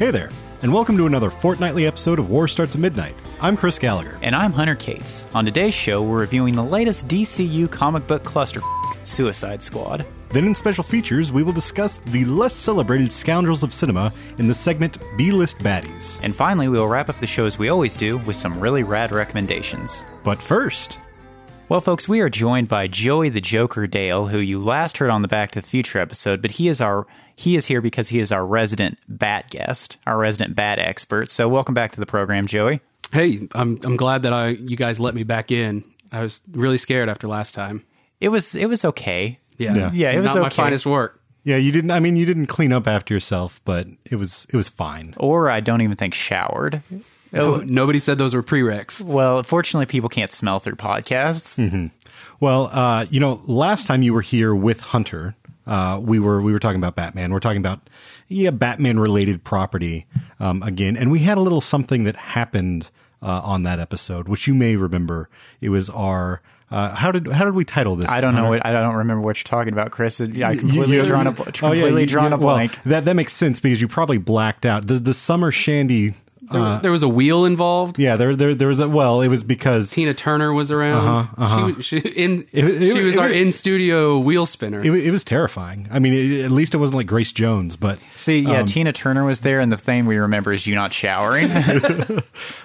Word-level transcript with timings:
Hey 0.00 0.10
there, 0.10 0.30
and 0.62 0.72
welcome 0.72 0.96
to 0.96 1.04
another 1.04 1.28
fortnightly 1.28 1.84
episode 1.86 2.18
of 2.18 2.30
War 2.30 2.48
Starts 2.48 2.74
at 2.74 2.80
Midnight. 2.80 3.14
I'm 3.38 3.54
Chris 3.54 3.78
Gallagher. 3.78 4.18
And 4.22 4.34
I'm 4.34 4.50
Hunter 4.50 4.74
Cates. 4.74 5.28
On 5.34 5.44
today's 5.44 5.74
show, 5.74 6.02
we're 6.02 6.20
reviewing 6.20 6.54
the 6.54 6.64
latest 6.64 7.06
DCU 7.06 7.70
comic 7.70 8.06
book 8.06 8.24
cluster 8.24 8.62
Suicide 9.04 9.62
Squad. 9.62 10.06
Then, 10.30 10.46
in 10.46 10.54
special 10.54 10.82
features, 10.82 11.32
we 11.32 11.42
will 11.42 11.52
discuss 11.52 11.98
the 11.98 12.24
less 12.24 12.56
celebrated 12.56 13.12
scoundrels 13.12 13.62
of 13.62 13.74
cinema 13.74 14.10
in 14.38 14.48
the 14.48 14.54
segment 14.54 14.96
B 15.18 15.32
List 15.32 15.58
Baddies. 15.58 16.18
And 16.22 16.34
finally, 16.34 16.68
we 16.68 16.78
will 16.78 16.88
wrap 16.88 17.10
up 17.10 17.18
the 17.18 17.26
show 17.26 17.44
as 17.44 17.58
we 17.58 17.68
always 17.68 17.94
do 17.94 18.16
with 18.20 18.36
some 18.36 18.58
really 18.58 18.84
rad 18.84 19.12
recommendations. 19.12 20.02
But 20.24 20.40
first, 20.40 20.98
Well, 21.68 21.82
folks, 21.82 22.08
we 22.08 22.20
are 22.20 22.30
joined 22.30 22.68
by 22.68 22.88
Joey 22.88 23.28
the 23.28 23.42
Joker 23.42 23.86
Dale, 23.86 24.28
who 24.28 24.38
you 24.38 24.58
last 24.60 24.96
heard 24.96 25.10
on 25.10 25.20
the 25.20 25.28
Back 25.28 25.50
to 25.50 25.60
the 25.60 25.66
Future 25.66 25.98
episode, 26.00 26.40
but 26.40 26.52
he 26.52 26.68
is 26.68 26.80
our 26.80 27.06
he 27.36 27.56
is 27.56 27.66
here 27.66 27.80
because 27.80 28.08
he 28.10 28.18
is 28.20 28.32
our 28.32 28.44
resident 28.46 28.98
bat 29.08 29.50
guest, 29.50 29.96
our 30.06 30.18
resident 30.18 30.54
bat 30.54 30.78
expert. 30.78 31.30
So, 31.30 31.48
welcome 31.48 31.74
back 31.74 31.92
to 31.92 32.00
the 32.00 32.06
program, 32.06 32.46
Joey. 32.46 32.80
Hey, 33.12 33.48
I'm 33.52 33.78
I'm 33.84 33.96
glad 33.96 34.22
that 34.22 34.32
I 34.32 34.48
you 34.48 34.76
guys 34.76 35.00
let 35.00 35.14
me 35.14 35.22
back 35.22 35.50
in. 35.50 35.84
I 36.12 36.22
was 36.22 36.42
really 36.52 36.78
scared 36.78 37.08
after 37.08 37.26
last 37.28 37.54
time. 37.54 37.84
It 38.20 38.28
was 38.28 38.54
it 38.54 38.66
was 38.66 38.84
okay. 38.84 39.38
Yeah, 39.58 39.74
Yeah. 39.74 39.90
Yeah, 39.92 40.10
it 40.12 40.20
was 40.20 40.34
not 40.34 40.42
my 40.42 40.48
finest 40.48 40.86
work. 40.86 41.20
yeah, 41.44 41.56
you 41.56 41.72
didn't. 41.72 41.90
I 41.90 42.00
mean, 42.00 42.16
you 42.16 42.24
didn't 42.26 42.46
clean 42.46 42.72
up 42.72 42.86
after 42.86 43.12
yourself, 43.14 43.60
but 43.64 43.86
it 44.04 44.16
was 44.16 44.46
it 44.52 44.56
was 44.56 44.68
fine. 44.68 45.14
Or 45.16 45.50
I 45.50 45.60
don't 45.60 45.80
even 45.80 45.96
think 45.96 46.14
showered. 46.14 46.82
No, 47.32 47.58
nobody 47.58 47.98
said 48.00 48.18
those 48.18 48.34
were 48.34 48.42
prereqs. 48.42 49.00
Well, 49.02 49.42
fortunately, 49.44 49.86
people 49.86 50.08
can't 50.08 50.32
smell 50.32 50.58
through 50.58 50.74
podcasts. 50.76 51.90
Well, 52.40 52.70
uh, 52.72 53.06
you 53.10 53.20
know, 53.20 53.40
last 53.46 53.86
time 53.86 54.02
you 54.02 54.12
were 54.14 54.22
here 54.22 54.54
with 54.54 54.80
Hunter, 54.80 55.36
uh, 55.70 56.00
we 56.02 56.18
were 56.18 56.42
we 56.42 56.52
were 56.52 56.58
talking 56.58 56.80
about 56.80 56.96
Batman. 56.96 57.32
We're 57.32 57.38
talking 57.40 57.58
about 57.58 57.88
yeah, 58.26 58.50
Batman 58.50 58.98
related 58.98 59.44
property 59.44 60.06
um, 60.40 60.62
again, 60.64 60.96
and 60.96 61.10
we 61.10 61.20
had 61.20 61.38
a 61.38 61.40
little 61.40 61.60
something 61.60 62.04
that 62.04 62.16
happened 62.16 62.90
uh, 63.22 63.40
on 63.44 63.62
that 63.62 63.78
episode, 63.78 64.28
which 64.28 64.48
you 64.48 64.54
may 64.54 64.74
remember. 64.74 65.30
It 65.60 65.68
was 65.68 65.88
our 65.88 66.42
uh, 66.72 66.94
how 66.94 67.12
did 67.12 67.28
how 67.28 67.44
did 67.44 67.54
we 67.54 67.64
title 67.64 67.94
this? 67.94 68.08
I 68.08 68.20
don't 68.20 68.34
know 68.34 68.50
what 68.50 68.66
I 68.66 68.72
don't 68.72 68.96
remember 68.96 69.22
what 69.22 69.38
you're 69.38 69.44
talking 69.44 69.72
about, 69.72 69.92
Chris. 69.92 70.20
I 70.20 70.56
completely 70.56 70.96
you- 70.96 71.04
drawn 71.04 71.28
a 71.28 71.30
oh, 71.30 71.34
completely 71.34 72.02
you- 72.02 72.06
drawn 72.08 72.32
a 72.32 72.38
blank. 72.38 72.72
Well, 72.72 72.82
that 72.86 73.04
that 73.04 73.14
makes 73.14 73.32
sense 73.32 73.60
because 73.60 73.80
you 73.80 73.86
probably 73.86 74.18
blacked 74.18 74.66
out 74.66 74.88
the 74.88 74.94
the 74.94 75.14
summer 75.14 75.52
shandy. 75.52 76.14
There, 76.50 76.78
there 76.82 76.90
was 76.90 77.02
a 77.02 77.08
wheel 77.08 77.44
involved. 77.44 77.98
Yeah, 77.98 78.16
there 78.16 78.34
there 78.36 78.54
there 78.54 78.68
was 78.68 78.80
a 78.80 78.88
well. 78.88 79.20
It 79.20 79.28
was 79.28 79.42
because 79.42 79.90
Tina 79.90 80.14
Turner 80.14 80.52
was 80.52 80.70
around. 80.70 81.28
She 81.36 81.72
was- 81.72 81.84
She, 81.86 81.98
in 81.98 82.46
It 82.52 82.64
it 82.64 82.80
she 82.80 82.92
was- 82.94 83.06
was 83.06 83.14
it 83.16 83.18
our 83.20 83.26
was- 83.28 83.36
in 83.36 83.52
studio 83.52 84.18
wheel 84.18 84.46
spinner. 84.46 84.80
it, 84.80 84.90
it 84.92 85.10
was 85.10 85.24
terrifying. 85.24 85.88
I 85.90 85.98
mean, 85.98 86.14
it, 86.14 86.44
at 86.44 86.50
least 86.50 86.74
it 86.74 86.78
wasn't 86.78 86.96
like 86.96 87.06
Grace 87.06 87.32
Jones, 87.32 87.76
but 87.76 87.98
See, 88.16 88.40
yeah, 88.40 88.62
Tina 88.64 88.92
Turner 88.92 89.24
was 89.24 89.40
there, 89.40 89.60
and 89.60 89.70
the 89.72 89.76
thing 89.76 90.06
we 90.06 90.16
remember 90.18 90.52
is 90.52 90.66
you 90.66 90.74
not 90.74 90.92
showering. 90.92 91.48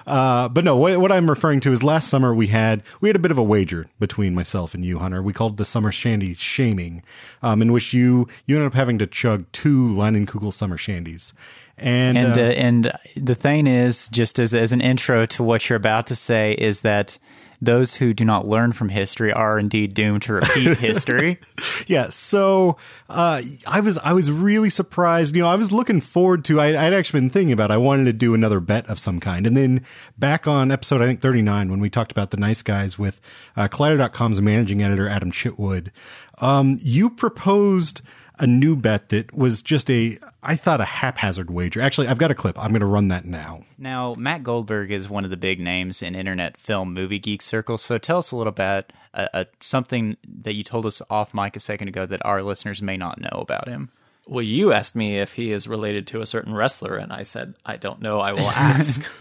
Uh, 0.06 0.48
but 0.48 0.62
no, 0.64 0.76
what, 0.76 0.98
what 1.00 1.10
I'm 1.10 1.28
referring 1.28 1.58
to 1.60 1.72
is 1.72 1.82
last 1.82 2.08
summer 2.08 2.32
we 2.32 2.46
had 2.46 2.82
we 3.00 3.08
had 3.08 3.16
a 3.16 3.18
bit 3.18 3.32
of 3.32 3.38
a 3.38 3.42
wager 3.42 3.88
between 3.98 4.34
myself 4.36 4.72
and 4.72 4.84
you, 4.84 4.98
Hunter. 5.00 5.20
We 5.20 5.32
called 5.32 5.54
it 5.54 5.56
the 5.56 5.64
summer 5.64 5.90
shandy 5.90 6.32
shaming, 6.34 7.02
um, 7.42 7.60
in 7.60 7.72
which 7.72 7.92
you 7.92 8.28
you 8.46 8.54
ended 8.56 8.68
up 8.68 8.74
having 8.74 8.98
to 8.98 9.06
chug 9.06 9.50
two 9.50 9.88
Leinenkugel 9.88 10.52
summer 10.52 10.76
shandies, 10.76 11.32
and, 11.78 12.16
and 12.16 12.38
uh, 12.38 12.40
uh, 12.40 12.44
and 12.44 12.92
the 13.16 13.34
thing 13.34 13.66
is, 13.66 14.08
just 14.08 14.38
as 14.38 14.54
as 14.54 14.72
an 14.72 14.80
intro 14.80 15.26
to 15.26 15.42
what 15.42 15.68
you're 15.68 15.76
about 15.76 16.06
to 16.08 16.16
say, 16.16 16.52
is 16.52 16.80
that 16.80 17.18
those 17.60 17.96
who 17.96 18.12
do 18.12 18.24
not 18.24 18.46
learn 18.46 18.72
from 18.72 18.90
history 18.90 19.32
are 19.32 19.58
indeed 19.58 19.94
doomed 19.94 20.22
to 20.22 20.34
repeat 20.34 20.76
history. 20.78 21.38
yeah. 21.86 22.08
So 22.10 22.76
uh, 23.08 23.42
I 23.66 23.80
was 23.80 23.98
I 23.98 24.12
was 24.12 24.30
really 24.30 24.70
surprised. 24.70 25.36
You 25.36 25.42
know, 25.42 25.48
I 25.48 25.56
was 25.56 25.72
looking 25.72 26.00
forward 26.00 26.44
to. 26.46 26.60
I, 26.60 26.68
I'd 26.68 26.94
actually 26.94 27.20
been 27.20 27.30
thinking 27.30 27.52
about. 27.52 27.70
I 27.70 27.76
wanted 27.76 28.04
to 28.04 28.12
do 28.12 28.34
another 28.34 28.60
bet 28.60 28.88
of 28.88 28.98
some 28.98 29.20
kind, 29.20 29.46
and 29.46 29.56
then 29.56 29.84
back 30.18 30.46
on 30.46 30.70
episode 30.70 31.02
I 31.02 31.06
think 31.06 31.20
39 31.20 31.70
when 31.70 31.80
we 31.80 31.90
talked 31.90 32.12
about 32.12 32.30
the 32.30 32.36
nice 32.36 32.62
guys 32.62 32.98
with 32.98 33.20
uh, 33.56 33.68
Collider.com's 33.68 34.40
managing 34.40 34.82
editor 34.82 35.08
Adam 35.08 35.30
Chitwood, 35.30 35.90
um, 36.38 36.78
you 36.80 37.10
proposed 37.10 38.02
a 38.38 38.46
new 38.46 38.76
bet 38.76 39.08
that 39.08 39.34
was 39.34 39.62
just 39.62 39.90
a 39.90 40.18
I 40.42 40.56
thought 40.56 40.80
a 40.80 40.84
haphazard 40.84 41.50
wager. 41.50 41.80
Actually, 41.80 42.08
I've 42.08 42.18
got 42.18 42.30
a 42.30 42.34
clip. 42.34 42.58
I'm 42.58 42.70
going 42.70 42.80
to 42.80 42.86
run 42.86 43.08
that 43.08 43.24
now. 43.24 43.64
Now, 43.78 44.14
Matt 44.16 44.42
Goldberg 44.42 44.90
is 44.90 45.08
one 45.08 45.24
of 45.24 45.30
the 45.30 45.36
big 45.36 45.60
names 45.60 46.02
in 46.02 46.14
internet 46.14 46.58
film 46.58 46.92
movie 46.94 47.18
geek 47.18 47.42
circles. 47.42 47.82
So 47.82 47.98
tell 47.98 48.18
us 48.18 48.30
a 48.30 48.36
little 48.36 48.52
bit 48.52 48.92
uh, 49.14 49.28
uh, 49.32 49.44
something 49.60 50.16
that 50.42 50.54
you 50.54 50.64
told 50.64 50.86
us 50.86 51.02
off 51.10 51.34
mic 51.34 51.56
a 51.56 51.60
second 51.60 51.88
ago 51.88 52.06
that 52.06 52.24
our 52.24 52.42
listeners 52.42 52.82
may 52.82 52.96
not 52.96 53.20
know 53.20 53.38
about 53.40 53.68
him. 53.68 53.90
Well, 54.28 54.42
you 54.42 54.72
asked 54.72 54.96
me 54.96 55.20
if 55.20 55.34
he 55.34 55.52
is 55.52 55.68
related 55.68 56.06
to 56.08 56.20
a 56.20 56.26
certain 56.26 56.52
wrestler, 56.52 56.96
and 56.96 57.12
I 57.12 57.22
said 57.22 57.54
I 57.64 57.76
don't 57.76 58.02
know. 58.02 58.18
I 58.20 58.32
will 58.32 58.50
ask. 58.50 59.08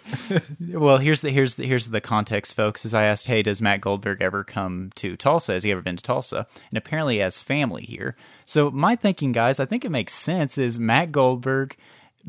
Well, 0.59 0.97
here's 0.97 1.21
the 1.21 1.29
here's 1.29 1.55
the 1.55 1.65
here's 1.65 1.89
the 1.89 2.01
context, 2.01 2.55
folks. 2.55 2.83
As 2.83 2.93
I 2.95 3.03
asked, 3.03 3.27
hey, 3.27 3.43
does 3.43 3.61
Matt 3.61 3.81
Goldberg 3.81 4.21
ever 4.21 4.43
come 4.43 4.89
to 4.95 5.15
Tulsa? 5.15 5.53
Has 5.53 5.63
he 5.63 5.71
ever 5.71 5.81
been 5.81 5.97
to 5.97 6.03
Tulsa? 6.03 6.47
And 6.69 6.77
apparently, 6.77 7.15
he 7.15 7.19
has 7.19 7.41
family 7.41 7.83
here. 7.83 8.15
So 8.43 8.71
my 8.71 8.95
thinking, 8.95 9.31
guys, 9.31 9.59
I 9.59 9.65
think 9.65 9.85
it 9.85 9.91
makes 9.91 10.13
sense. 10.13 10.57
Is 10.57 10.79
Matt 10.79 11.11
Goldberg, 11.11 11.75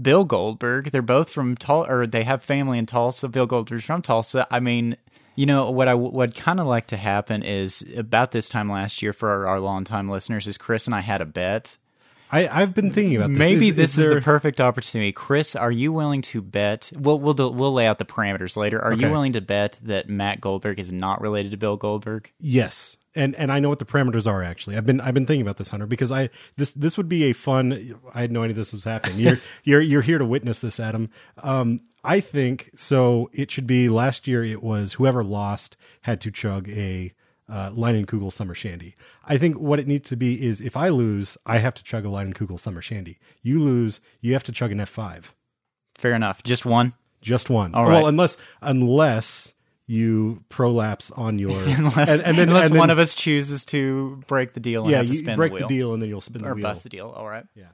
Bill 0.01 0.25
Goldberg? 0.25 0.91
They're 0.91 1.01
both 1.01 1.31
from 1.31 1.57
Tulsa, 1.57 1.91
or 1.91 2.07
they 2.07 2.25
have 2.25 2.43
family 2.43 2.79
in 2.79 2.85
Tulsa. 2.87 3.29
Bill 3.29 3.47
Goldberg's 3.47 3.85
from 3.85 4.03
Tulsa. 4.03 4.47
I 4.51 4.61
mean. 4.61 4.97
You 5.39 5.45
know 5.45 5.71
what 5.71 5.87
I 5.87 5.93
would 5.93 6.35
kind 6.35 6.61
of 6.61 6.67
like 6.67 6.87
to 6.87 6.97
happen 6.97 7.43
is 7.43 7.85
about 7.95 8.33
this 8.33 8.49
time 8.49 8.71
last 8.71 9.03
year 9.03 9.13
for 9.13 9.29
our, 9.29 9.47
our 9.47 9.61
longtime 9.61 10.09
listeners 10.09 10.47
is 10.47 10.57
Chris 10.57 10.87
and 10.87 10.95
I 10.95 11.01
had 11.01 11.21
a 11.21 11.27
bet 11.27 11.77
I, 12.31 12.49
I've 12.49 12.75
been 12.75 12.91
thinking 12.91 13.17
about 13.17 13.31
this. 13.31 13.39
Maybe 13.39 13.69
Is- 13.69 13.77
this 13.77 13.99
is, 13.99 14.05
there- 14.07 14.15
the 14.15 14.21
perfect 14.21 14.61
opportunity. 14.61 15.13
Chris, 15.13 15.55
are 15.55 15.71
you 15.71 15.93
willing 15.93 16.23
to 16.23 16.43
bet? 16.43 16.93
We'll 16.97 17.19
we'll 17.19 17.35
do, 17.35 17.49
we'll 17.49 17.73
lay 17.73 17.87
out 17.87 17.99
the 17.99 18.05
parameters 18.05 18.57
later. 18.57 18.81
Are 18.83 18.93
you 18.93 19.11
willing 19.11 19.33
to 19.35 19.41
bet 19.41 19.79
that 19.83 20.09
Matt 20.09 20.41
Goldberg 20.41 20.79
is 20.79 20.93
not 20.93 21.21
related 21.21 21.51
to 21.53 21.57
Bill 21.57 21.77
Goldberg? 21.77 22.33
Yes. 22.39 22.97
And 23.15 23.35
and 23.37 23.51
I 23.51 23.61
know 23.61 23.71
what 23.71 23.79
the 23.79 23.87
parameters 23.87 24.27
are 24.31 24.43
actually. 24.43 24.77
I've 24.77 24.85
been 24.85 25.01
I've 25.01 25.15
been 25.15 25.25
thinking 25.25 25.41
about 25.41 25.57
this, 25.57 25.71
Hunter, 25.71 25.87
because 25.87 26.13
I 26.13 26.29
this 26.57 26.73
this 26.73 26.99
would 26.99 27.09
be 27.09 27.25
a 27.25 27.33
fun. 27.33 27.95
I 28.15 28.21
had 28.21 28.31
no 28.31 28.43
idea 28.43 28.55
this 28.55 28.75
was 28.75 28.85
happening. 28.85 29.19
You're 29.19 29.39
you're 29.65 29.81
you're 29.81 30.03
here 30.03 30.19
to 30.19 30.27
witness 30.27 30.61
this, 30.61 30.79
Adam. 30.79 31.09
Um, 31.43 31.81
I 32.05 32.21
think 32.21 32.71
so. 32.75 33.31
It 33.33 33.51
should 33.51 33.67
be 33.67 33.89
last 33.89 34.29
year. 34.29 34.45
It 34.45 34.63
was 34.63 34.95
whoever 34.95 35.25
lost 35.25 35.79
had 36.03 36.21
to 36.23 36.31
chug 36.31 36.69
a 36.69 37.15
uh, 37.49 37.71
Leinenkugel 37.71 38.33
summer 38.33 38.55
shandy. 38.55 38.95
I 39.25 39.39
think 39.39 39.59
what 39.61 39.79
it 39.79 39.87
needs 39.87 40.09
to 40.11 40.17
be 40.17 40.45
is 40.45 40.61
if 40.61 40.77
I 40.77 40.89
lose, 40.89 41.37
I 41.47 41.59
have 41.59 41.75
to 41.75 41.85
chug 41.85 42.05
a 42.05 42.09
Leinenkugel 42.09 42.59
summer 42.59 42.83
shandy. 42.83 43.19
You 43.43 43.63
lose, 43.63 44.01
you 44.21 44.33
have 44.33 44.45
to 44.45 44.53
chug 44.53 44.73
an 44.73 44.81
F 44.81 44.89
five. 44.89 45.35
Fair 45.97 46.15
enough. 46.15 46.43
Just 46.43 46.67
one. 46.67 46.93
Just 47.23 47.49
one. 47.51 47.75
All 47.75 47.87
Well, 47.87 48.07
unless 48.07 48.37
unless 48.63 49.55
you 49.89 50.43
prolapse 50.49 51.11
on 51.13 51.39
your 51.39 51.51
Unless, 51.63 51.97
and, 52.19 52.23
and 52.23 52.39
then 52.39 52.49
unless 52.49 52.67
and 52.67 52.75
then- 52.75 52.79
one 52.81 52.91
of 52.91 52.99
us 52.99 53.15
chooses 53.15 53.65
to 53.67 54.21
break 54.27 54.53
the 54.53 54.61
deal 54.61 54.83
and 54.83 54.91
yeah, 54.91 54.97
have 54.99 55.07
to 55.07 55.13
you 55.13 55.19
spin 55.19 55.37
break 55.37 55.53
the 55.53 55.61
the, 55.61 55.67
deal 55.69 55.93
and 55.95 56.03
then 56.03 56.09
you'll 56.09 56.21
spin 56.21 56.43
the 56.43 56.49
or 56.49 56.55
wheel. 56.55 56.63
bust 56.65 56.83
the 56.83 56.89
deal. 56.89 57.09
All 57.11 57.29
right. 57.29 57.47
Yeah. 57.55 57.67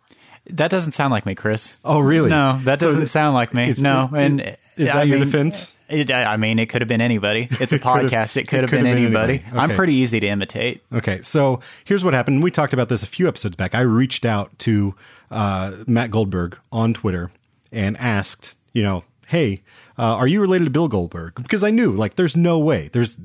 That 0.50 0.70
doesn't 0.70 0.92
sound 0.92 1.12
like 1.12 1.24
me, 1.24 1.34
Chris. 1.34 1.78
Oh, 1.84 2.00
really? 2.00 2.28
No, 2.30 2.60
that 2.64 2.80
doesn't 2.80 3.02
is- 3.02 3.10
sound 3.10 3.34
like 3.34 3.54
me. 3.54 3.68
is- 3.68 3.82
no, 3.82 4.04
is- 4.06 4.12
and 4.14 4.40
is 4.76 4.90
I 4.90 4.94
that 4.98 5.06
your 5.08 5.18
mean, 5.18 5.26
defense? 5.26 5.74
It, 5.92 6.10
I 6.10 6.36
mean, 6.36 6.58
it 6.58 6.66
could 6.68 6.80
have 6.82 6.88
been 6.88 7.00
anybody. 7.00 7.48
It's 7.60 7.72
a 7.72 7.76
It 7.76 7.82
podcast. 7.82 8.36
It 8.36 8.48
could 8.48 8.60
have 8.62 8.70
been, 8.70 8.84
been 8.84 8.96
anybody. 8.98 9.34
anybody. 9.44 9.58
I'm 9.58 9.70
pretty 9.70 9.94
easy 9.94 10.18
to 10.20 10.26
imitate. 10.26 10.82
Okay, 10.92 11.22
so 11.22 11.60
here's 11.84 12.04
what 12.04 12.14
happened. 12.14 12.42
We 12.42 12.50
talked 12.50 12.72
about 12.72 12.88
this 12.88 13.02
a 13.02 13.06
few 13.06 13.28
episodes 13.28 13.56
back. 13.56 13.74
I 13.74 13.80
reached 13.80 14.24
out 14.24 14.58
to 14.60 14.94
uh, 15.30 15.72
Matt 15.86 16.10
Goldberg 16.10 16.58
on 16.72 16.94
Twitter 16.94 17.30
and 17.70 17.96
asked, 17.98 18.56
you 18.72 18.82
know, 18.82 19.04
hey, 19.28 19.62
uh, 19.98 20.02
are 20.16 20.26
you 20.26 20.40
related 20.40 20.64
to 20.64 20.70
Bill 20.70 20.88
Goldberg? 20.88 21.34
Because 21.36 21.62
I 21.62 21.70
knew, 21.70 21.92
like, 21.92 22.16
there's 22.16 22.36
no 22.36 22.58
way, 22.58 22.88
there's 22.92 23.18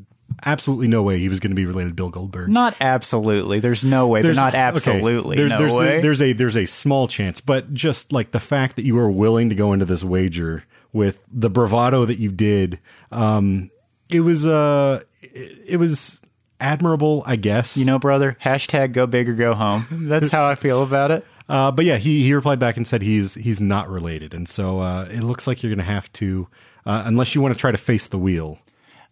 absolutely 0.46 0.88
no 0.88 1.02
way 1.02 1.18
he 1.20 1.30
was 1.30 1.40
going 1.40 1.52
to 1.52 1.56
be 1.56 1.66
related 1.66 1.90
to 1.90 1.96
Bill 1.96 2.10
Goldberg. 2.10 2.50
Not 2.50 2.76
absolutely. 2.80 3.60
There's 3.60 3.84
no 3.84 4.08
way, 4.08 4.22
but 4.22 4.36
not 4.36 4.54
okay, 4.54 4.62
absolutely. 4.62 5.38
there- 5.38 5.48
no 5.48 5.58
there's, 5.58 5.72
way. 5.72 6.02
there's 6.02 6.22
a 6.22 6.34
there's 6.34 6.58
a 6.58 6.66
small 6.66 7.08
chance, 7.08 7.42
but 7.42 7.74
just 7.74 8.12
like 8.14 8.32
the 8.32 8.40
fact 8.40 8.76
that 8.76 8.84
you 8.86 8.96
were 8.96 9.10
willing 9.10 9.50
to 9.50 9.56
go 9.56 9.74
into 9.74 9.86
this 9.86 10.04
wager 10.04 10.64
with 10.94 11.24
the 11.32 11.50
bravado 11.50 12.06
that 12.06 12.20
you 12.20 12.32
did, 12.32 12.80
um, 13.12 13.72
it 14.10 14.22
was 14.22 14.46
uh, 14.46 15.02
it, 15.22 15.60
it 15.72 15.78
was 15.78 16.20
admirable, 16.60 17.24
I 17.26 17.36
guess. 17.36 17.78
You 17.78 17.86
know, 17.86 18.00
brother, 18.00 18.38
hashtag 18.44 18.94
go 18.94 19.06
big 19.08 19.30
or 19.30 19.34
go 19.34 19.54
home. 19.54 19.86
That's 19.92 20.32
how 20.32 20.46
I 20.46 20.56
feel 20.56 20.84
about 20.84 21.12
it. 21.12 21.26
Uh, 21.50 21.72
but 21.72 21.86
yeah, 21.86 21.96
he 21.96 22.24
he 22.24 22.34
replied 22.34 22.60
back 22.60 22.76
and 22.76 22.86
said 22.86 23.02
he's 23.02 23.36
he's 23.36 23.62
not 23.62 23.90
related, 23.90 24.34
and 24.34 24.50
so 24.50 24.82
uh, 24.82 25.08
it 25.10 25.22
looks 25.22 25.48
like 25.48 25.64
you're 25.64 25.70
going 25.70 25.78
to 25.78 25.86
have 25.86 26.12
to, 26.12 26.46
uh, 26.86 27.04
unless 27.06 27.34
you 27.34 27.40
want 27.40 27.54
to 27.54 27.58
try 27.58 27.72
to 27.72 27.78
face 27.78 28.08
the 28.08 28.18
wheel. 28.18 28.60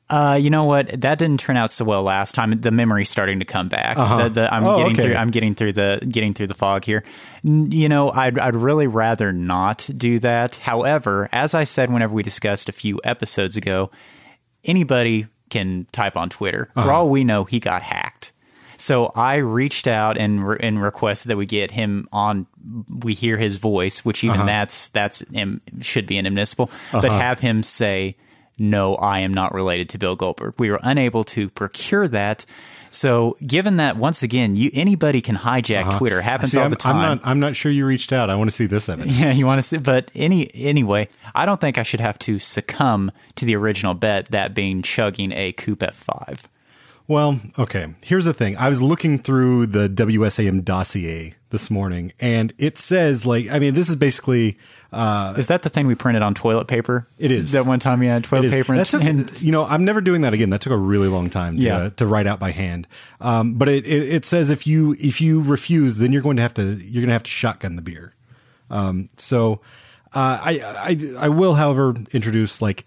Uh, 0.08 0.38
you 0.40 0.52
know 0.52 0.66
what? 0.66 1.02
That 1.02 1.18
didn't 1.18 1.40
turn 1.40 1.58
out 1.58 1.74
so 1.74 1.84
well 1.84 2.04
last 2.04 2.36
time. 2.36 2.52
The 2.62 2.70
memory's 2.70 3.10
starting 3.10 3.40
to 3.40 3.46
come 3.46 3.68
back. 3.70 3.98
The- 3.98 4.30
the- 4.30 4.54
I'm 4.54 4.64
Oh, 4.64 4.78
getting 4.78 4.94
okay. 4.94 5.04
through. 5.08 5.16
I'm 5.16 5.32
getting 5.32 5.56
through 5.56 5.74
the 5.74 6.06
getting 6.08 6.34
through 6.34 6.48
the 6.48 6.54
fog 6.54 6.86
here. 6.86 7.04
N- 7.44 7.72
You 7.72 7.90
know, 7.90 8.12
I'd 8.12 8.38
I'd 8.38 8.56
really 8.56 8.86
rather 8.88 9.32
not 9.34 9.90
do 9.98 10.20
that. 10.20 10.58
However, 10.58 11.28
as 11.32 11.56
I 11.56 11.64
said 11.64 11.92
whenever 11.92 12.14
we 12.14 12.22
discussed 12.22 12.70
a 12.70 12.72
few 12.72 13.00
episodes 13.04 13.58
ago, 13.58 13.90
anybody 14.64 15.28
can 15.50 15.88
type 15.92 16.16
on 16.18 16.30
Twitter. 16.30 16.70
For 16.74 16.92
all 16.92 17.10
we 17.10 17.24
know, 17.24 17.44
he 17.44 17.60
got 17.60 17.82
hacked. 17.82 18.32
So 18.78 19.12
I 19.16 19.36
reached 19.38 19.88
out 19.88 20.18
and 20.18 20.46
re- 20.48 20.58
and 20.60 20.82
requested 20.82 21.30
that 21.30 21.38
we 21.38 21.46
get 21.46 21.72
him 21.72 22.08
on. 22.12 22.46
We 22.90 23.14
hear 23.14 23.38
his 23.38 23.58
voice, 23.58 24.04
which 24.04 24.24
even 24.24 24.38
Uh-huh. 24.42 24.46
that's 24.48 24.90
that's 24.90 25.24
should 25.82 26.06
be 26.08 26.18
inadmissible, 26.18 26.70
but 26.92 27.06
have 27.12 27.40
him 27.40 27.64
say, 27.64 28.16
"No, 28.58 28.96
I 28.96 29.20
am 29.20 29.34
not 29.34 29.54
related 29.54 29.90
to 29.90 29.98
Bill 29.98 30.16
Goldberg." 30.16 30.56
We 30.58 30.72
were 30.72 30.80
unable 30.84 31.24
to 31.26 31.50
procure 31.50 32.08
that. 32.08 32.46
So, 32.92 33.36
given 33.46 33.76
that 33.78 33.98
once 33.98 34.24
again, 34.24 34.56
you 34.56 34.72
anybody 34.74 35.20
can 35.20 35.36
hijack 35.36 35.98
Twitter, 35.98 36.22
happens 36.22 36.56
Uh-huh. 36.56 36.60
See, 36.60 36.60
all 36.60 36.66
I'm, 36.66 36.70
the 36.70 36.76
time. 36.78 36.96
I'm 36.96 37.18
not. 37.18 37.28
I'm 37.28 37.40
not 37.42 37.56
sure 37.56 37.72
you 37.72 37.86
reached 37.86 38.14
out. 38.14 38.30
I 38.30 38.36
want 38.36 38.50
to 38.50 38.56
see 38.56 38.68
this 38.68 38.88
evidence. 38.88 39.20
Yeah, 39.20 39.32
you 39.34 39.46
want 39.46 39.58
to 39.58 39.64
see, 39.64 39.78
but 39.78 40.10
any 40.16 40.50
anyway, 40.56 41.10
I 41.34 41.46
don't 41.46 41.60
think 41.60 41.78
I 41.78 41.84
should 41.84 42.00
have 42.00 42.18
to 42.20 42.40
succumb 42.40 43.12
to 43.36 43.46
the 43.46 43.56
original 43.56 43.96
bet, 43.96 44.28
that 44.28 44.54
being 44.54 44.82
chugging 44.82 45.32
a 45.34 45.52
Coop 45.52 45.80
F5. 45.80 46.46
Well, 47.08 47.40
okay. 47.60 47.94
Here's 48.04 48.26
the 48.26 48.34
thing. 48.34 48.58
I 48.58 48.68
was 48.68 48.82
looking 48.82 49.20
through 49.20 49.68
the 49.68 49.88
WSAM 49.88 50.64
dossier 50.64 51.36
this 51.50 51.70
morning, 51.70 52.14
and 52.20 52.52
it 52.58 52.78
says 52.78 53.26
like, 53.26 53.50
I 53.52 53.60
mean, 53.60 53.74
this 53.76 53.90
is 53.90 53.96
basically 53.96 54.58
Is 55.38 55.48
that 55.48 55.64
the 55.64 55.70
thing 55.70 55.88
we 55.88 55.96
printed 55.96 56.24
on 56.24 56.34
toilet 56.34 56.68
paper? 56.68 57.08
It 57.18 57.32
is. 57.32 57.52
That 57.52 57.66
one 57.66 57.80
time 57.80 58.02
you 58.02 58.10
had 58.10 58.24
It 58.24 58.28
toilet 58.28 58.52
paper 58.52 58.76
That 58.78 58.88
took, 58.88 59.04
and, 59.04 59.42
you 59.42 59.52
know, 59.52 59.66
I'm 59.66 59.84
never 59.84 60.00
doing 60.02 60.22
that 60.22 60.34
again. 60.34 60.50
That 60.52 60.62
took 60.62 60.72
a 60.74 60.78
really 60.78 61.08
long 61.10 61.30
time 61.30 61.58
to, 61.58 61.62
Yeah. 61.62 61.78
uh, 61.78 61.90
to 61.98 62.06
write 62.08 62.28
out 62.28 62.40
by 62.40 62.52
hand. 62.52 62.88
Um, 63.20 63.56
but 63.56 63.68
it, 63.70 63.86
it, 63.86 64.10
it 64.14 64.26
says 64.26 64.50
if 64.50 64.66
you 64.66 64.96
if 65.00 65.20
you 65.20 65.42
refuse, 65.42 65.98
then 65.98 66.12
you're 66.14 66.22
going 66.22 66.38
to 66.38 66.42
have 66.42 66.54
to 66.56 66.64
you're 66.76 67.02
going 67.02 67.08
to 67.10 67.14
have 67.14 67.24
to 67.24 67.32
shotgun 67.32 67.76
the 67.76 67.82
beer. 67.82 68.14
Um, 68.70 69.10
so 69.18 69.62
uh, 70.14 70.40
I, 70.42 70.60
I 71.20 71.26
I 71.26 71.30
will, 71.30 71.56
however, 71.56 71.94
introduce 72.12 72.62
like 72.62 72.86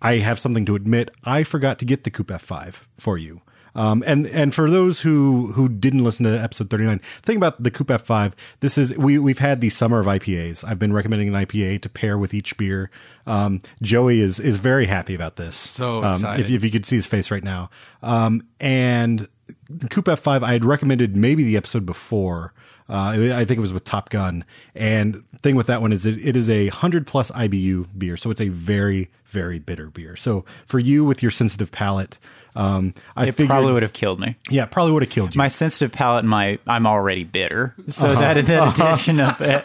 I 0.00 0.14
have 0.18 0.38
something 0.38 0.64
to 0.66 0.74
admit. 0.76 1.10
I 1.24 1.42
forgot 1.44 1.78
to 1.80 1.84
get 1.84 2.04
the 2.04 2.10
Coop 2.10 2.28
F5 2.28 2.76
for 2.96 3.18
you. 3.18 3.42
Um, 3.74 4.02
and 4.06 4.26
and 4.28 4.54
for 4.54 4.70
those 4.70 5.00
who 5.00 5.52
who 5.52 5.68
didn't 5.68 6.04
listen 6.04 6.24
to 6.24 6.30
episode 6.30 6.70
39, 6.70 7.00
think 7.22 7.36
about 7.36 7.62
the 7.62 7.70
Coop 7.70 7.88
F5. 7.88 8.32
This 8.60 8.76
is 8.78 8.96
we 8.96 9.18
we've 9.18 9.38
had 9.38 9.60
the 9.60 9.68
summer 9.68 10.00
of 10.00 10.06
IPAs. 10.06 10.64
I've 10.64 10.78
been 10.78 10.92
recommending 10.92 11.28
an 11.28 11.34
IPA 11.34 11.82
to 11.82 11.88
pair 11.88 12.18
with 12.18 12.34
each 12.34 12.56
beer. 12.56 12.90
Um, 13.26 13.60
Joey 13.82 14.20
is 14.20 14.40
is 14.40 14.58
very 14.58 14.86
happy 14.86 15.14
about 15.14 15.36
this. 15.36 15.56
So 15.56 16.02
um, 16.02 16.14
excited. 16.14 16.46
If, 16.46 16.50
if 16.50 16.64
you 16.64 16.70
could 16.70 16.86
see 16.86 16.96
his 16.96 17.06
face 17.06 17.30
right 17.30 17.44
now. 17.44 17.70
Um, 18.02 18.42
and 18.58 19.28
the 19.68 19.88
Coop 19.88 20.06
F5, 20.06 20.42
I 20.42 20.52
had 20.52 20.64
recommended 20.64 21.16
maybe 21.16 21.44
the 21.44 21.56
episode 21.56 21.86
before. 21.86 22.52
Uh, 22.88 23.32
I 23.34 23.44
think 23.44 23.58
it 23.58 23.60
was 23.60 23.72
with 23.72 23.84
Top 23.84 24.10
Gun. 24.10 24.44
And 24.74 25.22
thing 25.42 25.54
with 25.54 25.68
that 25.68 25.80
one 25.80 25.92
is 25.92 26.06
it, 26.06 26.26
it 26.26 26.36
is 26.36 26.50
a 26.50 26.68
hundred 26.68 27.06
plus 27.06 27.30
IBU 27.30 27.86
beer, 27.96 28.16
so 28.16 28.32
it's 28.32 28.40
a 28.40 28.48
very 28.48 29.10
very 29.26 29.60
bitter 29.60 29.90
beer. 29.90 30.16
So 30.16 30.44
for 30.66 30.80
you 30.80 31.04
with 31.04 31.22
your 31.22 31.30
sensitive 31.30 31.70
palate, 31.70 32.18
um, 32.56 32.94
I 33.16 33.26
it 33.26 33.32
figured, 33.32 33.48
probably 33.48 33.72
would 33.72 33.82
have 33.82 33.92
killed 33.92 34.20
me. 34.20 34.36
yeah, 34.50 34.64
probably 34.64 34.92
would 34.92 35.02
have 35.02 35.10
killed 35.10 35.34
you. 35.34 35.38
My 35.38 35.48
sensitive 35.48 35.92
palate 35.92 36.20
and 36.20 36.28
my 36.28 36.58
I'm 36.66 36.86
already 36.86 37.24
bitter, 37.24 37.74
so 37.88 38.08
Uh-huh. 38.08 38.20
that 38.20 38.44
that 38.46 38.78
addition 38.80 39.20
of 39.20 39.40
it, 39.40 39.64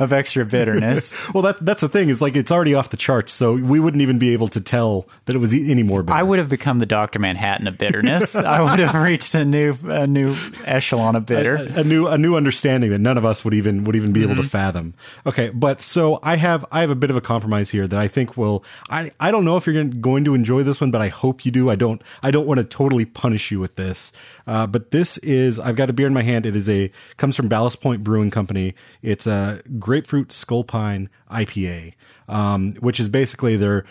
of 0.00 0.12
extra 0.12 0.44
bitterness. 0.44 1.14
well, 1.34 1.42
that 1.42 1.64
that's 1.64 1.80
the 1.82 1.88
thing 1.88 2.08
is 2.08 2.20
like 2.22 2.36
it's 2.36 2.50
already 2.52 2.74
off 2.74 2.90
the 2.90 2.96
charts, 2.96 3.32
so 3.32 3.54
we 3.54 3.78
wouldn't 3.80 4.00
even 4.02 4.18
be 4.18 4.32
able 4.32 4.48
to 4.48 4.60
tell 4.60 5.06
that 5.26 5.36
it 5.36 5.38
was 5.38 5.52
any 5.54 5.82
more 5.82 6.02
bitter. 6.02 6.16
I 6.16 6.22
would 6.22 6.38
have 6.38 6.48
become 6.48 6.78
the 6.78 6.86
Doctor 6.86 7.18
Manhattan 7.18 7.66
of 7.66 7.78
bitterness. 7.78 8.34
I 8.36 8.60
would 8.62 8.78
have 8.78 8.94
reached 8.94 9.34
a 9.34 9.44
new 9.44 9.76
a 9.84 10.06
new 10.06 10.34
echelon 10.64 11.16
of 11.16 11.26
bitter. 11.26 11.56
a 11.76 11.84
new 11.84 12.06
a 12.08 12.16
new 12.18 12.36
understanding 12.36 12.90
that 12.90 12.98
none 13.00 13.18
of 13.18 13.24
us 13.24 13.44
would 13.44 13.54
even 13.54 13.84
would 13.84 13.96
even 13.96 14.12
be 14.12 14.22
able 14.22 14.36
to 14.36 14.42
fathom. 14.42 14.94
Okay, 15.26 15.50
but 15.50 15.80
so 15.80 16.18
I 16.22 16.36
have 16.36 16.64
I 16.72 16.80
have 16.80 16.90
a 16.90 16.94
bit 16.96 17.10
of 17.10 17.16
a 17.16 17.20
compromise 17.20 17.70
here 17.70 17.86
that 17.86 17.98
I 18.00 18.08
think 18.08 18.36
will 18.36 18.64
I 18.88 19.10
I 19.20 19.30
don't 19.30 19.44
know 19.44 19.56
if 19.56 19.66
you're 19.66 19.84
going 19.84 20.24
to 20.24 20.34
enjoy 20.34 20.62
this 20.62 20.80
one, 20.80 20.90
but 20.90 21.00
I 21.02 21.08
hope 21.08 21.44
you 21.44 21.52
do. 21.52 21.70
I 21.70 21.76
don't 21.76 22.00
I 22.22 22.30
don't 22.30 22.46
want 22.46 22.58
to 22.58 22.64
totally 22.64 23.04
punish 23.04 23.50
you 23.50 23.60
with 23.60 23.76
this. 23.76 24.12
Uh, 24.46 24.66
but 24.66 24.90
this 24.90 25.18
is 25.18 25.58
I've 25.58 25.76
got 25.76 25.90
a 25.90 25.92
beer 25.92 26.06
in 26.06 26.14
my 26.14 26.22
hand. 26.22 26.46
It 26.46 26.56
is 26.56 26.68
a 26.68 26.90
comes 27.16 27.36
from 27.36 27.48
Ballast 27.48 27.80
Point 27.80 28.04
Brewing 28.04 28.30
Company. 28.30 28.74
It's 29.02 29.26
a 29.26 29.60
grapefruit 29.78 30.32
Sculpin 30.32 31.08
IPA. 31.30 31.94
Um, 32.26 32.72
which 32.76 32.98
is 32.98 33.10
basically 33.10 33.54
their 33.54 33.84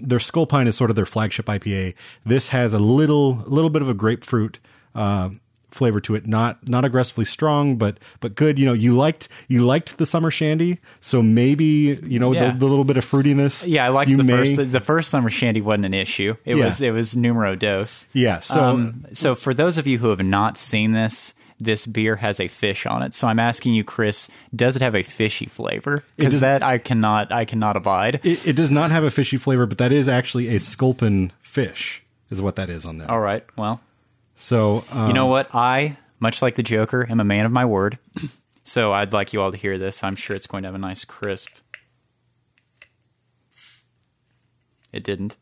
their 0.00 0.20
Sculpin 0.20 0.68
is 0.68 0.76
sort 0.76 0.90
of 0.90 0.96
their 0.96 1.06
flagship 1.06 1.46
IPA. 1.46 1.94
This 2.24 2.48
has 2.48 2.72
a 2.72 2.78
little 2.78 3.38
little 3.48 3.70
bit 3.70 3.82
of 3.82 3.88
a 3.88 3.94
grapefruit 3.94 4.60
uh, 4.94 5.30
flavor 5.70 6.00
to 6.00 6.14
it 6.14 6.26
not 6.26 6.68
not 6.68 6.84
aggressively 6.84 7.24
strong 7.24 7.76
but 7.76 7.98
but 8.20 8.34
good 8.34 8.58
you 8.58 8.66
know 8.66 8.72
you 8.72 8.96
liked 8.96 9.28
you 9.48 9.64
liked 9.64 9.98
the 9.98 10.06
summer 10.06 10.30
shandy 10.30 10.78
so 11.00 11.22
maybe 11.22 11.98
you 12.04 12.18
know 12.18 12.32
Yeah. 12.32 12.50
the, 12.52 12.58
the 12.58 12.66
little 12.66 12.84
bit 12.84 12.96
of 12.96 13.04
fruitiness 13.04 13.66
Yeah, 13.66 13.84
I 13.84 13.88
like 13.88 14.08
the 14.08 14.22
may, 14.22 14.54
first. 14.54 14.72
The 14.72 14.80
first 14.80 15.10
summer 15.10 15.30
shandy 15.30 15.60
wasn't 15.60 15.86
an 15.86 15.94
issue. 15.94 16.36
It 16.44 16.56
Yeah. 16.56 16.64
was 16.66 16.80
it 16.80 16.90
was 16.92 17.16
numero 17.16 17.54
dos. 17.56 18.06
yeah 18.12 18.40
so 18.40 18.60
um, 18.62 19.06
so 19.12 19.34
for 19.34 19.54
those 19.54 19.78
of 19.78 19.86
you 19.86 19.98
who 19.98 20.08
have 20.10 20.22
not 20.22 20.58
seen 20.58 20.92
this, 20.92 21.34
this 21.60 21.84
beer 21.86 22.16
has 22.16 22.40
a 22.40 22.48
fish 22.48 22.86
on 22.86 23.02
it. 23.02 23.12
So 23.12 23.28
I'm 23.28 23.38
asking 23.38 23.74
you, 23.74 23.84
Chris, 23.84 24.30
does 24.54 24.76
it 24.76 24.82
have 24.82 24.94
a 24.94 25.02
fishy 25.02 25.44
flavor? 25.46 26.04
Because 26.16 26.40
that 26.40 26.62
I 26.62 26.78
cannot 26.78 27.30
I 27.32 27.44
cannot 27.44 27.76
abide. 27.76 28.20
it, 28.24 28.46
it 28.48 28.56
does 28.56 28.70
not 28.70 28.90
have 28.90 29.04
a 29.04 29.10
fishy 29.10 29.36
flavor 29.36 29.66
but 29.66 29.78
that 29.78 29.92
is 29.92 30.08
actually 30.08 30.48
a 30.54 30.58
sculpin 30.58 31.32
fish 31.40 32.02
is 32.30 32.40
what 32.40 32.56
that 32.56 32.70
is 32.70 32.86
on 32.86 32.98
there 32.98 33.10
All 33.10 33.20
right. 33.20 33.44
Well, 33.56 33.80
so 34.40 34.84
um, 34.90 35.06
you 35.08 35.12
know 35.12 35.26
what? 35.26 35.54
I, 35.54 35.96
much 36.18 36.42
like 36.42 36.56
the 36.56 36.62
Joker, 36.64 37.06
am 37.08 37.20
a 37.20 37.24
man 37.24 37.46
of 37.46 37.52
my 37.52 37.64
word. 37.64 37.98
So 38.62 38.92
I'd 38.92 39.12
like 39.12 39.32
you 39.32 39.40
all 39.40 39.50
to 39.50 39.56
hear 39.56 39.78
this. 39.78 40.04
I'm 40.04 40.14
sure 40.14 40.36
it's 40.36 40.46
going 40.46 40.62
to 40.62 40.68
have 40.68 40.74
a 40.76 40.78
nice 40.78 41.04
crisp. 41.04 41.48
It 44.92 45.02
didn't. 45.02 45.36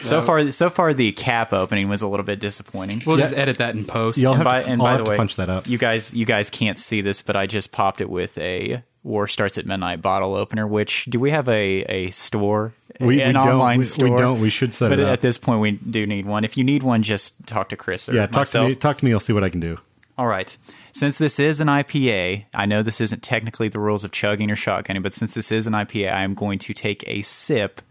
So 0.00 0.20
far, 0.20 0.50
so 0.50 0.68
far, 0.70 0.92
the 0.92 1.12
cap 1.12 1.52
opening 1.52 1.88
was 1.88 2.02
a 2.02 2.08
little 2.08 2.24
bit 2.24 2.40
disappointing. 2.40 3.02
We'll 3.06 3.16
just 3.16 3.32
edit 3.34 3.58
that 3.58 3.74
in 3.74 3.84
post. 3.84 4.18
Y'all 4.18 4.32
and 4.34 4.38
have 4.38 4.44
by, 4.44 4.62
to- 4.62 4.68
and 4.68 4.80
I'll 4.82 4.86
by 4.86 4.92
have 4.92 5.04
the 5.04 5.10
way, 5.10 5.16
punch 5.16 5.36
that 5.36 5.48
up. 5.48 5.66
You 5.66 5.78
guys, 5.78 6.12
you 6.12 6.26
guys 6.26 6.50
can't 6.50 6.78
see 6.78 7.00
this, 7.00 7.22
but 7.22 7.36
I 7.36 7.46
just 7.46 7.72
popped 7.72 8.00
it 8.00 8.10
with 8.10 8.36
a 8.38 8.82
War 9.02 9.28
Starts 9.28 9.58
at 9.58 9.66
Midnight 9.66 10.02
bottle 10.02 10.34
opener. 10.34 10.66
Which 10.66 11.06
do 11.06 11.18
we 11.20 11.30
have 11.30 11.48
a 11.48 11.82
a 11.84 12.10
store? 12.10 12.72
We- 13.00 13.20
an 13.22 13.28
we 13.28 13.32
don't. 13.34 13.48
online 13.48 13.78
We- 13.78 14.10
we 14.10 14.16
don't. 14.16 14.40
We 14.40 14.50
should 14.50 14.74
set 14.74 14.88
but 14.90 14.98
it 14.98 15.04
up. 15.04 15.12
at 15.12 15.20
this 15.20 15.38
point, 15.38 15.60
we 15.60 15.72
do 15.72 16.06
need 16.06 16.26
one. 16.26 16.44
If 16.44 16.56
you 16.56 16.64
need 16.64 16.82
one, 16.82 17.02
just 17.02 17.46
talk 17.46 17.68
to 17.68 17.76
Chris 17.76 18.08
or 18.08 18.14
yeah 18.14 18.26
talk 18.26 18.34
myself. 18.40 18.64
to 18.66 18.68
me 18.70 18.74
talk 18.74 18.98
to 18.98 19.04
me 19.04 19.12
i'll 19.12 19.20
see 19.20 19.32
what 19.32 19.44
i 19.44 19.48
can 19.48 19.60
do 19.60 19.78
All 20.18 20.26
right. 20.26 20.56
Since 20.92 21.18
this 21.18 21.38
is 21.38 21.60
an 21.60 21.68
IPA, 21.68 22.46
I 22.52 22.66
know 22.66 22.82
this 22.82 23.00
isn't 23.00 23.22
technically 23.22 23.68
the 23.68 23.78
rules 23.78 24.02
of 24.02 24.10
chugging 24.10 24.50
or 24.50 24.56
shotgunning, 24.56 25.02
but 25.02 25.14
since 25.14 25.32
this 25.34 25.52
is 25.52 25.68
an 25.68 25.74
IPA, 25.74 26.12
I 26.12 26.22
am 26.24 26.34
going 26.34 26.58
to 26.60 26.74
take 26.74 27.04
a 27.06 27.22
sip 27.22 27.82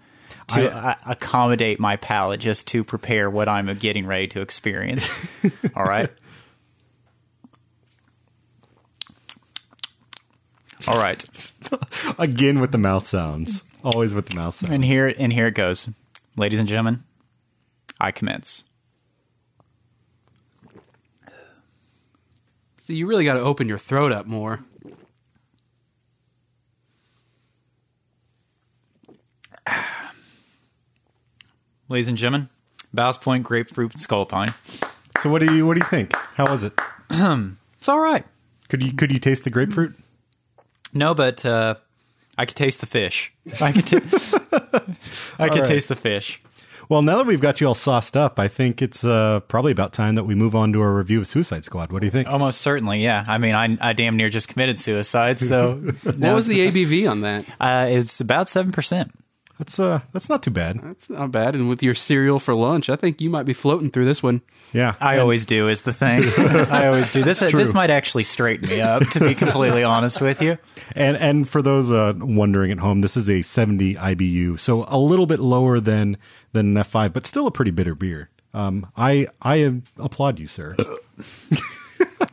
to 0.49 0.69
uh, 0.75 0.95
accommodate 1.05 1.79
my 1.79 1.95
palate 1.95 2.41
just 2.41 2.67
to 2.69 2.83
prepare 2.83 3.29
what 3.29 3.47
I'm 3.47 3.73
getting 3.75 4.05
ready 4.05 4.27
to 4.29 4.41
experience. 4.41 5.25
All 5.75 5.85
right. 5.85 6.09
All 10.87 10.97
right. 10.97 11.23
again 12.19 12.59
with 12.59 12.71
the 12.71 12.77
mouth 12.77 13.05
sounds 13.05 13.63
always 13.83 14.13
with 14.13 14.27
the 14.29 14.35
mouth 14.35 14.55
sounds 14.55 14.71
And 14.73 14.85
here 14.85 15.13
and 15.17 15.33
here 15.33 15.47
it 15.47 15.55
goes. 15.55 15.89
Ladies 16.35 16.59
and 16.59 16.67
gentlemen, 16.67 17.03
I 17.99 18.11
commence. 18.11 18.63
So 22.77 22.93
you 22.93 23.05
really 23.07 23.25
got 23.25 23.33
to 23.33 23.41
open 23.41 23.67
your 23.67 23.77
throat 23.79 24.11
up 24.13 24.27
more. 24.27 24.61
Ladies 31.89 32.07
and 32.07 32.17
gentlemen, 32.17 32.49
Ballast 32.93 33.21
Point 33.21 33.43
Grapefruit 33.43 33.97
Sculpin. 33.99 34.53
so 35.21 35.29
what 35.29 35.41
do 35.41 35.53
you 35.53 35.65
what 35.65 35.73
do 35.73 35.79
you 35.79 35.85
think 35.89 36.13
how 36.35 36.49
was 36.49 36.63
it 36.63 36.73
It's 37.77 37.89
all 37.89 37.99
right. 37.99 38.25
could 38.69 38.81
you 38.83 38.93
could 38.93 39.11
you 39.11 39.19
taste 39.19 39.43
the 39.43 39.49
grapefruit 39.49 39.95
No, 40.93 41.13
but 41.13 41.45
uh, 41.45 41.75
I 42.37 42.45
could 42.45 42.55
taste 42.55 42.81
the 42.81 42.87
fish. 42.87 43.33
I 43.61 43.71
could, 43.71 43.87
t- 43.87 43.97
I 45.39 45.49
could 45.49 45.59
right. 45.59 45.65
taste 45.65 45.87
the 45.89 45.95
fish. 45.95 46.41
Well, 46.89 47.01
now 47.01 47.17
that 47.17 47.25
we've 47.25 47.41
got 47.41 47.59
you 47.59 47.67
all 47.67 47.75
sauced 47.75 48.15
up, 48.15 48.39
I 48.39 48.47
think 48.47 48.81
it's 48.81 49.03
uh, 49.03 49.41
probably 49.41 49.73
about 49.73 49.91
time 49.91 50.15
that 50.15 50.23
we 50.23 50.35
move 50.35 50.55
on 50.55 50.71
to 50.71 50.81
our 50.81 50.95
review 50.95 51.19
of 51.19 51.27
Suicide 51.27 51.65
Squad. 51.65 51.91
What 51.91 51.99
do 51.99 52.05
you 52.05 52.11
think? 52.11 52.29
Almost 52.29 52.61
certainly, 52.61 53.03
yeah. 53.03 53.25
I 53.27 53.37
mean, 53.37 53.53
I, 53.53 53.77
I 53.81 53.91
damn 53.91 54.15
near 54.15 54.29
just 54.29 54.47
committed 54.47 54.79
suicide, 54.79 55.39
so 55.41 55.73
What 56.03 56.33
was 56.33 56.47
the 56.47 56.59
ABV 56.71 57.09
on 57.09 57.21
that? 57.21 57.45
uh, 57.59 57.87
it's 57.89 58.21
about 58.21 58.47
seven 58.47 58.71
percent. 58.71 59.13
That's 59.57 59.79
uh, 59.79 60.01
that's 60.11 60.29
not 60.29 60.43
too 60.43 60.51
bad. 60.51 60.79
That's 60.83 61.09
not 61.09 61.31
bad. 61.31 61.55
And 61.55 61.67
with 61.67 61.81
your 61.81 61.95
cereal 61.95 62.37
for 62.37 62.53
lunch, 62.53 62.89
I 62.89 62.95
think 62.95 63.21
you 63.21 63.29
might 63.29 63.43
be 63.47 63.53
floating 63.53 63.89
through 63.89 64.05
this 64.05 64.21
one. 64.21 64.41
Yeah, 64.71 64.93
I 65.01 65.13
And- 65.13 65.21
always 65.21 65.45
do 65.47 65.67
is 65.67 65.81
the 65.81 65.93
thing. 65.93 66.23
I 66.71 66.85
always 66.87 67.11
do 67.11 67.23
this. 67.23 67.39
This 67.39 67.73
might 67.73 67.89
actually 67.89 68.23
straighten 68.23 68.69
me 68.69 68.81
up, 68.81 69.01
to 69.09 69.19
be 69.19 69.33
completely 69.33 69.83
honest 69.83 70.21
with 70.21 70.41
you. 70.43 70.59
and 70.95 71.17
and 71.17 71.49
for 71.49 71.63
those 71.63 71.91
uh, 71.91 72.13
wondering 72.17 72.71
at 72.71 72.79
home, 72.79 73.01
this 73.01 73.17
is 73.17 73.29
a 73.29 73.41
70 73.41 73.95
IBU, 73.95 74.59
so 74.59 74.85
a 74.87 74.99
little 74.99 75.25
bit 75.25 75.39
lower 75.39 75.79
than 75.79 76.17
than 76.53 76.77
an 76.77 76.83
F5, 76.83 77.11
but 77.13 77.25
still 77.25 77.47
a 77.47 77.51
pretty 77.51 77.71
bitter 77.71 77.95
beer. 77.95 78.29
Um, 78.53 78.87
I 78.95 79.25
I 79.41 79.81
applaud 79.97 80.37
you, 80.39 80.45
sir. 80.47 80.75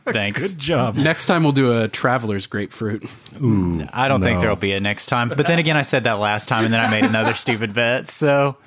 Thanks. 0.13 0.51
Good 0.53 0.59
job. 0.59 0.95
Next 0.97 1.25
time 1.25 1.41
we'll 1.43 1.51
do 1.51 1.81
a 1.81 1.87
traveler's 1.87 2.45
grapefruit. 2.47 3.03
Ooh, 3.41 3.85
I 3.91 4.07
don't 4.07 4.21
think 4.21 4.39
there'll 4.41 4.55
be 4.55 4.73
a 4.73 4.79
next 4.79 5.07
time. 5.07 5.29
But 5.29 5.47
then 5.47 5.57
again, 5.59 5.77
I 5.77 5.81
said 5.81 6.03
that 6.03 6.19
last 6.19 6.47
time, 6.47 6.63
and 6.65 6.73
then 6.73 6.79
I 6.81 6.89
made 6.91 7.05
another 7.05 7.33
stupid 7.45 7.73
bet. 7.73 8.07
So 8.09 8.57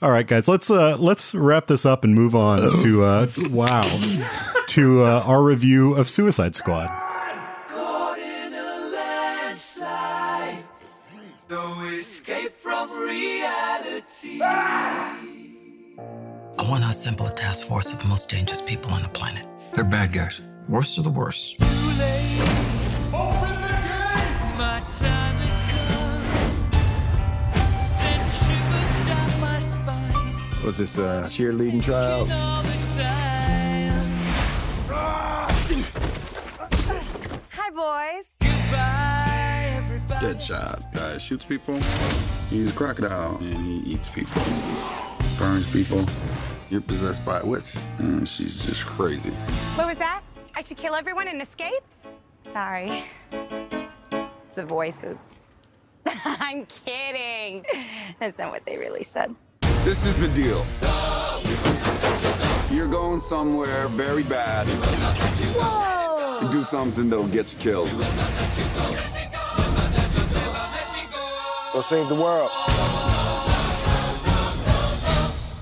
All 0.00 0.10
right, 0.10 0.26
guys, 0.26 0.48
let's 0.48 0.70
uh 0.70 0.96
let's 0.98 1.34
wrap 1.36 1.66
this 1.68 1.86
up 1.86 2.02
and 2.04 2.14
move 2.14 2.34
on 2.34 2.58
to 2.82 3.04
uh 3.04 3.26
wow 3.50 3.80
to 4.68 5.04
uh, 5.04 5.22
our 5.24 5.42
review 5.42 5.94
of 5.94 6.08
Suicide 6.08 6.56
Squad. 6.56 6.88
Caught 7.68 8.18
in 8.18 8.52
a 8.54 8.90
landslide. 8.92 10.64
No 11.48 11.84
escape 11.90 12.56
from 12.56 12.90
reality. 12.90 14.40
I 14.42 15.16
want 16.68 16.82
to 16.84 16.90
assemble 16.90 17.26
a 17.26 17.32
task 17.32 17.66
force 17.68 17.92
of 17.92 17.98
the 18.00 18.06
most 18.06 18.28
dangerous 18.30 18.60
people 18.60 18.90
on 18.92 19.02
the 19.02 19.08
planet. 19.10 19.46
They're 19.74 19.84
bad 19.84 20.12
guys. 20.12 20.40
Worst 20.68 20.98
of 20.98 21.04
the 21.04 21.10
worst. 21.10 21.58
My 21.60 21.66
time 24.98 25.36
has 25.36 25.58
come. 25.72 26.24
Send 27.98 28.24
shivers 28.38 28.92
down 29.08 29.30
my 29.40 29.58
spine 29.58 30.64
Was 30.64 30.76
this 30.78 30.98
uh, 30.98 31.28
cheerleading 31.30 31.82
trials? 31.82 32.30
all 32.32 32.62
the 32.62 32.68
time. 32.96 33.92
Hi, 37.50 37.70
boys. 37.70 38.26
Goodbye, 38.40 39.72
everybody. 39.84 40.26
Deadshot. 40.26 40.92
Guy 40.94 41.18
shoots 41.18 41.44
people. 41.44 41.78
He's 42.50 42.70
a 42.70 42.72
crocodile 42.72 43.36
and 43.38 43.64
he 43.64 43.78
eats 43.92 44.08
people. 44.08 44.42
Burns 45.38 45.66
people. 45.70 46.04
You're 46.70 46.80
possessed 46.82 47.24
by 47.24 47.40
a 47.40 47.44
witch. 47.44 47.74
And 47.98 48.28
she's 48.28 48.64
just 48.64 48.86
crazy. 48.86 49.30
What 49.76 49.88
was 49.88 49.98
that? 49.98 50.22
I 50.54 50.60
should 50.60 50.76
kill 50.76 50.94
everyone 50.94 51.28
and 51.28 51.40
escape? 51.40 51.82
Sorry. 52.52 53.04
The 54.54 54.64
voices. 54.66 55.18
I'm 56.06 56.66
kidding. 56.66 57.64
That's 58.20 58.38
not 58.38 58.52
what 58.52 58.64
they 58.66 58.76
really 58.76 59.02
said. 59.02 59.34
This 59.84 60.04
is 60.04 60.18
the 60.18 60.28
deal. 60.28 60.64
You're 62.70 62.88
going 62.88 63.20
somewhere 63.20 63.88
very 63.88 64.22
bad 64.22 64.66
to 66.40 66.48
do 66.52 66.62
something 66.64 67.08
that'll 67.08 67.28
get 67.28 67.52
you 67.52 67.58
killed. 67.58 67.90
Let's 71.56 71.70
go 71.72 71.80
save 71.80 72.08
the 72.08 72.14
world. 72.14 72.50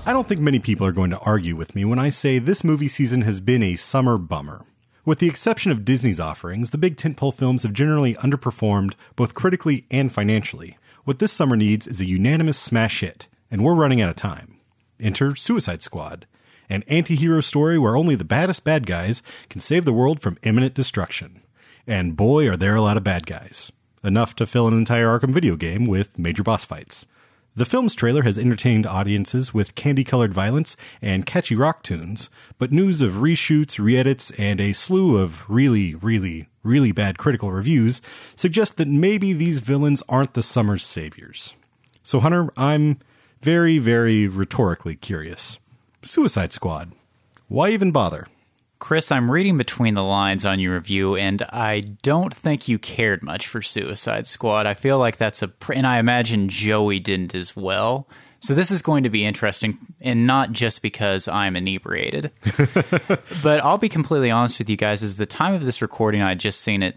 I 0.03 0.13
don't 0.13 0.27
think 0.27 0.41
many 0.41 0.59
people 0.59 0.85
are 0.85 0.91
going 0.91 1.11
to 1.11 1.19
argue 1.19 1.55
with 1.55 1.75
me 1.75 1.85
when 1.85 1.99
I 1.99 2.09
say 2.09 2.39
this 2.39 2.63
movie 2.63 2.87
season 2.87 3.21
has 3.21 3.39
been 3.39 3.63
a 3.63 3.75
summer 3.75 4.17
bummer. 4.17 4.65
With 5.03 5.17
the 5.17 5.27
exception 5.27 5.71
of 5.71 5.83
Disney's 5.83 6.19
offerings, 6.19 6.69
the 6.69 6.77
big 6.77 6.95
tentpole 6.95 7.33
films 7.33 7.63
have 7.63 7.73
generally 7.73 8.13
underperformed 8.15 8.93
both 9.15 9.33
critically 9.33 9.85
and 9.89 10.11
financially. 10.11 10.77
What 11.05 11.17
this 11.17 11.33
summer 11.33 11.57
needs 11.57 11.87
is 11.87 11.99
a 11.99 12.05
unanimous 12.05 12.59
smash 12.59 12.99
hit, 12.99 13.27
and 13.49 13.63
we're 13.63 13.73
running 13.73 13.99
out 13.99 14.11
of 14.11 14.15
time. 14.15 14.57
Enter 15.01 15.33
Suicide 15.35 15.81
Squad, 15.81 16.27
an 16.69 16.83
anti 16.87 17.15
hero 17.15 17.41
story 17.41 17.79
where 17.79 17.97
only 17.97 18.13
the 18.13 18.23
baddest 18.23 18.63
bad 18.63 18.85
guys 18.85 19.23
can 19.49 19.59
save 19.59 19.85
the 19.85 19.93
world 19.93 20.19
from 20.19 20.37
imminent 20.43 20.75
destruction. 20.75 21.41
And 21.87 22.15
boy, 22.15 22.47
are 22.47 22.57
there 22.57 22.75
a 22.75 22.81
lot 22.81 22.97
of 22.97 23.03
bad 23.03 23.25
guys. 23.25 23.71
Enough 24.03 24.35
to 24.35 24.45
fill 24.45 24.67
an 24.67 24.77
entire 24.77 25.07
Arkham 25.07 25.31
video 25.31 25.55
game 25.55 25.87
with 25.87 26.19
major 26.19 26.43
boss 26.43 26.63
fights. 26.63 27.07
The 27.53 27.65
film's 27.65 27.95
trailer 27.95 28.23
has 28.23 28.37
entertained 28.37 28.87
audiences 28.87 29.53
with 29.53 29.75
candy 29.75 30.05
colored 30.05 30.33
violence 30.33 30.77
and 31.01 31.25
catchy 31.25 31.53
rock 31.53 31.83
tunes, 31.83 32.29
but 32.57 32.71
news 32.71 33.01
of 33.01 33.15
reshoots, 33.15 33.77
re 33.77 33.97
edits, 33.97 34.31
and 34.39 34.61
a 34.61 34.71
slew 34.71 35.17
of 35.17 35.43
really, 35.49 35.93
really, 35.95 36.47
really 36.63 36.93
bad 36.93 37.17
critical 37.17 37.51
reviews 37.51 38.01
suggest 38.37 38.77
that 38.77 38.87
maybe 38.87 39.33
these 39.33 39.59
villains 39.59 40.01
aren't 40.07 40.33
the 40.33 40.41
summer's 40.41 40.85
saviors. 40.85 41.53
So, 42.03 42.21
Hunter, 42.21 42.53
I'm 42.55 42.99
very, 43.41 43.79
very 43.79 44.29
rhetorically 44.29 44.95
curious. 44.95 45.59
Suicide 46.01 46.53
Squad. 46.53 46.93
Why 47.49 47.71
even 47.71 47.91
bother? 47.91 48.27
Chris, 48.81 49.11
I'm 49.11 49.29
reading 49.29 49.59
between 49.59 49.93
the 49.93 50.03
lines 50.03 50.43
on 50.43 50.59
your 50.59 50.73
review, 50.73 51.15
and 51.15 51.43
I 51.43 51.81
don't 52.01 52.33
think 52.33 52.67
you 52.67 52.79
cared 52.79 53.21
much 53.21 53.47
for 53.47 53.61
Suicide 53.61 54.25
Squad. 54.25 54.65
I 54.65 54.73
feel 54.73 54.97
like 54.97 55.17
that's 55.17 55.43
a, 55.43 55.49
pr- 55.49 55.73
and 55.73 55.85
I 55.85 55.99
imagine 55.99 56.49
Joey 56.49 56.99
didn't 56.99 57.35
as 57.35 57.55
well. 57.55 58.07
So 58.39 58.55
this 58.55 58.71
is 58.71 58.81
going 58.81 59.03
to 59.03 59.09
be 59.11 59.23
interesting, 59.23 59.77
and 60.01 60.25
not 60.25 60.51
just 60.51 60.81
because 60.81 61.27
I'm 61.27 61.55
inebriated. 61.55 62.31
but 63.43 63.63
I'll 63.63 63.77
be 63.77 63.87
completely 63.87 64.31
honest 64.31 64.57
with 64.57 64.67
you 64.67 64.77
guys. 64.77 65.03
Is 65.03 65.17
the 65.17 65.27
time 65.27 65.53
of 65.53 65.63
this 65.63 65.83
recording, 65.83 66.23
I 66.23 66.33
just 66.33 66.59
seen 66.59 66.81
it, 66.81 66.95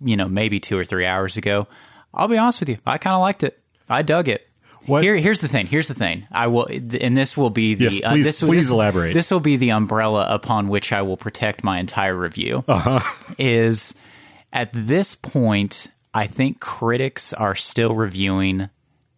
you 0.00 0.16
know, 0.16 0.30
maybe 0.30 0.60
two 0.60 0.78
or 0.78 0.84
three 0.84 1.04
hours 1.04 1.36
ago. 1.36 1.68
I'll 2.14 2.26
be 2.26 2.38
honest 2.38 2.58
with 2.58 2.70
you, 2.70 2.78
I 2.86 2.96
kind 2.96 3.14
of 3.14 3.20
liked 3.20 3.42
it. 3.42 3.62
I 3.86 4.00
dug 4.00 4.28
it. 4.28 4.48
What- 4.86 5.02
Here, 5.02 5.16
here's 5.16 5.40
the 5.40 5.48
thing. 5.48 5.66
Here's 5.66 5.88
the 5.88 5.94
thing. 5.94 6.26
I 6.32 6.46
will, 6.48 6.66
and 6.66 7.16
this 7.16 7.36
will 7.36 7.50
be 7.50 7.74
the. 7.74 7.84
Yes, 7.84 8.00
please- 8.00 8.24
this, 8.24 8.40
please 8.40 8.64
this- 8.66 8.70
elaborate. 8.70 9.14
This 9.14 9.30
will 9.30 9.40
be 9.40 9.56
the 9.56 9.70
umbrella 9.70 10.26
upon 10.28 10.68
which 10.68 10.92
I 10.92 11.02
will 11.02 11.16
protect 11.16 11.62
my 11.64 11.78
entire 11.78 12.16
review. 12.16 12.64
Uh-huh. 12.68 13.00
Is 13.38 13.94
at 14.52 14.70
this 14.72 15.14
point, 15.14 15.88
I 16.14 16.26
think 16.26 16.60
critics 16.60 17.32
are 17.32 17.54
still 17.54 17.94
reviewing 17.94 18.68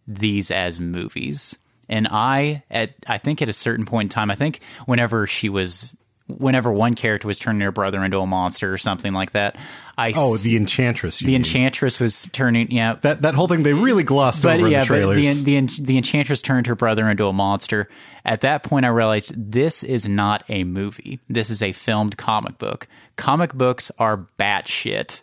these 0.07 0.51
as 0.51 0.79
movies, 0.79 1.57
and 1.89 2.07
I 2.11 2.63
at 2.69 2.93
I 3.07 3.17
think 3.17 3.41
at 3.41 3.49
a 3.49 3.53
certain 3.53 3.85
point 3.85 4.07
in 4.07 4.09
time, 4.15 4.29
I 4.31 4.35
think 4.35 4.59
whenever 4.85 5.25
she 5.27 5.49
was. 5.49 5.95
Whenever 6.27 6.71
one 6.73 6.95
character 6.95 7.27
was 7.27 7.37
turning 7.37 7.61
her 7.61 7.71
brother 7.71 8.03
into 8.03 8.17
a 8.19 8.25
monster 8.25 8.73
or 8.73 8.79
something 8.79 9.13
like 9.13 9.31
that, 9.33 9.57
I 9.95 10.11
Oh, 10.15 10.37
the 10.37 10.55
Enchantress. 10.55 11.21
you 11.21 11.27
the 11.27 11.33
mean. 11.33 11.41
enchantress 11.41 11.99
was 11.99 12.27
turning 12.33 12.71
yeah 12.71 12.95
That, 13.01 13.21
that 13.21 13.35
whole 13.35 13.47
thing 13.47 13.61
they 13.61 13.73
really 13.75 14.03
glossed 14.03 14.41
but 14.41 14.57
over 14.57 14.67
yeah, 14.67 14.81
in 14.81 14.87
the 14.87 14.93
but 14.93 14.99
trailers. 15.15 15.43
the, 15.43 15.59
the 15.61 15.83
the 15.83 15.97
enchantress 15.97 16.41
turned 16.41 16.65
her 16.65 16.73
brother 16.75 17.07
into 17.09 17.27
a 17.27 17.33
monster. 17.33 17.87
At 18.25 18.41
that 18.41 18.63
point, 18.63 18.85
I 18.85 18.89
realized 18.89 19.33
this 19.51 19.83
is 19.83 20.09
not 20.09 20.43
a 20.49 20.63
movie. 20.63 21.19
This 21.29 21.51
is 21.51 21.61
a 21.61 21.73
filmed 21.73 22.17
comic 22.17 22.57
book. 22.57 22.87
Comic 23.17 23.53
books 23.53 23.91
are 23.99 24.25
batshit. 24.39 25.21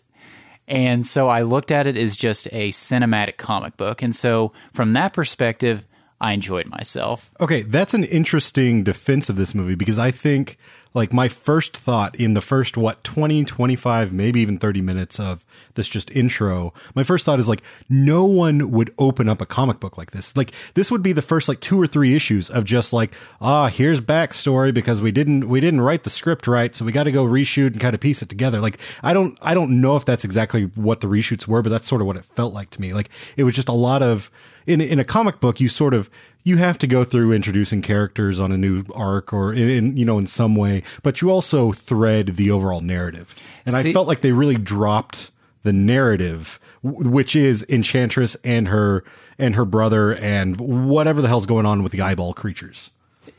And 0.69 1.05
so 1.05 1.27
I 1.27 1.41
looked 1.41 1.71
at 1.71 1.85
it 1.85 1.97
as 1.97 2.15
just 2.15 2.47
a 2.53 2.71
cinematic 2.71 3.35
comic 3.35 3.75
book. 3.75 4.01
And 4.01 4.15
so 4.15 4.53
from 4.71 4.93
that 4.93 5.11
perspective, 5.11 5.83
I 6.21 6.31
enjoyed 6.31 6.67
myself. 6.67 7.31
Okay, 7.41 7.63
that's 7.63 7.93
an 7.93 8.05
interesting 8.05 8.81
defense 8.85 9.29
of 9.29 9.35
this 9.35 9.53
movie 9.53 9.75
because 9.75 9.99
I 9.99 10.09
think 10.11 10.57
like 10.93 11.13
my 11.13 11.27
first 11.27 11.75
thought 11.75 12.15
in 12.15 12.33
the 12.33 12.41
first 12.41 12.77
what 12.77 13.03
20 13.03 13.43
25 13.43 14.13
maybe 14.13 14.41
even 14.41 14.57
30 14.57 14.81
minutes 14.81 15.19
of 15.19 15.45
this 15.75 15.87
just 15.87 16.11
intro 16.15 16.73
my 16.95 17.03
first 17.03 17.25
thought 17.25 17.39
is 17.39 17.47
like 17.49 17.61
no 17.89 18.25
one 18.25 18.71
would 18.71 18.91
open 18.97 19.29
up 19.29 19.41
a 19.41 19.45
comic 19.45 19.79
book 19.79 19.97
like 19.97 20.11
this. 20.11 20.35
Like 20.35 20.51
this 20.73 20.91
would 20.91 21.03
be 21.03 21.13
the 21.13 21.21
first 21.21 21.47
like 21.47 21.59
two 21.59 21.79
or 21.79 21.87
three 21.87 22.15
issues 22.15 22.49
of 22.49 22.65
just 22.65 22.93
like 22.93 23.13
ah 23.41 23.67
here's 23.67 24.01
backstory 24.01 24.73
because 24.73 25.01
we 25.01 25.11
didn't 25.11 25.47
we 25.47 25.59
didn't 25.59 25.81
write 25.81 26.03
the 26.03 26.09
script 26.09 26.47
right 26.47 26.73
so 26.73 26.85
we 26.85 26.91
got 26.91 27.03
to 27.03 27.11
go 27.11 27.25
reshoot 27.25 27.67
and 27.67 27.79
kind 27.79 27.95
of 27.95 28.01
piece 28.01 28.21
it 28.21 28.29
together. 28.29 28.59
Like 28.59 28.79
i 29.01 29.13
don't 29.13 29.37
i 29.41 29.53
don't 29.53 29.81
know 29.81 29.95
if 29.95 30.05
that's 30.05 30.25
exactly 30.25 30.63
what 30.75 31.01
the 31.01 31.07
reshoots 31.07 31.47
were 31.47 31.61
but 31.61 31.69
that's 31.69 31.87
sort 31.87 32.01
of 32.01 32.07
what 32.07 32.17
it 32.17 32.25
felt 32.25 32.53
like 32.53 32.69
to 32.71 32.81
me. 32.81 32.93
Like 32.93 33.09
it 33.37 33.43
was 33.43 33.53
just 33.53 33.69
a 33.69 33.73
lot 33.73 34.01
of 34.01 34.31
in 34.65 34.81
in 34.81 34.99
a 34.99 35.03
comic 35.03 35.39
book 35.39 35.59
you 35.59 35.69
sort 35.69 35.93
of 35.93 36.09
you 36.43 36.57
have 36.57 36.77
to 36.77 36.87
go 36.87 37.03
through 37.03 37.31
introducing 37.31 37.81
characters 37.81 38.39
on 38.39 38.51
a 38.51 38.57
new 38.57 38.83
arc 38.93 39.33
or 39.33 39.53
in, 39.53 39.69
in 39.69 39.97
you 39.97 40.05
know 40.05 40.17
in 40.17 40.27
some 40.27 40.55
way 40.55 40.83
but 41.01 41.21
you 41.21 41.29
also 41.29 41.71
thread 41.71 42.27
the 42.35 42.51
overall 42.51 42.81
narrative. 42.81 43.35
And 43.65 43.75
i 43.75 43.93
felt 43.93 44.07
like 44.07 44.21
they 44.21 44.31
really 44.31 44.57
dropped 44.57 45.31
the 45.63 45.73
narrative 45.73 46.59
which 46.83 47.35
is 47.35 47.65
enchantress 47.69 48.35
and 48.43 48.67
her 48.67 49.03
and 49.37 49.55
her 49.55 49.65
brother 49.65 50.13
and 50.13 50.59
whatever 50.59 51.21
the 51.21 51.27
hell's 51.27 51.45
going 51.45 51.65
on 51.65 51.81
with 51.81 51.91
the 51.91 52.01
eyeball 52.01 52.33
creatures 52.33 52.91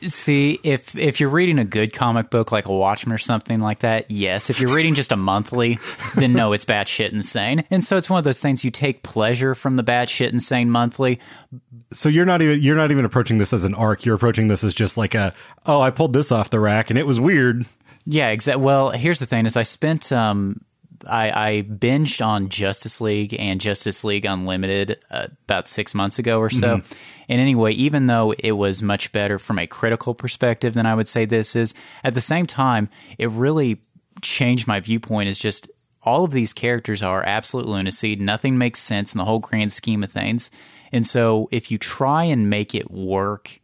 See, 0.06 0.60
if 0.62 0.96
if 0.96 1.20
you're 1.20 1.30
reading 1.30 1.58
a 1.58 1.64
good 1.64 1.92
comic 1.92 2.30
book 2.30 2.52
like 2.52 2.66
a 2.66 2.72
Watchmen 2.72 3.14
or 3.14 3.18
something 3.18 3.60
like 3.60 3.80
that, 3.80 4.10
yes. 4.10 4.50
If 4.50 4.60
you're 4.60 4.74
reading 4.74 4.94
just 4.94 5.12
a 5.12 5.16
monthly, 5.16 5.78
then 6.16 6.32
no, 6.32 6.52
it's 6.52 6.64
batshit 6.64 7.12
insane. 7.12 7.64
And 7.70 7.84
so 7.84 7.96
it's 7.96 8.10
one 8.10 8.18
of 8.18 8.24
those 8.24 8.40
things 8.40 8.64
you 8.64 8.70
take 8.70 9.02
pleasure 9.02 9.54
from 9.54 9.76
the 9.76 9.84
batshit 9.84 10.32
insane 10.32 10.70
monthly, 10.70 11.20
so 11.92 12.08
you're 12.08 12.24
not 12.24 12.42
even 12.42 12.60
you're 12.62 12.76
not 12.76 12.90
even 12.90 13.04
approaching 13.04 13.38
this 13.38 13.52
as 13.52 13.64
an 13.64 13.74
arc 13.74 14.04
you're 14.04 14.14
approaching 14.16 14.48
this 14.48 14.64
as 14.64 14.74
just 14.74 14.96
like 14.96 15.14
a 15.14 15.32
oh 15.66 15.80
i 15.80 15.90
pulled 15.90 16.12
this 16.12 16.32
off 16.32 16.50
the 16.50 16.58
rack 16.58 16.90
and 16.90 16.98
it 16.98 17.06
was 17.06 17.20
weird 17.20 17.64
Yeah, 18.06 18.28
exactly. 18.28 18.62
Well, 18.62 18.90
here's 18.90 19.18
the 19.18 19.26
thing: 19.26 19.46
is 19.46 19.56
I 19.56 19.62
spent 19.62 20.12
um, 20.12 20.60
I, 21.06 21.48
I 21.48 21.62
binged 21.62 22.24
on 22.24 22.48
Justice 22.48 23.00
League 23.00 23.34
and 23.38 23.60
Justice 23.60 24.04
League 24.04 24.24
Unlimited 24.24 24.98
uh, 25.10 25.28
about 25.44 25.68
six 25.68 25.94
months 25.94 26.18
ago 26.18 26.38
or 26.38 26.50
so. 26.50 26.82
And 27.28 27.40
anyway, 27.40 27.72
even 27.72 28.06
though 28.06 28.34
it 28.38 28.52
was 28.52 28.82
much 28.82 29.12
better 29.12 29.38
from 29.38 29.58
a 29.58 29.66
critical 29.66 30.14
perspective 30.14 30.74
than 30.74 30.86
I 30.86 30.94
would 30.94 31.08
say 31.08 31.24
this 31.24 31.56
is, 31.56 31.74
at 32.02 32.14
the 32.14 32.20
same 32.20 32.46
time, 32.46 32.88
it 33.18 33.28
really 33.30 33.82
changed 34.22 34.66
my 34.66 34.80
viewpoint. 34.80 35.28
Is 35.28 35.38
just 35.38 35.70
all 36.02 36.24
of 36.24 36.32
these 36.32 36.52
characters 36.52 37.02
are 37.02 37.24
absolute 37.24 37.66
lunacy. 37.66 38.16
Nothing 38.16 38.58
makes 38.58 38.80
sense 38.80 39.14
in 39.14 39.18
the 39.18 39.24
whole 39.24 39.40
grand 39.40 39.72
scheme 39.72 40.02
of 40.02 40.12
things. 40.12 40.50
And 40.92 41.06
so, 41.06 41.48
if 41.50 41.70
you 41.70 41.78
try 41.78 42.24
and 42.24 42.50
make 42.50 42.74
it 42.74 42.90
work, 42.90 43.60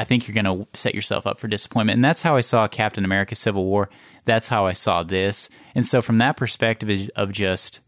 I 0.00 0.04
think 0.04 0.26
you're 0.26 0.42
going 0.42 0.64
to 0.64 0.66
set 0.72 0.94
yourself 0.94 1.26
up 1.26 1.38
for 1.38 1.46
disappointment. 1.46 1.98
And 1.98 2.04
that's 2.04 2.22
how 2.22 2.34
I 2.34 2.40
saw 2.40 2.66
Captain 2.66 3.04
America 3.04 3.34
Civil 3.34 3.66
War. 3.66 3.90
That's 4.24 4.48
how 4.48 4.64
I 4.64 4.72
saw 4.72 5.02
this. 5.02 5.50
And 5.74 5.84
so, 5.84 6.00
from 6.00 6.16
that 6.18 6.38
perspective 6.38 7.10
of 7.16 7.32
just, 7.32 7.80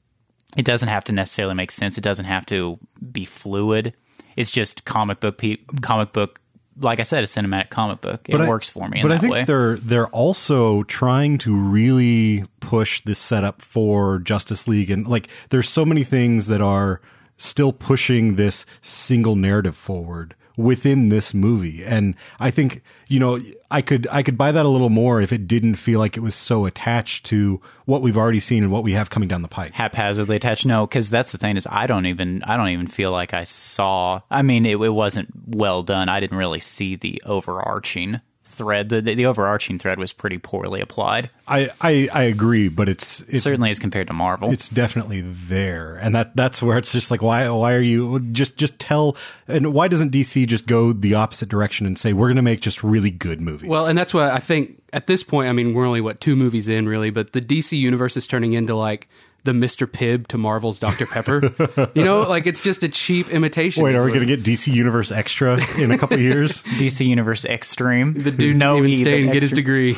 it 0.55 0.67
doesn't 0.67 0.91
have 0.91 1.05
to 1.05 1.13
necessarily 1.13 1.55
make 1.55 1.71
sense. 1.71 1.97
It 1.97 2.05
doesn't 2.05 2.27
have 2.27 2.45
to 2.47 2.79
be 3.11 3.25
fluid. 3.25 3.95
It's 4.37 4.51
just 4.51 4.85
comic 4.85 5.21
book 5.21 5.39
pe- 5.39 5.59
comic 5.81 6.13
book 6.13 6.39
like 6.79 7.01
I 7.01 7.03
said, 7.03 7.23
a 7.23 7.27
cinematic 7.27 7.71
comic 7.71 8.03
book. 8.03 8.29
It 8.29 8.35
I- 8.35 8.49
works 8.49 8.69
for 8.69 8.89
me 8.89 9.01
in 9.01 9.09
but 9.09 9.13
I 9.13 9.19
think 9.19 9.33
way. 9.33 9.45
they're 9.45 9.77
they're 9.77 10.09
also 10.09 10.83
trying 10.83 11.39
to 11.39 11.57
really 11.57 12.45
push 12.61 13.01
this 13.03 13.19
setup 13.19 13.63
for 13.63 14.19
Justice 14.19 14.69
League, 14.69 14.91
and 14.91 15.07
like 15.07 15.29
there's 15.49 15.69
so 15.69 15.87
many 15.87 16.05
things 16.05 16.47
that 16.49 16.61
are 16.61 17.01
still 17.39 17.73
pushing 17.73 18.37
this 18.37 18.67
single 18.83 19.35
narrative 19.35 19.77
forward 19.77 20.35
within 20.57 21.09
this 21.09 21.35
movie, 21.35 21.85
and 21.85 22.15
I 22.39 22.51
think 22.51 22.83
you 23.09 23.19
know 23.19 23.39
I 23.71 23.83
could 23.83 24.07
I 24.09 24.23
could 24.23 24.37
buy 24.37 24.53
that 24.53 24.67
a 24.67 24.69
little 24.69 24.91
more 24.91 25.21
if 25.21 25.33
it 25.33 25.47
didn't 25.47 25.77
feel 25.77 25.99
like 25.99 26.17
it 26.17 26.21
was 26.21 26.35
so 26.35 26.67
attached 26.67 27.27
to 27.27 27.61
what 27.85 28.03
we've 28.03 28.17
already 28.17 28.41
seen 28.41 28.63
and 28.63 28.73
what 28.73 28.83
we 28.85 28.93
have 28.93 29.11
coming 29.11 29.29
down 29.29 29.43
the 29.43 29.49
pipe. 29.49 29.73
haphazardly 29.73 30.37
attached. 30.37 30.67
No, 30.67 30.87
because 30.87 31.11
that's 31.11 31.33
the 31.33 31.39
thing 31.39 31.57
is 31.57 31.67
I 31.71 31.87
don't 31.87 32.07
even 32.07 32.43
I 32.45 32.57
don't 32.57 32.69
even 32.69 32.87
feel 32.87 33.13
like 33.13 33.35
I 33.35 33.45
saw. 33.45 34.21
I 34.31 34.43
mean, 34.43 34.67
it, 34.67 34.81
it 34.81 34.95
wasn't 34.95 35.31
well 35.47 35.83
done. 35.83 36.09
I 36.09 36.21
didn't 36.21 36.39
really 36.39 36.61
see 36.61 36.97
the 36.97 37.23
overarching 37.25 38.21
thread. 38.53 38.89
The, 38.89 39.01
the 39.01 39.15
the 39.15 39.27
overarching 39.27 39.79
thread 39.79 39.99
was 39.99 40.13
pretty 40.13 40.39
poorly 40.39 40.81
applied, 40.81 41.31
I 41.49 41.71
I, 41.81 42.09
I 42.13 42.23
agree, 42.25 42.69
but 42.69 42.89
it's 42.89 43.21
it's 43.23 43.45
certainly 43.45 43.71
as 43.71 43.79
compared 43.79 44.07
to 44.09 44.13
Marvel. 44.13 44.51
it's 44.51 44.69
definitely 44.69 45.23
there 45.23 45.97
and 45.97 46.15
that 46.15 46.37
that's 46.37 46.63
where 46.63 46.79
it's 46.79 46.93
just 46.93 47.11
like 47.11 47.23
why 47.23 47.49
why 47.49 47.73
are 47.73 47.81
you 47.81 48.21
just 48.33 48.57
just 48.57 48.79
tell 48.79 49.17
and 49.49 49.73
why 49.73 49.89
doesn't 49.89 50.13
dc 50.13 50.47
just 50.47 50.67
go 50.67 50.93
the 50.93 51.15
opposite 51.15 51.49
direction 51.49 51.87
and 51.87 51.99
say 51.99 52.13
we're 52.13 52.29
gonna 52.29 52.43
make 52.43 52.61
just 52.61 52.83
really 52.85 53.11
good 53.11 53.41
movies 53.41 53.69
Well, 53.69 53.87
and 53.87 53.97
that's 53.99 54.13
what 54.15 54.31
I 54.31 54.39
think 54.39 54.83
at 54.93 55.07
this 55.07 55.23
point. 55.25 55.49
I 55.49 55.53
mean, 55.53 55.75
we're 55.75 55.87
only 55.87 56.01
what 56.01 56.21
two 56.21 56.37
movies 56.37 56.69
in, 56.69 56.89
really, 56.89 57.11
but 57.11 57.33
the 57.33 57.41
DC 57.41 57.79
universe 57.79 58.17
is 58.17 58.27
turning 58.27 58.53
into 58.53 58.75
like 58.75 59.09
the 59.45 59.53
Mr. 59.53 59.87
Pibb 59.87 60.29
to 60.29 60.39
Marvel's 60.39 60.79
Dr. 60.79 61.07
Pepper. 61.07 61.43
you 61.95 62.05
know, 62.05 62.21
like 62.23 62.47
it's 62.47 62.61
just 62.61 62.83
a 62.83 62.89
cheap 62.89 63.29
imitation. 63.31 63.83
wait 63.83 63.95
are 63.97 64.05
we 64.05 64.13
gonna 64.13 64.25
get 64.27 64.43
dc 64.43 64.73
universe 64.73 65.11
extra 65.11 65.59
in 65.79 65.91
a 65.91 65.99
couple 65.99 66.19
years 66.19 66.63
DC 66.79 67.07
Universe 67.07 67.45
Extreme. 67.45 68.15
the 68.23 68.31
dude 68.31 68.57
no 68.57 68.77
didn't 68.77 68.91
even 68.91 69.05
stay 69.05 69.13
but 69.13 69.25
and 69.25 69.33
get 69.33 69.43
his 69.43 69.53
extra- 69.53 69.57
degree? 69.57 69.97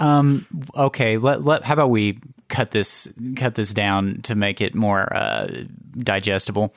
okay 0.76 1.16
let, 1.18 1.44
let 1.44 1.64
how 1.64 1.74
about 1.74 1.90
we 1.90 2.18
cut 2.48 2.70
this 2.70 3.12
cut 3.36 3.54
this 3.54 3.72
down 3.74 4.20
to 4.22 4.34
make 4.34 4.60
it 4.60 4.74
more 4.74 5.12
uh, 5.14 5.48
digestible 5.98 6.74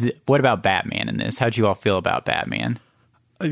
Th- 0.00 0.16
what 0.26 0.40
about 0.40 0.62
batman 0.62 1.08
in 1.08 1.16
this 1.18 1.38
how'd 1.38 1.56
you 1.56 1.66
all 1.66 1.74
feel 1.74 1.98
about 1.98 2.24
batman 2.24 2.78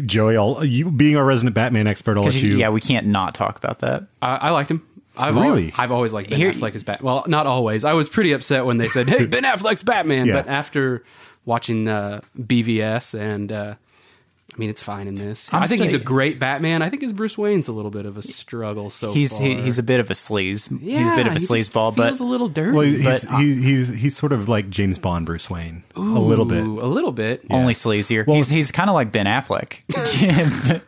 joey 0.06 0.36
I'll, 0.36 0.64
you 0.64 0.90
being 0.90 1.16
our 1.16 1.24
resident 1.24 1.54
batman 1.54 1.86
expert 1.86 2.16
i'll 2.16 2.24
let 2.24 2.32
'Cause 2.32 2.42
you 2.42 2.50
you- 2.52 2.56
yeah 2.58 2.68
we 2.70 2.80
can't 2.80 3.06
not 3.06 3.34
talk 3.34 3.56
about 3.58 3.78
that 3.80 4.04
I, 4.22 4.36
I 4.36 4.50
liked 4.50 4.70
him. 4.70 4.86
I've 5.18 5.34
Really? 5.36 5.66
Al- 5.72 5.80
I've 5.84 5.92
always 5.92 6.12
liked 6.12 6.30
Ben 6.30 6.38
Here- 6.38 6.52
Affleck 6.52 6.74
as 6.74 6.82
Batman. 6.82 7.06
Well, 7.06 7.24
not 7.26 7.46
always. 7.46 7.84
I 7.84 7.92
was 7.94 8.08
pretty 8.08 8.32
upset 8.32 8.64
when 8.66 8.78
they 8.78 8.88
said, 8.88 9.08
"Hey, 9.08 9.26
Ben 9.26 9.42
Affleck's 9.44 9.82
Batman," 9.82 10.26
Yeah. 10.26 10.34
but 10.42 10.48
after 10.48 11.02
watching 11.44 11.88
uh, 11.88 12.20
BVS 12.38 13.18
and. 13.18 13.50
Uh, 13.52 13.74
I 13.74 13.76
mean, 14.60 14.70
it's 14.70 14.82
fine 14.82 15.08
in 15.08 15.14
this. 15.14 15.48
I'm 15.52 15.62
I 15.62 15.66
think 15.66 15.82
he's 15.82 15.94
a 15.94 15.98
great 15.98 16.38
Batman. 16.38 16.82
I 16.82 16.88
think 16.90 17.02
his 17.02 17.12
Bruce 17.12 17.36
Wayne's 17.36 17.66
a 17.68 17.72
little 17.72 17.90
bit 17.90 18.06
of 18.06 18.16
a 18.16 18.22
struggle 18.22 18.90
so 18.90 19.12
he's 19.12 19.36
far. 19.36 19.46
he, 19.46 19.54
he's 19.62 19.78
a 19.78 19.82
bit 19.82 19.98
of 19.98 20.10
a 20.10 20.12
sleaze 20.14 20.70
Yeah, 20.80 20.98
he's 21.00 21.10
a 21.10 21.14
bit 21.16 21.26
of 21.26 21.32
a 21.32 21.34
he 21.34 21.38
just 21.46 21.50
sleazeball 21.50 21.96
but 21.96 22.08
feels 22.08 22.20
a 22.20 22.24
little 22.24 22.48
dirty. 22.48 22.72
well 22.76 22.86
he's, 22.86 23.24
but- 23.24 23.40
he, 23.40 23.54
he's 23.60 23.88
he's 23.94 24.16
sort 24.16 24.32
of 24.32 24.48
like 24.48 24.70
james 24.70 24.98
bond 24.98 25.26
bruce 25.26 25.48
wayne 25.50 25.82
a 25.96 26.00
little 26.00 26.44
bit 26.44 26.62
a 26.62 26.66
little 26.86 27.12
bit. 27.12 27.42
only 27.50 27.72
sleazier. 27.74 28.26
Well, 28.26 28.36
he's 28.36 28.48
he's 28.50 28.70
kind 28.70 28.88
of 28.90 28.94
like 28.94 29.10
Ben 29.12 29.26
Affleck, 29.26 29.80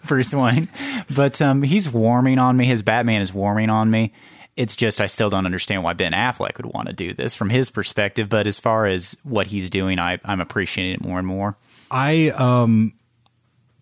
Bruce 0.06 0.34
Wayne, 0.34 0.68
but 1.14 1.40
um, 1.42 1.62
he's 1.62 1.88
warming 1.90 2.38
on 2.38 2.56
me. 2.56 2.66
His 2.66 2.82
Batman 2.82 3.22
is 3.22 3.32
warming 3.32 3.70
on 3.70 3.90
me. 3.90 4.12
It's 4.54 4.76
just 4.76 5.00
I 5.00 5.06
still 5.06 5.30
don't 5.30 5.46
understand 5.46 5.82
why 5.82 5.94
Ben 5.94 6.12
Affleck 6.12 6.58
would 6.58 6.66
want 6.66 6.88
to 6.88 6.92
do 6.92 7.12
this 7.14 7.34
from 7.34 7.48
his 7.50 7.70
perspective. 7.70 8.28
But 8.28 8.46
as 8.46 8.58
far 8.58 8.84
as 8.84 9.16
what 9.22 9.46
he's 9.46 9.70
doing, 9.70 9.98
I, 9.98 10.18
I'm 10.26 10.40
appreciating 10.42 10.92
it 10.94 11.00
more 11.02 11.18
and 11.18 11.26
more. 11.26 11.56
I 11.90 12.28
um 12.36 12.92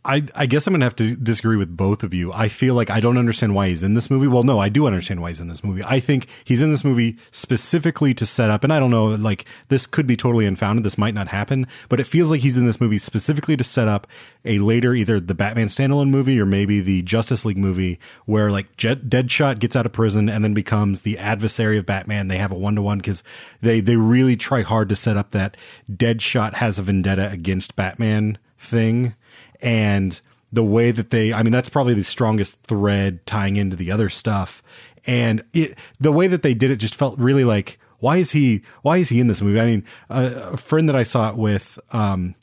I 0.05 0.25
I 0.35 0.47
guess 0.47 0.67
I'm 0.67 0.73
gonna 0.73 0.87
have 0.87 0.97
to 0.97 1.15
disagree 1.15 1.57
with 1.57 1.77
both 1.77 2.03
of 2.03 2.15
you. 2.15 2.33
I 2.33 2.49
feel 2.49 2.75
like 2.75 2.89
I 2.89 3.01
don't 3.01 3.19
understand 3.19 3.55
why 3.55 3.69
he's 3.69 3.83
in 3.83 3.93
this 3.93 4.09
movie. 4.09 4.27
Well, 4.27 4.45
no, 4.45 4.59
I 4.59 4.71
do 4.71 4.87
understand 4.87 5.21
why 5.21 5.29
he's 5.29 5.41
in 5.41 5.49
this 5.49 5.63
movie. 5.63 5.83
I 5.85 6.01
think 6.01 6.27
he's 6.45 6.63
in 6.63 6.71
this 6.71 6.85
movie 6.85 7.19
specifically 7.31 8.15
to 8.15 8.25
set 8.25 8.49
up, 8.49 8.65
and 8.65 8.73
I 8.73 8.81
don't 8.81 8.91
know, 8.91 9.09
like 9.09 9.45
this 9.69 9.87
could 9.87 10.07
be 10.07 10.17
totally 10.17 10.47
unfounded. 10.47 10.85
This 10.85 10.97
might 10.97 11.13
not 11.13 11.29
happen, 11.29 11.67
but 11.91 12.01
it 12.01 12.07
feels 12.07 12.31
like 12.31 12.41
he's 12.41 12.57
in 12.57 12.65
this 12.65 12.81
movie 12.81 12.97
specifically 12.97 13.59
to 13.59 13.65
set 13.65 13.89
up 13.89 14.07
a 14.45 14.59
later 14.59 14.95
either 14.95 15.21
the 15.21 15.35
Batman 15.35 15.67
standalone 15.67 16.09
movie 16.09 16.41
or 16.41 16.47
maybe 16.47 16.81
the 16.81 17.03
Justice 17.03 17.45
League 17.45 17.59
movie 17.59 18.01
where 18.25 18.51
like 18.51 18.75
Jet, 18.79 19.11
Deadshot 19.11 19.59
gets 19.59 19.77
out 19.77 19.85
of 19.85 19.93
prison 19.93 20.31
and 20.31 20.43
then 20.43 20.55
becomes 20.55 21.03
the 21.03 21.19
adversary 21.19 21.77
of 21.77 21.85
Batman. 21.85 22.29
They 22.29 22.39
have 22.39 22.53
a 22.53 22.59
one 22.59 22.75
to 22.77 22.83
one 22.83 22.99
because 22.99 23.23
they 23.61 23.81
they 23.81 23.97
really 23.97 24.37
try 24.37 24.63
hard 24.63 24.89
to 24.89 24.97
set 24.97 25.19
up 25.19 25.33
that 25.33 25.59
Deadshot 25.91 26.55
has 26.55 26.79
a 26.79 26.83
vendetta 26.83 27.31
against 27.31 27.77
Batman 27.77 28.39
thing 28.57 29.15
and 29.63 30.21
the 30.53 30.65
way 30.65 30.91
that 30.91 31.11
they 31.11 31.33
i 31.33 31.43
mean 31.43 31.53
that's 31.53 31.69
probably 31.69 31.95
the 31.95 32.05
strongest 32.05 32.63
thread 32.65 33.25
tying 33.27 33.57
into 33.57 33.77
the 33.77 33.91
other 33.91 34.09
stuff. 34.09 34.63
And 35.07 35.43
it 35.53 35.79
the 35.99 36.13
way 36.13 36.27
that 36.27 36.43
they 36.43 36.55
did 36.55 36.71
it 36.71 36.77
just 36.77 36.95
felt 36.95 37.19
really 37.19 37.45
like 37.45 37.79
why 37.99 38.17
is 38.17 38.33
he 38.33 38.63
why 38.83 38.99
is 38.99 39.09
he 39.09 39.21
in 39.21 39.27
this 39.29 39.41
movie? 39.41 39.61
I 39.61 39.67
mean 39.67 39.85
a, 40.09 40.51
a 40.53 40.57
friend 40.57 40.89
that 40.89 40.97
i 40.97 41.03
saw 41.03 41.31
it 41.31 41.37
with 41.37 41.79
um 41.93 42.35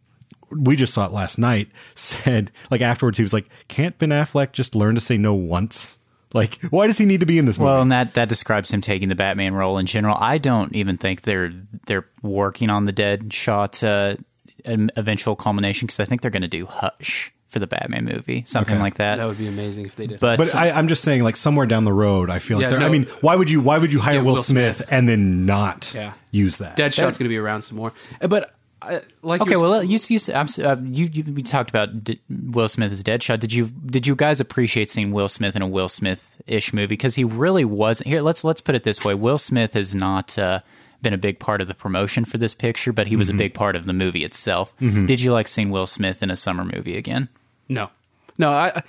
we 0.49 0.75
just 0.75 0.93
saw 0.93 1.05
it 1.05 1.11
last 1.11 1.37
night 1.37 1.69
said 1.95 2.51
like 2.71 2.81
afterwards 2.81 3.17
he 3.17 3.23
was 3.23 3.33
like 3.33 3.47
can't 3.67 3.97
ben 3.97 4.09
affleck 4.09 4.53
just 4.53 4.75
learn 4.75 4.95
to 4.95 5.01
say 5.01 5.17
no 5.17 5.33
once? 5.33 5.97
Like 6.33 6.59
why 6.69 6.87
does 6.87 6.97
he 6.97 7.05
need 7.05 7.19
to 7.21 7.25
be 7.25 7.37
in 7.37 7.45
this 7.45 7.57
movie? 7.57 7.67
Well, 7.67 7.81
and 7.81 7.91
that 7.91 8.15
that 8.15 8.29
describes 8.29 8.71
him 8.71 8.81
taking 8.81 9.09
the 9.09 9.15
Batman 9.15 9.53
role 9.53 9.77
in 9.77 9.85
general. 9.85 10.17
I 10.19 10.37
don't 10.37 10.75
even 10.75 10.97
think 10.97 11.21
they're 11.21 11.53
they're 11.85 12.07
working 12.21 12.69
on 12.69 12.85
the 12.85 12.93
Deadshot 12.93 13.83
uh, 13.83 14.17
an 14.67 14.91
eventual 14.95 15.35
culmination 15.35 15.87
because 15.87 15.99
I 15.99 16.05
think 16.05 16.21
they're 16.21 16.31
going 16.31 16.41
to 16.41 16.47
do 16.47 16.65
Hush 16.65 17.31
for 17.47 17.59
the 17.59 17.67
Batman 17.67 18.03
movie, 18.05 18.43
something 18.45 18.75
Okay. 18.75 18.81
like 18.81 18.95
that. 18.95 19.15
That 19.17 19.25
would 19.27 19.37
be 19.37 19.47
amazing 19.47 19.85
if 19.85 19.95
they 19.95 20.05
did. 20.07 20.19
but 20.19 20.37
but 20.37 20.53
I, 20.53 20.69
I'm 20.71 20.87
just 20.89 21.01
saying, 21.03 21.23
like 21.23 21.37
somewhere 21.37 21.65
down 21.65 21.85
the 21.85 21.93
road, 21.93 22.29
I 22.29 22.39
feel 22.39 22.59
Yeah, 22.61 22.67
like 22.69 22.79
they're 22.79 22.87
I 22.87 22.91
mean, 22.91 23.05
why 23.21 23.35
would 23.35 23.49
you? 23.49 23.61
Why 23.61 23.77
would 23.77 23.93
you 23.93 23.99
hire 23.99 24.15
Get 24.15 24.25
Will, 24.25 24.33
Will 24.35 24.43
Smith, 24.43 24.75
Smith. 24.77 24.87
and 24.91 25.07
then 25.07 25.45
not 25.45 25.91
Yeah. 25.95 26.13
use 26.31 26.57
that? 26.57 26.75
Deadshot's 26.77 27.17
going 27.17 27.25
to 27.25 27.29
be 27.29 27.37
around 27.37 27.61
some 27.63 27.77
more. 27.77 27.93
Uh, 28.21 28.27
But 28.27 28.51
uh, 28.81 28.99
like, 29.23 29.41
Okay, 29.41 29.55
well, 29.55 29.81
you 29.83 29.97
you 30.07 30.19
I'm, 30.35 30.47
uh, 30.63 30.75
you, 30.83 31.05
you 31.11 31.23
we 31.33 31.41
talked 31.41 31.69
about 31.69 32.03
D- 32.03 32.19
Will 32.29 32.67
Smith 32.69 32.91
as 32.91 33.01
Deadshot. 33.01 33.39
Did 33.39 33.51
you 33.53 33.67
did 33.67 34.05
you 34.05 34.15
guys 34.15 34.39
appreciate 34.41 34.91
seeing 34.91 35.11
Will 35.11 35.29
Smith 35.29 35.55
in 35.55 35.61
a 35.61 35.67
Will 35.67 35.89
Smith 35.89 36.39
ish 36.47 36.73
movie? 36.73 36.87
Because 36.87 37.15
he 37.15 37.23
really 37.23 37.65
wasn't. 37.65 38.07
Here, 38.09 38.21
let's 38.21 38.43
let's 38.43 38.61
put 38.61 38.75
it 38.75 38.83
this 38.83 39.03
way: 39.05 39.15
Will 39.15 39.37
Smith 39.39 39.75
is 39.75 39.95
not 39.95 40.37
uh, 40.37 40.59
been 41.01 41.13
a 41.13 41.17
big 41.17 41.39
part 41.39 41.61
of 41.61 41.67
the 41.67 41.75
promotion 41.75 42.25
for 42.25 42.37
this 42.37 42.53
picture, 42.53 42.91
but 42.91 43.07
he 43.07 43.15
was 43.15 43.29
a 43.29 43.31
mm-hmm. 43.31 43.37
big 43.37 43.53
part 43.53 43.75
of 43.75 43.85
the 43.85 43.93
movie 43.93 44.23
itself. 44.23 44.75
Mm-hmm. 44.79 45.05
Did 45.05 45.21
you 45.21 45.31
like 45.31 45.47
seeing 45.47 45.69
Will 45.69 45.87
Smith 45.87 46.23
in 46.23 46.31
a 46.31 46.35
summer 46.35 46.65
movie 46.65 46.97
again? 46.97 47.29
No, 47.69 47.89
no. 48.37 48.51
I, 48.51 48.71
I 48.75 48.83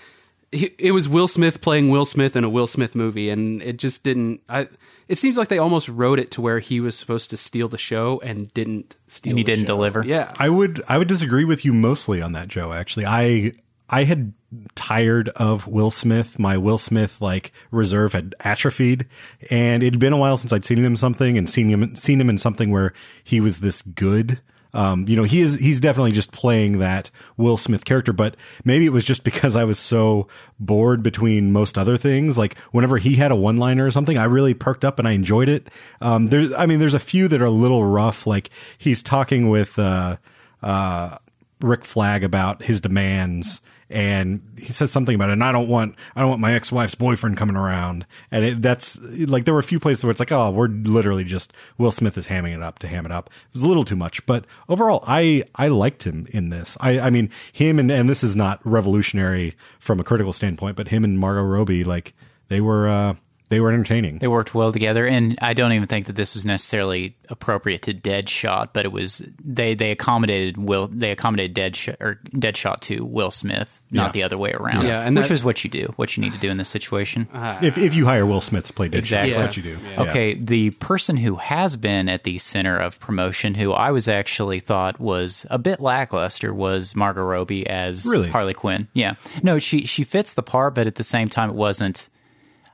he- 0.53 0.75
it 0.79 0.93
was 0.93 1.09
Will 1.09 1.29
Smith 1.29 1.61
playing 1.61 1.91
Will 1.91 2.05
Smith 2.05 2.35
in 2.37 2.45
a 2.45 2.49
Will 2.49 2.67
Smith 2.67 2.95
movie, 2.95 3.31
and 3.31 3.63
it 3.63 3.77
just 3.77 4.05
didn't. 4.05 4.41
I. 4.49 4.69
It 5.09 5.19
seems 5.19 5.37
like 5.37 5.49
they 5.49 5.59
almost 5.59 5.89
wrote 5.89 6.19
it 6.19 6.31
to 6.33 6.41
where 6.41 6.59
he 6.59 6.81
was 6.81 6.97
supposed 6.97 7.31
to 7.31 7.37
steal 7.37 7.69
the 7.69 7.79
show 7.79 8.21
and 8.23 8.53
didn't 8.55 8.97
steal. 9.07 9.33
And 9.33 9.39
he 9.39 9.45
the 9.45 9.53
didn't 9.53 9.65
show. 9.65 9.75
deliver. 9.75 10.05
Yeah, 10.05 10.33
I 10.39 10.49
would 10.49 10.83
I 10.89 10.99
would 10.99 11.09
disagree 11.09 11.45
with 11.45 11.65
you 11.65 11.73
mostly 11.73 12.23
on 12.23 12.33
that, 12.33 12.49
Joe. 12.49 12.73
Actually, 12.73 13.07
I 13.07 13.53
I 13.91 14.05
had 14.05 14.33
tired 14.75 15.29
of 15.31 15.67
Will 15.67 15.91
Smith. 15.91 16.39
My 16.39 16.57
Will 16.57 16.79
Smith 16.79 17.21
like 17.21 17.53
reserve 17.71 18.13
had 18.13 18.35
atrophied, 18.41 19.07
and 19.51 19.83
it'd 19.83 20.01
been 20.01 20.13
a 20.13 20.19
while 20.19 20.37
since 20.37 20.53
I'd 20.53 20.65
seen 20.65 20.79
him 20.79 20.85
in 20.87 20.97
something 20.97 21.37
and 21.37 21.49
seen 21.49 21.69
him 21.69 21.97
seen 21.97 22.21
him 22.21 22.31
in 22.31 22.39
something 22.39 22.71
where 22.71 22.93
he 23.23 23.41
was 23.41 23.61
this 23.61 23.83
good. 23.83 24.41
Um, 24.75 25.07
you 25.09 25.17
know, 25.17 25.23
he 25.23 25.41
is 25.41 25.59
he's 25.59 25.81
definitely 25.81 26.13
just 26.13 26.33
playing 26.33 26.79
that 26.79 27.11
Will 27.37 27.57
Smith 27.57 27.85
character, 27.85 28.13
but 28.13 28.37
maybe 28.65 28.85
it 28.85 28.93
was 28.93 29.05
just 29.05 29.25
because 29.25 29.57
I 29.57 29.65
was 29.65 29.79
so 29.79 30.29
bored 30.59 31.03
between 31.03 31.53
most 31.53 31.79
other 31.79 31.97
things. 31.97 32.37
Like 32.37 32.59
whenever 32.71 32.99
he 32.99 33.17
had 33.17 33.33
a 33.33 33.37
one 33.37 33.57
liner 33.57 33.87
or 33.87 33.91
something, 33.91 34.19
I 34.19 34.25
really 34.25 34.55
perked 34.55 34.85
up 34.85 34.99
and 34.99 35.09
I 35.09 35.13
enjoyed 35.13 35.49
it. 35.49 35.69
Um, 36.01 36.27
there's, 36.27 36.53
I 36.53 36.67
mean, 36.67 36.79
there's 36.81 36.95
a 36.95 37.01
few 37.01 37.29
that 37.29 37.41
are 37.41 37.47
a 37.47 37.51
little 37.51 37.85
rough. 37.85 38.27
Like 38.27 38.51
he's 38.77 39.03
talking 39.03 39.49
with 39.49 39.79
uh, 39.79 40.17
uh, 40.63 41.17
Rick 41.61 41.85
Flag 41.85 42.23
about 42.23 42.63
his 42.63 42.81
demands, 42.81 43.61
and 43.91 44.41
he 44.59 44.67
says 44.67 44.91
something 44.91 45.15
about 45.15 45.31
it. 45.31 45.35
And 45.35 45.45
I 45.45 45.53
don't 45.53 45.69
want, 45.69 45.95
I 46.15 46.21
don't 46.21 46.29
want 46.31 46.41
my 46.41 46.53
ex 46.53 46.71
wife's 46.71 46.95
boyfriend 46.95 47.37
coming 47.37 47.57
around. 47.57 48.07
And 48.31 48.45
it, 48.45 48.63
that's 48.63 48.99
like 49.27 49.45
there 49.45 49.55
were 49.55 49.61
a 49.61 49.65
few 49.65 49.81
places 49.81 50.05
where 50.05 50.11
it's 50.11 50.21
like, 50.21 50.33
oh, 50.33 50.51
we're 50.51 50.69
literally 50.69 51.25
just 51.25 51.53
Will 51.79 51.91
Smith 51.91 52.19
is 52.19 52.27
hamming 52.27 52.55
it 52.55 52.63
up 52.63 52.79
to 52.81 52.89
ham 52.89 53.07
it 53.07 53.13
up. 53.13 53.29
It 53.29 53.55
was 53.55 53.63
a 53.63 53.69
little 53.69 53.85
too 53.85 53.97
much, 53.97 54.25
but 54.27 54.45
overall, 54.69 55.03
I 55.07 55.45
I 55.55 55.69
liked 55.69 56.05
him 56.05 56.27
in 56.31 56.51
this. 56.51 56.77
I 56.81 57.01
I 57.01 57.11
mean 57.11 57.31
him 57.53 57.79
and 57.79 57.91
and 57.91 58.09
this 58.09 58.23
is 58.23 58.37
not 58.37 58.61
revolutionary 58.65 59.57
from 59.79 60.01
a 60.01 60.05
critical 60.05 60.33
standpoint, 60.33 60.77
but 60.77 60.89
him 60.89 61.05
and 61.05 61.19
Margot 61.19 61.43
Robbie 61.43 61.85
like 61.85 62.15
they 62.49 62.61
were. 62.61 62.89
uh 62.89 63.15
they 63.49 63.61
were 63.61 63.71
entertaining. 63.71 64.19
They 64.19 64.29
worked 64.29 64.55
well 64.55 64.73
together, 64.73 65.07
and 65.07 65.39
I 65.41 65.55
don't 65.55 65.73
even 65.73 65.87
think 65.89 66.07
that 66.07 66.17
this 66.17 66.35
was 66.35 66.45
necessarily 66.45 67.17
appropriate 67.31 67.83
to 67.83 67.95
Deadshot, 67.95 68.71
but 68.73 68.85
it 68.85 68.93
was 68.93 69.23
they 69.43 69.75
they 69.75 69.91
accommodated 69.91 70.57
Will 70.57 70.89
they 70.89 71.11
accommodated 71.11 71.55
Deadshot 71.57 71.97
or 72.01 72.21
Deadshot 72.35 72.81
to 72.81 73.05
Will 73.05 73.31
Smith, 73.31 73.81
not 73.91 74.09
Yeah. 74.09 74.13
the 74.13 74.23
other 74.25 74.39
way 74.39 74.53
around. 74.53 74.87
Yeah, 74.87 75.01
and 75.03 75.17
which 75.17 75.29
that- 75.29 75.35
is 75.35 75.45
what 75.45 75.65
you 75.65 75.71
do, 75.71 75.93
what 75.97 76.17
you 76.17 76.23
need 76.23 76.33
to 76.35 76.39
do 76.39 76.51
in 76.51 76.57
this 76.59 76.69
situation. 76.69 77.29
Ah. 77.35 77.59
if 77.63 77.79
if 77.79 77.95
you 77.95 78.05
hire 78.07 78.27
Will 78.27 78.41
Smith 78.41 78.67
to 78.67 78.73
play 78.73 78.89
Deadshot, 78.89 78.99
Exactly. 78.99 79.31
that's 79.33 79.41
what 79.43 79.57
you 79.57 79.63
do. 79.63 79.79
Yeah. 79.93 80.03
Okay, 80.03 80.35
the 80.35 80.71
person 80.73 81.17
who 81.19 81.37
has 81.37 81.77
been 81.77 82.09
at 82.09 82.25
the 82.25 82.39
center 82.39 82.77
of 82.77 83.01
promotion, 83.01 83.55
who 83.55 83.73
I 83.73 83.91
was 83.91 84.09
actually 84.09 84.61
thought 84.61 85.01
was 85.01 85.47
a 85.51 85.59
bit 85.59 85.81
lackluster, 85.81 86.53
was 86.53 86.95
Margot 86.97 87.23
Robbie 87.23 87.67
as 87.67 88.05
Really? 88.07 88.29
Harley 88.31 88.55
Quinn. 88.55 88.89
Yeah, 88.93 89.15
no, 89.43 89.59
she 89.59 89.87
she 89.87 90.05
fits 90.05 90.35
the 90.35 90.43
part, 90.43 90.75
but 90.75 90.87
at 90.87 90.97
the 90.97 91.05
same 91.05 91.29
time, 91.29 91.51
it 91.51 91.57
wasn't. 91.57 92.09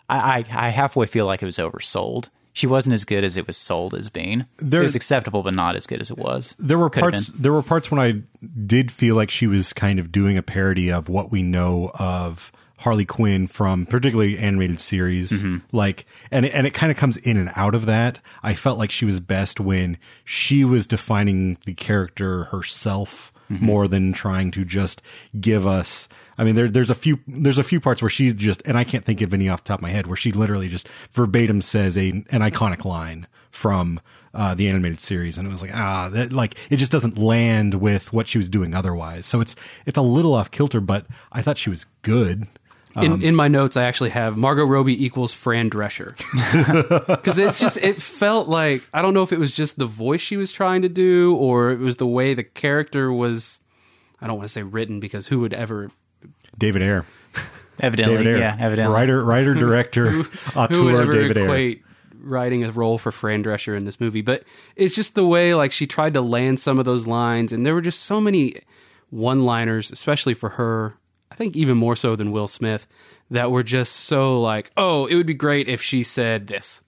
I 0.09 0.45
I, 0.51 0.67
I 0.67 0.69
halfway 0.71 1.07
feel 1.07 1.27
like 1.27 1.43
it 1.43 1.47
was 1.47 1.59
oversold. 1.59 2.29
She 2.53 2.69
wasn't 2.69 2.95
as 2.95 3.05
good 3.05 3.25
as 3.25 3.37
it 3.37 3.49
was 3.49 3.57
sold 3.57 3.95
as 3.95 4.11
being. 4.11 4.47
There- 4.59 4.81
it 4.81 4.85
was 4.85 4.95
acceptable, 4.95 5.43
but 5.43 5.55
not 5.55 5.75
as 5.75 5.89
good 5.89 6.01
as 6.01 6.11
it 6.11 6.19
was. 6.19 6.55
There 6.59 6.79
were 6.79 6.89
Could 6.89 7.01
parts. 7.01 7.27
There 7.29 7.53
were 7.53 7.63
parts 7.63 7.91
when 7.91 7.99
I 8.01 8.23
did 8.65 8.93
feel 8.93 9.17
like 9.17 9.29
she 9.31 9.47
was 9.49 9.73
kind 9.73 9.99
of 9.99 10.13
doing 10.13 10.37
a 10.39 10.43
parody 10.43 10.93
of 10.93 11.09
what 11.09 11.33
we 11.33 11.43
know 11.43 11.91
of 11.99 12.53
Harley 12.79 13.07
Quinn 13.07 13.49
from 13.49 13.87
particularly 13.87 14.39
animated 14.39 14.79
series. 14.79 15.43
Mm-hmm. 15.43 15.59
Like, 15.77 16.07
and 16.31 16.47
and 16.47 16.65
it 16.65 16.75
kind 16.75 16.93
of 16.93 16.97
comes 16.97 17.17
in 17.17 17.37
and 17.37 17.51
out 17.57 17.75
of 17.75 17.87
that. 17.87 18.21
I 18.45 18.55
felt 18.55 18.79
like 18.79 18.93
she 18.93 19.05
was 19.05 19.19
best 19.19 19.59
when 19.59 19.99
she 20.25 20.65
was 20.65 20.87
defining 20.87 21.59
the 21.67 21.75
character 21.75 22.45
herself 22.45 23.33
Mm-hmm. 23.53 23.67
more 23.67 23.87
than 23.89 24.15
trying 24.15 24.51
to 24.53 24.65
just 24.65 25.03
give 25.39 25.67
us. 25.67 26.09
I 26.37 26.45
mean, 26.45 26.55
there, 26.55 26.69
there's 26.69 26.91
a 26.91 26.95
few 26.95 27.21
there's 27.27 27.59
a 27.59 27.63
few 27.63 27.81
parts 27.81 28.03
where 28.03 28.09
she 28.09 28.33
just 28.33 28.63
and 28.67 28.77
I 28.77 28.85
can't 28.85 29.05
think 29.05 29.21
of 29.21 29.33
any 29.33 29.49
off 29.49 29.65
the 29.65 29.69
top 29.69 29.79
of 29.79 29.83
my 29.83 29.91
head 29.91 30.07
where 30.07 30.17
she 30.17 30.33
literally 30.33 30.69
just 30.69 30.89
verbatim 31.13 31.61
says 31.61 31.97
a 31.97 32.11
an 32.11 32.41
iconic 32.41 32.85
line 32.85 33.27
from 33.51 34.01
uh, 34.35 34.55
the 34.55 34.69
animated 34.69 35.01
series, 35.01 35.39
and 35.39 35.47
it 35.47 35.51
was 35.51 35.63
like 35.63 35.75
ah, 35.75 36.09
that 36.11 36.33
like 36.33 36.57
it 36.71 36.77
just 36.77 36.91
doesn't 36.91 37.17
land 37.17 37.75
with 37.75 38.13
what 38.13 38.27
she 38.27 38.39
was 38.39 38.49
doing 38.49 38.75
otherwise. 38.75 39.27
So 39.27 39.41
it's 39.41 39.55
it's 39.87 39.99
a 39.99 40.03
little 40.03 40.35
off 40.35 40.51
kilter, 40.51 40.81
but 40.81 41.07
I 41.33 41.41
thought 41.43 41.59
she 41.59 41.71
was 41.71 41.87
good. 42.03 42.49
In, 42.97 43.13
Um, 43.13 43.23
in 43.23 43.35
my 43.35 43.49
notes, 43.49 43.77
I 43.77 43.85
actually 43.85 44.11
have 44.11 44.37
Margot 44.37 44.65
Robbie 44.65 45.05
equals 45.05 45.33
Fran 45.33 45.69
Drescher 45.69 46.17
because 47.09 47.39
it's 47.41 47.59
just 47.59 47.77
it 47.77 48.01
felt 48.01 48.49
like 48.49 48.89
I 48.93 49.03
don't 49.03 49.15
know 49.15 49.23
if 49.25 49.33
it 49.33 49.41
was 49.41 49.51
just 49.51 49.79
the 49.79 49.87
voice 49.87 50.21
she 50.21 50.37
was 50.37 50.53
trying 50.53 50.83
to 50.83 50.89
do 50.89 51.35
or 51.37 51.71
it 51.73 51.81
was 51.81 51.97
the 51.97 52.07
way 52.07 52.35
the 52.35 52.45
character 52.45 53.13
was. 53.13 53.61
I 54.21 54.27
don't 54.29 54.37
want 54.37 54.49
to 54.49 54.53
say 54.53 54.63
written 54.63 55.01
because 55.01 55.27
who 55.27 55.41
would 55.41 55.53
ever 55.53 55.91
David 56.59 56.83
Ayer, 56.83 57.05
Evidently, 57.81 58.17
David 58.17 58.35
Ayer, 58.35 58.39
yeah, 58.39 58.57
evidently. 58.59 58.95
writer, 58.95 59.25
writer, 59.25 59.55
director, 59.55 60.11
who 60.11 60.85
would 60.85 60.95
ever 60.95 61.13
David 61.13 61.39
Ayer. 61.39 61.45
equate 61.45 61.83
writing 62.21 62.65
a 62.65 62.71
role 62.71 62.99
for 62.99 63.13
Fran 63.13 63.45
Drescher 63.45 63.77
in 63.77 63.85
this 63.85 64.01
movie. 64.01 64.23
But 64.23 64.45
it's 64.77 64.95
just 64.95 65.15
the 65.15 65.27
way 65.27 65.55
like 65.55 65.73
she 65.73 65.87
tried 65.87 66.15
to 66.15 66.21
land 66.21 66.61
some 66.61 66.79
of 66.79 66.85
those 66.85 67.07
lines, 67.07 67.53
and 67.53 67.67
there 67.67 67.75
were 67.75 67.81
just 67.81 68.01
so 68.01 68.21
many 68.21 68.57
one-liners, 69.11 69.91
especially 69.91 70.35
for 70.35 70.51
her. 70.51 70.97
I 71.31 71.35
think 71.35 71.57
even 71.57 71.77
more 71.77 71.97
so 71.97 72.15
than 72.15 72.31
Will 72.31 72.47
Smith, 72.47 72.87
that 73.31 73.51
were 73.51 73.65
just 73.65 73.93
so 73.93 74.41
like, 74.41 74.71
oh, 74.77 75.07
it 75.07 75.17
would 75.17 75.27
be 75.27 75.35
great 75.35 75.69
if 75.69 75.83
she 75.83 76.05
said 76.05 76.47
this, 76.47 76.83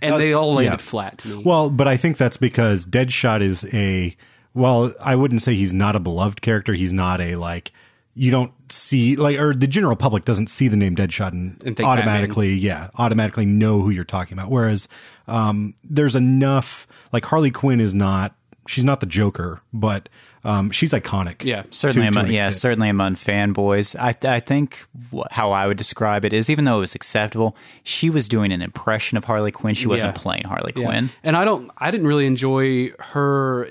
and 0.00 0.14
uh, 0.14 0.18
they 0.18 0.32
all 0.32 0.54
landed 0.54 0.72
yeah. 0.72 0.76
flat 0.78 1.18
to 1.18 1.28
me. 1.28 1.42
Well, 1.44 1.68
but 1.68 1.86
I 1.86 1.98
think 1.98 2.16
that's 2.16 2.38
because 2.38 2.86
Deadshot 2.86 3.42
is 3.42 3.68
a 3.74 4.16
well, 4.54 4.94
I 5.04 5.14
wouldn't 5.16 5.42
say 5.42 5.54
he's 5.54 5.74
not 5.74 5.94
a 5.94 6.00
beloved 6.00 6.40
character. 6.40 6.72
He's 6.72 6.94
not 6.94 7.20
a 7.20 7.36
like 7.36 7.72
you 8.18 8.30
don't 8.30 8.52
see 8.72 9.14
like 9.14 9.38
or 9.38 9.52
the 9.54 9.66
general 9.66 9.94
public 9.94 10.24
doesn't 10.24 10.48
see 10.48 10.68
the 10.68 10.76
name 10.76 10.96
Deadshot 10.96 11.32
and, 11.32 11.62
And 11.64 11.76
think 11.76 11.86
automatically 11.86 12.52
yeah 12.54 12.88
automatically 12.96 13.44
know 13.46 13.80
who 13.82 13.90
you're 13.90 14.04
talking 14.04 14.36
about. 14.38 14.50
Whereas 14.50 14.88
um, 15.28 15.74
there's 15.84 16.16
enough 16.16 16.86
like 17.12 17.24
Harley 17.26 17.50
Quinn 17.50 17.78
is 17.80 17.94
not 17.94 18.34
she's 18.66 18.84
not 18.84 19.00
the 19.00 19.06
Joker, 19.06 19.60
but 19.72 20.08
um, 20.44 20.70
she's 20.70 20.92
iconic. 20.92 21.44
Yeah, 21.44 21.64
certainly 21.70 22.06
to- 22.06 22.12
to 22.12 22.18
among 22.18 22.28
an 22.28 22.34
yeah 22.34 22.46
extent. 22.46 22.60
certainly 22.62 22.88
among 22.88 23.14
fanboys 23.16 23.96
i 23.98 24.14
i 24.36 24.38
think 24.40 24.86
how 25.32 25.50
i 25.50 25.66
would 25.66 25.76
describe 25.76 26.24
it 26.24 26.32
is 26.32 26.48
even 26.48 26.64
though 26.64 26.76
it 26.76 26.80
was 26.80 26.94
acceptable 26.94 27.56
she 27.82 28.10
was 28.10 28.28
doing 28.28 28.52
an 28.52 28.62
impression 28.62 29.18
of 29.18 29.24
harley 29.24 29.50
quinn 29.50 29.74
she 29.74 29.88
wasn't 29.88 30.16
Yeah. 30.16 30.22
playing 30.22 30.44
harley 30.44 30.72
Yeah. 30.76 30.84
quinn 30.86 31.10
And 31.24 31.36
I 31.36 31.44
don't, 31.44 31.68
I 31.78 31.90
didn't 31.90 32.06
really 32.06 32.26
enjoy 32.26 32.90
her 33.12 33.68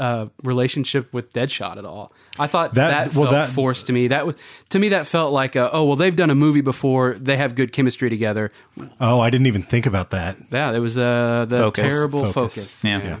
uh, 0.00 0.26
relationship 0.42 1.12
with 1.12 1.32
Deadshot 1.32 1.76
at 1.76 1.84
all. 1.84 2.12
I 2.38 2.46
thought 2.46 2.74
That- 2.74 2.90
that, 3.08 3.14
well, 3.14 3.30
felt 3.30 3.32
that- 3.32 3.48
forced 3.54 3.86
to 3.88 3.92
me. 3.92 4.08
That 4.08 4.26
was 4.26 4.36
to 4.70 4.78
me 4.78 4.88
that 4.90 5.06
felt 5.06 5.32
like, 5.32 5.54
a, 5.56 5.70
oh 5.72 5.84
well, 5.84 5.96
they've 5.96 6.16
done 6.16 6.30
a 6.30 6.34
movie 6.34 6.62
before. 6.62 7.14
They 7.14 7.36
have 7.36 7.54
good 7.54 7.72
chemistry 7.72 8.08
together. 8.10 8.50
Oh, 9.00 9.20
I 9.20 9.30
didn't 9.30 9.46
even 9.46 9.62
think 9.62 9.86
about 9.86 10.10
that. 10.10 10.38
Yeah, 10.50 10.72
it 10.72 10.78
was 10.80 10.96
uh, 10.98 11.46
the 11.48 11.58
Focus. 11.58 11.86
terrible 11.90 12.20
Focus. 12.32 12.80
focus. 12.82 12.84
Yeah. 12.84 13.18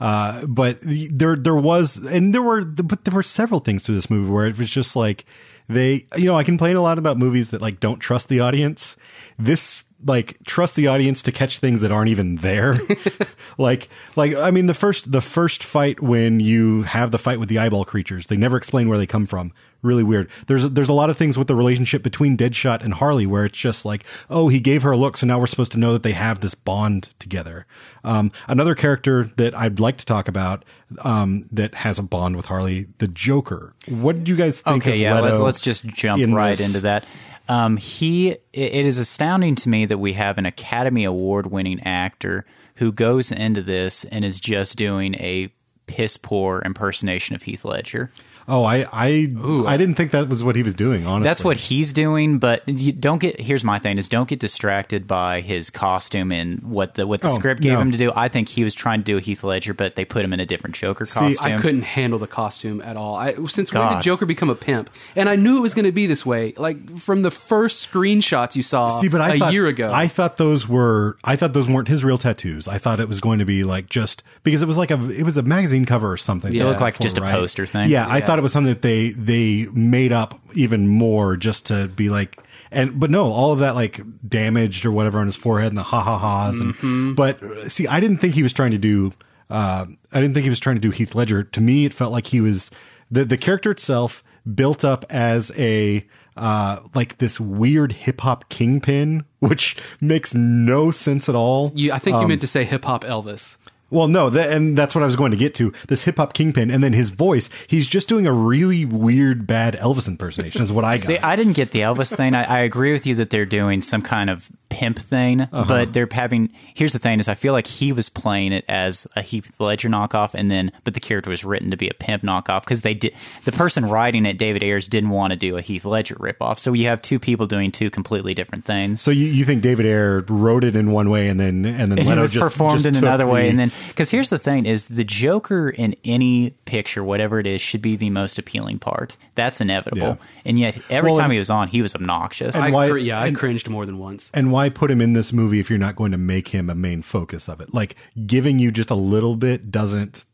Uh, 0.00 0.46
but 0.46 0.78
there 0.82 1.36
there 1.36 1.54
was 1.54 1.96
and 2.10 2.34
there 2.34 2.42
were 2.42 2.64
but 2.64 3.04
there 3.04 3.14
were 3.14 3.22
several 3.22 3.60
things 3.60 3.84
to 3.84 3.92
this 3.92 4.10
movie 4.10 4.28
where 4.30 4.46
it 4.46 4.58
was 4.58 4.68
just 4.68 4.96
like 4.96 5.24
they 5.68 6.06
you 6.16 6.24
know 6.24 6.34
I 6.34 6.42
complain 6.42 6.74
a 6.76 6.82
lot 6.82 6.98
about 6.98 7.18
movies 7.18 7.50
that 7.52 7.60
like 7.62 7.78
don't 7.78 8.00
trust 8.00 8.28
the 8.28 8.40
audience. 8.40 8.96
This 9.38 9.84
like 10.04 10.38
trust 10.46 10.76
the 10.76 10.86
audience 10.86 11.22
to 11.24 11.32
catch 11.32 11.58
things 11.58 11.80
that 11.80 11.90
aren't 11.90 12.08
even 12.08 12.36
there. 12.36 12.74
like 13.58 13.88
like 14.16 14.34
I 14.34 14.50
mean 14.50 14.66
the 14.66 14.74
first 14.74 15.12
the 15.12 15.20
first 15.20 15.62
fight 15.62 16.00
when 16.00 16.40
you 16.40 16.82
have 16.82 17.10
the 17.10 17.18
fight 17.18 17.38
with 17.38 17.48
the 17.48 17.58
eyeball 17.58 17.84
creatures, 17.84 18.26
they 18.26 18.36
never 18.36 18.56
explain 18.56 18.88
where 18.88 18.98
they 18.98 19.06
come 19.06 19.26
from. 19.26 19.52
Really 19.82 20.04
weird. 20.04 20.30
There's 20.46 20.70
there's 20.70 20.88
a 20.88 20.92
lot 20.92 21.10
of 21.10 21.16
things 21.16 21.36
with 21.36 21.48
the 21.48 21.56
relationship 21.56 22.04
between 22.04 22.36
Deadshot 22.36 22.84
and 22.84 22.94
Harley 22.94 23.26
where 23.26 23.44
it's 23.44 23.58
just 23.58 23.84
like, 23.84 24.04
oh, 24.30 24.48
he 24.48 24.60
gave 24.60 24.82
her 24.82 24.92
a 24.92 24.96
look, 24.96 25.16
so 25.16 25.26
now 25.26 25.40
we're 25.40 25.46
supposed 25.46 25.72
to 25.72 25.78
know 25.78 25.92
that 25.92 26.04
they 26.04 26.12
have 26.12 26.40
this 26.40 26.54
bond 26.54 27.10
together. 27.18 27.66
Um, 28.04 28.30
another 28.46 28.76
character 28.76 29.24
that 29.36 29.54
I'd 29.56 29.80
like 29.80 29.96
to 29.98 30.06
talk 30.06 30.28
about 30.28 30.64
um, 31.02 31.46
that 31.50 31.74
has 31.76 31.98
a 31.98 32.02
bond 32.02 32.36
with 32.36 32.46
Harley, 32.46 32.86
the 32.98 33.08
Joker. 33.08 33.74
What 33.88 34.18
did 34.18 34.28
you 34.28 34.36
guys 34.36 34.60
think? 34.60 34.82
okay 34.84 34.92
of 34.92 34.98
yeah 34.98 35.20
let's, 35.20 35.40
let's 35.40 35.60
just 35.60 35.84
jump 35.86 36.22
in 36.22 36.32
right 36.32 36.56
this? 36.56 36.66
into 36.66 36.80
that 36.82 37.04
um, 37.48 37.76
he 37.76 38.30
it, 38.30 38.40
is 38.52 38.98
astounding 38.98 39.54
to 39.56 39.68
me 39.68 39.84
that 39.86 39.98
we 39.98 40.14
have 40.14 40.38
an 40.38 40.46
academy 40.46 41.04
award 41.04 41.46
winning 41.46 41.80
actor 41.80 42.44
who 42.76 42.92
goes 42.92 43.30
into 43.32 43.62
this 43.62 44.04
and 44.04 44.24
is 44.24 44.40
just 44.40 44.76
doing 44.76 45.14
a 45.16 45.52
piss 45.86 46.16
poor 46.16 46.62
impersonation 46.64 47.34
of 47.34 47.42
heath 47.42 47.64
ledger 47.64 48.10
Oh, 48.48 48.64
I 48.64 48.84
I 48.92 49.32
I 49.66 49.76
didn't 49.76 49.94
think 49.94 50.10
that 50.12 50.28
was 50.28 50.42
what 50.42 50.56
he 50.56 50.62
was 50.62 50.74
doing. 50.74 51.06
Honestly, 51.06 51.28
That's 51.28 51.44
what 51.44 51.56
he's 51.56 51.92
doing, 51.92 52.38
but 52.38 52.66
you 52.68 52.92
don't 52.92 53.18
get. 53.18 53.40
Here's 53.40 53.64
my 53.64 53.78
thing: 53.78 53.98
is 53.98 54.08
don't 54.08 54.28
get 54.28 54.40
distracted 54.40 55.06
by 55.06 55.40
his 55.40 55.70
costume 55.70 56.32
and 56.32 56.62
what 56.62 56.94
the 56.94 57.06
what 57.06 57.20
the 57.22 57.28
Oh, 57.28 57.34
script 57.36 57.62
gave 57.62 57.72
no. 57.74 57.80
him 57.80 57.92
to 57.92 57.98
do. 57.98 58.12
I 58.14 58.28
think 58.28 58.48
he 58.48 58.64
was 58.64 58.74
trying 58.74 59.00
to 59.00 59.04
do 59.04 59.16
a 59.16 59.20
Heath 59.20 59.44
Ledger, 59.44 59.74
but 59.74 59.94
they 59.94 60.04
put 60.04 60.24
him 60.24 60.32
in 60.32 60.40
a 60.40 60.46
different 60.46 60.74
Joker 60.76 61.06
See, 61.06 61.18
costume. 61.20 61.52
I 61.52 61.56
couldn't 61.58 61.82
handle 61.82 62.18
the 62.18 62.26
costume 62.26 62.80
at 62.82 62.96
all. 62.96 63.14
I, 63.16 63.34
since 63.46 63.72
when 63.72 63.92
did 63.92 64.02
Joker 64.02 64.26
become 64.26 64.50
a 64.50 64.54
pimp? 64.54 64.90
And 65.14 65.28
I 65.28 65.36
knew 65.36 65.56
it 65.58 65.60
was 65.60 65.74
going 65.74 65.84
to 65.84 65.92
be 65.92 66.06
this 66.06 66.26
way. 66.26 66.52
Like 66.56 66.98
from 66.98 67.22
the 67.22 67.30
first 67.30 67.88
screenshots 67.90 68.56
you 68.56 68.62
saw 68.62 68.88
See, 68.88 69.08
but 69.08 69.20
I 69.20 69.34
a 69.34 69.38
thought, 69.38 69.52
year 69.52 69.66
ago. 69.66 69.90
I 69.92 70.06
thought 70.08 70.36
those 70.36 70.68
were 70.68 71.16
I 71.24 71.36
thought 71.36 71.52
those 71.52 71.68
weren't 71.68 71.88
his 71.88 72.02
real 72.04 72.18
tattoos. 72.18 72.66
I 72.68 72.78
thought 72.78 72.98
it 73.00 73.08
was 73.08 73.20
going 73.20 73.38
to 73.38 73.44
be 73.44 73.62
like 73.64 73.88
just 73.88 74.22
because 74.42 74.62
it 74.62 74.66
was 74.66 74.78
like 74.78 74.90
a 74.90 75.10
it 75.10 75.22
was 75.24 75.36
a 75.36 75.42
magazine 75.42 75.84
cover 75.86 76.10
or 76.10 76.16
something. 76.16 76.52
Yeah. 76.52 76.64
It 76.64 76.66
looked 76.66 76.80
like 76.80 76.96
for, 76.96 77.02
just 77.02 77.18
a 77.18 77.22
poster 77.22 77.66
thing. 77.66 77.88
Yeah, 77.88 78.06
I 78.06 78.18
Yeah. 78.18 78.26
Thought 78.32 78.38
it 78.38 78.42
was 78.42 78.52
something 78.52 78.72
that 78.72 78.82
they 78.82 79.10
they 79.10 79.66
made 79.72 80.10
up 80.12 80.40
even 80.54 80.88
more 80.88 81.36
just 81.36 81.66
to 81.66 81.88
be 81.88 82.08
like 82.08 82.42
and 82.70 82.98
but 82.98 83.10
no, 83.10 83.26
all 83.26 83.52
of 83.52 83.58
that 83.58 83.74
like 83.74 84.00
damaged 84.26 84.86
or 84.86 84.92
whatever 84.92 85.18
on 85.18 85.26
his 85.26 85.36
forehead 85.36 85.68
and 85.68 85.76
the 85.76 85.82
ha 85.82 86.00
ha 86.00 86.18
ha's 86.18 86.60
Mm-hmm. 86.62 86.86
and 86.86 87.16
but 87.16 87.42
uh, 87.42 87.68
see, 87.68 87.86
I 87.86 88.00
didn't 88.00 88.16
think 88.18 88.34
he 88.34 88.42
was 88.42 88.52
trying 88.54 88.70
to 88.70 88.78
do 88.78 89.12
uh, 89.50 89.84
I 90.12 90.20
didn't 90.20 90.32
think 90.32 90.44
he 90.44 90.48
was 90.50 90.58
trying 90.60 90.76
to 90.76 90.80
do 90.80 90.90
Heath 90.90 91.14
Ledger. 91.14 91.42
To 91.42 91.60
me, 91.60 91.84
it 91.84 91.92
felt 91.92 92.10
like 92.12 92.28
he 92.28 92.40
was 92.40 92.70
the 93.10 93.24
the 93.26 93.36
character 93.36 93.70
itself 93.70 94.24
built 94.54 94.82
up 94.84 95.04
as 95.10 95.52
a 95.58 96.06
uh, 96.34 96.80
like 96.94 97.18
this 97.18 97.38
weird 97.38 97.92
hip 97.92 98.22
hop 98.22 98.48
kingpin, 98.48 99.26
which 99.40 99.76
makes 100.00 100.34
no 100.34 100.90
sense 100.90 101.28
at 101.28 101.34
all. 101.34 101.70
you, 101.74 101.92
I 101.92 101.98
think 101.98 102.16
Um, 102.16 102.22
you 102.22 102.28
meant 102.28 102.40
to 102.40 102.46
say 102.46 102.64
hip 102.64 102.86
hop 102.86 103.04
Elvis. 103.04 103.58
Well, 103.92 104.08
no, 104.08 104.30
that, 104.30 104.50
and 104.50 104.76
that's 104.76 104.94
what 104.94 105.02
I 105.02 105.04
was 105.04 105.16
going 105.16 105.30
to 105.32 105.36
get 105.36 105.54
to. 105.56 105.72
This 105.88 106.04
hip 106.04 106.16
hop 106.16 106.32
kingpin, 106.32 106.70
and 106.70 106.82
then 106.82 106.92
his 106.94 107.10
voice. 107.10 107.50
He's 107.68 107.86
just 107.86 108.08
doing 108.08 108.26
a 108.26 108.32
really 108.32 108.84
weird, 108.84 109.46
bad 109.46 109.74
Elvis 109.74 110.08
impersonation. 110.08 110.62
Is 110.62 110.72
what 110.72 110.84
I 110.84 110.92
got. 110.96 111.00
See, 111.04 111.18
I 111.18 111.36
didn't 111.36 111.52
get 111.52 111.72
the 111.72 111.80
Elvis 111.80 112.14
thing. 112.16 112.34
I, 112.34 112.44
I 112.44 112.58
agree 112.60 112.92
with 112.92 113.06
you 113.06 113.14
that 113.16 113.30
they're 113.30 113.46
doing 113.46 113.82
some 113.82 114.00
kind 114.02 114.30
of 114.30 114.48
pimp 114.70 114.98
thing, 114.98 115.42
Uh-huh. 115.42 115.64
but 115.68 115.92
they're 115.92 116.08
having. 116.10 116.50
Here's 116.74 116.94
the 116.94 116.98
thing: 116.98 117.20
is 117.20 117.28
I 117.28 117.34
feel 117.34 117.52
like 117.52 117.66
he 117.66 117.92
was 117.92 118.08
playing 118.08 118.52
it 118.52 118.64
as 118.68 119.06
a 119.14 119.20
Heath 119.22 119.52
Ledger 119.60 119.90
knockoff, 119.90 120.32
and 120.32 120.50
then 120.50 120.72
but 120.84 120.94
the 120.94 121.00
character 121.00 121.28
was 121.28 121.44
written 121.44 121.70
to 121.70 121.76
be 121.76 121.88
a 121.90 121.94
pimp 121.94 122.22
knockoff 122.22 122.64
because 122.64 122.80
they 122.80 122.94
did. 122.94 123.14
The 123.44 123.52
person 123.52 123.84
writing 123.84 124.24
it, 124.24 124.38
David 124.38 124.62
Ayers, 124.62 124.88
didn't 124.88 125.10
want 125.10 125.32
to 125.32 125.36
do 125.36 125.58
a 125.58 125.60
Heath 125.60 125.84
Ledger 125.84 126.14
ripoff. 126.14 126.58
So 126.58 126.72
you 126.72 126.86
have 126.86 127.02
two 127.02 127.18
people 127.18 127.46
doing 127.46 127.70
two 127.70 127.90
completely 127.90 128.32
different 128.32 128.64
things. 128.64 129.02
so 129.02 129.10
you, 129.10 129.26
you 129.26 129.44
think 129.44 129.60
David 129.62 129.84
Ayer 129.84 130.24
wrote 130.28 130.64
it 130.64 130.74
in 130.74 130.90
one 130.92 131.10
way, 131.10 131.28
and 131.28 131.38
then 131.38 131.66
and 131.66 131.92
then 131.92 131.98
and 131.98 132.08
Leto 132.08 132.18
it 132.18 132.22
was 132.22 132.32
just, 132.32 132.42
performed 132.42 132.80
just 132.82 132.86
in 132.86 132.96
another 132.96 133.26
way, 133.26 133.50
and 133.50 133.58
then 133.58 133.70
Because 133.88 134.10
here's 134.10 134.28
the 134.28 134.38
thing: 134.38 134.66
is 134.66 134.88
the 134.88 135.04
Joker 135.04 135.68
in 135.70 135.94
any 136.04 136.50
picture, 136.64 137.02
whatever 137.04 137.38
it 137.38 137.46
is, 137.46 137.60
should 137.60 137.82
be 137.82 137.96
the 137.96 138.10
most 138.10 138.38
appealing 138.38 138.78
part. 138.78 139.16
That's 139.34 139.60
inevitable. 139.60 140.00
Yeah. 140.00 140.14
And 140.44 140.58
yet, 140.58 140.78
every 140.90 141.10
Well, 141.10 141.18
time 141.18 141.26
and- 141.26 141.32
he 141.34 141.38
was 141.38 141.50
on, 141.50 141.68
he 141.68 141.82
was 141.82 141.94
obnoxious. 141.94 142.54
And 142.56 142.64
I 142.64 142.70
why- 142.70 142.90
cr- 142.90 142.98
yeah, 142.98 143.20
I 143.20 143.26
and- 143.28 143.36
cringed 143.36 143.68
more 143.68 143.84
than 143.86 143.98
once. 143.98 144.30
And 144.34 144.50
why 144.52 144.68
put 144.68 144.90
him 144.90 145.00
in 145.00 145.12
this 145.12 145.32
movie 145.32 145.60
if 145.60 145.68
you're 145.70 145.78
not 145.78 145.96
going 145.96 146.12
to 146.12 146.18
make 146.18 146.48
him 146.48 146.68
a 146.70 146.74
main 146.74 147.02
focus 147.02 147.48
of 147.48 147.60
it? 147.60 147.72
Like 147.74 147.96
giving 148.26 148.58
you 148.58 148.70
just 148.70 148.90
a 148.90 148.94
little 148.94 149.36
bit 149.36 149.70
doesn't 149.70 150.26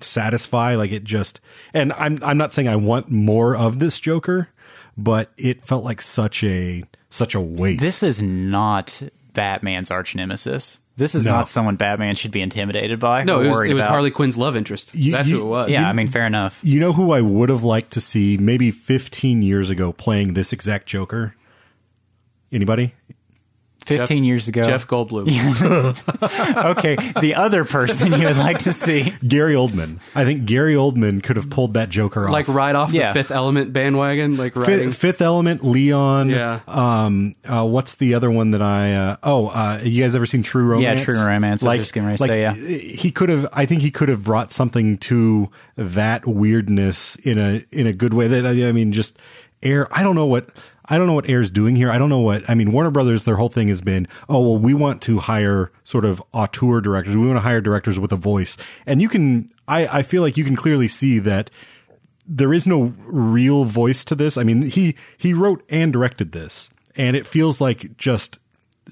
satisfy. 0.00 0.74
Like 0.74 0.92
it 0.92 1.04
just. 1.04 1.40
And 1.74 1.92
I'm 1.94 2.18
I'm 2.22 2.38
not 2.38 2.52
saying 2.52 2.68
I 2.68 2.76
want 2.76 3.10
more 3.10 3.56
of 3.56 3.78
this 3.78 3.98
Joker, 3.98 4.48
but 4.96 5.32
it 5.36 5.62
felt 5.62 5.84
like 5.84 6.00
such 6.00 6.42
a 6.44 6.84
such 7.10 7.34
a 7.34 7.40
waste. 7.40 7.80
this 7.80 8.02
is 8.02 8.20
not 8.20 9.02
Batman's 9.32 9.90
arch 9.90 10.14
nemesis. 10.14 10.80
This 10.96 11.14
is 11.14 11.26
No. 11.26 11.32
not 11.32 11.48
someone 11.50 11.76
Batman 11.76 12.14
should 12.16 12.30
be 12.30 12.40
intimidated 12.40 12.98
by. 12.98 13.24
No, 13.24 13.36
or 13.38 13.44
it 13.44 13.48
was, 13.48 13.60
it 13.64 13.74
was 13.74 13.84
about. 13.84 13.90
Harley 13.90 14.10
Quinn's 14.10 14.38
love 14.38 14.56
interest. 14.56 14.94
You- 14.94 15.12
That's 15.12 15.28
you- 15.28 15.40
who 15.40 15.42
it 15.44 15.48
was. 15.48 15.70
Yeah, 15.70 15.88
I 15.88 15.92
mean, 15.92 16.06
fair 16.06 16.26
enough. 16.26 16.58
You 16.62 16.80
know 16.80 16.94
who 16.94 17.12
I 17.12 17.20
would 17.20 17.50
have 17.50 17.62
liked 17.62 17.90
to 17.92 18.00
see 18.00 18.38
maybe 18.38 18.70
15 18.70 19.42
years 19.42 19.68
ago 19.68 19.92
playing 19.92 20.32
this 20.32 20.52
exact 20.54 20.86
Joker? 20.86 21.34
Anybody? 22.52 22.94
Fifteen 23.86 24.24
years 24.24 24.48
ago, 24.48 24.64
Jeff 24.64 24.86
Goldblum. 24.88 25.26
okay, 26.76 26.96
the 27.20 27.36
other 27.36 27.64
person 27.64 28.12
you 28.12 28.26
would 28.26 28.36
like 28.36 28.58
to 28.58 28.72
see. 28.72 29.12
Gary 29.26 29.54
Oldman. 29.54 30.00
I 30.14 30.24
think 30.24 30.44
Gary 30.44 30.74
Oldman 30.74 31.22
could 31.22 31.36
have 31.36 31.50
pulled 31.50 31.74
that 31.74 31.88
Joker 31.88 32.26
off. 32.26 32.32
Like 32.32 32.48
right 32.48 32.74
off 32.74 32.92
Yeah. 32.92 33.12
the 33.12 33.20
Fifth 33.20 33.30
Element 33.30 33.72
bandwagon, 33.72 34.36
like 34.36 34.56
riding. 34.56 34.88
Fifth, 34.88 34.98
Fifth 34.98 35.22
Element, 35.22 35.64
Leon. 35.64 36.30
Yeah. 36.30 36.60
Um. 36.66 37.36
Uh, 37.44 37.64
what's 37.64 37.94
the 37.94 38.14
other 38.14 38.30
one 38.30 38.50
that 38.50 38.62
I? 38.62 38.92
Uh, 38.94 39.16
oh. 39.22 39.46
Uh. 39.48 39.78
You 39.82 40.02
guys 40.02 40.16
ever 40.16 40.26
seen 40.26 40.42
True 40.42 40.64
Romance? 40.64 41.00
Yeah, 41.00 41.04
True 41.04 41.24
Romance. 41.24 41.62
I 41.62 41.76
was 41.76 41.78
just 41.78 41.94
getting 41.94 42.06
ready 42.06 42.16
to 42.16 42.22
like 42.22 42.30
say, 42.30 42.40
yeah. 42.42 42.54
he 42.54 43.10
could 43.12 43.28
have. 43.28 43.46
I 43.52 43.66
think 43.66 43.82
he 43.82 43.92
could 43.92 44.08
have 44.08 44.24
brought 44.24 44.50
something 44.50 44.98
to 44.98 45.48
that 45.76 46.26
weirdness 46.26 47.16
in 47.16 47.38
a 47.38 47.62
in 47.70 47.86
a 47.86 47.92
good 47.92 48.14
way. 48.14 48.26
That 48.26 48.46
I, 48.46 48.68
I 48.68 48.72
mean, 48.72 48.92
just 48.92 49.16
Ayer. 49.62 49.86
I 49.90 50.02
don't 50.02 50.14
know 50.14 50.26
what. 50.26 50.50
I 50.88 50.98
don't 50.98 51.06
know 51.06 51.14
what 51.14 51.28
Ayer's 51.28 51.50
doing 51.50 51.76
here. 51.76 51.90
I 51.90 51.98
don't 51.98 52.08
know 52.08 52.20
what 52.20 52.48
I 52.48 52.54
mean. 52.54 52.72
Warner 52.72 52.90
Brothers, 52.90 53.24
their 53.24 53.36
whole 53.36 53.48
thing 53.48 53.68
has 53.68 53.80
been, 53.80 54.06
oh 54.28 54.40
well, 54.40 54.58
we 54.58 54.74
want 54.74 55.02
to 55.02 55.18
hire 55.18 55.70
sort 55.84 56.04
of 56.04 56.22
auteur 56.32 56.80
directors. 56.80 57.16
We 57.16 57.26
want 57.26 57.36
to 57.36 57.42
hire 57.42 57.60
directors 57.60 57.98
with 57.98 58.12
a 58.12 58.16
voice, 58.16 58.56
and 58.86 59.02
you 59.02 59.08
can. 59.08 59.48
I 59.68 59.86
I 59.98 60.02
feel 60.02 60.22
like 60.22 60.36
you 60.36 60.44
can 60.44 60.56
clearly 60.56 60.88
see 60.88 61.18
that 61.20 61.50
there 62.26 62.52
is 62.52 62.66
no 62.66 62.94
real 63.04 63.64
voice 63.64 64.04
to 64.06 64.14
this. 64.14 64.36
I 64.36 64.42
mean, 64.42 64.62
he 64.62 64.96
he 65.16 65.32
wrote 65.32 65.64
and 65.68 65.92
directed 65.92 66.32
this, 66.32 66.70
and 66.96 67.16
it 67.16 67.26
feels 67.26 67.60
like 67.60 67.96
just 67.96 68.38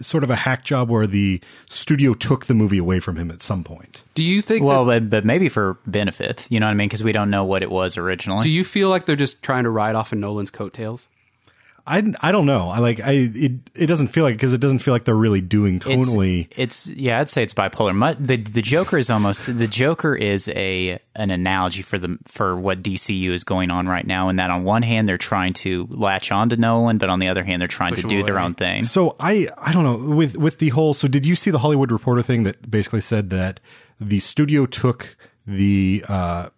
sort 0.00 0.24
of 0.24 0.30
a 0.30 0.34
hack 0.34 0.64
job 0.64 0.90
where 0.90 1.06
the 1.06 1.40
studio 1.68 2.14
took 2.14 2.46
the 2.46 2.54
movie 2.54 2.78
away 2.78 3.00
from 3.00 3.16
him 3.16 3.30
at 3.30 3.42
some 3.42 3.62
point. 3.62 4.02
Do 4.14 4.24
you 4.24 4.42
think? 4.42 4.64
Well, 4.64 4.84
that, 4.86 5.02
but, 5.02 5.10
but 5.10 5.24
maybe 5.24 5.48
for 5.48 5.78
benefit. 5.86 6.46
You 6.50 6.60
know 6.60 6.66
what 6.66 6.72
I 6.72 6.74
mean? 6.74 6.88
Because 6.88 7.04
we 7.04 7.12
don't 7.12 7.30
know 7.30 7.44
what 7.44 7.62
it 7.62 7.70
was 7.70 7.96
originally. 7.96 8.42
do 8.42 8.50
you 8.50 8.64
feel 8.64 8.88
like 8.88 9.04
they're 9.04 9.16
just 9.16 9.42
trying 9.42 9.64
to 9.64 9.70
ride 9.70 9.94
off 9.94 10.12
of 10.12 10.18
Nolan's 10.18 10.50
coattails? 10.50 11.08
I, 11.86 12.02
I 12.22 12.32
don't 12.32 12.46
know. 12.46 12.70
I 12.70 12.78
like 12.78 13.00
I 13.00 13.12
it 13.12 13.52
it 13.74 13.86
doesn't 13.88 14.08
feel 14.08 14.24
like 14.24 14.36
because 14.36 14.54
it 14.54 14.60
doesn't 14.60 14.78
feel 14.78 14.94
like 14.94 15.04
they're 15.04 15.14
really 15.14 15.42
doing 15.42 15.76
It's- 15.76 16.08
tonally. 16.08 16.48
It's, 16.56 16.88
yeah, 16.88 17.20
I'd 17.20 17.28
say 17.28 17.42
it's 17.42 17.52
bipolar. 17.52 17.94
Mu- 17.94 18.14
The 18.24 18.36
the 18.38 18.62
Joker 18.62 18.96
is 18.96 19.10
almost 19.10 19.58
the 19.58 19.66
Joker 19.66 20.14
is 20.14 20.48
a 20.48 20.98
an 21.14 21.30
analogy 21.30 21.82
for 21.82 21.98
the 21.98 22.18
for 22.26 22.56
what 22.56 22.82
DCU 22.82 23.30
is 23.30 23.44
going 23.44 23.70
on 23.70 23.86
right 23.86 24.06
now. 24.06 24.30
In 24.30 24.36
that 24.36 24.50
on 24.50 24.64
one 24.64 24.80
hand 24.82 25.06
they're 25.06 25.18
trying 25.18 25.52
to 25.54 25.86
latch 25.90 26.32
on 26.32 26.48
to 26.48 26.56
Nolan, 26.56 26.96
but 26.96 27.10
on 27.10 27.18
the 27.18 27.28
other 27.28 27.44
hand 27.44 27.60
they're 27.60 27.68
trying 27.68 27.92
Push 27.94 28.04
to 28.04 28.06
him 28.08 28.20
do 28.20 28.22
their 28.22 28.38
own 28.38 28.54
thing. 28.54 28.84
So 28.84 29.14
I 29.20 29.48
I 29.58 29.72
don't 29.72 29.84
know 29.84 30.14
with 30.14 30.38
with 30.38 30.58
the 30.60 30.70
whole. 30.70 30.94
So 30.94 31.06
did 31.06 31.26
you 31.26 31.36
see 31.36 31.50
the 31.50 31.58
Hollywood 31.58 31.92
Reporter 31.92 32.22
thing 32.22 32.44
that 32.44 32.70
basically 32.70 33.02
said 33.02 33.28
that 33.28 33.60
the 34.00 34.20
studio 34.20 34.64
took 34.64 35.16
the 35.46 36.02
uh 36.08 36.48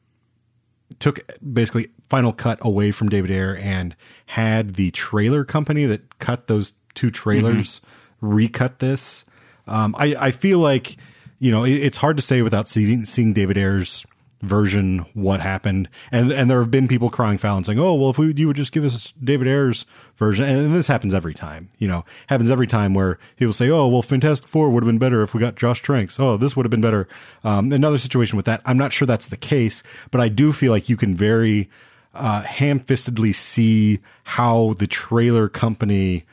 took 1.01 1.21
basically 1.53 1.89
Final 2.09 2.33
Cut 2.33 2.59
away 2.63 2.93
from 2.93 3.09
David 3.09 3.31
Ayer 3.33 3.57
and 3.57 3.97
had 4.27 4.75
the 4.75 4.91
trailer 4.91 5.45
company 5.45 5.85
that 5.87 6.19
cut 6.19 6.47
those 6.47 6.75
two 6.95 7.11
trailers 7.11 7.81
recut 8.21 8.79
this. 8.81 9.25
Um, 9.67 9.95
I 9.99 10.15
I 10.19 10.31
feel 10.31 10.59
like 10.59 10.97
you 11.39 11.51
know 11.51 11.65
it, 11.65 11.73
it's 11.73 11.99
hard 11.99 12.17
to 12.17 12.23
say 12.23 12.43
without 12.43 12.69
seeing 12.69 13.05
seeing 13.05 13.33
David 13.33 13.57
Ayer's 13.57 14.07
version 14.43 15.07
what 15.15 15.41
happened. 15.41 15.89
And 16.13 16.31
and 16.33 16.51
there 16.51 16.61
have 16.61 16.71
been 16.71 16.89
people 16.89 17.09
crying 17.09 17.39
foul 17.39 17.57
and 17.57 17.65
saying 17.67 17.79
oh 17.79 17.95
well 17.95 18.11
if 18.11 18.19
we 18.19 18.33
you 18.35 18.47
would 18.47 18.57
just 18.57 18.73
give 18.73 18.85
us 18.85 19.13
David 19.23 19.47
Ayer's 19.47 19.87
version. 20.17 20.45
And 20.45 20.75
this 20.75 20.89
happens 20.89 21.15
every 21.15 21.35
time 21.35 21.71
you 21.79 21.89
know. 21.89 22.05
Happens 22.29 22.51
every 22.51 22.67
time 22.67 22.95
where 22.95 23.19
people 23.37 23.53
say 23.53 23.71
oh 23.71 23.87
well 23.89 24.03
Fantastic 24.03 24.49
Four 24.49 24.71
would 24.71 24.83
have 24.83 24.89
been 24.89 24.99
better 24.99 25.23
if 25.23 25.35
we 25.35 25.41
got 25.41 25.57
Josh 25.57 25.83
Trank's. 25.83 26.21
Oh 26.21 26.37
this 26.37 26.57
would 26.57 26.67
have 26.67 26.71
been 26.71 26.81
better. 26.81 27.09
Um, 27.45 27.73
another 27.73 27.99
situation 27.99 28.37
with 28.37 28.47
that. 28.47 28.61
I'm 28.65 28.79
not 28.79 28.93
sure 28.93 29.07
that's 29.07 29.29
the 29.29 29.37
case 29.37 29.83
but 30.11 30.21
I 30.21 30.29
do 30.29 30.53
feel 30.53 30.73
like 30.73 30.89
you 30.89 30.97
can 30.97 31.15
very 31.15 31.71
uh, 32.19 32.43
ham-fistedly 32.43 33.35
see 33.35 34.01
how 34.25 34.75
the 34.79 34.87
trailer 34.87 35.49
company 35.49 36.25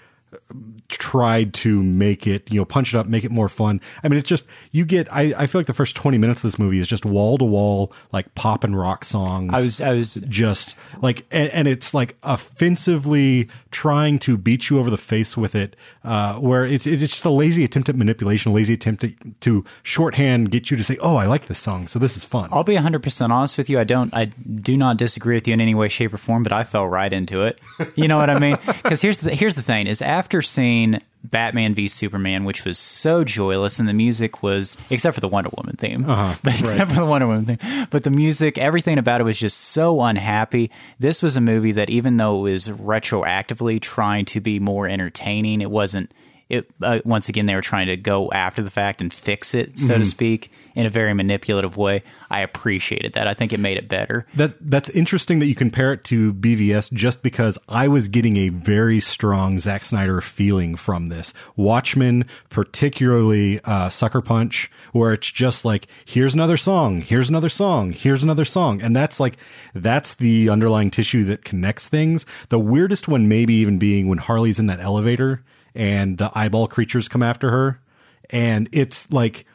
tried 0.89 1.53
to 1.53 1.81
make 1.81 2.27
it, 2.27 2.51
you 2.51 2.59
know, 2.59 2.65
punch 2.65 2.93
it 2.93 2.97
up, 2.97 3.07
make 3.07 3.23
it 3.23 3.31
more 3.31 3.49
fun. 3.49 3.81
I 4.03 4.07
mean, 4.07 4.19
it's 4.19 4.29
just 4.29 4.45
you 4.71 4.85
get. 4.85 5.11
I, 5.13 5.33
I 5.37 5.47
feel 5.47 5.59
like 5.59 5.67
the 5.67 5.73
first 5.73 5.95
twenty 5.95 6.17
minutes 6.17 6.43
of 6.43 6.51
this 6.51 6.59
movie 6.59 6.79
is 6.79 6.87
just 6.87 7.05
wall 7.05 7.37
to 7.37 7.45
wall 7.45 7.91
like 8.11 8.33
pop 8.35 8.63
and 8.63 8.77
rock 8.77 9.05
songs. 9.05 9.53
I 9.53 9.59
was 9.59 9.81
I 9.81 9.93
was 9.93 10.15
just 10.27 10.75
like, 11.01 11.25
and, 11.31 11.49
and 11.49 11.67
it's 11.67 11.93
like 11.93 12.15
offensively 12.23 13.49
trying 13.71 14.19
to 14.19 14.37
beat 14.37 14.69
you 14.69 14.79
over 14.79 14.89
the 14.89 14.97
face 14.97 15.35
with 15.35 15.55
it. 15.55 15.75
Uh, 16.03 16.35
where 16.35 16.65
it's 16.65 16.85
it's 16.85 17.01
just 17.01 17.25
a 17.25 17.29
lazy 17.29 17.63
attempt 17.63 17.89
at 17.89 17.95
manipulation, 17.95 18.51
a 18.51 18.55
lazy 18.55 18.73
attempt 18.73 19.01
to, 19.01 19.09
to 19.39 19.65
shorthand 19.83 20.51
get 20.51 20.69
you 20.69 20.77
to 20.77 20.83
say, 20.83 20.97
"Oh, 21.01 21.15
I 21.15 21.25
like 21.25 21.47
this 21.47 21.59
song, 21.59 21.87
so 21.87 21.99
this 21.99 22.15
is 22.17 22.23
fun." 22.23 22.49
I'll 22.51 22.63
be 22.63 22.75
100% 22.75 23.29
honest 23.29 23.57
with 23.57 23.69
you. 23.69 23.79
I 23.79 23.83
don't, 23.83 24.13
I 24.13 24.25
do 24.25 24.77
not 24.77 24.97
disagree 24.97 25.35
with 25.35 25.47
you 25.47 25.53
in 25.53 25.61
any 25.61 25.73
way, 25.73 25.87
shape, 25.87 26.13
or 26.13 26.17
form, 26.17 26.43
but 26.43 26.51
I 26.51 26.63
fell 26.63 26.87
right 26.87 27.11
into 27.11 27.43
it. 27.43 27.59
You 27.95 28.07
know 28.07 28.17
what 28.17 28.29
I 28.29 28.37
mean? 28.39 28.57
Because 28.65 29.01
here's 29.01 29.19
the, 29.19 29.33
here's 29.33 29.55
the 29.55 29.61
thing 29.61 29.87
is 29.87 30.01
after 30.01 30.41
seeing 30.43 31.01
Batman 31.23 31.73
v 31.73 31.87
Superman, 31.87 32.43
which 32.43 32.65
was 32.65 32.77
so 32.77 33.23
joyless, 33.23 33.79
and 33.79 33.87
the 33.87 33.93
music 33.93 34.43
was, 34.43 34.77
except 34.89 35.15
for 35.15 35.21
the 35.21 35.27
Wonder 35.29 35.49
Woman 35.55 35.77
theme, 35.77 36.07
Uh-huh, 36.09 36.35
but 36.43 36.59
except 36.59 36.91
for 36.91 36.97
the 36.99 37.05
Wonder 37.05 37.27
Woman 37.27 37.45
theme, 37.45 37.87
but 37.89 38.03
the 38.03 38.11
music, 38.11 38.57
everything 38.57 38.97
about 38.97 39.21
it 39.21 39.23
was 39.23 39.37
just 39.39 39.57
so 39.57 40.01
unhappy. 40.01 40.69
This 40.99 41.23
was 41.23 41.37
a 41.37 41.41
movie 41.41 41.71
that, 41.71 41.89
even 41.89 42.17
though 42.17 42.39
it 42.45 42.51
was 42.51 42.67
retroactively 42.69 43.81
trying 43.81 44.25
to 44.25 44.41
be 44.41 44.59
more 44.59 44.87
entertaining, 44.87 45.61
it 45.61 45.71
wasn't. 45.71 46.11
It 46.49 46.69
uh, 46.81 46.99
once 47.05 47.29
again 47.29 47.45
they 47.45 47.55
were 47.55 47.61
trying 47.61 47.87
to 47.87 47.97
go 47.97 48.29
after 48.31 48.61
the 48.61 48.69
fact 48.71 49.01
and 49.01 49.11
fix 49.13 49.53
it, 49.53 49.79
so 49.79 49.93
Mm-hmm. 49.93 50.01
to 50.01 50.05
speak, 50.05 50.51
in 50.75 50.85
a 50.85 50.89
very 50.89 51.13
manipulative 51.13 51.77
way. 51.77 52.03
I 52.29 52.39
appreciated 52.41 53.13
that. 53.13 53.27
I 53.27 53.33
think 53.33 53.53
it 53.53 53.59
made 53.59 53.77
it 53.77 53.87
better. 53.87 54.25
That 54.35 54.55
that's 54.59 54.89
interesting 54.89 55.39
that 55.39 55.45
you 55.47 55.55
compare 55.55 55.93
it 55.93 56.03
to 56.05 56.33
BVS 56.33 56.91
just 56.93 57.23
because 57.23 57.57
I 57.69 57.87
was 57.87 58.07
getting 58.09 58.37
a 58.37 58.49
very 58.49 58.99
strong 58.99 59.57
Zack 59.59 59.83
Snyder 59.85 60.19
feeling 60.21 60.75
from 60.75 61.07
this. 61.07 61.33
Watchmen, 61.55 62.25
particularly 62.49 63.59
uh, 63.65 63.89
Sucker 63.89 64.21
Punch, 64.21 64.69
where 64.91 65.13
it's 65.13 65.31
just 65.31 65.63
like 65.63 65.87
here's 66.05 66.33
another 66.33 66.57
song, 66.57 67.01
here's 67.01 67.29
another 67.29 67.49
song, 67.49 67.91
here's 67.93 68.23
another 68.23 68.45
song, 68.45 68.81
and 68.81 68.95
that's 68.95 69.19
like 69.19 69.37
that's 69.73 70.13
the 70.15 70.49
underlying 70.49 70.89
tissue 70.91 71.23
that 71.25 71.45
connects 71.45 71.87
things. 71.87 72.25
The 72.49 72.59
weirdest 72.59 73.07
one 73.07 73.27
maybe 73.27 73.53
even 73.53 73.77
being 73.77 74.07
when 74.07 74.17
Harley's 74.17 74.59
in 74.59 74.65
that 74.67 74.79
elevator 74.79 75.43
and 75.75 76.17
the 76.17 76.31
eyeball 76.35 76.67
creatures 76.67 77.07
come 77.07 77.23
after 77.23 77.51
her, 77.51 77.81
and 78.29 78.69
it's 78.71 79.11
like 79.11 79.45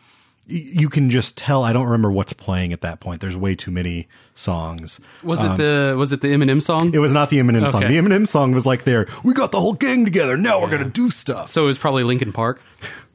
you 0.50 0.88
can 0.88 1.10
just 1.10 1.36
tell 1.36 1.62
I 1.62 1.72
don't 1.72 1.84
remember 1.84 2.10
what's 2.10 2.32
playing 2.32 2.72
at 2.72 2.80
that 2.80 3.00
point. 3.00 3.20
There's 3.20 3.36
way 3.36 3.54
too 3.54 3.70
many 3.70 4.08
songs. 4.34 4.98
Was 5.22 5.44
it 5.44 5.56
the 5.58 5.94
was 5.98 6.12
it 6.12 6.20
the 6.22 6.28
Eminem 6.28 6.62
song? 6.62 6.94
It 6.94 6.98
was 6.98 7.12
not 7.12 7.28
the 7.30 7.38
Eminem 7.38 7.68
song. 7.68 7.82
The 7.82 7.88
Eminem 7.98 8.26
song 8.26 8.52
was 8.52 8.64
like 8.64 8.84
there, 8.84 9.06
we 9.22 9.34
got 9.34 9.52
the 9.52 9.60
whole 9.60 9.74
gang 9.74 10.04
together. 10.04 10.36
Now 10.36 10.60
we're 10.60 10.70
going 10.70 10.84
to 10.84 10.90
do 10.90 11.10
stuff. 11.10 11.48
so 11.48 11.64
it 11.64 11.66
was 11.66 11.78
probably 11.78 12.04
Linkin 12.04 12.32
Park. 12.32 12.62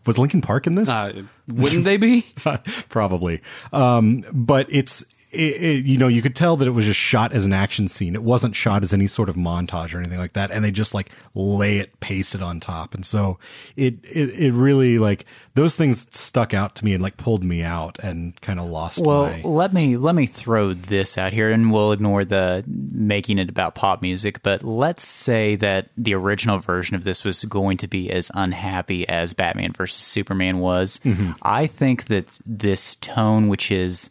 Was 0.06 0.18
Linkin 0.18 0.42
Park 0.42 0.68
in 0.68 0.76
this? 0.76 0.90
Uh, 0.90 1.22
wouldn't 1.48 1.86
they 1.86 1.96
be? 1.96 2.26
Probably. 2.90 3.42
Um, 3.72 4.24
but 4.34 4.68
it's, 4.70 5.06
it, 5.34 5.62
it, 5.62 5.86
you 5.86 5.98
know, 5.98 6.08
you 6.08 6.22
could 6.22 6.36
tell 6.36 6.56
that 6.58 6.68
it 6.68 6.72
was 6.72 6.86
just 6.86 7.00
shot 7.00 7.34
as 7.34 7.46
an 7.46 7.54
action 7.54 7.88
scene. 7.88 8.14
It 8.14 8.22
wasn't 8.24 8.56
shot 8.56 8.84
as 8.84 8.94
any 8.94 9.08
sort 9.08 9.30
of 9.30 9.36
montage 9.36 9.94
or 9.94 9.98
anything 9.98 10.20
like 10.20 10.34
that. 10.34 10.52
And 10.52 10.64
they 10.64 10.70
just 10.70 10.94
like 10.94 11.10
lay 11.34 11.78
it 11.78 12.00
pasted 12.00 12.42
on 12.42 12.60
top. 12.60 12.94
And 12.94 13.04
so 13.06 13.40
it, 13.76 13.96
it, 14.04 14.30
it 14.40 14.54
really 14.54 15.00
like 15.00 15.26
those 15.56 15.76
things 15.76 16.08
stuck 16.16 16.54
out 16.54 16.76
to 16.76 16.86
me 16.86 16.94
and 16.94 17.02
like 17.02 17.18
pulled 17.18 17.44
me 17.44 17.64
out 17.64 17.98
and 18.00 18.40
kind 18.42 18.60
of 18.60 18.70
lost 18.70 19.04
Well, 19.04 19.26
my. 19.26 19.42
let 19.44 19.74
me 19.74 19.98
let 19.98 20.14
me 20.14 20.26
throw 20.28 20.74
this 20.74 21.18
out 21.18 21.34
here, 21.34 21.52
and 21.52 21.72
we'll 21.72 21.92
ignore 21.92 22.26
the 22.26 22.64
making 22.68 23.40
it 23.40 23.50
about 23.50 23.76
pop 23.76 24.02
music. 24.02 24.44
But 24.44 24.64
let's 24.64 25.04
say 25.04 25.56
that 25.58 25.90
the 25.98 26.14
original 26.14 26.60
version 26.60 26.96
of 26.96 27.04
this 27.04 27.24
was 27.24 27.44
going 27.46 27.78
to 27.78 27.88
be 27.88 28.12
as 28.12 28.32
unhappy 28.36 29.08
as 29.10 29.34
Batman 29.34 29.74
versus 29.74 29.98
Superman 29.98 30.60
was. 30.60 31.00
Mm-hmm. 31.04 31.32
I 31.42 31.68
think 31.68 32.06
that 32.06 32.28
this 32.46 32.96
tone, 32.96 33.48
which 33.48 33.72
is 33.72 34.10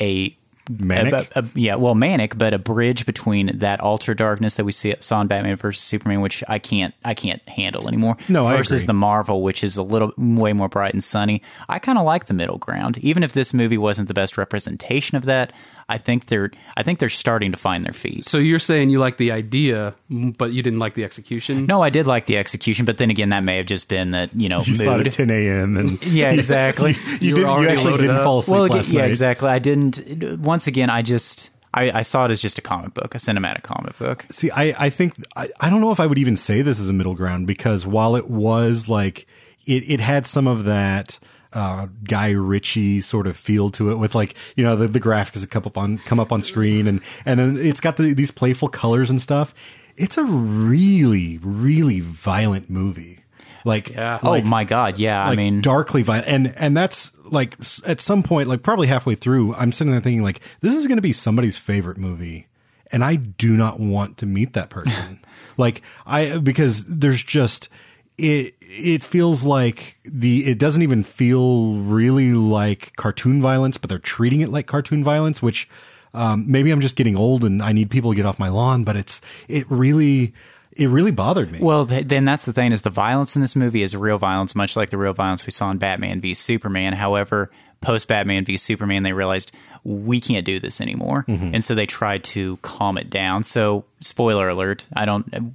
a 0.00 0.36
Manic? 0.68 1.12
a- 1.14 1.40
a- 1.40 1.44
yeah, 1.54 1.76
well, 1.76 1.94
manic, 1.94 2.36
but 2.36 2.52
a 2.54 2.58
bridge 2.58 3.06
between 3.06 3.58
that 3.58 3.80
ultra 3.82 4.16
darkness 4.16 4.54
that 4.54 4.64
we 4.64 4.72
see 4.72 4.94
saw 5.00 5.20
in 5.20 5.26
Batman 5.26 5.56
versus 5.56 5.82
Superman, 5.82 6.20
which 6.20 6.42
I 6.48 6.58
can't 6.58 6.94
I 7.04 7.14
can't 7.14 7.46
handle 7.48 7.88
anymore. 7.88 8.16
No, 8.28 8.44
versus 8.48 8.86
the 8.86 8.92
Marvel, 8.92 9.42
which 9.42 9.62
is 9.62 9.76
a 9.76 9.82
little 9.82 10.12
way 10.16 10.52
more 10.52 10.68
bright 10.68 10.92
and 10.92 11.02
sunny. 11.04 11.42
I 11.68 11.78
kind 11.78 11.98
of 11.98 12.04
like 12.04 12.26
the 12.26 12.34
middle 12.34 12.58
ground, 12.58 12.98
even 12.98 13.22
if 13.22 13.32
this 13.32 13.54
movie 13.54 13.78
wasn't 13.78 14.08
the 14.08 14.14
best 14.14 14.36
representation 14.38 15.16
of 15.16 15.24
that. 15.24 15.52
I 15.88 15.98
think 15.98 16.26
they're 16.26 16.50
I 16.76 16.82
think 16.82 16.98
they're 16.98 17.08
starting 17.08 17.52
to 17.52 17.56
find 17.58 17.84
their 17.84 17.92
feet. 17.92 18.24
So 18.24 18.38
you're 18.38 18.58
saying 18.58 18.90
you 18.90 18.98
like 18.98 19.18
the 19.18 19.30
idea, 19.30 19.94
but 20.10 20.52
you 20.52 20.60
didn't 20.62 20.80
like 20.80 20.94
the 20.94 21.04
execution? 21.04 21.66
No, 21.66 21.80
I 21.80 21.90
did 21.90 22.06
like 22.08 22.26
the 22.26 22.38
execution, 22.38 22.84
but 22.86 22.98
then 22.98 23.08
again, 23.10 23.28
that 23.28 23.44
may 23.44 23.58
have 23.58 23.66
just 23.66 23.88
been 23.88 24.10
that 24.10 24.34
you 24.34 24.48
know 24.48 24.62
You 24.62 24.74
saw 24.74 24.94
it 24.94 24.98
mood. 24.98 25.06
at 25.06 25.12
10 25.12 25.30
a.m. 25.30 25.76
and 25.76 26.02
Yeah, 26.06 26.32
exactly. 26.32 26.92
you, 27.20 27.28
You 27.28 27.30
were 27.30 27.36
didn't, 27.36 27.38
you 27.38 27.46
already 27.46 27.72
actually 27.72 27.90
loaded 27.92 28.00
didn't 28.02 28.16
up. 28.16 28.24
fall 28.24 28.38
asleep 28.40 28.54
well, 28.54 28.64
again, 28.64 28.76
last 28.78 28.92
yeah, 28.92 29.00
night. 29.02 29.10
exactly. 29.10 29.48
I 29.48 29.58
didn't. 29.60 30.40
Once 30.40 30.66
again, 30.66 30.90
I 30.90 31.02
just 31.02 31.52
I, 31.72 31.90
I 31.98 32.02
saw 32.02 32.24
it 32.24 32.30
as 32.32 32.40
just 32.42 32.58
a 32.58 32.62
comic 32.62 32.92
book, 32.94 33.14
a 33.14 33.18
cinematic 33.18 33.62
comic 33.62 33.96
book. 33.98 34.26
See, 34.30 34.50
I, 34.50 34.74
I 34.86 34.90
think 34.90 35.14
I, 35.36 35.46
I 35.60 35.70
don't 35.70 35.80
know 35.80 35.92
if 35.92 36.00
I 36.00 36.06
would 36.06 36.18
even 36.18 36.34
say 36.34 36.62
this 36.62 36.80
is 36.80 36.88
a 36.88 36.92
middle 36.92 37.14
ground 37.14 37.46
because 37.46 37.86
while 37.86 38.16
it 38.16 38.28
was 38.28 38.88
like 38.88 39.26
it, 39.66 39.84
it 39.88 40.00
had 40.00 40.26
some 40.26 40.48
of 40.48 40.64
that 40.64 41.20
uh, 41.52 41.86
Guy 42.04 42.30
Ritchie 42.30 43.00
sort 43.00 43.26
of 43.26 43.36
feel 43.36 43.70
to 43.70 43.90
it 43.90 43.96
with 43.96 44.14
like 44.14 44.34
you 44.56 44.64
know 44.64 44.76
the, 44.76 44.88
the 44.88 45.00
graphics 45.00 45.40
that 45.40 45.50
come 45.50 45.64
up 45.66 45.78
on 45.78 45.98
come 45.98 46.20
up 46.20 46.32
on 46.32 46.42
screen 46.42 46.86
and 46.86 47.00
and 47.24 47.38
then 47.40 47.56
it's 47.58 47.80
got 47.80 47.96
the, 47.96 48.14
these 48.14 48.30
playful 48.30 48.68
colors 48.68 49.10
and 49.10 49.20
stuff. 49.20 49.54
It's 49.96 50.18
a 50.18 50.24
really 50.24 51.38
really 51.42 52.00
violent 52.00 52.68
movie. 52.70 53.20
Like 53.64 53.90
Yeah. 53.90 54.18
Oh 54.22 54.40
my 54.42 54.64
god, 54.64 54.98
yeah. 54.98 55.26
I 55.26 55.34
mean, 55.34 55.60
darkly 55.60 56.02
violent 56.02 56.28
and 56.28 56.54
and 56.56 56.76
that's 56.76 57.12
like 57.30 57.56
at 57.86 58.00
some 58.00 58.22
point 58.22 58.48
like 58.48 58.62
probably 58.62 58.86
halfway 58.86 59.14
through 59.14 59.54
i'm 59.54 59.72
sitting 59.72 59.90
there 59.90 60.00
thinking 60.00 60.22
like 60.22 60.40
this 60.60 60.74
is 60.74 60.86
going 60.86 60.98
to 60.98 61.02
be 61.02 61.12
somebody's 61.12 61.58
favorite 61.58 61.98
movie 61.98 62.46
and 62.92 63.04
i 63.04 63.16
do 63.16 63.56
not 63.56 63.80
want 63.80 64.16
to 64.18 64.26
meet 64.26 64.52
that 64.52 64.70
person 64.70 65.18
like 65.56 65.82
i 66.06 66.38
because 66.38 66.86
there's 66.86 67.22
just 67.22 67.68
it 68.18 68.54
it 68.60 69.04
feels 69.04 69.44
like 69.44 69.96
the 70.04 70.46
it 70.46 70.58
doesn't 70.58 70.82
even 70.82 71.02
feel 71.02 71.74
really 71.74 72.32
like 72.32 72.94
cartoon 72.96 73.42
violence 73.42 73.76
but 73.76 73.90
they're 73.90 73.98
treating 73.98 74.40
it 74.40 74.48
like 74.48 74.66
cartoon 74.66 75.04
violence 75.04 75.42
which 75.42 75.68
um, 76.14 76.44
maybe 76.50 76.70
i'm 76.70 76.80
just 76.80 76.96
getting 76.96 77.14
old 77.16 77.44
and 77.44 77.62
i 77.62 77.72
need 77.72 77.90
people 77.90 78.10
to 78.12 78.16
get 78.16 78.24
off 78.24 78.38
my 78.38 78.48
lawn 78.48 78.84
but 78.84 78.96
it's 78.96 79.20
it 79.48 79.66
really 79.70 80.32
it 80.72 80.88
really 80.88 81.10
bothered 81.10 81.50
me 81.52 81.58
Well, 81.60 81.86
th- 81.86 82.06
then 82.06 82.26
that's 82.26 82.44
the 82.44 82.52
thing 82.52 82.70
is 82.70 82.82
the 82.82 82.90
violence 82.90 83.34
in 83.34 83.40
this 83.40 83.56
movie 83.56 83.82
is 83.82 83.96
real 83.96 84.18
violence, 84.18 84.54
much 84.54 84.76
like 84.76 84.90
the 84.90 84.98
real 84.98 85.14
violence 85.14 85.46
we 85.46 85.50
saw 85.50 85.70
in 85.70 85.78
Batman 85.78 86.20
v 86.20 86.34
Superman. 86.34 86.92
However, 86.92 87.50
post 87.80 88.08
Batman 88.08 88.44
v 88.44 88.58
Superman, 88.58 89.02
they 89.02 89.14
realized 89.14 89.52
we 89.84 90.20
can't 90.20 90.44
do 90.44 90.60
this 90.60 90.78
anymore, 90.82 91.24
Mm-hmm. 91.28 91.54
and 91.54 91.64
so 91.64 91.74
they 91.74 91.86
tried 91.86 92.24
to 92.24 92.58
calm 92.58 92.98
it 92.98 93.08
down. 93.08 93.42
So, 93.42 93.86
spoiler 94.00 94.50
alert! 94.50 94.86
I 94.94 95.06
don't. 95.06 95.54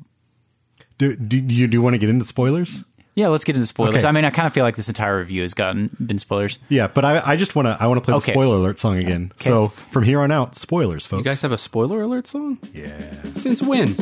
Do, 1.09 1.39
do 1.41 1.55
you 1.55 1.67
do 1.67 1.73
you 1.77 1.81
want 1.81 1.93
to 1.93 1.97
get 1.97 2.09
into 2.09 2.25
spoilers 2.25 2.83
Yeah, 3.15 3.27
let's 3.27 3.43
get 3.43 3.55
into 3.55 3.65
spoilers. 3.67 3.97
Okay. 3.97 4.07
I 4.07 4.11
mean, 4.13 4.23
I 4.23 4.29
kind 4.29 4.47
of 4.47 4.53
feel 4.53 4.63
like 4.63 4.75
this 4.77 4.87
entire 4.87 5.17
review 5.17 5.41
has 5.41 5.53
gotten 5.53 5.89
been 5.99 6.17
spoilers. 6.17 6.59
Yeah, 6.69 6.87
but 6.87 7.03
I, 7.03 7.21
I 7.31 7.35
just 7.35 7.55
want 7.55 7.67
to 7.67 7.77
I 7.79 7.87
want 7.87 7.97
to 7.97 8.05
play 8.05 8.13
the 8.13 8.21
spoiler 8.21 8.55
alert 8.55 8.79
song 8.79 8.97
again. 8.97 9.31
So 9.37 9.67
from 9.91 10.03
here 10.03 10.21
on 10.21 10.31
out, 10.31 10.55
spoilers, 10.55 11.05
folks. 11.05 11.19
You 11.19 11.25
guys 11.25 11.41
have 11.41 11.51
a 11.51 11.57
spoiler 11.57 12.01
alert 12.01 12.27
song? 12.27 12.57
yeah. 12.73 13.11
Since 13.35 13.61
when? 13.61 13.95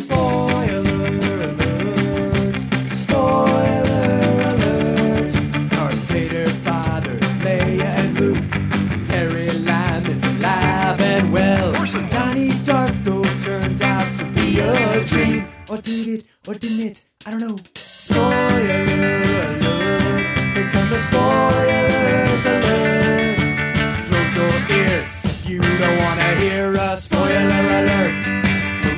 Darth 5.69 5.95
Vader, 6.11 6.47
Father, 6.65 7.17
Leia, 7.43 7.83
and 7.99 8.19
Luke. 8.19 8.51
Harry 9.11 9.49
Lime 9.59 10.05
is 10.07 10.23
alive 10.23 11.01
and 11.01 11.31
well. 11.31 11.73
Donnie 12.09 12.49
Darko 12.67 13.23
turned 13.43 13.81
out 13.81 14.07
to 14.17 14.25
be 14.31 14.59
a 14.59 15.03
dream. 15.05 15.38
Or 15.69 15.77
did 15.77 16.07
it, 16.07 16.25
or 16.47 16.55
didn't 16.55 16.79
it? 16.79 17.05
I 17.27 17.31
don't 17.31 17.41
know. 17.41 17.57
Spoiler 17.75 18.23
alert. 18.63 20.31
Here 20.55 20.69
come 20.71 20.89
the 20.89 20.95
spoilers 20.95 22.45
alert. 22.45 24.05
Close 24.07 24.35
your 24.35 24.77
ears 24.77 25.29
you 25.49 25.61
don't 25.61 25.97
want 25.99 26.19
to 26.19 26.35
hear 26.37 26.73
a 26.73 26.97
spoiler 26.97 27.25
alert. 27.29 28.25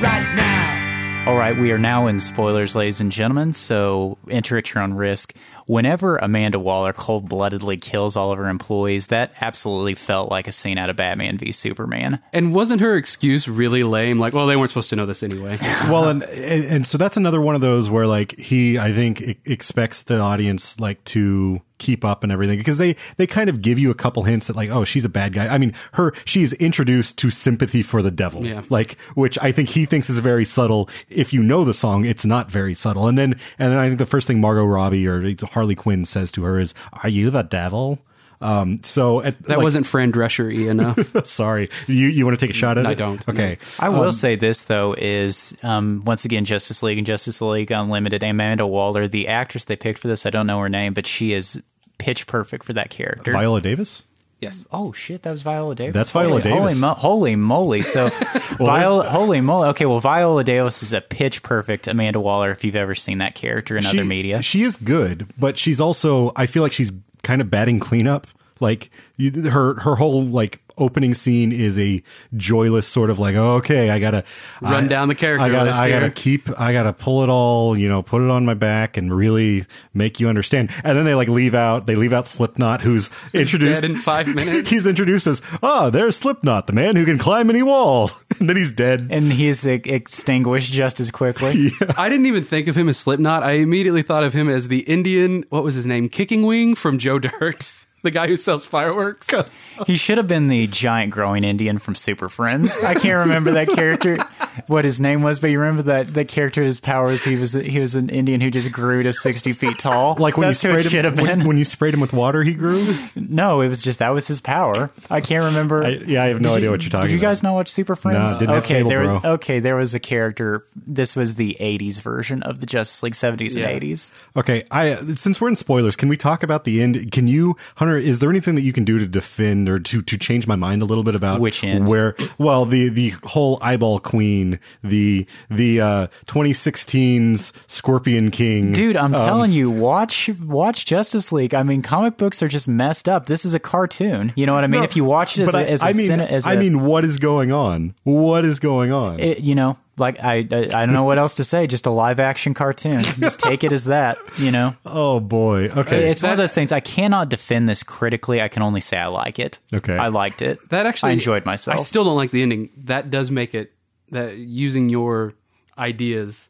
Right 0.00 0.34
now. 0.34 1.24
All 1.28 1.36
right, 1.36 1.56
we 1.56 1.72
are 1.72 1.78
now 1.78 2.06
in 2.08 2.20
spoilers, 2.20 2.76
ladies 2.76 3.00
and 3.00 3.12
gentlemen. 3.12 3.52
So 3.52 4.18
enter 4.30 4.58
at 4.58 4.74
your 4.74 4.82
own 4.82 4.94
risk. 4.94 5.34
Whenever 5.66 6.16
Amanda 6.16 6.58
Waller 6.58 6.92
cold 6.92 7.28
bloodedly 7.28 7.76
kills 7.76 8.16
all 8.16 8.32
of 8.32 8.38
her 8.38 8.48
employees, 8.48 9.08
that 9.08 9.32
absolutely 9.40 9.94
felt 9.94 10.30
like 10.30 10.46
a 10.48 10.52
scene 10.52 10.78
out 10.78 10.90
of 10.90 10.96
Batman 10.96 11.38
v 11.38 11.52
Superman. 11.52 12.20
And 12.32 12.54
wasn't 12.54 12.80
her 12.80 12.96
excuse 12.96 13.48
really 13.48 13.82
lame? 13.82 14.18
Like, 14.18 14.32
well, 14.32 14.46
they 14.46 14.56
weren't 14.56 14.70
supposed 14.70 14.90
to 14.90 14.96
know 14.96 15.06
this 15.06 15.22
anyway. 15.22 15.58
Well, 15.82 16.08
and, 16.08 16.22
and 16.22 16.64
and 16.64 16.86
so 16.86 16.96
that's 16.96 17.16
another 17.16 17.40
one 17.40 17.54
of 17.54 17.60
those 17.60 17.90
where 17.90 18.06
like 18.06 18.38
he 18.38 18.78
I 18.78 18.92
think 18.92 19.20
e- 19.20 19.38
expects 19.44 20.04
the 20.04 20.20
audience 20.20 20.78
like 20.78 21.02
to 21.06 21.60
keep 21.82 22.04
up 22.04 22.22
and 22.22 22.32
everything 22.32 22.56
because 22.58 22.78
they 22.78 22.94
they 23.16 23.26
kind 23.26 23.50
of 23.50 23.60
give 23.60 23.78
you 23.78 23.90
a 23.90 23.94
couple 23.94 24.22
hints 24.22 24.46
that 24.46 24.56
like 24.56 24.70
oh 24.70 24.84
she's 24.84 25.04
a 25.04 25.08
bad 25.10 25.32
guy. 25.34 25.46
I 25.48 25.58
mean 25.58 25.74
her 25.94 26.12
she's 26.24 26.52
introduced 26.54 27.18
to 27.18 27.28
sympathy 27.30 27.82
for 27.82 28.00
the 28.02 28.10
devil. 28.10 28.46
Yeah. 28.46 28.62
Like 28.70 28.98
which 29.14 29.36
I 29.42 29.52
think 29.52 29.68
he 29.70 29.84
thinks 29.84 30.08
is 30.08 30.18
very 30.18 30.44
subtle. 30.44 30.88
If 31.08 31.32
you 31.32 31.42
know 31.42 31.64
the 31.64 31.74
song, 31.74 32.04
it's 32.04 32.24
not 32.24 32.50
very 32.50 32.74
subtle. 32.74 33.08
And 33.08 33.18
then 33.18 33.32
and 33.58 33.72
then 33.72 33.78
I 33.78 33.88
think 33.88 33.98
the 33.98 34.06
first 34.06 34.26
thing 34.26 34.40
Margot 34.40 34.64
Robbie 34.64 35.06
or 35.08 35.34
Harley 35.52 35.74
Quinn 35.74 36.04
says 36.04 36.30
to 36.32 36.44
her 36.44 36.58
is, 36.58 36.72
"Are 37.02 37.08
you 37.08 37.30
the 37.30 37.42
devil?" 37.42 37.98
Um, 38.40 38.82
so 38.82 39.22
at, 39.22 39.40
That 39.44 39.58
like- 39.58 39.64
wasn't 39.64 39.86
Fran 39.86 40.10
Drescher 40.10 40.50
enough. 40.68 40.98
sorry. 41.28 41.70
You 41.86 42.08
you 42.08 42.24
want 42.26 42.36
to 42.36 42.44
take 42.44 42.50
a 42.54 42.58
shot 42.58 42.76
at 42.76 42.84
it? 42.84 42.88
I 42.88 42.94
don't, 42.94 43.28
Okay. 43.28 43.56
I 43.78 43.88
will 43.88 44.12
say 44.12 44.34
this 44.34 44.62
though 44.62 44.94
is 44.98 45.56
um, 45.62 46.02
once 46.04 46.24
again 46.24 46.44
Justice 46.44 46.82
League 46.82 46.98
and 46.98 47.06
Justice 47.06 47.40
League 47.40 47.70
Unlimited. 47.70 48.24
Amanda 48.24 48.66
Waller, 48.66 49.06
the 49.06 49.28
actress 49.28 49.64
they 49.66 49.76
picked 49.76 50.00
for 50.00 50.08
this, 50.08 50.26
I 50.26 50.30
don't 50.30 50.48
know 50.48 50.58
her 50.58 50.68
name, 50.68 50.92
but 50.92 51.06
she 51.06 51.32
is 51.32 51.62
pitch 52.02 52.26
perfect 52.26 52.64
for 52.64 52.72
that 52.72 52.90
character. 52.90 53.32
Viola 53.32 53.60
Davis. 53.60 54.02
yes. 54.40 54.66
Oh 54.72 54.92
shit, 54.92 55.22
that 55.22 55.30
was 55.30 55.42
Viola 55.42 55.74
Davis. 55.74 55.94
That's 55.94 56.12
Viola 56.12 56.40
holy, 56.40 56.50
Holy, 56.50 56.62
Davis. 56.70 56.80
mo- 56.80 56.94
holy 56.94 57.36
moly! 57.36 57.82
So, 57.82 58.08
Viola, 58.58 59.04
holy 59.08 59.40
moly. 59.40 59.68
Okay, 59.68 59.86
well, 59.86 60.00
Viola 60.00 60.44
Davis 60.44 60.82
is 60.82 60.92
a 60.92 61.00
pitch 61.00 61.42
perfect 61.42 61.86
Amanda 61.86 62.20
Waller. 62.20 62.50
If 62.50 62.64
you've 62.64 62.76
ever 62.76 62.94
seen 62.94 63.18
that 63.18 63.34
character 63.34 63.76
in 63.76 63.86
other 63.86 64.04
media, 64.04 64.42
She 64.42 64.62
is 64.62 64.76
good, 64.76 65.26
but 65.38 65.58
she's 65.58 65.80
also 65.80 66.32
I 66.36 66.46
feel 66.46 66.62
like 66.62 66.72
she's 66.72 66.92
kind 67.22 67.40
of 67.40 67.50
batting 67.50 67.78
cleanup. 67.78 68.26
Like 68.60 68.90
you, 69.16 69.30
her 69.50 69.80
her 69.80 69.94
whole 69.96 70.24
like 70.24 70.60
opening 70.78 71.14
scene 71.14 71.52
is 71.52 71.78
a 71.78 72.02
joyless 72.36 72.86
sort 72.86 73.10
of 73.10 73.18
like 73.18 73.34
oh, 73.34 73.56
okay 73.56 73.90
I 73.90 73.98
gotta 73.98 74.24
Run 74.60 74.84
I- 74.84 74.88
down 74.88 75.08
the 75.08 75.14
character 75.14 75.44
I 75.44 75.48
gotta 75.48 75.70
I 75.70 75.88
gotta 75.88 76.10
keep 76.10 76.48
I 76.60 76.72
gotta 76.72 76.92
pull 76.92 77.22
it 77.22 77.28
all 77.28 77.78
you 77.78 77.88
know 77.88 78.02
put 78.02 78.22
it 78.22 78.30
on 78.30 78.44
my 78.44 78.54
back 78.54 78.96
and 78.96 79.14
really 79.14 79.64
make 79.94 80.20
you 80.20 80.28
understand 80.28 80.70
and 80.84 80.96
then 80.96 81.04
they 81.04 81.14
like 81.14 81.28
leave 81.28 81.54
out 81.54 81.86
they 81.86 81.96
leave 81.96 82.12
out 82.12 82.26
Slipknot 82.26 82.80
who's 82.82 83.10
introduced 83.32 83.82
Dead 83.82 83.90
in 83.90 83.96
five 83.96 84.26
minutes. 84.34 84.70
he's 84.70 84.86
introduced 84.86 85.26
as 85.26 85.42
oh 85.62 85.90
there's 85.90 86.16
Slipknot 86.16 86.66
the 86.66 86.72
man 86.72 86.96
who 86.96 87.04
can 87.04 87.18
climb 87.18 87.50
any 87.50 87.62
wall 87.62 88.10
and 88.40 88.48
then 88.48 88.56
he's 88.56 88.72
dead 88.72 89.08
and 89.10 89.32
he's 89.32 89.64
extinguished 89.66 90.72
just 90.72 91.00
as 91.00 91.10
quickly. 91.10 91.70
I 91.96 92.08
didn't 92.08 92.26
even 92.26 92.44
think 92.44 92.66
of 92.68 92.76
him 92.76 92.88
as 92.88 92.96
Slipknot. 92.98 93.42
I 93.42 93.52
immediately 93.52 94.02
thought 94.02 94.24
of 94.24 94.32
him 94.32 94.48
as 94.48 94.68
the 94.68 94.80
Indian, 94.80 95.44
what 95.50 95.62
was 95.62 95.74
his 95.74 95.86
name? 95.86 96.08
Kicking 96.08 96.44
Wing 96.44 96.74
from 96.74 96.98
Joe 96.98 97.18
Dirt, 97.18 97.81
the 98.02 98.10
guy 98.10 98.26
who 98.26 98.36
sells 98.36 98.64
fireworks. 98.64 99.28
He 99.86 99.96
should 99.96 100.18
have 100.18 100.28
been 100.28 100.48
the 100.48 100.66
giant 100.66 101.10
growing 101.12 101.44
Indian 101.44 101.78
from 101.78 101.94
Super 101.94 102.28
Friends. 102.28 102.82
I 102.82 102.92
can't 102.94 103.26
remember 103.26 103.52
that 103.52 103.68
character, 103.70 104.18
what 104.66 104.84
his 104.84 105.00
name 105.00 105.22
was, 105.22 105.40
but 105.40 105.48
you 105.48 105.58
remember 105.58 105.82
that 105.84 106.08
that 106.14 106.28
character. 106.28 106.62
His 106.62 106.78
powers. 106.78 107.24
He 107.24 107.36
was 107.36 107.54
he 107.54 107.80
was 107.80 107.94
an 107.94 108.10
Indian 108.10 108.42
who 108.42 108.50
just 108.50 108.70
grew 108.70 109.02
to 109.02 109.12
sixty 109.14 109.54
feet 109.54 109.78
tall. 109.78 110.14
like 110.18 110.36
when 110.36 110.48
That's 110.48 110.62
you 110.62 110.78
sprayed 110.78 111.04
him 111.04 111.16
when, 111.16 111.44
when 111.46 111.56
you 111.56 111.64
sprayed 111.64 111.94
him 111.94 112.00
with 112.00 112.12
water 112.12 112.42
he 112.42 112.52
grew 112.52 112.84
no, 113.16 113.62
it 113.62 113.68
was 113.68 113.80
just 113.80 113.98
that 114.00 114.10
was 114.10 114.28
his 114.28 114.42
power. 114.42 114.90
I 115.10 115.22
can't 115.22 115.46
remember. 115.46 115.82
I, 115.84 115.88
yeah 116.06 116.22
I 116.22 116.26
have 116.26 116.40
no 116.42 116.50
Did 116.50 116.56
idea 116.58 116.64
you- 116.66 116.70
what 116.72 116.82
you're 116.82 116.90
talking 116.90 117.06
Did 117.08 117.12
you 117.14 117.18
about 117.18 117.28
guys 117.30 117.42
not 117.42 117.54
watch 117.54 117.70
Super 117.70 117.96
Friends? 117.96 118.32
No, 118.32 118.38
didn't 118.40 118.54
have 118.56 118.64
okay, 118.64 118.74
cable, 118.74 118.90
there 118.90 119.00
was 119.00 119.24
okay. 119.24 119.58
There 119.58 119.76
was 119.76 119.94
a 119.94 120.00
character. 120.00 120.66
This 120.76 121.16
was 121.16 121.36
the 121.36 121.56
'80s 121.58 122.02
version 122.02 122.42
of 122.42 122.60
the 122.60 122.66
Justice 122.66 123.02
League, 123.02 123.14
'70s 123.14 123.56
Yeah. 123.56 123.68
and 123.68 123.82
'80s. 123.82 124.12
Okay, 124.36 124.64
I 124.70 124.94
since 124.94 125.40
we're 125.40 125.48
in 125.48 125.56
spoilers, 125.56 125.96
can 125.96 126.10
we 126.10 126.18
talk 126.18 126.42
about 126.42 126.64
the 126.64 126.82
end? 126.82 127.10
Can 127.10 127.26
you, 127.26 127.56
Hunter? 127.76 127.91
Is 127.96 128.20
there 128.20 128.30
anything 128.30 128.54
that 128.54 128.62
you 128.62 128.72
can 128.72 128.84
do 128.84 128.98
to 128.98 129.06
defend 129.06 129.68
or 129.68 129.78
to 129.78 130.02
to 130.02 130.18
change 130.18 130.46
my 130.46 130.56
mind 130.56 130.82
a 130.82 130.84
little 130.84 131.04
bit 131.04 131.14
about 131.14 131.40
Which 131.40 131.62
end? 131.64 131.88
Where, 131.88 132.14
well, 132.38 132.64
the 132.64 132.88
the 132.88 133.10
whole 133.24 133.58
eyeball 133.62 134.00
queen, 134.00 134.58
the 134.82 135.26
the 135.50 135.80
uh, 135.80 136.06
2016's 136.26 137.52
Scorpion 137.66 138.30
King, 138.30 138.72
Dude, 138.72 138.96
I'm 138.96 139.14
um, 139.14 139.26
telling 139.26 139.52
you, 139.52 139.70
watch 139.70 140.28
watch 140.40 140.84
Justice 140.86 141.32
League. 141.32 141.54
I 141.54 141.62
mean, 141.62 141.82
comic 141.82 142.16
books 142.16 142.42
are 142.42 142.48
just 142.48 142.68
messed 142.68 143.08
up. 143.08 143.26
This 143.26 143.44
is 143.44 143.54
a 143.54 143.58
cartoon. 143.60 144.32
You 144.36 144.46
know 144.46 144.54
what 144.54 144.64
I 144.64 144.66
mean? 144.66 144.80
no, 144.80 144.84
if 144.84 144.96
you 144.96 145.04
watch 145.04 145.38
it 145.38 145.42
as 145.42 145.54
a, 145.54 145.58
I, 145.58 145.62
as 145.64 145.82
a 145.82 145.86
I 145.86 145.92
mean, 145.92 146.10
cine- 146.10 146.26
as 146.28 146.46
I 146.46 146.54
a- 146.54 146.58
mean, 146.58 146.80
what 146.82 147.04
is 147.04 147.18
going 147.18 147.52
on? 147.52 147.94
What 148.04 148.44
is 148.44 148.60
going 148.60 148.92
on? 148.92 149.20
it, 149.20 149.40
you 149.40 149.54
know, 149.54 149.76
like 150.02 150.22
I, 150.22 150.34
I 150.34 150.68
I 150.74 150.84
don't 150.84 150.92
know 150.92 151.04
what 151.04 151.16
else 151.16 151.36
to 151.36 151.44
say. 151.44 151.66
Just 151.66 151.86
a 151.86 151.90
live 151.90 152.20
action 152.20 152.52
cartoon. 152.52 153.02
Just 153.02 153.40
take 153.40 153.64
it 153.64 153.72
as 153.72 153.84
that. 153.86 154.18
You 154.36 154.50
know. 154.50 154.74
Oh 154.84 155.20
boy. 155.20 155.70
Okay. 155.74 156.10
It's 156.10 156.22
one 156.22 156.32
of 156.32 156.38
those 156.38 156.52
things. 156.52 156.70
I 156.72 156.80
cannot 156.80 157.30
defend 157.30 157.68
this 157.68 157.82
critically. 157.82 158.42
I 158.42 158.48
can 158.48 158.62
only 158.62 158.80
say 158.82 158.98
I 158.98 159.06
like 159.06 159.38
it. 159.38 159.58
Okay. 159.72 159.96
I 159.96 160.08
liked 160.08 160.42
it. 160.42 160.58
That 160.68 160.84
actually, 160.84 161.10
I 161.10 161.12
enjoyed 161.14 161.46
myself. 161.46 161.78
I 161.78 161.82
still 161.82 162.04
don't 162.04 162.16
like 162.16 162.30
the 162.30 162.42
ending. 162.42 162.68
That 162.76 163.10
does 163.10 163.30
make 163.30 163.54
it 163.54 163.72
that 164.10 164.36
using 164.36 164.90
your 164.90 165.32
ideas, 165.78 166.48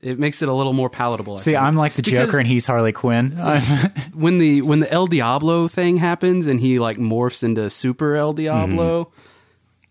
it 0.00 0.18
makes 0.18 0.42
it 0.42 0.48
a 0.48 0.52
little 0.52 0.72
more 0.72 0.90
palatable. 0.90 1.34
I 1.34 1.36
See, 1.36 1.52
think. 1.52 1.62
I'm 1.62 1.76
like 1.76 1.94
the 1.94 2.02
Because 2.02 2.26
Joker 2.26 2.38
and 2.38 2.48
he's 2.48 2.66
Harley 2.66 2.92
Quinn. 2.92 3.36
When 4.14 4.38
the 4.38 4.62
when 4.62 4.80
the 4.80 4.92
El 4.92 5.06
Diablo 5.06 5.68
thing 5.68 5.98
happens 5.98 6.46
and 6.46 6.58
he 6.58 6.78
like 6.80 6.96
morphs 6.98 7.42
into 7.44 7.70
Super 7.70 8.16
El 8.16 8.32
Diablo. 8.32 9.02
At 9.02 9.27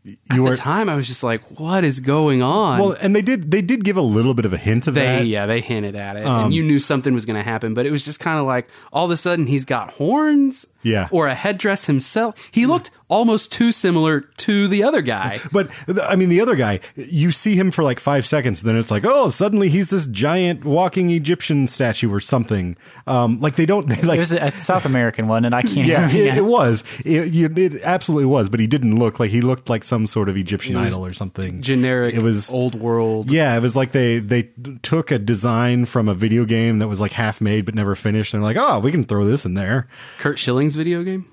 You 0.08 0.18
the 0.38 0.42
were- 0.42 0.56
time, 0.56 0.90
I 0.90 0.96
was 0.96 1.06
just 1.08 1.22
like, 1.24 1.60
"What 1.60 1.84
is 1.84 2.00
going 2.00 2.42
on?" 2.42 2.80
well, 2.80 2.96
and 3.02 3.16
they 3.16 3.22
did 3.22 3.52
they 3.52 3.62
did 3.62 3.84
give 3.84 3.98
a 3.98 4.02
little 4.02 4.34
bit 4.34 4.46
of 4.46 4.54
a 4.54 4.58
hint 4.58 4.88
of 4.88 4.94
they 4.94 5.02
that. 5.06 5.28
yeah 5.28 5.46
they 5.46 5.60
hinted 5.62 5.96
at 5.96 6.16
it, 6.16 6.26
Um, 6.26 6.46
and 6.46 6.54
you 6.54 6.64
knew 6.64 6.80
something 6.80 7.14
was 7.14 7.26
going 7.26 7.36
to 7.36 7.44
happen, 7.44 7.74
but 7.74 7.86
it 7.86 7.92
was 7.92 8.06
just 8.06 8.20
kind 8.20 8.40
of 8.40 8.46
like 8.46 8.68
all 8.94 9.06
of 9.06 9.12
a 9.12 9.18
sudden 9.18 9.48
he's 9.48 9.66
got 9.66 9.92
horns, 9.96 10.66
Yeah. 10.84 11.08
or 11.12 11.28
a 11.28 11.36
headdress 11.36 11.86
himself. 11.86 12.36
He 12.52 12.66
looked 12.66 12.90
almost 13.10 13.52
too 13.52 13.72
similar 13.72 14.22
to 14.22 14.68
the 14.68 14.84
other 14.84 15.02
guy. 15.02 15.40
But 15.52 15.72
I 16.04 16.16
mean, 16.16 16.30
the 16.30 16.42
other 16.42 16.56
guy, 16.56 16.82
you 16.96 17.32
see 17.32 17.56
him 17.56 17.72
for 17.72 17.82
like 17.84 18.00
five 18.00 18.26
seconds, 18.26 18.64
then 18.64 18.76
it's 18.76 18.92
like, 18.92 19.06
oh, 19.06 19.30
suddenly 19.30 19.70
he's 19.70 19.90
this 19.90 20.06
giant 20.06 20.66
walking 20.66 21.10
Egyptian 21.10 21.68
statue 21.68 22.12
or 22.14 22.20
something. 22.20 22.76
Um, 23.08 23.40
like 23.40 23.56
they 23.56 23.66
don't 23.66 23.88
they, 23.90 24.02
like. 24.02 24.18
it 24.18 24.20
was 24.20 24.34
a 24.34 24.52
South 24.52 24.86
American 24.86 25.28
one, 25.28 25.46
and 25.46 25.56
I 25.56 25.62
can't. 25.62 25.88
yeah, 25.88 26.10
it, 26.10 26.38
it 26.38 26.46
was. 26.46 26.84
It, 27.06 27.34
you, 27.34 27.52
it 27.56 27.82
absolutely 27.84 28.26
was, 28.26 28.50
but 28.50 28.60
he 28.60 28.68
didn't 28.68 29.00
look 29.00 29.20
like 29.20 29.32
he 29.32 29.42
looked 29.42 29.70
like 29.70 29.84
some 29.84 30.06
sort 30.06 30.30
of 30.30 30.38
Egyptian 30.38 30.76
idol 30.76 31.06
or 31.06 31.14
something. 31.14 31.62
Generic, 31.62 32.14
It 32.14 32.22
was 32.22 32.54
old 32.54 32.76
world. 32.76 33.32
Yeah, 33.32 33.56
it 33.56 33.62
was 33.62 33.76
like 33.76 33.94
they 33.94 34.20
they 34.20 34.50
took 34.82 35.10
a 35.12 35.18
design 35.18 35.86
from 35.86 36.08
a 36.10 36.14
video 36.14 36.46
game 36.46 36.80
that 36.80 36.88
was 36.88 37.00
like 37.00 37.14
half 37.14 37.42
made 37.42 37.66
but 37.66 37.74
never 37.74 37.96
finished. 37.96 38.34
And 38.34 38.44
they're 38.44 38.54
like, 38.54 38.58
oh, 38.58 38.80
we 38.80 38.92
can 38.92 39.04
throw 39.04 39.26
this 39.26 39.46
in 39.46 39.54
there. 39.54 39.88
Curt 40.18 40.38
Schilling's 40.38 40.76
video 40.76 41.04
game. 41.04 41.26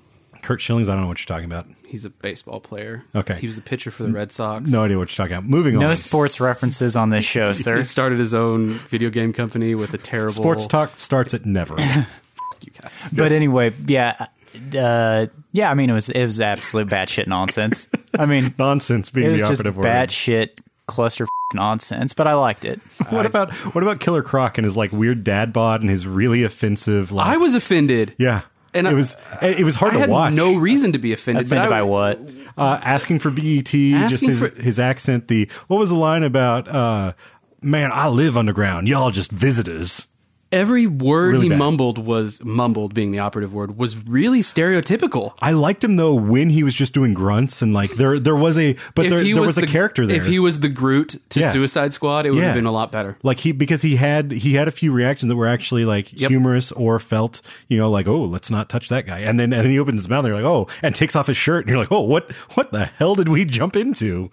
Curt 0.45 0.61
Schillings, 0.61 0.87
I 0.89 0.93
don't 0.93 1.01
know 1.01 1.07
what 1.07 1.19
you're 1.19 1.35
talking 1.35 1.51
about. 1.51 1.65
He's 1.87 2.05
a 2.05 2.09
baseball 2.09 2.59
player. 2.59 3.03
Okay. 3.15 3.35
he 3.39 3.47
was 3.47 3.57
a 3.57 3.61
pitcher 3.61 3.89
for 3.89 4.03
the 4.03 4.11
Red 4.11 4.31
Sox. 4.31 4.71
No 4.71 4.83
idea 4.83 4.97
what 4.97 5.09
you're 5.09 5.25
talking 5.25 5.37
about. 5.37 5.49
Moving 5.49 5.75
on. 5.75 5.81
No 5.81 5.93
sports 5.95 6.39
references 6.39 6.95
on 6.95 7.09
this 7.09 7.25
show, 7.25 7.49
He 7.53 7.55
sir. 7.55 7.81
started 7.83 8.19
his 8.19 8.33
own 8.33 8.69
video 8.69 9.09
game 9.09 9.33
company 9.33 9.73
with 9.75 9.93
a 9.93 9.97
terrible 9.97 10.33
Sports 10.33 10.67
talk 10.67 10.97
starts 10.99 11.33
at 11.33 11.45
never. 11.45 11.75
You 12.65 12.71
guys. 12.81 13.13
But 13.15 13.31
anyway, 13.31 13.73
yeah, 13.85 14.27
uh, 14.75 15.27
yeah. 15.51 15.69
I 15.69 15.73
mean, 15.75 15.89
it 15.89 15.93
was 15.93 16.09
it 16.09 16.25
was 16.25 16.39
absolute 16.39 16.87
batshit 16.87 17.27
nonsense. 17.27 17.89
I 18.17 18.25
mean, 18.25 18.55
Nonsense 18.59 19.09
being 19.11 19.27
it 19.27 19.31
was 19.33 19.41
the 19.41 19.47
just 19.47 19.61
operative 19.61 19.77
word. 19.77 19.85
batshit 19.85 20.49
cluster 20.87 21.25
f- 21.25 21.29
nonsense. 21.53 22.13
But 22.13 22.25
I 22.27 22.33
liked 22.33 22.65
it. 22.65 22.79
What 23.09 23.25
about 23.27 23.53
what 23.75 23.83
about 23.83 23.99
Killer 23.99 24.23
Croc 24.23 24.57
and 24.57 24.65
his 24.65 24.75
like 24.75 24.91
weird 24.93 25.23
dad 25.23 25.53
bod 25.53 25.81
and 25.81 25.89
his 25.89 26.07
really 26.07 26.43
offensive? 26.43 27.11
Like, 27.11 27.27
I 27.27 27.37
was 27.37 27.53
offended. 27.53 28.15
yeah, 28.17 28.41
And 28.75 28.85
it 28.87 28.91
I- 28.91 28.93
was 28.93 29.15
it 29.41 29.63
was 29.65 29.75
hard 29.75 29.91
I 29.93 29.95
to 29.95 29.99
had 30.01 30.09
watch. 30.09 30.33
no 30.33 30.55
reason 30.57 30.91
to 30.93 30.99
be 30.99 31.13
offended. 31.13 31.49
but 31.49 31.57
Offended 31.57 31.73
I- 31.73 31.79
by 31.79 31.83
what? 31.83 32.21
uh, 32.57 32.79
asking 32.83 33.19
for 33.19 33.29
BET, 33.31 33.65
just 34.09 34.25
his 34.25 34.39
for- 34.39 34.61
his 34.61 34.79
accent. 34.79 35.27
The 35.27 35.49
what 35.67 35.77
was 35.79 35.89
the 35.89 35.95
line 35.95 36.23
about? 36.23 36.67
Uh, 36.67 37.13
Man, 37.61 37.89
I 37.91 38.09
live 38.09 38.37
underground. 38.37 38.87
Y'all 38.87 39.09
just 39.09 39.31
visitors. 39.31 40.05
Every 40.51 40.85
word 40.87 41.31
Really 41.33 41.43
he 41.45 41.49
bad. 41.49 41.59
mumbled 41.59 41.97
was 41.97 42.41
mumbled, 42.45 42.93
being 42.93 43.11
the 43.11 43.19
operative 43.19 43.53
word, 43.53 43.77
was 43.77 43.97
really 44.07 44.39
stereotypical. 44.39 45.33
I 45.41 45.51
liked 45.51 45.83
him 45.83 45.95
though 45.97 46.13
when 46.13 46.49
he 46.51 46.63
was 46.63 46.75
just 46.75 46.93
doing 46.93 47.13
grunts 47.13 47.61
and 47.61 47.73
like 47.73 47.91
there 47.95 48.19
there 48.19 48.35
was 48.35 48.57
a 48.57 48.75
but 48.93 49.05
If 49.05 49.09
there, 49.11 49.21
he 49.21 49.33
there 49.33 49.41
was, 49.41 49.57
a 49.57 49.61
the- 49.61 49.67
character 49.67 50.05
there. 50.05 50.17
If 50.17 50.27
he 50.27 50.39
was 50.39 50.59
the 50.61 50.69
Groot 50.69 51.15
to 51.29 51.39
Yeah. 51.39 51.51
Suicide 51.51 51.93
Squad, 51.93 52.25
it 52.25 52.29
would 52.29 52.39
Yeah. 52.39 52.45
have 52.45 52.55
been 52.55 52.67
a 52.67 52.71
lot 52.71 52.91
better. 52.91 53.17
like 53.23 53.39
he 53.39 53.51
because 53.51 53.81
he 53.81 53.95
had 53.97 54.31
he 54.31 54.53
had 54.53 54.67
a 54.67 54.71
few 54.71 54.91
reactions 54.93 55.29
that 55.29 55.35
were 55.35 55.47
actually 55.47 55.83
like 55.83 56.13
Yep. 56.13 56.29
humorous 56.29 56.71
or 56.71 56.99
felt 56.99 57.41
you 57.67 57.77
know 57.77 57.89
like 57.89 58.07
oh 58.07 58.23
let's 58.23 58.51
not 58.51 58.69
touch 58.69 58.87
that 58.89 59.05
guy 59.07 59.19
and 59.19 59.39
then 59.39 59.51
and 59.51 59.63
then 59.65 59.71
he 59.71 59.79
opens 59.79 60.01
his 60.01 60.09
mouth 60.09 60.25
and 60.25 60.27
you're 60.35 60.41
like 60.41 60.49
oh 60.49 60.67
and 60.83 60.95
takes 60.95 61.15
off 61.15 61.27
his 61.27 61.37
shirt 61.37 61.65
and 61.65 61.69
you're 61.69 61.79
like 61.79 61.91
oh 61.91 62.01
what 62.01 62.31
what 62.53 62.71
the 62.71 62.85
hell 62.85 63.15
did 63.15 63.27
we 63.29 63.43
jump 63.45 63.75
into 63.75 64.29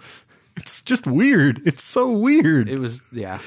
it's 0.57 0.83
just 0.83 1.07
weird 1.07 1.61
it's 1.65 1.83
so 1.83 2.11
weird 2.13 2.69
It 2.69 2.79
was, 2.79 3.03
yeah. 3.13 3.39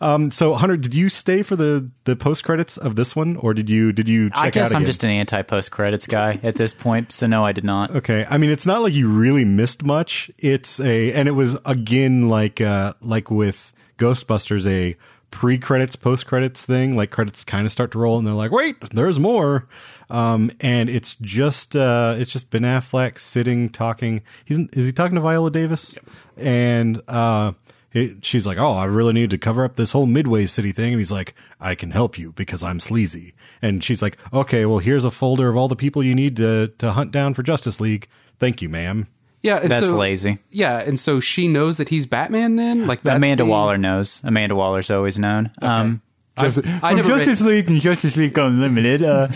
Um 0.00 0.30
so 0.30 0.54
hunter 0.54 0.76
did 0.76 0.94
you 0.94 1.08
stay 1.08 1.42
for 1.42 1.56
the 1.56 1.90
the 2.04 2.16
post 2.16 2.44
credits 2.44 2.76
of 2.76 2.96
this 2.96 3.14
one 3.14 3.36
or 3.36 3.54
did 3.54 3.68
you 3.70 3.92
did 3.92 4.08
you 4.08 4.30
check 4.30 4.38
I 4.38 4.50
guess 4.50 4.70
out 4.70 4.76
I'm 4.76 4.82
again? 4.82 4.86
just 4.86 5.04
an 5.04 5.10
anti 5.10 5.42
post 5.42 5.70
credits 5.70 6.06
guy 6.06 6.38
at 6.42 6.56
this 6.56 6.72
point. 6.72 7.12
So 7.12 7.26
no, 7.26 7.44
I 7.44 7.52
did 7.52 7.64
not. 7.64 7.90
Okay, 7.94 8.26
I 8.28 8.38
mean 8.38 8.50
it's 8.50 8.66
not 8.66 8.82
like 8.82 8.92
you 8.94 9.08
really 9.08 9.44
missed 9.44 9.82
much. 9.84 10.30
It's 10.38 10.80
a 10.80 11.12
and 11.12 11.28
it 11.28 11.32
was 11.32 11.56
again 11.64 12.28
like 12.28 12.60
uh 12.60 12.94
like 13.00 13.30
with 13.30 13.72
Ghostbusters 13.98 14.66
a 14.66 14.96
pre-credits 15.30 15.96
post-credits 15.96 16.62
thing. 16.62 16.94
Like 16.96 17.10
credits 17.10 17.42
kind 17.44 17.66
of 17.66 17.72
start 17.72 17.90
to 17.92 17.98
roll 17.98 18.18
and 18.18 18.26
they're 18.26 18.34
like, 18.34 18.52
"Wait, 18.52 18.76
there's 18.90 19.18
more." 19.18 19.66
Um 20.10 20.50
and 20.60 20.88
it's 20.88 21.16
just 21.16 21.74
uh 21.74 22.14
it's 22.18 22.30
just 22.30 22.50
Ben 22.50 22.62
Affleck 22.62 23.18
sitting 23.18 23.68
talking. 23.70 24.22
He's 24.44 24.58
is 24.74 24.86
he 24.86 24.92
talking 24.92 25.14
to 25.16 25.20
Viola 25.20 25.50
Davis? 25.50 25.96
And 26.36 27.00
uh 27.08 27.52
it, 27.94 28.24
she's 28.24 28.46
like, 28.46 28.58
"Oh, 28.58 28.72
I 28.72 28.84
really 28.84 29.12
need 29.14 29.30
to 29.30 29.38
cover 29.38 29.64
up 29.64 29.76
this 29.76 29.92
whole 29.92 30.04
Midway 30.06 30.44
City 30.46 30.72
thing." 30.72 30.92
And 30.92 31.00
he's 31.00 31.12
like, 31.12 31.34
"I 31.60 31.74
can 31.74 31.92
help 31.92 32.18
you 32.18 32.32
because 32.32 32.62
I'm 32.62 32.80
sleazy." 32.80 33.32
And 33.62 33.82
she's 33.82 34.02
like, 34.02 34.18
"Okay, 34.32 34.66
well, 34.66 34.78
here's 34.78 35.04
a 35.04 35.10
folder 35.10 35.48
of 35.48 35.56
all 35.56 35.68
the 35.68 35.76
people 35.76 36.02
you 36.02 36.14
need 36.14 36.36
to 36.36 36.68
to 36.78 36.92
hunt 36.92 37.12
down 37.12 37.32
for 37.34 37.42
Justice 37.42 37.80
League. 37.80 38.08
Thank 38.38 38.60
you, 38.60 38.68
ma'am." 38.68 39.06
Yeah, 39.42 39.56
and 39.58 39.70
That's 39.70 39.86
so- 39.86 39.96
lazy. 39.96 40.38
Yeah, 40.50 40.78
and 40.78 40.98
so 40.98 41.20
she 41.20 41.48
knows 41.48 41.76
that 41.76 41.90
he's 41.90 42.06
Batman. 42.06 42.56
Then, 42.56 42.86
like 42.86 43.00
Amanda 43.04 43.44
the- 43.44 43.50
Waller 43.50 43.76
knows. 43.76 44.22
Amanda 44.24 44.54
Waller's 44.56 44.90
always 44.90 45.18
known. 45.18 45.50
Um, 45.60 46.00
I've, 46.36 46.58
I 46.82 46.94
never 46.94 47.14
read, 47.14 47.40
League 47.42 47.70
and 47.70 47.80
Justice 47.80 48.16
League 48.16 48.36
Unlimited. 48.36 49.02
Uh, 49.02 49.28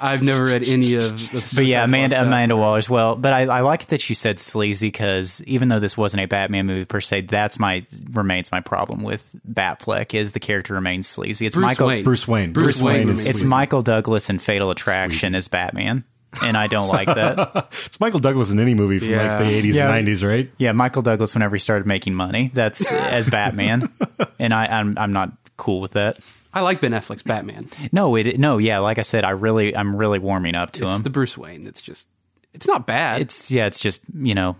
I've 0.00 0.20
never 0.22 0.44
read 0.46 0.64
any 0.66 0.94
of. 0.94 1.18
the 1.30 1.52
but 1.54 1.64
yeah, 1.64 1.84
Squad 1.86 1.88
Amanda 1.94 2.16
stuff. 2.16 2.26
Amanda 2.26 2.56
Waller's 2.56 2.90
well. 2.90 3.14
But 3.14 3.32
I, 3.32 3.42
I 3.42 3.60
like 3.60 3.86
that 3.86 4.08
you 4.08 4.16
said 4.16 4.40
sleazy 4.40 4.88
because 4.88 5.44
even 5.44 5.68
though 5.68 5.78
this 5.78 5.96
wasn't 5.96 6.24
a 6.24 6.26
Batman 6.26 6.66
movie 6.66 6.86
per 6.86 7.00
se, 7.00 7.22
that's 7.22 7.58
my 7.60 7.84
remains 8.10 8.50
my 8.50 8.60
problem 8.60 9.02
with 9.04 9.32
Batfleck 9.48 10.12
is 10.12 10.32
the 10.32 10.40
character 10.40 10.74
remains 10.74 11.06
sleazy. 11.06 11.46
It's 11.46 11.54
Bruce 11.54 11.64
Michael 11.66 11.86
Wayne. 11.86 12.02
Bruce 12.04 12.26
Wayne. 12.26 12.52
Bruce 12.52 12.80
Wayne 12.82 13.08
is 13.10 13.26
it's 13.26 13.38
sleazy. 13.38 13.48
Michael 13.50 13.82
Douglas 13.82 14.28
in 14.28 14.40
Fatal 14.40 14.70
Attraction 14.70 15.36
as 15.36 15.46
Batman, 15.46 16.02
and 16.42 16.56
I 16.56 16.66
don't 16.66 16.88
like 16.88 17.06
that. 17.06 17.68
It's 17.86 18.00
Michael 18.00 18.20
Douglas 18.20 18.50
in 18.50 18.58
any 18.58 18.74
movie 18.74 18.98
from 18.98 19.10
Yeah. 19.10 19.36
like 19.38 19.46
the 19.46 19.62
80s 19.70 19.74
Yeah. 19.74 19.94
and 19.94 20.08
90s, 20.08 20.26
right? 20.28 20.50
Yeah, 20.58 20.72
Michael 20.72 21.02
Douglas 21.02 21.34
whenever 21.34 21.54
he 21.54 21.60
started 21.60 21.86
making 21.86 22.14
money, 22.14 22.50
that's 22.52 22.90
as 22.90 23.28
Batman, 23.28 23.88
and 24.40 24.52
I 24.52 24.66
I'm 24.66 24.98
I'm 24.98 25.12
not 25.12 25.30
cool 25.56 25.80
with 25.80 25.92
that. 25.92 26.18
I 26.52 26.62
like 26.62 26.80
Ben 26.80 26.92
Affleck's 26.92 27.22
Batman. 27.22 27.68
No, 27.92 28.16
it 28.16 28.38
no, 28.38 28.58
yeah, 28.58 28.78
like 28.80 28.98
I 28.98 29.02
said, 29.02 29.24
I 29.24 29.30
really 29.30 29.74
I'm 29.76 29.94
really 29.96 30.18
warming 30.18 30.54
up 30.54 30.72
to 30.72 30.86
It's 30.86 30.96
him. 30.96 31.02
the 31.02 31.10
Bruce 31.10 31.36
Wayne 31.38 31.64
that's 31.64 31.80
just. 31.82 32.08
It's 32.52 32.66
not 32.66 32.86
bad. 32.86 33.20
it's 33.20 33.50
yeah, 33.50 33.66
it's 33.66 33.78
just 33.78 34.00
you 34.12 34.34
know, 34.34 34.56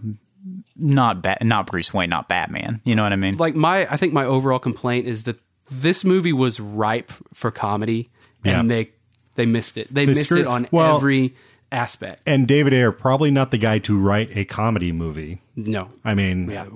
not 0.77 1.23
bat, 1.23 1.43
not 1.45 1.67
Bruce 1.67 1.93
Wayne, 1.93 2.11
not 2.11 2.29
Batman. 2.29 2.81
You 2.85 2.95
know 2.95 3.03
what 3.03 3.13
I 3.13 3.17
mean? 3.17 3.37
like 3.37 3.55
my. 3.55 3.87
I 3.93 3.97
think 3.97 4.13
my 4.13 4.25
overall 4.25 4.59
complaint 4.59 5.07
is 5.07 5.25
that 5.25 5.39
this 5.71 6.05
movie 6.05 6.33
was 6.33 6.61
ripe 6.61 7.11
for 7.35 7.51
comedy, 7.51 8.11
and 8.45 8.69
Yeah. 8.71 8.77
they 8.77 8.91
they 9.35 9.47
missed 9.47 9.77
it. 9.77 9.93
They, 9.93 10.05
They 10.05 10.13
missed 10.13 10.27
screwed- 10.27 10.43
it 10.43 10.47
on 10.47 10.69
well- 10.71 10.97
every 10.97 11.35
aspect. 11.73 12.23
And 12.27 12.49
David 12.49 12.75
Ayer 12.75 12.91
probably 12.93 13.31
not 13.31 13.51
the 13.53 13.59
guy 13.59 13.79
to 13.81 13.97
write 13.99 14.37
a 14.37 14.45
comedy 14.45 14.91
movie. 14.93 15.41
No, 15.57 15.89
I 16.05 16.15
mean, 16.15 16.51
Yeah. 16.51 16.67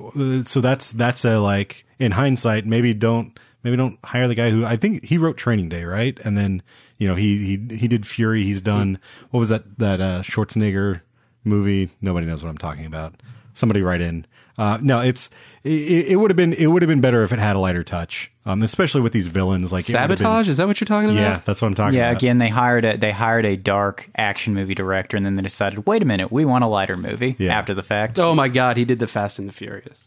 so 0.44 0.60
that's 0.60 0.92
that's 0.92 1.24
a 1.24 1.38
like 1.38 1.84
in 1.98 2.12
hindsight, 2.12 2.66
maybe 2.66 2.94
don't 2.94 3.38
maybe 3.64 3.76
don't 3.76 3.98
hire 4.04 4.28
the 4.28 4.34
guy 4.34 4.50
who 4.50 4.64
I 4.64 4.76
think 4.76 5.04
he 5.04 5.18
wrote 5.18 5.36
Training 5.36 5.68
Day, 5.68 5.84
right? 5.84 6.18
And 6.24 6.38
then 6.38 6.62
you 6.98 7.08
know 7.08 7.16
he 7.16 7.58
he 7.58 7.76
he 7.76 7.88
did 7.88 8.06
Fury. 8.06 8.44
He's 8.44 8.60
done 8.60 8.98
what 9.30 9.40
was 9.40 9.48
that 9.48 9.78
that 9.78 10.00
uh, 10.00 10.22
Schwarzenegger 10.22 11.00
movie? 11.42 11.90
Nobody 12.00 12.26
knows 12.26 12.44
what 12.44 12.50
I'm 12.50 12.58
talking 12.58 12.86
about. 12.86 13.14
Somebody 13.54 13.82
write 13.82 14.00
in. 14.00 14.26
Uh, 14.56 14.78
no, 14.80 15.00
it's 15.00 15.30
it, 15.64 16.08
it 16.12 16.16
would 16.16 16.30
have 16.30 16.36
been 16.36 16.52
it 16.52 16.68
would 16.68 16.82
have 16.82 16.88
been 16.88 17.00
better 17.00 17.22
if 17.24 17.32
it 17.32 17.40
had 17.40 17.56
a 17.56 17.58
lighter 17.58 17.82
touch, 17.82 18.30
um, 18.46 18.62
especially 18.62 19.00
with 19.00 19.12
these 19.12 19.26
villains 19.26 19.72
like 19.72 19.88
it 19.88 19.92
would 19.92 19.98
have 19.98 20.08
been- 20.10 20.18
sabotage. 20.18 20.48
Is 20.48 20.58
that 20.58 20.68
what 20.68 20.80
you're 20.80 20.86
talking 20.86 21.10
about? 21.10 21.20
Yeah, 21.20 21.40
that's 21.44 21.60
what 21.60 21.66
I'm 21.66 21.74
talking 21.74 21.98
yeah, 21.98 22.10
about. 22.10 22.22
again, 22.22 22.38
they 22.38 22.48
hired 22.50 22.84
a 22.84 22.96
they 22.96 23.10
hired 23.10 23.46
a 23.46 23.56
dark 23.56 24.08
action 24.16 24.54
movie 24.54 24.74
director, 24.76 25.16
and 25.16 25.26
then 25.26 25.34
they 25.34 25.42
decided, 25.42 25.86
wait 25.86 26.02
a 26.02 26.04
minute, 26.04 26.30
we 26.30 26.44
want 26.44 26.62
a 26.62 26.68
lighter 26.68 26.96
movie. 26.96 27.34
Yeah. 27.38 27.56
After 27.58 27.74
the 27.74 27.82
fact, 27.82 28.18
Oh 28.20 28.34
my 28.34 28.46
God, 28.46 28.76
he 28.76 28.84
did 28.84 29.00
the 29.00 29.08
Fast 29.08 29.40
and 29.40 29.48
the 29.48 29.52
Furious. 29.52 30.04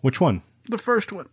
Which 0.00 0.20
one? 0.20 0.42
The 0.68 0.78
first 0.78 1.12
one. 1.12 1.28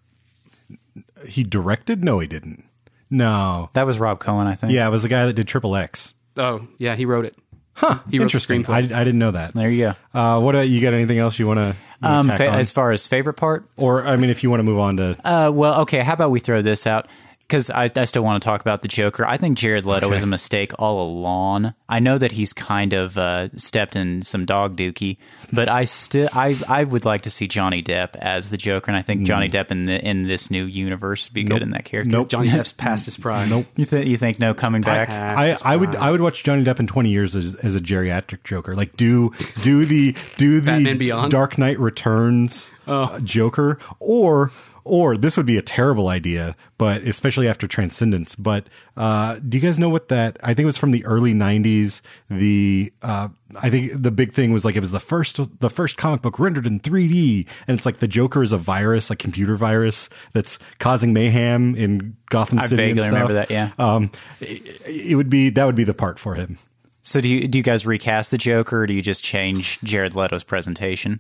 He 1.28 1.44
directed? 1.44 2.04
No, 2.04 2.20
he 2.20 2.28
didn't. 2.28 2.64
No. 3.10 3.70
that 3.74 3.86
was 3.86 4.00
Rob 4.00 4.20
Cohen, 4.20 4.48
I 4.48 4.56
think. 4.56 4.74
Yeah, 4.74 4.88
it 4.88 4.92
was 4.92 5.04
the 5.04 5.10
guy 5.10 5.26
that 5.26 5.34
did 5.34 5.48
Triple 5.48 5.76
X. 5.76 6.16
Oh 6.38 6.68
yeah, 6.80 6.96
he 6.96 7.06
wrote 7.06 7.26
it. 7.26 7.36
Huh. 7.76 8.00
He 8.10 8.18
wrote 8.20 8.24
the 8.24 8.24
Interesting. 8.24 8.66
I, 8.68 8.78
I 8.80 8.82
didn't 9.04 9.18
know 9.20 9.32
that. 9.32 9.54
there 9.54 9.70
you 9.70 9.94
go. 10.14 10.20
Uh, 10.20 10.40
what 10.42 10.54
about 10.56 10.68
you? 10.68 10.82
Got 10.82 10.94
anything 10.94 11.18
else 11.20 11.38
you 11.40 11.48
want 11.48 11.60
to 11.60 11.76
Um, 12.02 12.28
fa- 12.28 12.50
as 12.52 12.72
far 12.72 12.92
as 12.92 13.06
favorite 13.08 13.34
part, 13.36 13.68
or 13.78 14.06
I 14.06 14.16
mean, 14.16 14.30
if 14.30 14.44
you 14.44 14.50
want 14.50 14.60
to 14.60 14.64
move 14.64 14.80
on 14.80 14.98
to 14.98 15.18
Uh, 15.24 15.52
well, 15.52 15.82
okay. 15.82 16.00
How 16.00 16.14
about 16.14 16.32
we 16.32 16.40
throw 16.40 16.62
this 16.62 16.86
out? 16.88 17.08
Because 17.54 17.70
I, 17.70 17.88
I 17.96 18.06
still 18.06 18.24
want 18.24 18.42
to 18.42 18.48
talk 18.48 18.62
about 18.62 18.82
the 18.82 18.88
Joker. 18.88 19.28
I 19.28 19.38
think 19.38 19.60
Jared 19.60 19.86
Leto 19.86 20.10
was 20.10 20.24
a 20.24 20.26
mistake 20.26 20.72
all 20.80 21.00
along. 21.00 21.76
I 21.88 22.00
know 22.00 22.18
that 22.18 22.32
he's 22.32 22.52
kind 22.52 22.94
of 22.94 23.16
uh, 23.16 23.50
stepped 23.56 23.96
in 23.96 24.24
some 24.24 24.44
dog 24.44 24.76
dookie, 24.76 25.20
but 25.52 25.70
I 25.70 25.86
still 25.86 26.30
I 26.34 26.56
I 26.68 26.84
would 26.84 27.06
like 27.06 27.22
to 27.22 27.30
see 27.30 27.48
Johnny 27.48 27.84
Depp 27.84 28.16
as 28.16 28.50
the 28.50 28.58
Joker, 28.58 28.90
and 28.90 28.98
I 28.98 29.04
think 29.04 29.28
Johnny 29.28 29.50
Depp 29.50 29.70
in 29.70 29.86
the 29.86 30.04
in 30.04 30.24
this 30.24 30.50
new 30.50 30.66
universe 30.66 31.30
would 31.30 31.36
be 31.36 31.44
good 31.44 31.62
in 31.62 31.70
that 31.70 31.86
character. 31.86 32.10
Nope. 32.10 32.30
Johnny 32.30 32.50
Depp's 32.50 32.72
past 32.72 33.06
his 33.06 33.18
prime. 33.18 33.50
Nope. 33.50 33.68
You 33.76 33.86
think 33.86 34.08
you 34.08 34.18
think 34.18 34.40
no 34.40 34.56
coming 34.56 34.82
back? 34.82 35.12
I, 35.12 35.56
I 35.64 35.76
would 35.76 35.96
I 35.98 36.10
would 36.10 36.22
watch 36.22 36.44
Johnny 36.44 36.64
Depp 36.64 36.80
in 36.80 36.88
20 36.88 37.12
years 37.12 37.36
as, 37.36 37.54
as 37.64 37.76
a 37.76 37.80
geriatric 37.80 38.44
Joker. 38.44 38.76
Like 38.76 38.98
do 38.98 39.32
do 39.62 39.86
the 39.86 40.16
do 40.38 40.60
the 40.60 40.72
Batman 40.72 40.98
Beyond? 40.98 41.32
Dark 41.32 41.60
Knight 41.60 41.78
Returns 41.78 42.72
uh, 42.88 43.20
Joker 43.20 43.78
or 44.00 44.52
or 44.86 45.16
this 45.16 45.38
would 45.38 45.46
be 45.46 45.58
a 45.58 45.62
terrible 45.62 46.08
idea, 46.08 46.56
but 46.78 47.02
especially 47.04 47.48
after 47.48 47.68
Transcendence. 47.68 48.36
But 48.36 48.68
uh, 48.98 49.40
do 49.48 49.58
you 49.58 49.62
guys 49.62 49.80
know 49.80 49.90
what 49.90 50.10
that? 50.10 50.38
I 50.44 50.48
think 50.48 50.60
it 50.60 50.66
was 50.66 50.78
from 50.78 50.92
the 50.92 51.06
early 51.06 51.34
'90s. 51.34 52.02
The 52.30 52.92
uh, 53.02 53.30
I 53.62 53.70
think 53.70 53.92
the 53.96 54.12
big 54.12 54.34
thing 54.34 54.52
was 54.52 54.66
like 54.66 54.76
it 54.76 54.82
was 54.82 54.92
the 54.92 55.00
first 55.00 55.40
the 55.60 55.70
first 55.70 55.98
comic 55.98 56.22
book 56.22 56.40
rendered 56.40 56.66
in 56.66 56.80
3D, 56.80 57.48
and 57.68 57.78
it's 57.78 57.86
like 57.86 57.98
the 57.98 58.08
Joker 58.08 58.44
is 58.44 58.52
a 58.52 58.58
virus, 58.58 59.10
like 59.10 59.20
computer 59.20 59.56
virus 59.56 60.10
that's 60.34 60.60
causing 60.80 61.14
mayhem 61.14 61.76
in 61.76 62.18
Gotham 62.30 62.60
I 62.60 62.68
City. 62.68 62.84
and 62.84 62.96
vaguely 62.96 63.10
remember 63.10 63.34
that, 63.34 63.52
yeah. 63.52 63.72
Um, 63.78 64.12
it, 64.40 64.82
it 64.86 65.16
would 65.16 65.30
be 65.30 65.50
that 65.52 65.66
would 65.66 65.76
be 65.76 65.84
the 65.84 65.94
part 65.94 66.20
for 66.20 66.36
him. 66.36 66.58
So 67.02 67.22
do 67.22 67.28
you 67.28 67.48
do 67.48 67.58
you 67.58 67.64
guys 67.64 67.86
recast 67.86 68.32
the 68.32 68.38
Joker, 68.38 68.82
or 68.82 68.88
do 68.88 68.94
you 68.94 69.02
just 69.02 69.24
change 69.24 69.80
Jared 69.82 70.16
Leto's 70.16 70.44
presentation? 70.44 71.20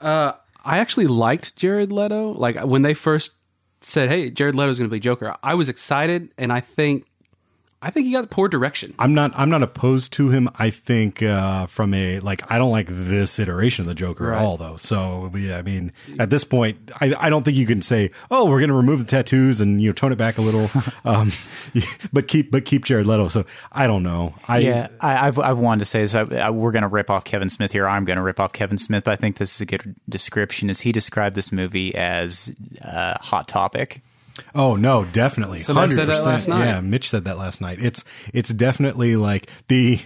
Uh, 0.00 0.32
I 0.66 0.78
actually 0.78 1.06
liked 1.06 1.56
Jared 1.56 1.92
Leto. 1.92 2.32
Like 2.32 2.60
when 2.62 2.82
they 2.82 2.92
first 2.92 3.32
said, 3.80 4.08
"Hey, 4.08 4.30
Jared 4.30 4.54
Leto's 4.54 4.78
going 4.78 4.90
to 4.90 4.94
be 4.94 5.00
Joker," 5.00 5.34
I 5.42 5.54
was 5.54 5.68
excited, 5.68 6.30
and 6.36 6.52
I 6.52 6.60
think, 6.60 7.06
I 7.86 7.90
think 7.90 8.06
he 8.06 8.12
got 8.12 8.28
poor 8.30 8.48
direction. 8.48 8.94
I'm 8.98 9.14
not 9.14 9.30
I'm 9.38 9.48
not 9.48 9.62
opposed 9.62 10.12
to 10.14 10.30
him. 10.30 10.48
I 10.58 10.70
think 10.70 11.22
uh, 11.22 11.66
from 11.66 11.94
a 11.94 12.18
like 12.18 12.42
I 12.50 12.58
don't 12.58 12.72
like 12.72 12.88
this 12.90 13.38
iteration 13.38 13.82
of 13.84 13.86
the 13.86 13.94
Joker 13.94 14.26
Right. 14.26 14.38
at 14.38 14.44
all 14.44 14.56
though. 14.56 14.76
So 14.76 15.30
yeah, 15.36 15.56
I 15.58 15.62
mean 15.62 15.92
at 16.18 16.28
this 16.30 16.42
point 16.42 16.90
I, 17.00 17.14
I 17.16 17.30
don't 17.30 17.44
think 17.44 17.56
you 17.56 17.64
can 17.64 17.80
say 17.82 18.10
oh 18.28 18.50
we're 18.50 18.58
going 18.58 18.70
to 18.70 18.74
remove 18.76 18.98
the 18.98 19.04
tattoos 19.04 19.60
and 19.60 19.80
you 19.80 19.90
know 19.90 19.92
tone 19.92 20.10
it 20.10 20.16
back 20.18 20.36
a 20.36 20.42
little, 20.42 20.68
um, 21.04 21.30
but 22.12 22.26
keep 22.26 22.50
but 22.50 22.64
keep 22.64 22.84
Jared 22.84 23.06
Leto. 23.06 23.28
So 23.28 23.46
I 23.70 23.86
don't 23.86 24.02
know. 24.02 24.34
I 24.48 24.58
yeah, 24.58 24.88
I, 25.00 25.28
I've 25.28 25.38
I've 25.38 25.58
wanted 25.58 25.78
to 25.80 25.84
say 25.84 26.00
this. 26.00 26.16
I, 26.16 26.22
I, 26.22 26.50
we're 26.50 26.72
going 26.72 26.82
to 26.82 26.88
rip 26.88 27.08
off 27.08 27.22
Kevin 27.24 27.48
Smith 27.48 27.70
here. 27.70 27.86
I'm 27.86 28.04
going 28.04 28.16
to 28.16 28.22
rip 28.22 28.40
off 28.40 28.52
Kevin 28.52 28.78
Smith. 28.78 29.04
But 29.04 29.12
I 29.12 29.16
think 29.16 29.36
this 29.36 29.54
is 29.54 29.60
a 29.60 29.66
good 29.66 29.94
description. 30.08 30.70
Is 30.70 30.80
he 30.80 30.90
described 30.90 31.36
this 31.36 31.52
movie 31.52 31.94
as 31.94 32.52
uh, 32.82 33.14
hot 33.20 33.46
topic? 33.46 34.02
Oh 34.54 34.76
no, 34.76 35.04
definitely. 35.04 35.58
Somebody 35.58 35.94
said 35.94 36.08
that 36.08 36.18
100%. 36.18 36.26
last 36.26 36.48
night. 36.48 36.66
Yeah, 36.66 36.80
Mitch 36.80 37.08
said 37.08 37.24
that 37.24 37.38
last 37.38 37.60
night. 37.60 37.78
It's 37.80 38.04
it's 38.32 38.50
definitely 38.50 39.16
like 39.16 39.48
the 39.68 40.00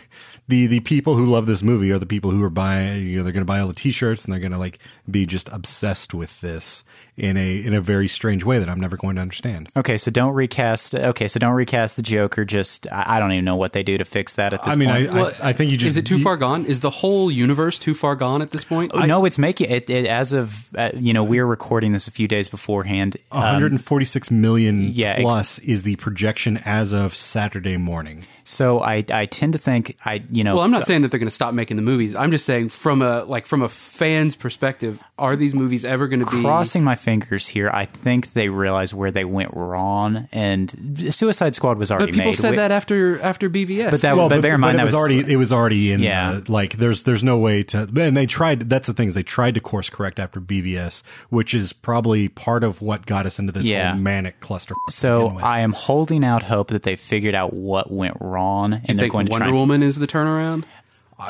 the 0.50 0.66
the 0.66 0.80
people 0.80 1.14
who 1.14 1.24
love 1.24 1.46
this 1.46 1.62
movie 1.62 1.90
are 1.92 1.98
the 1.98 2.06
people 2.06 2.30
who 2.30 2.42
are 2.42 2.50
buying. 2.50 3.06
You 3.06 3.18
know, 3.18 3.24
they're 3.24 3.32
going 3.32 3.42
to 3.42 3.46
buy 3.46 3.60
all 3.60 3.68
the 3.68 3.74
T-shirts 3.74 4.24
and 4.24 4.32
they're 4.32 4.40
going 4.40 4.52
to 4.52 4.58
like 4.58 4.78
be 5.10 5.24
just 5.24 5.48
obsessed 5.52 6.12
with 6.12 6.40
this 6.40 6.84
in 7.16 7.36
a 7.36 7.64
in 7.64 7.72
a 7.74 7.80
very 7.80 8.08
strange 8.08 8.44
way 8.44 8.58
that 8.58 8.68
I'm 8.68 8.80
never 8.80 8.96
going 8.96 9.16
to 9.16 9.22
understand. 9.22 9.68
Okay, 9.76 9.96
so 9.96 10.10
don't 10.10 10.34
recast. 10.34 10.94
Okay, 10.94 11.28
so 11.28 11.38
don't 11.38 11.54
recast 11.54 11.96
the 11.96 12.02
Joker. 12.02 12.44
Just 12.44 12.86
I, 12.90 13.04
I 13.16 13.18
don't 13.18 13.32
even 13.32 13.44
know 13.44 13.56
what 13.56 13.72
they 13.72 13.82
do 13.82 13.96
to 13.98 14.04
fix 14.04 14.34
that 14.34 14.52
at 14.52 14.62
this 14.64 14.74
point. 14.74 14.90
I 14.90 14.98
mean, 14.98 15.08
I, 15.08 15.22
point. 15.22 15.44
I 15.44 15.48
I 15.50 15.52
think 15.52 15.70
you 15.70 15.76
just 15.76 15.90
is 15.90 15.96
it 15.96 16.06
too 16.06 16.18
you- 16.18 16.24
far 16.24 16.36
gone? 16.36 16.64
Is 16.64 16.80
the 16.80 16.90
whole 16.90 17.30
universe 17.30 17.78
too 17.78 17.94
far 17.94 18.16
gone 18.16 18.42
at 18.42 18.50
this 18.50 18.64
point? 18.64 18.92
no, 19.06 19.24
it's 19.24 19.38
making 19.38 19.70
it, 19.70 19.88
it 19.88 20.06
as 20.06 20.32
of 20.32 20.68
uh, 20.76 20.90
you 20.94 21.12
know 21.12 21.22
we're 21.22 21.46
recording 21.46 21.92
this 21.92 22.08
a 22.08 22.10
few 22.10 22.26
days 22.26 22.48
beforehand. 22.48 23.16
Um, 23.30 23.40
146 23.40 24.30
million 24.30 24.82
yeah, 24.92 25.12
ex- 25.12 25.22
plus 25.22 25.58
is 25.60 25.84
the 25.84 25.96
projection 25.96 26.56
as 26.64 26.92
of 26.92 27.14
Saturday 27.14 27.76
morning. 27.76 28.24
So 28.50 28.80
I 28.80 29.04
I 29.10 29.26
tend 29.26 29.52
to 29.52 29.58
think 29.58 29.96
I 30.04 30.22
you 30.30 30.42
know 30.44 30.56
Well, 30.56 30.64
I'm 30.64 30.70
not 30.70 30.86
saying 30.86 31.02
that 31.02 31.10
they're 31.10 31.20
going 31.20 31.28
to 31.28 31.34
stop 31.34 31.54
making 31.54 31.76
the 31.76 31.82
movies. 31.82 32.14
I'm 32.16 32.30
just 32.30 32.44
saying 32.44 32.70
from 32.70 33.00
a 33.02 33.24
like 33.24 33.46
from 33.46 33.62
a 33.62 33.68
fan's 33.68 34.34
perspective, 34.34 35.00
are 35.18 35.36
these 35.36 35.54
movies 35.54 35.84
ever 35.84 36.08
going 36.08 36.20
to 36.20 36.26
be 36.30 36.40
crossing 36.42 36.82
my 36.84 36.94
fingers 36.96 37.46
here. 37.48 37.70
I 37.72 37.84
think 37.84 38.32
they 38.32 38.48
realize 38.48 38.92
where 38.92 39.10
they 39.10 39.24
went 39.24 39.52
wrong, 39.54 40.28
and 40.32 40.70
Suicide 41.14 41.54
Squad 41.54 41.78
was 41.78 41.90
already 41.90 42.12
But 42.12 42.16
people 42.16 42.30
made. 42.32 42.36
said 42.38 42.50
We- 42.52 42.56
that 42.56 42.72
after 42.72 43.20
after 43.22 43.48
BVS. 43.48 43.90
But 43.90 44.00
that- 44.02 44.16
well, 44.16 44.28
but 44.28 44.42
bear 44.42 44.54
in 44.56 44.60
mind 44.60 44.74
it 44.74 44.78
that 44.78 44.82
was, 44.84 44.92
was- 44.92 44.98
already 45.00 45.32
it 45.32 45.36
was 45.36 45.52
already 45.52 45.92
in. 45.92 46.00
Yeah. 46.00 46.40
the- 46.44 46.50
like 46.52 46.76
there's 46.78 47.04
there's 47.04 47.22
no 47.22 47.38
way 47.38 47.62
to. 47.64 47.88
And 47.96 48.16
they 48.16 48.26
tried. 48.26 48.68
That's 48.68 48.86
the 48.86 48.94
thing 48.94 49.08
is 49.08 49.14
they 49.14 49.22
tried 49.22 49.54
to 49.54 49.60
course 49.60 49.88
correct 49.90 50.18
after 50.18 50.40
BVS, 50.40 51.02
which 51.28 51.54
is 51.54 51.72
probably 51.72 52.28
part 52.28 52.64
of 52.64 52.82
what 52.82 53.06
got 53.06 53.26
us 53.26 53.38
into 53.38 53.52
this 53.52 53.66
Yeah. 53.66 53.92
whole 53.92 54.00
manic 54.00 54.40
cluster. 54.40 54.74
So 54.88 55.36
I 55.42 55.60
am 55.60 55.72
holding 55.72 56.24
out 56.24 56.42
hope 56.44 56.68
that 56.68 56.82
they 56.82 56.96
figured 56.96 57.34
out 57.34 57.52
what 57.52 57.92
went 57.92 58.16
wrong, 58.20 58.39
and 58.74 58.88
you 58.88 58.94
they're 58.94 59.02
think 59.04 59.12
going 59.12 59.26
to 59.26 59.30
Wonder 59.32 59.44
try. 59.44 59.48
and- 59.50 59.58
Woman 59.58 59.82
is 59.82 59.96
the 59.96 60.06
turnaround? 60.06 60.64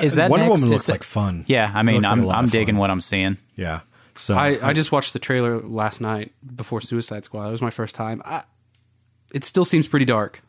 Is 0.02 0.14
that 0.14 0.30
Wonder 0.30 0.46
next? 0.46 0.50
Woman 0.60 0.64
Is 0.66 0.70
looks 0.72 0.86
that- 0.86 0.92
like 0.92 1.02
fun. 1.02 1.44
Yeah, 1.48 1.70
I 1.74 1.82
mean, 1.82 1.96
looks 1.96 2.04
like 2.04 2.12
a 2.16 2.20
I'm 2.20 2.24
lot 2.24 2.38
I'm 2.38 2.46
digging 2.48 2.76
what 2.76 2.90
I'm 2.90 3.00
seeing. 3.00 3.36
Yeah. 3.56 3.80
So 4.14 4.34
I, 4.34 4.58
I 4.68 4.72
just 4.72 4.92
watched 4.92 5.12
the 5.14 5.18
trailer 5.18 5.58
last 5.60 6.00
night 6.00 6.32
before 6.56 6.80
Suicide 6.80 7.24
Squad. 7.24 7.48
It 7.48 7.52
was 7.52 7.62
my 7.62 7.70
first 7.70 7.94
time. 7.94 8.20
I, 8.24 8.42
it 9.34 9.44
still 9.44 9.64
seems 9.64 9.88
pretty 9.88 10.04
dark. 10.04 10.42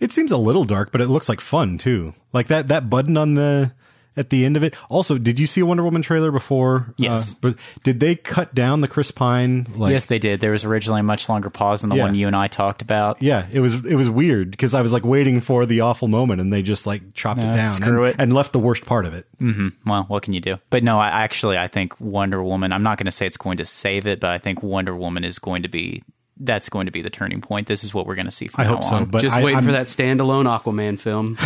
It 0.00 0.10
seems 0.10 0.32
a 0.32 0.36
little 0.36 0.64
dark, 0.64 0.90
but 0.90 1.00
it 1.00 1.06
looks 1.08 1.28
like 1.28 1.40
fun 1.40 1.78
too. 1.78 2.14
Like 2.32 2.48
that 2.48 2.68
that 2.68 2.90
button 2.90 3.16
on 3.16 3.34
the 3.34 3.72
at 4.16 4.30
the 4.30 4.44
end 4.44 4.56
of 4.56 4.62
it. 4.62 4.74
Also, 4.88 5.18
did 5.18 5.38
you 5.38 5.46
see 5.46 5.60
a 5.60 5.66
Wonder 5.66 5.82
Woman 5.82 6.02
trailer 6.02 6.30
before? 6.30 6.94
Yes. 6.96 7.34
Uh, 7.34 7.38
but 7.42 7.56
did 7.82 8.00
they 8.00 8.14
cut 8.14 8.54
down 8.54 8.80
the 8.80 8.88
Chris 8.88 9.10
Pine? 9.10 9.66
Like, 9.76 9.92
yes, 9.92 10.04
they 10.06 10.18
did. 10.18 10.40
There 10.40 10.52
was 10.52 10.64
originally 10.64 11.00
a 11.00 11.02
much 11.04 11.28
longer 11.28 11.50
pause 11.50 11.80
than 11.80 11.90
the 11.90 11.96
Yeah. 11.96 12.04
one 12.04 12.14
you 12.14 12.26
and 12.26 12.36
I 12.36 12.48
talked 12.48 12.82
about. 12.82 13.20
Yeah, 13.22 13.46
it 13.52 13.60
was 13.60 13.74
it 13.84 13.94
was 13.96 14.08
weird 14.10 14.50
because 14.50 14.74
I 14.74 14.80
was 14.82 14.92
like 14.92 15.04
waiting 15.04 15.40
for 15.40 15.66
the 15.66 15.80
awful 15.80 16.08
moment, 16.08 16.40
and 16.40 16.52
they 16.52 16.62
just 16.62 16.86
like 16.86 17.14
chopped 17.14 17.40
No, 17.40 17.52
it 17.52 17.56
down 17.56 17.68
screw 17.68 18.04
and, 18.04 18.14
it. 18.14 18.22
and 18.22 18.32
left 18.32 18.52
the 18.52 18.58
worst 18.58 18.84
part 18.86 19.06
of 19.06 19.14
it. 19.14 19.26
hmm 19.38 19.68
Well, 19.86 20.04
what 20.08 20.22
can 20.22 20.32
you 20.32 20.40
do? 20.40 20.58
But 20.70 20.82
no, 20.84 20.98
I 20.98 21.08
actually 21.08 21.58
I 21.58 21.66
think 21.68 21.98
Wonder 22.00 22.42
Woman. 22.42 22.72
I'm 22.72 22.82
not 22.82 22.98
going 22.98 23.06
to 23.06 23.12
say 23.12 23.26
it's 23.26 23.36
going 23.36 23.56
to 23.58 23.66
save 23.66 24.06
it, 24.06 24.20
but 24.20 24.30
I 24.30 24.38
think 24.38 24.62
Wonder 24.62 24.94
Woman 24.96 25.24
is 25.24 25.38
going 25.38 25.62
to 25.62 25.68
be 25.68 26.02
that's 26.36 26.68
going 26.68 26.86
to 26.86 26.92
be 26.92 27.00
the 27.02 27.10
turning 27.10 27.40
point. 27.40 27.66
This 27.68 27.84
is 27.84 27.94
what 27.94 28.06
we're 28.06 28.16
going 28.16 28.26
to 28.26 28.30
see 28.32 28.48
from 28.48 28.62
I 28.62 28.64
now 28.64 28.74
hope 28.74 28.84
so, 28.84 28.96
on. 28.96 29.04
but 29.06 29.22
just 29.22 29.36
I- 29.36 29.42
waiting 29.42 29.56
I'm- 29.58 29.64
for 29.66 29.72
that 29.72 29.86
standalone 29.86 30.46
Aquaman 30.46 30.98
film 30.98 31.36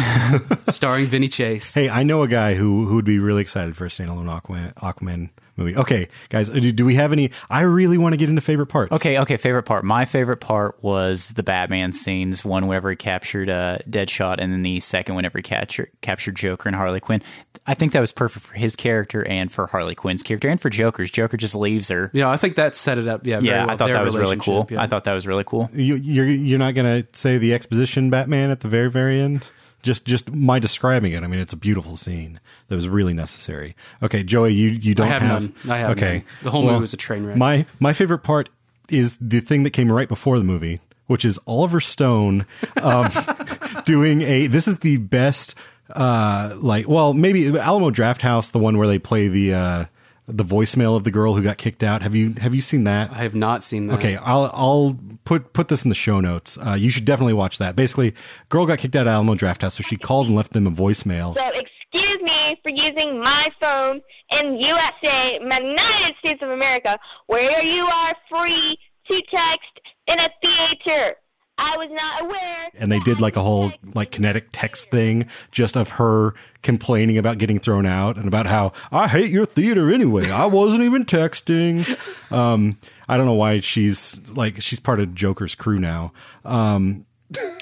starring 0.68 1.06
Vinny 1.06 1.28
Chase. 1.28 1.74
Hey, 1.74 1.88
I 1.88 2.02
know 2.02 2.22
a 2.22 2.28
guy 2.28 2.54
who 2.54 2.86
who 2.86 2.94
would 2.96 3.04
be 3.04 3.18
really 3.18 3.42
excited 3.42 3.76
for 3.76 3.84
a 3.84 3.88
standalone 3.88 4.26
Aquaman, 4.40 4.72
Aquaman 4.74 5.30
movie. 5.56 5.76
Okay, 5.76 6.08
guys, 6.28 6.48
do, 6.50 6.72
do 6.72 6.84
we 6.84 6.94
have 6.94 7.12
any? 7.12 7.30
I 7.50 7.62
really 7.62 7.98
want 7.98 8.12
to 8.12 8.16
get 8.16 8.28
into 8.28 8.40
favorite 8.40 8.66
parts. 8.68 8.92
Okay, 8.92 9.18
okay. 9.18 9.36
Favorite 9.36 9.64
part. 9.64 9.84
My 9.84 10.04
favorite 10.04 10.38
part 10.40 10.82
was 10.82 11.30
the 11.30 11.42
Batman 11.42 11.92
scenes. 11.92 12.44
One 12.44 12.66
whenever 12.68 12.90
he 12.90 12.96
captured 12.96 13.50
uh, 13.50 13.78
Deadshot, 13.88 14.36
and 14.38 14.52
then 14.52 14.62
the 14.62 14.80
second 14.80 15.16
whenever 15.16 15.38
he 15.38 15.42
captured 15.42 15.90
captured 16.00 16.36
Joker 16.36 16.68
and 16.68 16.76
Harley 16.76 17.00
Quinn. 17.00 17.22
I 17.68 17.74
think 17.74 17.92
that 17.92 18.00
was 18.00 18.12
perfect 18.12 18.46
for 18.46 18.54
his 18.54 18.74
character 18.74 19.26
and 19.26 19.52
for 19.52 19.66
Harley 19.66 19.94
Quinn's 19.94 20.22
character 20.22 20.48
and 20.48 20.58
for 20.58 20.70
Joker's. 20.70 21.10
Joker 21.10 21.36
just 21.36 21.54
leaves 21.54 21.88
her. 21.90 22.10
Yeah, 22.14 22.30
I 22.30 22.38
think 22.38 22.56
that 22.56 22.74
set 22.74 22.96
it 22.96 23.06
up. 23.06 23.26
Yeah, 23.26 23.40
very 23.40 23.46
Yeah, 23.46 23.66
well. 23.66 23.74
I 23.74 23.76
thought 23.76 23.86
Their 23.86 23.96
that 23.98 24.04
was 24.04 24.16
really 24.16 24.38
cool. 24.38 24.66
yeah. 24.70 24.82
I 24.82 24.86
thought 24.86 25.04
that 25.04 25.12
was 25.12 25.26
really 25.26 25.44
cool. 25.44 25.68
You, 25.74 25.96
you're 25.96 26.26
you're 26.26 26.58
not 26.58 26.74
gonna 26.74 27.06
say 27.12 27.36
the 27.36 27.52
exposition 27.52 28.08
Batman 28.08 28.50
at 28.50 28.60
the 28.60 28.68
very 28.68 28.90
very 28.90 29.20
end. 29.20 29.48
Just 29.82 30.06
just 30.06 30.32
my 30.32 30.58
describing 30.58 31.12
it. 31.12 31.22
I 31.22 31.26
mean, 31.26 31.40
it's 31.40 31.52
a 31.52 31.56
beautiful 31.56 31.96
scene 31.98 32.40
that 32.68 32.74
was 32.74 32.88
really 32.88 33.14
necessary. 33.14 33.76
Okay, 34.02 34.22
Joey, 34.22 34.54
you 34.54 34.70
you 34.70 34.94
don't 34.94 35.06
have 35.08 35.22
none. 35.22 35.54
I 35.68 35.78
have 35.78 35.90
okay. 35.90 36.12
none. 36.12 36.24
The 36.42 36.50
whole 36.50 36.62
movie 36.62 36.80
was 36.80 36.94
a 36.94 36.96
train 36.96 37.24
wreck. 37.24 37.36
My 37.36 37.66
my 37.78 37.92
favorite 37.92 38.20
part 38.20 38.48
is 38.88 39.18
the 39.20 39.40
thing 39.40 39.62
that 39.64 39.70
came 39.70 39.92
right 39.92 40.08
before 40.08 40.38
the 40.38 40.44
movie, 40.44 40.80
which 41.06 41.24
is 41.24 41.38
Oliver 41.46 41.80
Stone 41.80 42.46
um, 42.82 43.10
doing 43.84 44.22
a. 44.22 44.46
This 44.46 44.66
is 44.66 44.78
the 44.78 44.96
best. 44.96 45.54
Uh, 45.90 46.56
like, 46.60 46.88
well, 46.88 47.14
maybe 47.14 47.58
Alamo 47.58 47.90
Drafthouse, 47.90 48.52
the 48.52 48.58
one 48.58 48.76
where 48.78 48.86
they 48.86 48.98
play 48.98 49.28
the 49.28 49.54
uh, 49.54 49.84
the 50.26 50.44
voicemail 50.44 50.94
of 50.94 51.04
the 51.04 51.10
girl 51.10 51.34
who 51.34 51.42
got 51.42 51.56
kicked 51.56 51.82
out. 51.82 52.02
Have 52.02 52.14
you 52.14 52.34
have 52.38 52.54
you 52.54 52.60
seen 52.60 52.84
that? 52.84 53.10
I 53.10 53.22
have 53.22 53.34
not 53.34 53.64
seen 53.64 53.86
that. 53.86 53.94
Okay, 53.94 54.16
I'll 54.16 54.50
I'll 54.52 54.98
put 55.24 55.54
put 55.54 55.68
this 55.68 55.84
in 55.84 55.88
the 55.88 55.94
show 55.94 56.20
notes. 56.20 56.58
Uh, 56.58 56.74
you 56.74 56.90
should 56.90 57.06
definitely 57.06 57.32
watch 57.32 57.58
that. 57.58 57.74
Basically, 57.74 58.14
girl 58.50 58.66
got 58.66 58.78
kicked 58.78 58.94
out 58.94 59.06
of 59.06 59.12
Alamo 59.12 59.34
Drafthouse, 59.34 59.72
so 59.72 59.82
she 59.82 59.96
called 59.96 60.26
and 60.26 60.36
left 60.36 60.52
them 60.52 60.66
a 60.66 60.70
voicemail. 60.70 61.34
So 61.34 61.40
excuse 61.54 62.20
me 62.22 62.60
for 62.62 62.68
using 62.68 63.18
my 63.22 63.48
phone 63.58 64.00
in 64.30 64.54
USA, 64.56 65.38
United 65.40 66.14
States 66.20 66.40
of 66.42 66.50
America, 66.50 66.98
where 67.26 67.64
you 67.64 67.84
are 67.84 68.14
free 68.28 68.76
to 69.06 69.14
text 69.30 69.72
in 70.06 70.18
a 70.18 70.28
theater. 70.42 71.16
I 71.58 71.76
was 71.76 71.90
not 71.90 72.22
aware. 72.24 72.68
and 72.78 72.90
they 72.92 73.00
did 73.00 73.20
like 73.20 73.36
a 73.36 73.42
whole 73.42 73.72
like 73.94 74.12
kinetic 74.12 74.48
text 74.52 74.90
thing 74.90 75.28
just 75.50 75.76
of 75.76 75.90
her 75.90 76.34
complaining 76.62 77.18
about 77.18 77.38
getting 77.38 77.58
thrown 77.58 77.84
out 77.86 78.16
and 78.16 78.26
about 78.28 78.46
how 78.46 78.72
I 78.92 79.08
hate 79.08 79.30
your 79.30 79.46
theater 79.46 79.90
anyway. 79.92 80.30
I 80.30 80.46
wasn't 80.46 80.84
even 80.84 81.04
texting. 81.04 81.84
Um, 82.32 82.78
I 83.08 83.16
don't 83.16 83.26
know 83.26 83.34
why 83.34 83.60
she's 83.60 84.20
like 84.30 84.60
she's 84.62 84.80
part 84.80 85.00
of 85.00 85.14
Joker's 85.14 85.54
crew 85.54 85.78
now. 85.78 86.12
Um, 86.44 87.06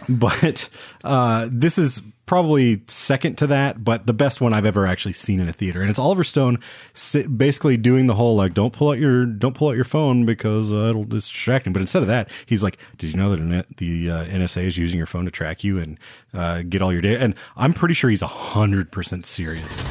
but 0.09 0.69
uh, 1.05 1.49
this 1.51 1.79
is 1.79 2.03
probably 2.27 2.83
second 2.89 3.39
to 3.39 3.47
that, 3.47 3.85
but 3.85 4.07
the 4.07 4.13
best 4.13 4.41
one 4.41 4.53
I've 4.53 4.67
ever 4.67 4.85
actually 4.85 5.13
seen 5.13 5.41
in 5.41 5.49
a 5.49 5.53
theater. 5.53 5.81
And 5.81 5.89
it's 5.89 5.99
Oliver 5.99 6.25
Stone 6.25 6.59
si- 6.93 7.27
basically 7.29 7.77
doing 7.77 8.09
the 8.09 8.15
whole 8.15 8.37
like, 8.37 8.53
don't 8.53 8.73
pull 8.73 8.91
out 8.91 8.99
your 8.99 9.25
don't 9.25 9.55
pull 9.55 9.69
out 9.69 9.77
your 9.77 9.85
phone 9.85 10.27
because 10.27 10.73
uh, 10.73 10.91
it'll 10.91 11.03
it's 11.15 11.29
distracting. 11.29 11.73
But 11.73 11.81
instead 11.81 12.03
of 12.03 12.09
that, 12.09 12.29
he's 12.45 12.63
like, 12.63 12.79
did 12.99 13.13
you 13.13 13.17
know 13.17 13.35
that 13.35 13.77
the 13.77 14.11
uh, 14.11 14.25
NSA 14.25 14.65
is 14.65 14.77
using 14.77 14.99
your 14.99 15.07
phone 15.07 15.25
to 15.25 15.31
track 15.31 15.63
you 15.63 15.79
and 15.79 15.99
uh, 16.35 16.63
get 16.69 16.83
all 16.83 16.93
your 16.93 17.01
data? 17.01 17.23
And 17.23 17.35
I'm 17.57 17.73
pretty 17.73 17.95
sure 17.95 18.11
he's 18.11 18.23
hundred 18.23 18.91
percent 18.91 19.25
serious. 19.25 19.83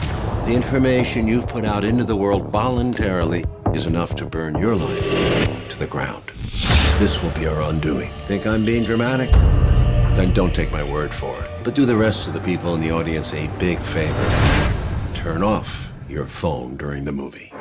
The 0.45 0.53
information 0.53 1.27
you've 1.27 1.47
put 1.47 1.65
out 1.65 1.83
into 1.83 2.03
the 2.03 2.15
world 2.15 2.51
voluntarily 2.51 3.45
is 3.73 3.87
enough 3.87 4.15
to 4.17 4.25
burn 4.25 4.57
your 4.59 4.75
life 4.75 5.69
to 5.69 5.79
the 5.79 5.87
ground. 5.87 6.23
This 6.99 7.21
will 7.23 7.31
be 7.31 7.47
our 7.47 7.61
undoing. 7.63 8.09
Think 8.27 8.45
I'm 8.45 8.65
being 8.65 8.83
dramatic? 8.83 9.31
Then 9.31 10.33
don't 10.33 10.53
take 10.53 10.71
my 10.71 10.83
word 10.83 11.13
for 11.13 11.43
it. 11.43 11.54
But 11.65 11.73
do 11.73 11.85
the 11.85 11.95
rest 11.95 12.27
of 12.27 12.33
the 12.33 12.39
people 12.41 12.75
in 12.75 12.79
the 12.81 12.91
audience 12.91 13.33
a 13.33 13.47
big 13.57 13.79
favor. 13.79 14.71
Turn 15.15 15.41
off 15.41 15.91
your 16.07 16.27
phone 16.27 16.77
during 16.77 17.05
the 17.05 17.11
movie. 17.11 17.51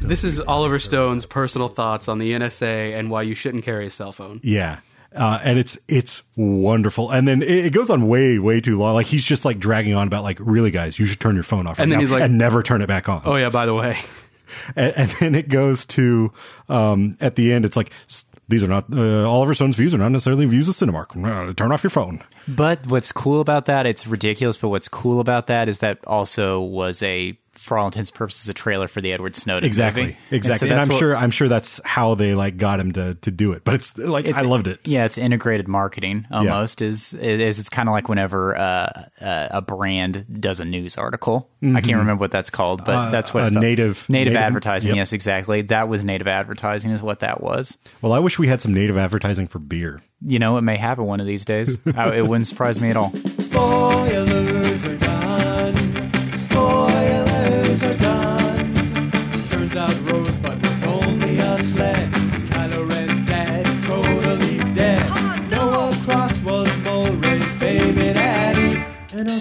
This 0.00 0.22
is 0.22 0.38
Oliver 0.40 0.78
Stone's 0.78 1.26
personal 1.26 1.66
thoughts 1.68 2.06
on 2.08 2.18
the 2.18 2.30
NSA 2.32 2.96
and 2.96 3.10
why 3.10 3.22
you 3.22 3.34
shouldn't 3.34 3.64
carry 3.64 3.86
a 3.86 3.90
cell 3.90 4.12
phone. 4.12 4.38
Yeah. 4.44 4.78
Uh, 5.12 5.40
and 5.44 5.58
it's 5.58 5.76
it's 5.88 6.22
wonderful, 6.36 7.10
and 7.10 7.26
then 7.26 7.40
it, 7.42 7.66
it 7.66 7.72
goes 7.72 7.88
on 7.90 8.06
way 8.08 8.38
way 8.40 8.60
too 8.60 8.78
long. 8.78 8.94
Like 8.94 9.06
he's 9.06 9.24
just 9.24 9.44
like 9.44 9.58
dragging 9.60 9.94
on 9.94 10.06
about 10.08 10.24
like, 10.24 10.38
really, 10.40 10.72
guys, 10.72 10.98
you 10.98 11.06
should 11.06 11.20
turn 11.20 11.34
your 11.36 11.44
phone 11.44 11.66
off, 11.68 11.78
right 11.78 11.84
And 11.84 11.92
then 11.92 11.98
now 11.98 12.00
he's 12.00 12.10
like- 12.10 12.22
and 12.22 12.36
never 12.38 12.62
turn 12.64 12.82
it 12.82 12.88
back 12.88 13.08
on. 13.08 13.22
Oh 13.24 13.36
yeah, 13.36 13.48
by 13.48 13.64
the 13.66 13.74
way. 13.74 13.98
and, 14.76 14.92
and 14.96 15.10
then 15.10 15.34
it 15.36 15.48
goes 15.48 15.84
to 15.86 16.32
um, 16.68 17.16
at 17.20 17.34
the 17.36 17.52
end. 17.52 17.64
It's 17.64 17.76
like 17.76 17.92
s- 18.08 18.24
these 18.48 18.62
are 18.62 18.68
not 18.68 18.92
uh, 18.92 19.28
Oliver 19.28 19.54
Stone's 19.54 19.76
views 19.76 19.94
are 19.94 19.98
not 19.98 20.10
necessarily 20.10 20.46
views 20.46 20.68
of 20.68 20.74
Cinemark. 20.74 21.16
Uh, 21.16 21.52
turn 21.54 21.72
off 21.72 21.82
your 21.82 21.90
phone. 21.90 22.22
But 22.46 22.86
what's 22.86 23.12
cool 23.12 23.40
about 23.40 23.66
that, 23.66 23.86
it's 23.86 24.06
ridiculous, 24.06 24.56
but 24.56 24.68
what's 24.68 24.88
cool 24.88 25.20
about 25.20 25.46
that 25.46 25.68
is 25.68 25.78
that 25.78 26.04
also 26.06 26.60
was 26.60 27.02
a, 27.02 27.38
for 27.64 27.78
all 27.78 27.86
intents 27.86 28.10
and 28.10 28.16
purposes, 28.16 28.48
a 28.48 28.54
trailer 28.54 28.86
for 28.88 29.00
the 29.00 29.12
Edward 29.12 29.34
Snowden 29.34 29.66
Exactly, 29.66 30.02
movie. 30.02 30.16
exactly. 30.30 30.68
so 30.68 30.72
And, 30.72 30.78
that's 30.78 30.88
I'm 30.88 30.92
what- 30.94 30.98
sure 31.00 31.16
I'm 31.16 31.30
sure 31.30 31.48
that's 31.48 31.80
how 31.84 32.14
they 32.14 32.34
like 32.34 32.56
got 32.56 32.78
him 32.80 32.92
to 32.92 33.14
to 33.14 33.30
do 33.30 33.52
it. 33.52 33.64
But 33.64 33.74
it's 33.74 33.96
like 33.98 34.28
I 34.28 34.42
loved 34.42 34.68
it. 34.68 34.80
Yeah, 34.84 35.04
it's 35.06 35.18
integrated 35.18 35.66
marketing 35.68 36.26
almost. 36.30 36.82
Is 36.82 37.14
is 37.14 37.58
it's 37.58 37.68
kind 37.68 37.88
of 37.88 37.92
like 37.94 38.08
whenever 38.08 38.56
uh, 38.56 38.88
uh, 39.20 39.48
a 39.50 39.62
brand 39.62 40.26
does 40.40 40.60
a 40.60 40.64
news 40.64 40.96
article. 40.96 41.50
I 41.62 41.66
Mhm. 41.66 41.74
can't 41.84 41.98
remember 41.98 42.20
what 42.20 42.30
that's 42.30 42.50
called, 42.50 42.84
but 42.84 42.94
Uh, 42.94 43.10
that's 43.10 43.32
what 43.32 43.44
uh, 43.44 43.48
native- 43.48 44.04
native 44.08 44.32
native- 44.32 44.36
advertising. 44.36 44.90
yep. 44.90 44.96
Yes, 44.96 45.12
exactly. 45.14 45.62
That 45.62 45.88
was 45.88 46.04
native 46.04 46.28
advertising. 46.28 46.90
Is 46.90 47.02
what 47.02 47.20
that 47.20 47.40
was. 47.42 47.78
Well, 48.02 48.12
I 48.12 48.18
wish 48.18 48.38
we 48.38 48.48
had 48.48 48.60
some 48.60 48.74
native 48.74 48.98
advertising 48.98 49.46
for 49.48 49.58
beer. 49.58 50.00
You 50.26 50.38
know, 50.38 50.56
it 50.58 50.62
may 50.62 50.76
happen 50.76 51.04
one 51.04 51.20
of 51.20 51.26
these 51.26 51.44
days. 51.44 51.78
I, 51.96 52.16
it 52.16 52.26
wouldn't 52.28 52.46
surprise 52.46 52.80
me 52.80 52.90
at 52.90 52.96
all. 52.96 53.10
Spoilers 53.14 54.63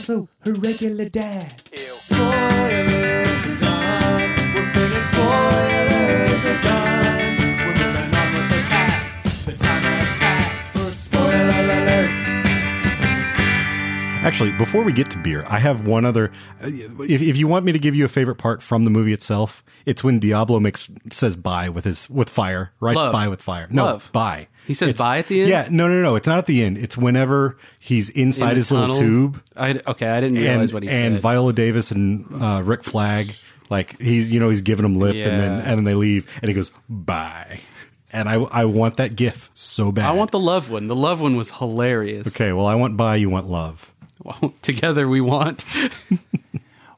also 0.03 0.27
her 0.41 0.51
regular 0.55 1.07
dad. 1.07 1.49
Spoilers 1.77 3.47
are 3.47 3.55
done. 3.55 4.35
We're 4.53 4.69
finished. 4.73 5.07
Spoilers 5.13 6.45
are 6.45 6.59
done. 6.59 7.37
We're 7.37 7.71
moving 7.71 8.13
on 8.13 8.33
with 8.35 8.49
the 8.49 8.65
past. 8.67 9.45
The 9.45 9.53
time 9.53 9.81
has 9.83 10.11
passed 10.19 10.65
for 10.73 10.91
spoiler 10.91 11.51
alerts. 11.51 12.25
Actually, 14.25 14.51
before 14.51 14.83
we 14.83 14.91
get 14.91 15.09
to 15.11 15.17
beer, 15.19 15.45
I 15.47 15.59
have 15.59 15.87
one 15.87 16.03
other. 16.03 16.33
If, 16.59 17.21
if 17.21 17.37
you 17.37 17.47
want 17.47 17.63
me 17.63 17.71
to 17.71 17.79
give 17.79 17.95
you 17.95 18.03
a 18.03 18.09
favorite 18.09 18.35
part 18.35 18.61
from 18.61 18.83
the 18.83 18.89
movie 18.89 19.13
itself, 19.13 19.63
it's 19.85 20.03
when 20.03 20.19
Diablo 20.19 20.59
makes 20.59 20.89
says 21.11 21.37
bye 21.37 21.69
with 21.69 21.85
his 21.85 22.09
with 22.09 22.27
fire. 22.29 22.73
Writes 22.81 22.97
Love. 22.97 23.13
bye 23.13 23.29
with 23.29 23.41
fire. 23.41 23.69
No, 23.71 23.85
Love. 23.85 24.09
bye. 24.11 24.49
He 24.66 24.74
says 24.74 24.89
It's- 24.89 25.01
bye 25.01 25.18
at 25.20 25.28
the 25.28 25.41
end? 25.41 25.49
Yeah, 25.49 25.68
no, 25.70 25.88
no, 25.88 26.01
no. 26.01 26.16
It's 26.16 26.28
not 26.28 26.38
at 26.38 26.45
the 26.45 26.64
end. 26.64 26.78
It's 26.78 26.97
whenever 26.97 27.57
he's 27.80 28.09
inside 28.09 28.51
In 28.51 28.55
his 28.57 28.72
little 28.72 28.95
tube. 28.95 29.41
I, 29.55 29.82
okay, 29.88 30.07
I 30.07 30.22
didn't 30.22 30.38
realize 30.38 30.70
and, 30.70 30.74
what 30.74 30.84
he 30.84 30.89
and 30.89 30.95
said. 30.95 31.11
And 31.14 31.22
Viola 31.22 31.53
Davis 31.53 31.91
and 31.91 32.26
uh, 32.41 32.61
Rick 32.64 32.84
Flag, 32.84 33.36
like 33.70 33.99
he's 34.01 34.32
you 34.32 34.39
know 34.39 34.49
he's 34.49 34.61
giving 34.61 34.84
them 34.84 34.97
lip, 34.97 35.16
and 35.16 35.39
then 35.39 35.51
and 35.59 35.78
then 35.80 35.84
they 35.84 35.95
leave, 35.95 36.28
and 36.41 36.49
he 36.49 36.55
goes 36.55 36.72
bye. 36.89 37.61
And 38.11 38.30
I 38.30 38.36
I 38.36 38.66
want 38.66 38.97
that 38.97 39.16
GIF 39.16 39.49
so 39.53 39.91
bad. 39.91 40.05
I 40.05 40.11
want 40.14 40.32
the 40.32 40.39
love 40.39 40.70
one. 40.70 40.88
The 40.88 40.95
love 40.95 41.20
one 41.20 41.36
was 41.36 41.51
hilarious. 41.51 42.28
Okay, 42.28 42.53
well 42.53 42.68
I 42.68 42.76
want 42.76 42.95
bye. 42.95 43.16
You 43.16 43.30
want 43.30 43.49
love. 43.49 43.91
Well, 44.24 44.53
together 44.61 45.07
we 45.07 45.20
want. 45.20 45.66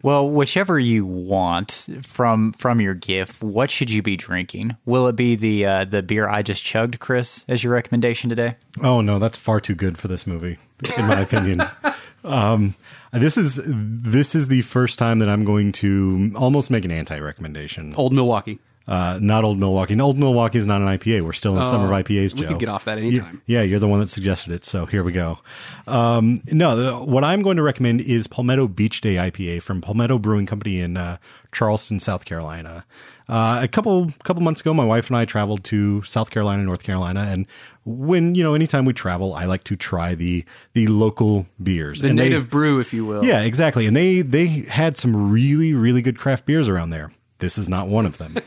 Well, 0.05 0.29
whichever 0.29 0.77
you 0.77 1.03
want 1.03 1.87
from 2.03 2.53
from 2.53 2.79
your 2.79 2.93
gift, 2.93 3.41
what 3.41 3.71
should 3.71 3.89
you 3.89 4.03
be 4.03 4.15
drinking? 4.15 4.77
Will 4.85 5.07
it 5.07 5.15
be 5.15 5.33
the 5.35 5.65
uh, 5.65 5.85
the 5.85 6.03
beer 6.03 6.29
I 6.29 6.43
just 6.43 6.63
chugged, 6.63 6.99
Chris, 6.99 7.43
as 7.47 7.63
your 7.63 7.73
recommendation 7.73 8.29
today? 8.29 8.57
Oh 8.83 9.01
no, 9.01 9.17
that's 9.17 9.35
far 9.35 9.59
too 9.59 9.73
good 9.73 9.97
for 9.97 10.07
this 10.07 10.27
movie, 10.27 10.59
in 10.95 11.07
my 11.07 11.21
opinion. 11.21 11.63
Um, 12.23 12.73
this 13.13 13.37
is 13.37 13.61
this 13.67 14.33
is 14.33 14.47
the 14.47 14.63
first 14.63 14.97
time 14.97 15.19
that 15.19 15.29
I'm 15.29 15.45
going 15.45 15.71
to 15.73 16.33
almost 16.35 16.71
make 16.71 16.83
an 16.83 16.89
anti-recommendation. 16.89 17.93
Old 17.95 18.13
Milwaukee. 18.13 18.57
Uh, 18.87 19.17
not 19.19 19.43
Old 19.43 19.57
Milwaukee. 19.59 19.99
Old 19.99 20.17
Milwaukee 20.19 20.59
is 20.59 20.67
not 20.67 20.79
an 20.79 20.87
IPA. 20.87 21.21
We're 21.23 21.33
still 21.33 21.53
in 21.53 21.59
the 21.59 21.65
Oh, 21.65 21.69
summer 21.71 21.85
of 21.85 21.91
IPAs, 21.91 22.35
Joe. 22.35 22.41
we 22.41 22.47
could 22.47 22.59
get 22.59 22.69
off 22.69 22.85
that 22.85 22.99
You- 22.99 23.07
anytime. 23.07 23.41
yeah, 23.47 23.63
you're 23.63 23.79
the 23.79 23.87
one 23.87 23.99
that 23.99 24.09
suggested 24.11 24.53
it, 24.53 24.63
so 24.63 24.85
here 24.85 25.03
we 25.03 25.11
go. 25.11 25.39
Um, 25.87 26.41
no, 26.51 26.75
the, 26.75 26.93
what 26.95 27.23
I'm 27.23 27.41
going 27.41 27.57
to 27.57 27.63
recommend 27.63 28.01
is 28.01 28.27
Palmetto 28.27 28.67
Beach 28.67 29.01
Day 29.01 29.15
IPA 29.15 29.63
from 29.63 29.81
Palmetto 29.81 30.19
Brewing 30.19 30.45
Company 30.45 30.79
in 30.79 30.97
uh, 30.97 31.17
Charleston, 31.51 31.99
South 31.99 32.25
Carolina. 32.25 32.85
Uh, 33.27 33.59
a 33.63 33.67
couple 33.67 34.11
couple 34.23 34.43
months 34.43 34.61
ago, 34.61 34.71
my 34.71 34.85
wife 34.85 35.07
and 35.07 35.17
I 35.17 35.25
traveled 35.25 35.63
to 35.63 36.03
South 36.03 36.29
Carolina, 36.29 36.61
North 36.61 36.83
Carolina, 36.83 37.21
and 37.21 37.47
when 37.83 38.35
you 38.35 38.43
know, 38.43 38.53
anytime 38.53 38.85
we 38.85 38.93
travel, 38.93 39.33
I 39.33 39.45
like 39.45 39.63
to 39.63 39.75
try 39.75 40.13
the 40.13 40.45
the 40.73 40.85
local 40.85 41.47
beers, 41.63 42.01
The 42.01 42.09
And 42.09 42.19
they- 42.19 42.25
native 42.29 42.51
brew, 42.51 42.79
if 42.79 42.93
you 42.93 43.03
will. 43.03 43.25
yeah, 43.25 43.41
exactly. 43.41 43.87
And 43.87 43.97
they 43.97 44.21
they 44.21 44.45
had 44.69 44.95
some 44.95 45.31
really 45.31 45.73
really 45.73 46.03
good 46.03 46.19
craft 46.19 46.45
beers 46.45 46.69
around 46.69 46.91
there. 46.91 47.09
This 47.39 47.57
is 47.57 47.67
not 47.67 47.87
one 47.87 48.05
of 48.05 48.19
them. 48.19 48.35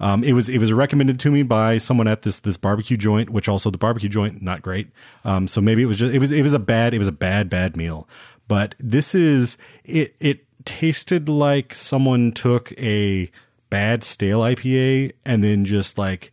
um, 0.00 0.24
it 0.24 0.32
was 0.32 0.48
it 0.48 0.58
was 0.58 0.72
recommended 0.72 1.20
to 1.20 1.30
me 1.30 1.42
by 1.42 1.78
someone 1.78 2.08
at 2.08 2.22
this 2.22 2.40
this 2.40 2.56
barbecue 2.56 2.96
joint, 2.96 3.30
which 3.30 3.48
also 3.48 3.70
the 3.70 3.78
barbecue 3.78 4.08
joint 4.08 4.42
not 4.42 4.62
great. 4.62 4.88
Um, 5.24 5.46
so 5.46 5.60
maybe 5.60 5.82
it 5.82 5.86
was 5.86 5.98
just 5.98 6.14
it 6.14 6.18
was 6.18 6.32
it 6.32 6.42
was 6.42 6.54
a 6.54 6.58
bad 6.58 6.94
it 6.94 6.98
was 6.98 7.08
a 7.08 7.12
bad 7.12 7.50
bad 7.50 7.76
meal. 7.76 8.08
But 8.48 8.74
this 8.78 9.14
is 9.14 9.58
it 9.84 10.14
it 10.18 10.46
tasted 10.64 11.28
like 11.28 11.74
someone 11.74 12.32
took 12.32 12.72
a 12.78 13.30
bad 13.68 14.02
stale 14.02 14.40
IPA 14.40 15.12
and 15.24 15.44
then 15.44 15.64
just 15.64 15.98
like 15.98 16.32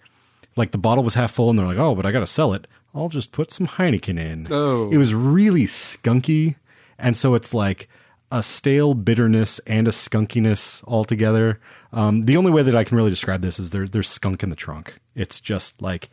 like 0.55 0.71
the 0.71 0.77
bottle 0.77 1.03
was 1.03 1.13
half 1.13 1.31
full 1.31 1.49
and 1.49 1.59
they're 1.59 1.67
like, 1.67 1.77
oh, 1.77 1.93
but 1.93 2.05
I 2.05 2.11
got 2.11 2.21
to 2.21 2.27
sell 2.27 2.53
it. 2.53 2.67
I'll 2.95 3.09
just 3.09 3.31
put 3.31 3.51
some 3.51 3.67
Heineken 3.67 4.19
in. 4.19 4.47
Oh. 4.49 4.89
It 4.89 4.97
was 4.97 5.13
really 5.13 5.65
skunky. 5.65 6.55
And 6.97 7.15
so 7.15 7.35
it's 7.35 7.53
like 7.53 7.87
a 8.31 8.41
stale 8.41 8.95
bitterness 8.95 9.59
and 9.59 9.87
a 9.87 9.91
skunkiness 9.91 10.83
all 10.87 11.05
together. 11.05 11.59
Um, 11.93 12.25
the 12.25 12.37
only 12.37 12.51
way 12.51 12.63
that 12.63 12.75
I 12.75 12.83
can 12.83 12.97
really 12.97 13.09
describe 13.09 13.41
this 13.41 13.59
is 13.59 13.69
there, 13.71 13.87
there's 13.87 14.07
skunk 14.09 14.43
in 14.43 14.49
the 14.49 14.55
trunk. 14.55 14.95
It's 15.15 15.39
just 15.39 15.81
like, 15.81 16.09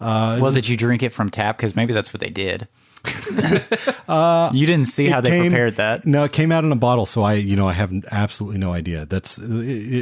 uh, 0.00 0.38
well, 0.40 0.52
did 0.52 0.68
you 0.68 0.76
drink 0.76 1.02
it 1.02 1.10
from 1.10 1.28
tap? 1.30 1.56
Because 1.56 1.76
maybe 1.76 1.92
that's 1.92 2.12
what 2.12 2.20
they 2.20 2.30
did. 2.30 2.68
uh, 4.08 4.50
You 4.52 4.66
didn't 4.66 4.88
see 4.88 5.06
how 5.06 5.20
they 5.20 5.30
came- 5.30 5.50
prepared 5.50 5.76
that. 5.76 6.06
No, 6.06 6.24
it 6.24 6.32
came 6.32 6.50
out 6.52 6.64
in 6.64 6.72
a 6.72 6.76
bottle, 6.76 7.06
so 7.06 7.22
I, 7.22 7.34
you 7.34 7.56
know, 7.56 7.68
I 7.68 7.72
have 7.72 7.92
absolutely 8.10 8.58
no 8.58 8.72
idea. 8.72 9.06
That's 9.06 9.38
it, 9.38 9.44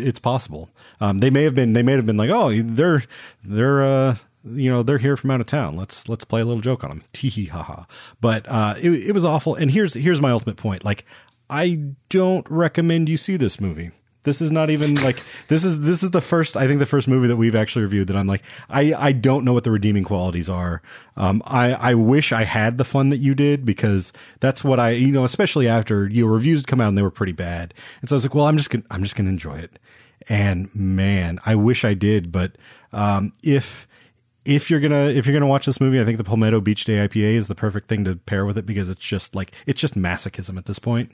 it's 0.07 0.21
possible. 0.21 0.71
Um, 1.01 1.19
they 1.19 1.31
may 1.31 1.43
have 1.45 1.55
been, 1.55 1.73
they 1.73 1.83
may 1.83 1.93
have 1.93 2.07
been 2.07 2.17
like, 2.17 2.31
oh, 2.31 2.53
they're 2.63 3.03
they're 3.45 3.83
uh, 3.83 4.17
you 4.45 4.71
know 4.71 4.83
they're 4.83 4.99
here 4.99 5.17
from 5.17 5.31
out 5.33 5.41
of 5.41 5.47
town. 5.47 5.77
Let's 5.77 6.09
let's 6.09 6.25
play 6.25 6.41
a 6.41 6.45
little 6.45 6.61
joke 6.63 6.85
on 6.85 6.91
them. 6.91 7.03
Tee 7.13 7.29
hee 7.29 7.47
ha 7.47 7.63
ha. 7.63 7.87
But 8.21 8.47
uh, 8.49 8.75
it, 8.81 8.91
it 9.09 9.13
was 9.13 9.25
awful. 9.25 9.55
And 9.57 9.71
here's 9.71 9.95
here's 9.95 10.21
my 10.21 10.31
ultimate 10.31 10.57
point. 10.57 10.85
Like, 10.85 11.05
I 11.51 11.81
don't 12.09 12.49
recommend 12.49 13.09
you 13.09 13.17
see 13.17 13.37
this 13.37 13.61
movie. 13.61 13.91
This 14.25 14.41
is 14.41 14.53
not 14.53 14.70
even 14.70 14.95
like 14.97 15.23
this 15.49 15.64
is 15.64 15.81
this 15.81 16.03
is 16.03 16.11
the 16.11 16.20
first 16.20 16.57
I 16.57 16.66
think 16.68 16.79
the 16.79 16.87
first 16.87 17.09
movie 17.09 17.27
that 17.27 17.37
we've 17.37 17.57
actually 17.57 17.83
reviewed 17.83 18.07
that 18.09 18.16
I'm 18.16 18.27
like 18.27 18.43
I 18.70 18.95
I 18.95 19.12
don't 19.12 19.45
know 19.45 19.53
what 19.53 19.64
the 19.64 19.70
redeeming 19.70 20.05
qualities 20.05 20.49
are. 20.49 20.81
Um, 21.16 21.43
I 21.45 21.73
I 21.73 21.95
wish 21.95 22.33
I 22.33 22.45
had 22.45 22.79
the 22.79 22.85
fun 22.85 23.09
that 23.09 23.16
you 23.16 23.35
did 23.35 23.64
because 23.64 24.12
that's 24.41 24.62
what 24.62 24.79
I 24.79 24.91
you 24.91 25.11
know 25.11 25.25
especially 25.25 25.66
after 25.66 26.09
your 26.09 26.31
reviews 26.31 26.62
come 26.62 26.81
out 26.81 26.89
and 26.89 26.99
they 26.99 27.03
were 27.03 27.11
pretty 27.11 27.33
bad 27.33 27.75
and 28.01 28.09
so 28.09 28.14
I 28.14 28.16
was 28.16 28.25
like 28.25 28.35
well 28.35 28.47
I'm 28.47 28.57
just 28.57 28.70
gonna 28.70 28.85
I'm 28.91 29.03
just 29.03 29.16
gonna 29.16 29.31
enjoy 29.31 29.59
it 29.59 29.79
and 30.29 30.73
man 30.75 31.41
I 31.45 31.57
wish 31.57 31.85
I 31.85 31.95
did 31.95 32.31
but 32.31 32.57
um, 32.93 33.33
if 33.43 33.89
if 34.45 34.70
you're 34.70 34.81
gonna 34.81 35.07
if 35.07 35.27
you're 35.27 35.35
gonna 35.35 35.47
watch 35.47 35.66
this 35.66 35.81
movie, 35.81 36.01
I 36.01 36.05
think 36.05 36.18
the 36.18 36.25
Palmetto 36.25 36.61
Beach 36.61 36.85
Day 36.85 37.07
IPA 37.07 37.35
is 37.35 37.49
the 37.49 37.55
perfect 37.55 37.89
thing 37.89 38.05
to 38.05 38.16
pair 38.16 38.45
with 38.45 38.59
it 38.59 38.66
because 38.66 38.89
it's 38.89 39.05
just 39.05 39.35
like 39.35 39.53
it's 39.66 39.81
just 39.81 39.95
masochism 39.95 40.59
at 40.59 40.66
this 40.66 40.79
point. 40.79 41.12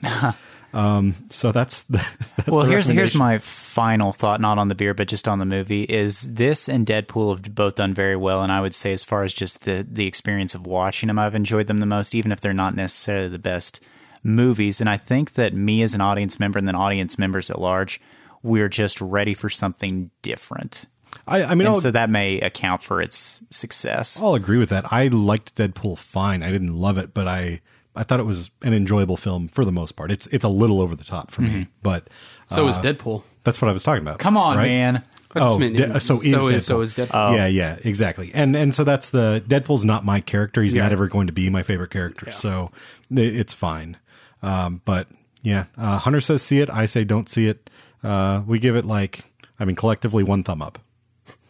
Um, 0.73 1.15
so 1.29 1.51
that's, 1.51 1.83
the, 1.89 1.97
that's 2.37 2.49
well, 2.49 2.65
here's 2.65 2.87
here's 2.87 3.15
my 3.15 3.39
final 3.39 4.11
thought, 4.11 4.41
not 4.41 4.57
on 4.57 4.67
the 4.67 4.75
beer, 4.75 4.93
but 4.93 5.07
just 5.07 5.27
on 5.27 5.39
the 5.39 5.45
movie. 5.45 5.83
Is 5.83 6.35
this 6.35 6.69
and 6.69 6.85
Deadpool 6.85 7.31
have 7.31 7.55
both 7.55 7.75
done 7.75 7.93
very 7.93 8.15
well, 8.15 8.43
and 8.43 8.51
I 8.51 8.61
would 8.61 8.75
say, 8.75 8.93
as 8.93 9.03
far 9.03 9.23
as 9.23 9.33
just 9.33 9.65
the 9.65 9.85
the 9.89 10.07
experience 10.07 10.55
of 10.55 10.65
watching 10.65 11.07
them, 11.07 11.19
I've 11.19 11.35
enjoyed 11.35 11.67
them 11.67 11.79
the 11.79 11.85
most, 11.85 12.13
even 12.13 12.31
if 12.31 12.41
they're 12.41 12.53
not 12.53 12.75
necessarily 12.75 13.29
the 13.29 13.39
best 13.39 13.79
movies. 14.23 14.81
And 14.81 14.89
I 14.89 14.97
think 14.97 15.33
that 15.33 15.53
me 15.53 15.81
as 15.81 15.93
an 15.93 16.01
audience 16.01 16.39
member 16.39 16.59
and 16.59 16.67
then 16.67 16.75
audience 16.75 17.17
members 17.17 17.49
at 17.49 17.59
large, 17.59 18.01
we're 18.43 18.69
just 18.69 18.99
ready 19.01 19.33
for 19.33 19.49
something 19.49 20.11
different. 20.21 20.85
I, 21.27 21.43
I 21.43 21.55
mean, 21.55 21.73
so 21.75 21.91
that 21.91 22.09
may 22.09 22.39
account 22.39 22.83
for 22.83 23.01
its 23.01 23.43
success. 23.49 24.21
I'll 24.21 24.35
agree 24.35 24.57
with 24.57 24.69
that. 24.69 24.91
I 24.91 25.07
liked 25.07 25.55
Deadpool 25.55 25.97
fine. 25.97 26.43
I 26.43 26.51
didn't 26.51 26.75
love 26.75 26.97
it, 26.97 27.13
but 27.13 27.27
I 27.27 27.61
I 27.95 28.03
thought 28.03 28.19
it 28.19 28.25
was 28.25 28.51
an 28.61 28.73
enjoyable 28.73 29.17
film 29.17 29.47
for 29.47 29.65
the 29.65 29.71
most 29.71 29.95
part. 29.95 30.11
It's 30.11 30.27
it's 30.27 30.43
a 30.45 30.49
little 30.49 30.81
over 30.81 30.95
the 30.95 31.03
top 31.03 31.31
for 31.31 31.41
me, 31.41 31.67
but 31.83 32.09
So 32.47 32.67
is 32.67 32.77
uh, 32.77 32.81
Deadpool. 32.81 33.23
That's 33.43 33.61
what 33.61 33.69
I 33.69 33.73
was 33.73 33.83
talking 33.83 34.01
about. 34.03 34.19
Come 34.19 34.37
on, 34.37 34.57
right? 34.57 34.67
man. 34.67 35.03
Oh, 35.35 35.59
de- 35.59 35.99
so 35.99 36.19
is 36.21 36.31
so 36.31 36.39
Deadpool. 36.47 36.53
is- 36.53 36.65
so 36.65 36.81
is 36.81 36.93
Deadpool. 36.95 37.35
Yeah, 37.35 37.47
yeah, 37.47 37.77
exactly. 37.83 38.31
And 38.33 38.55
and 38.55 38.73
so 38.73 38.83
that's 38.83 39.09
the 39.09 39.43
Deadpool's 39.47 39.85
not 39.85 40.03
my 40.05 40.21
character. 40.21 40.61
He's 40.61 40.73
Yeah. 40.73 40.83
not 40.83 40.91
ever 40.91 41.07
going 41.07 41.27
to 41.27 41.33
be 41.33 41.49
my 41.49 41.61
favorite 41.63 41.91
character. 41.91 42.31
So 42.31 42.71
it's 43.11 43.53
fine. 43.53 43.97
Um, 44.41 44.81
but 44.85 45.07
yeah, 45.43 45.65
uh, 45.77 45.97
Hunter 45.99 46.21
says 46.21 46.41
see 46.41 46.59
it. 46.59 46.69
I 46.69 46.85
say 46.85 47.03
don't 47.03 47.27
see 47.29 47.47
it. 47.47 47.69
Uh, 48.03 48.41
we 48.47 48.59
give 48.59 48.75
it 48.75 48.85
like 48.85 49.25
I 49.59 49.65
mean 49.65 49.75
collectively 49.75 50.23
one 50.23 50.43
thumb 50.43 50.61
up. 50.61 50.79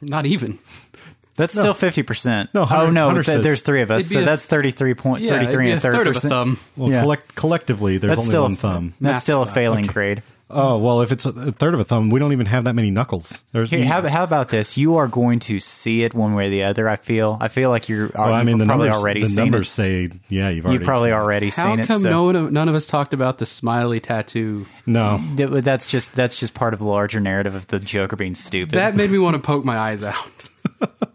Not 0.01 0.25
even. 0.25 0.59
That's 1.39 1.55
No. 1.55 1.61
still 1.61 1.73
fifty 1.73 2.03
percent. 2.03 2.49
No, 2.53 2.67
oh 2.69 2.89
no, 2.89 3.11
th- 3.13 3.25
says- 3.25 3.43
there's 3.43 3.61
three 3.61 3.81
of 3.81 3.89
us, 3.89 4.07
so 4.09 4.19
a- 4.19 4.25
that's 4.25 4.45
thirty 4.45 4.71
three 4.71 4.93
point 4.93 5.23
Yeah, 5.23 5.29
thirty 5.31 5.43
it'd 5.45 5.53
three 5.53 5.65
be 5.67 5.71
and 5.71 5.77
a 5.77 5.79
a 5.79 5.81
third 5.81 5.95
third 5.95 6.07
of 6.07 6.15
a 6.17 6.19
thumb. 6.19 6.59
Well, 6.75 6.91
Yeah. 6.91 7.01
collect 7.01 7.33
collectively 7.35 7.97
there's 7.97 8.09
That's 8.11 8.19
only 8.21 8.29
still 8.29 8.43
one 8.43 8.55
thumb. 8.57 8.93
That's 8.99 9.13
Math 9.15 9.21
still 9.21 9.41
a 9.43 9.45
sucks. 9.45 9.55
failing 9.55 9.85
grade. 9.87 10.21
Oh 10.51 10.79
well, 10.79 11.01
if 11.03 11.11
it's 11.11 11.27
a, 11.27 11.29
a 11.29 11.51
third 11.51 11.75
of 11.75 11.79
a 11.79 11.83
thumb, 11.83 12.09
we 12.09 12.19
don't 12.19 12.31
even 12.31 12.47
have 12.47 12.63
that 12.63 12.73
many 12.73 12.89
knuckles. 12.89 13.43
There's 13.51 13.69
Here, 13.69 13.85
how, 13.85 14.01
how 14.07 14.23
about 14.23 14.49
this? 14.49 14.77
You 14.79 14.95
are 14.95 15.07
going 15.07 15.37
to 15.41 15.59
see 15.59 16.01
it 16.01 16.15
one 16.15 16.33
way 16.33 16.47
or 16.47 16.49
the 16.49 16.63
other. 16.63 16.89
I 16.89 16.95
feel. 16.95 17.37
I 17.39 17.49
feel 17.49 17.69
like 17.69 17.87
you're. 17.87 18.09
well, 18.15 18.33
I 18.33 18.39
you've 18.39 18.47
mean 18.47 18.57
the 18.57 18.65
probably 18.65 18.87
numbers. 18.87 19.01
already 19.03 19.19
the 19.21 19.25
seen 19.27 19.35
numbers 19.45 19.67
it. 19.67 19.71
say 19.71 20.09
yeah, 20.27 20.49
you've 20.49 20.65
already 20.65 20.79
You've 20.79 20.87
probably 20.87 21.09
seen 21.09 21.13
it. 21.13 21.17
already 21.21 21.45
How 21.51 21.75
seen 21.75 21.85
come 21.85 21.99
so- 21.99 22.09
no 22.09 22.23
one, 22.23 22.51
none 22.51 22.67
of 22.67 22.73
us 22.73 22.87
talked 22.87 23.13
about 23.13 23.37
the 23.37 23.45
smiley 23.45 23.99
tattoo? 23.99 24.65
No, 24.87 25.21
That's 25.35 25.85
just 25.85 26.15
that's 26.15 26.39
just 26.39 26.55
part 26.55 26.73
of 26.73 26.79
the 26.79 26.85
larger 26.85 27.19
narrative 27.19 27.53
of 27.53 27.67
the 27.67 27.79
Joker 27.79 28.15
being 28.15 28.33
stupid. 28.33 28.73
That 28.73 28.95
made 28.95 29.11
me 29.11 29.19
want 29.19 29.35
to 29.35 29.39
poke 29.39 29.63
my 29.63 29.77
eyes 29.77 30.03
out. 30.03 30.15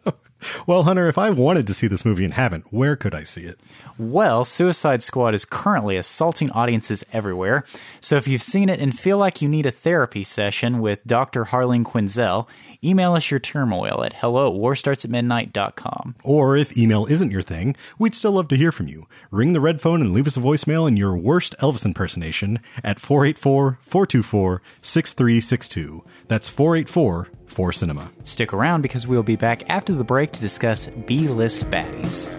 Well, 0.67 0.85
Hunter, 0.85 1.09
if 1.09 1.19
I 1.19 1.31
wanted 1.31 1.67
to 1.67 1.75
see 1.75 1.87
this 1.87 2.05
movie 2.05 2.25
and 2.25 2.35
haven't, 2.35 2.73
where 2.73 2.97
could 2.97 3.15
I 3.15 3.25
see 3.25 3.43
it? 3.43 3.59
Well, 3.99 4.45
Suicide 4.45 5.03
Squad 5.03 5.35
is 5.35 5.45
currently 5.45 5.97
assaulting 5.97 6.51
audiences 6.51 7.05
everywhere. 7.13 7.65
So 8.01 8.17
if 8.17 8.27
you've 8.27 8.43
seen 8.43 8.69
it 8.69 8.81
and 8.81 8.99
feel 8.99 9.19
like 9.19 9.41
you 9.41 9.49
need 9.49 9.67
a 9.67 9.71
therapy 9.71 10.25
session 10.25 10.81
with 10.81 11.07
Dr. 11.07 11.47
Harleen 11.47 11.85
Quinzel, 11.85 12.49
email 12.85 13.15
us 13.15 13.31
your 13.31 13.41
turmoil 13.41 14.05
at 14.05 14.15
hello 14.15 14.55
at 14.55 14.61
warstartsatmidnight.com. 14.61 16.17
Or 16.23 16.57
if 16.57 16.77
email 16.77 17.07
isn't 17.07 17.31
your 17.31 17.43
thing, 17.43 17.77
we'd 17.99 18.15
still 18.15 18.33
love 18.33 18.49
to 18.49 18.57
hear 18.57 18.73
from 18.73 18.89
you. 18.89 19.07
Ring 19.31 19.53
the 19.53 19.61
red 19.61 19.81
phone 19.81 20.01
and 20.01 20.13
leave 20.13 20.27
us 20.27 20.37
a 20.37 20.41
voicemail 20.41 20.87
in 20.87 20.97
your 20.97 21.17
worst 21.17 21.55
Elvis 21.59 21.85
impersonation 21.85 22.61
at 22.83 23.01
484 23.01 23.79
424 23.81 24.63
6362. 24.81 26.05
That's 26.29 26.49
484 26.49 27.29
4 27.47 27.73
Cinema. 27.73 28.11
Stick 28.25 28.53
around 28.53 28.83
because 28.83 29.07
we'll 29.07 29.23
be 29.23 29.37
back 29.37 29.69
after 29.71 29.95
the 29.95 30.05
break 30.05 30.33
to 30.33 30.41
discuss 30.41 30.89
B 30.89 31.29
list 31.29 31.71
baddies. 31.71 32.31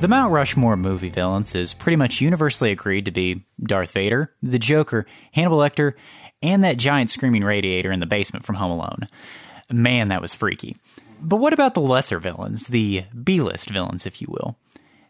The 0.00 0.08
Mount 0.08 0.32
Rushmore 0.32 0.76
movie 0.76 1.08
villains 1.08 1.54
is 1.54 1.72
pretty 1.72 1.96
much 1.96 2.20
universally 2.20 2.70
agreed 2.70 3.06
to 3.06 3.10
be 3.10 3.46
Darth 3.62 3.92
Vader, 3.92 4.34
the 4.42 4.58
Joker, 4.58 5.06
Hannibal 5.32 5.58
Lecter, 5.58 5.94
and 6.42 6.62
that 6.62 6.76
giant 6.76 7.08
screaming 7.08 7.42
radiator 7.42 7.90
in 7.90 8.00
the 8.00 8.06
basement 8.06 8.44
from 8.44 8.56
Home 8.56 8.70
Alone. 8.70 9.08
Man, 9.72 10.08
that 10.08 10.20
was 10.20 10.34
freaky. 10.34 10.76
But 11.22 11.36
what 11.36 11.54
about 11.54 11.72
the 11.72 11.80
lesser 11.80 12.18
villains, 12.18 12.66
the 12.66 13.04
B 13.22 13.40
list 13.40 13.70
villains, 13.70 14.04
if 14.04 14.20
you 14.20 14.28
will? 14.28 14.58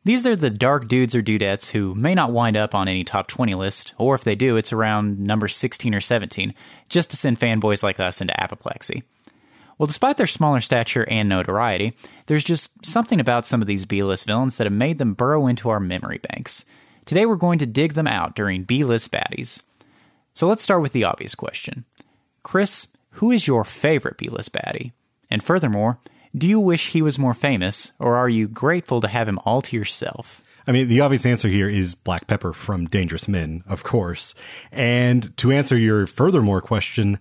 These 0.05 0.27
are 0.27 0.37
the 0.37 0.51
dark 0.51 0.87
dudes 0.87 1.15
or 1.15 1.23
dudettes 1.23 1.71
who 1.71 1.95
may 1.95 2.15
not 2.15 2.31
wind 2.31 2.57
up 2.57 2.75
on 2.75 2.87
any 2.87 3.03
top 3.05 3.27
20 3.27 3.55
list, 3.55 3.95
or 3.99 4.15
if 4.15 4.23
they 4.23 4.35
do, 4.35 4.57
it's 4.57 4.73
around 4.73 5.19
number 5.19 5.49
16 5.49 5.95
or 5.95 6.01
17, 6.01 6.55
just 6.89 7.11
to 7.11 7.17
send 7.17 7.41
fanboys 7.41 7.83
like 7.83 7.99
us 7.99 8.21
into 8.21 8.39
apoplexy. 8.41 9.03
Well, 9.79 9.87
despite 9.87 10.17
their 10.17 10.27
smaller 10.27 10.61
stature 10.61 11.07
and 11.09 11.29
notoriety, 11.29 11.97
there's 12.27 12.45
just 12.45 12.87
something 12.87 13.21
about 13.21 13.47
some 13.47 13.61
of 13.61 13.67
these 13.67 13.85
B 13.85 14.03
list 14.03 14.27
villains 14.27 14.57
that 14.57 14.67
have 14.67 14.73
made 14.73 14.99
them 14.99 15.15
burrow 15.15 15.47
into 15.47 15.69
our 15.69 15.81
memory 15.81 16.21
banks. 16.31 16.65
Today 17.05 17.27
we're 17.27 17.37
going 17.37 17.59
to 17.59 17.67
dig 17.67 17.95
them 17.95 18.07
out 18.07 18.37
during 18.37 18.63
B 18.63 18.85
list 18.85 19.11
baddies. 19.11 19.63
So 20.33 20.49
let's 20.49 20.63
start 20.63 20.83
with 20.83 20.93
the 20.93 21.05
obvious 21.05 21.35
question 21.35 21.85
Chris, 22.43 22.89
who 23.13 23.31
is 23.31 23.47
your 23.47 23.65
favorite 23.65 24.19
B 24.19 24.29
list 24.29 24.53
baddie? 24.53 24.93
And 25.31 25.43
furthermore, 25.43 25.99
do 26.37 26.47
you 26.47 26.59
wish 26.59 26.91
he 26.91 27.03
was 27.03 27.19
more 27.19 27.35
famous, 27.35 27.93
or 27.99 28.17
are 28.17 28.29
you 28.29 28.49
grateful 28.49 29.01
to 29.01 29.09
have 29.09 29.29
him 29.29 29.39
all 29.45 29.63
to 29.63 29.77
yourself? 29.77 30.43
I 30.67 30.73
mean, 30.73 30.89
the 30.89 31.01
obvious 31.01 31.27
answer 31.27 31.49
here 31.49 31.69
is 31.69 31.95
Black 31.95 32.27
Pepper 32.27 32.53
from 32.53 32.87
Dangerous 32.87 33.29
Men, 33.29 33.63
of 33.69 33.85
course. 33.85 34.35
And 34.73 35.37
to 35.37 35.53
answer 35.53 35.77
your 35.77 36.07
furthermore 36.07 36.61
question, 36.61 37.19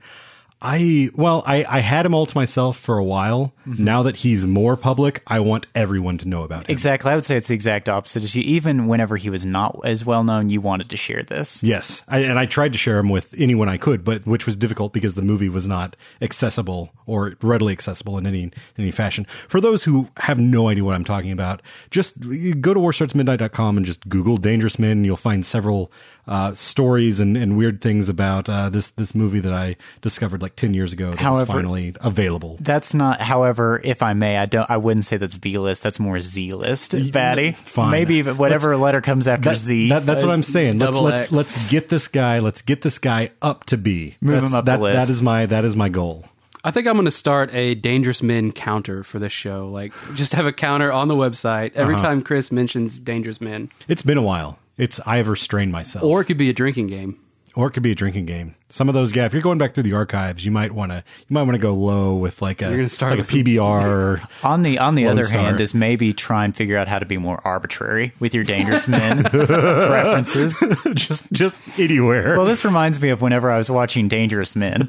I, 0.63 1.09
well, 1.13 1.43
I, 1.45 1.65
I 1.69 1.79
had 1.79 2.05
him 2.05 2.15
all 2.15 2.25
to 2.25 2.37
myself 2.37 2.77
for 2.77 2.97
a 2.97 3.03
while. 3.03 3.53
Mm-hmm. 3.67 3.83
Now 3.83 4.03
that 4.03 4.17
he's 4.17 4.45
more 4.45 4.77
public, 4.77 5.21
I 5.27 5.41
want 5.41 5.67
everyone 5.75 6.17
to 6.19 6.27
know 6.27 6.43
about 6.43 6.61
him. 6.61 6.71
Exactly. 6.71 7.11
I 7.11 7.15
would 7.15 7.25
say 7.25 7.35
it's 7.35 7.49
the 7.49 7.53
exact 7.53 7.89
opposite. 7.89 8.35
Even 8.37 8.87
whenever 8.87 9.17
he 9.17 9.29
was 9.29 9.45
not 9.45 9.77
as 9.83 10.05
well 10.05 10.23
known, 10.23 10.49
you 10.49 10.61
wanted 10.61 10.89
to 10.89 10.97
share 10.97 11.21
this. 11.21 11.63
Yes, 11.63 12.03
I, 12.07 12.19
and 12.19 12.39
I 12.39 12.45
tried 12.45 12.71
to 12.71 12.77
share 12.77 12.97
him 12.97 13.09
with 13.09 13.35
anyone 13.37 13.67
I 13.67 13.77
could, 13.77 14.05
but 14.05 14.25
which 14.25 14.45
was 14.45 14.55
difficult 14.55 14.93
because 14.93 15.15
the 15.15 15.21
movie 15.21 15.49
was 15.49 15.67
not 15.67 15.97
accessible 16.21 16.93
or 17.05 17.35
readily 17.41 17.73
accessible 17.73 18.17
in 18.17 18.25
any 18.25 18.51
any 18.77 18.91
fashion. 18.91 19.25
For 19.49 19.59
those 19.59 19.83
who 19.83 20.09
have 20.17 20.39
no 20.39 20.69
idea 20.69 20.85
what 20.85 20.95
I'm 20.95 21.03
talking 21.03 21.31
about, 21.31 21.61
just 21.91 22.19
go 22.61 22.73
to 22.73 22.79
warstartsmidnight.com 22.79 23.77
and 23.77 23.85
just 23.85 24.07
Google 24.07 24.37
Dangerous 24.37 24.79
Men. 24.79 24.91
And 24.91 25.05
you'll 25.05 25.17
find 25.17 25.45
several 25.45 25.91
uh, 26.27 26.53
stories 26.53 27.19
and, 27.19 27.35
and 27.35 27.57
weird 27.57 27.81
things 27.81 28.07
about 28.09 28.47
uh, 28.49 28.69
this 28.69 28.91
this 28.91 29.13
movie 29.13 29.39
that 29.41 29.51
I 29.53 29.75
discovered 30.01 30.41
like 30.41 30.55
ten 30.55 30.73
years 30.73 30.93
ago. 30.93 31.09
That's 31.09 31.21
However- 31.21 31.51
finally 31.53 31.93
available. 32.01 32.57
That's 32.61 32.93
not. 32.93 33.19
However, 33.21 33.81
if 33.83 34.01
I 34.01 34.13
may, 34.13 34.37
I 34.37 34.45
don't. 34.45 34.69
I 34.69 34.77
wouldn't 34.77 35.05
say 35.05 35.17
that's 35.17 35.37
B 35.37 35.57
list. 35.57 35.83
That's 35.83 35.99
more 35.99 36.19
Z 36.19 36.53
list, 36.53 36.93
baddie. 36.93 37.55
fine. 37.55 37.91
Maybe 37.91 38.15
even 38.15 38.37
whatever 38.37 38.75
letter 38.77 39.01
comes 39.01 39.27
after 39.27 39.49
That- 39.49 39.57
Z. 39.57 39.89
that- 39.89 40.05
that's 40.05 40.23
what 40.23 40.31
I'm 40.31 40.43
saying. 40.43 40.79
Let's 40.79 40.95
let's 40.97 41.31
let's 41.31 41.69
get 41.69 41.89
this 41.89 42.07
guy. 42.07 42.39
Let's 42.39 42.61
get 42.61 42.81
this 42.81 42.99
guy 42.99 43.31
up 43.41 43.65
to 43.65 43.77
B. 43.77 44.15
Move 44.21 44.33
That's- 44.35 44.51
him 44.51 44.57
up 44.57 44.65
the 44.65 44.77
list. 44.77 45.07
That 45.07 45.11
is 45.11 45.21
my 45.21 45.45
that 45.45 45.65
is 45.65 45.75
my 45.75 45.89
goal. 45.89 46.25
I 46.65 46.71
think 46.71 46.87
I'm 46.87 46.93
going 46.93 47.03
to 47.03 47.11
start 47.11 47.53
a 47.53 47.75
Dangerous 47.75 48.23
Men 48.23 48.53
counter 48.53 49.03
for 49.03 49.19
this 49.19 49.33
show. 49.33 49.67
Like, 49.67 49.91
just 50.15 50.31
have 50.31 50.45
a 50.45 50.53
counter 50.53 50.93
on 50.93 51.09
the 51.09 51.13
website 51.13 51.73
every 51.75 51.95
Uh-huh. 51.95 52.03
time 52.05 52.21
Chris 52.21 52.53
mentions 52.53 52.99
Dangerous 52.99 53.41
Men. 53.41 53.69
It's 53.89 54.01
been 54.01 54.17
a 54.17 54.21
while. 54.21 54.59
It's 54.77 54.99
I've 55.07 55.27
restrained 55.27 55.71
myself. 55.71 56.03
Or 56.03 56.21
it 56.21 56.25
could 56.25 56.37
be 56.37 56.49
a 56.49 56.53
drinking 56.53 56.87
game. 56.87 57.19
or 57.55 57.67
it 57.67 57.71
could 57.71 57.83
be 57.83 57.91
a 57.91 57.95
drinking 57.95 58.25
game. 58.25 58.55
Some 58.69 58.89
of 58.89 58.95
those, 58.95 59.15
yeah. 59.15 59.25
If 59.27 59.33
you're 59.33 59.43
going 59.43 59.59
back 59.59 59.75
through 59.75 59.83
the 59.83 59.93
archives, 59.93 60.43
you 60.43 60.49
might 60.49 60.71
want 60.71 60.91
to 60.91 61.03
you 61.19 61.33
might 61.35 61.43
want 61.43 61.53
to 61.53 61.59
go 61.61 61.75
low 61.75 62.15
with 62.15 62.41
like 62.41 62.63
a 62.63 62.65
You're 62.69 62.77
gonna 62.77 62.89
start 62.89 63.11
like 63.11 63.19
a 63.19 63.21
with 63.21 63.29
some- 63.29 63.39
PBR. 63.41 64.27
on 64.43 64.63
the 64.63 64.79
on 64.79 64.95
the 64.95 65.05
other 65.05 65.21
Star. 65.21 65.39
hand, 65.43 65.61
is 65.61 65.75
maybe 65.75 66.11
try 66.13 66.43
and 66.45 66.55
figure 66.55 66.75
out 66.75 66.87
how 66.87 66.97
to 66.97 67.05
be 67.05 67.17
more 67.19 67.39
arbitrary 67.45 68.13
with 68.19 68.33
your 68.33 68.43
dangerous 68.43 68.87
men 68.87 69.21
references. 69.31 70.63
just 70.95 71.31
just 71.31 71.55
anywhere. 71.79 72.35
Well, 72.35 72.45
this 72.45 72.65
reminds 72.65 72.99
me 72.99 73.09
of 73.09 73.21
whenever 73.21 73.51
I 73.51 73.59
was 73.59 73.69
watching 73.69 74.07
Dangerous 74.07 74.55
Men. 74.55 74.87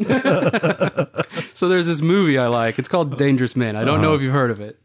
So 1.53 1.69
there's 1.69 1.87
this 1.87 2.01
movie 2.01 2.39
I 2.39 2.47
like. 2.47 2.79
It's 2.79 2.89
called 2.89 3.19
Dangerous 3.19 3.55
Men. 3.57 3.77
I 3.77 3.85
don't 3.85 3.97
Uh-huh. 3.97 4.03
know 4.03 4.15
if 4.15 4.23
you've 4.23 4.33
heard 4.33 4.51
of 4.51 4.61
it. 4.61 4.79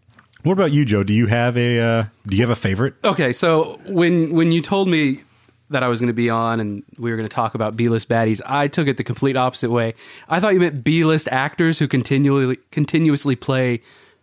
What 0.43 0.53
about 0.53 0.71
you, 0.71 0.85
Joe? 0.85 1.03
Do 1.03 1.13
you 1.13 1.27
have 1.27 1.57
a 1.57 1.79
uh, 1.79 2.03
do 2.27 2.37
you 2.37 2.43
have 2.43 2.49
a 2.49 2.55
favorite? 2.55 2.95
Okay, 3.03 3.33
so 3.33 3.79
when 3.85 4.33
when 4.33 4.51
you 4.51 4.61
told 4.61 4.87
me 4.87 5.19
that 5.69 5.83
I 5.83 5.87
was 5.87 5.99
going 5.99 6.07
to 6.07 6.13
be 6.13 6.29
on 6.29 6.59
and 6.59 6.83
we 6.97 7.11
were 7.11 7.17
going 7.17 7.27
to 7.27 7.33
talk 7.33 7.53
about 7.55 7.75
B-list 7.75 8.09
baddies, 8.09 8.41
I 8.45 8.67
took 8.67 8.87
it 8.87 8.97
the 8.97 9.03
complete 9.03 9.37
opposite 9.37 9.69
way. 9.69 9.93
I 10.27 10.39
thought 10.39 10.53
you 10.53 10.59
meant 10.59 10.83
B-list 10.83 11.27
actors 11.31 11.77
who 11.77 11.87
continually 11.87 12.57
continuously 12.71 13.35
play 13.35 13.81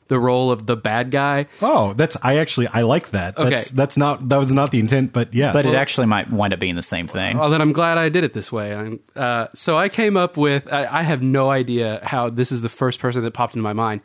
the 0.08 0.18
role 0.18 0.50
of 0.50 0.66
the 0.66 0.76
bad 0.76 1.10
guy. 1.10 1.46
Oh, 1.60 1.92
that's 1.92 2.16
I 2.22 2.36
actually 2.38 2.68
I 2.68 2.82
like 2.82 3.10
that. 3.10 3.36
Okay. 3.36 3.50
That's 3.50 3.70
that's 3.70 3.96
not 3.96 4.28
that 4.28 4.38
was 4.38 4.52
not 4.52 4.70
the 4.70 4.80
intent, 4.80 5.12
but 5.12 5.34
yeah. 5.34 5.52
But 5.52 5.66
it 5.66 5.74
actually 5.74 6.06
might 6.06 6.30
wind 6.30 6.52
up 6.52 6.60
being 6.60 6.76
the 6.76 6.82
same 6.82 7.08
thing. 7.08 7.38
Well, 7.38 7.50
then 7.50 7.60
I'm 7.60 7.72
glad 7.72 7.98
I 7.98 8.08
did 8.08 8.24
it 8.24 8.32
this 8.32 8.50
way. 8.50 8.74
I'm, 8.74 9.00
uh, 9.14 9.48
so 9.54 9.76
I 9.76 9.88
came 9.88 10.16
up 10.16 10.36
with. 10.36 10.72
I, 10.72 10.86
I 10.86 11.02
have 11.02 11.22
no 11.22 11.50
idea 11.50 12.00
how 12.02 12.30
this 12.30 12.52
is 12.52 12.62
the 12.62 12.68
first 12.68 13.00
person 13.00 13.22
that 13.22 13.32
popped 13.32 13.54
into 13.54 13.62
my 13.62 13.72
mind, 13.72 14.00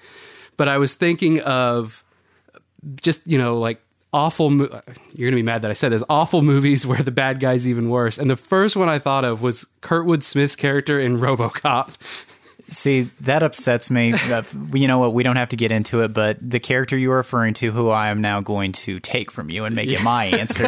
but 0.57 0.67
I 0.67 0.77
was 0.77 0.95
thinking 0.95 1.41
of 1.41 2.03
just 2.95 3.25
you 3.27 3.37
know 3.37 3.59
like 3.59 3.81
awful. 4.13 4.49
Mo- 4.49 4.81
you're 5.13 5.29
gonna 5.29 5.37
be 5.37 5.43
mad 5.43 5.61
that 5.61 5.71
I 5.71 5.73
said 5.73 5.91
this. 5.91 6.03
Awful 6.09 6.41
movies 6.41 6.85
where 6.85 7.01
the 7.01 7.11
bad 7.11 7.39
guy's 7.39 7.67
even 7.67 7.89
worse. 7.89 8.17
And 8.17 8.29
the 8.29 8.35
first 8.35 8.75
one 8.75 8.89
I 8.89 8.99
thought 8.99 9.25
of 9.25 9.41
was 9.41 9.65
Kurtwood 9.81 10.23
Smith's 10.23 10.55
character 10.55 10.99
in 10.99 11.17
RoboCop. 11.17 12.27
See, 12.71 13.01
that 13.21 13.43
upsets 13.43 13.91
me. 13.91 14.13
You 14.73 14.87
know 14.87 14.99
what? 14.99 15.13
We 15.13 15.23
don't 15.23 15.35
have 15.35 15.49
to 15.49 15.55
get 15.55 15.71
into 15.71 16.01
it, 16.01 16.13
but 16.13 16.37
the 16.41 16.59
character 16.59 16.97
you 16.97 17.11
are 17.11 17.17
referring 17.17 17.53
to, 17.55 17.71
who 17.71 17.89
I 17.89 18.07
am 18.07 18.21
now 18.21 18.41
going 18.41 18.71
to 18.73 18.99
take 18.99 19.29
from 19.29 19.49
you 19.49 19.65
and 19.65 19.75
make 19.75 19.91
it 19.91 20.01
my 20.03 20.25
answer, 20.25 20.65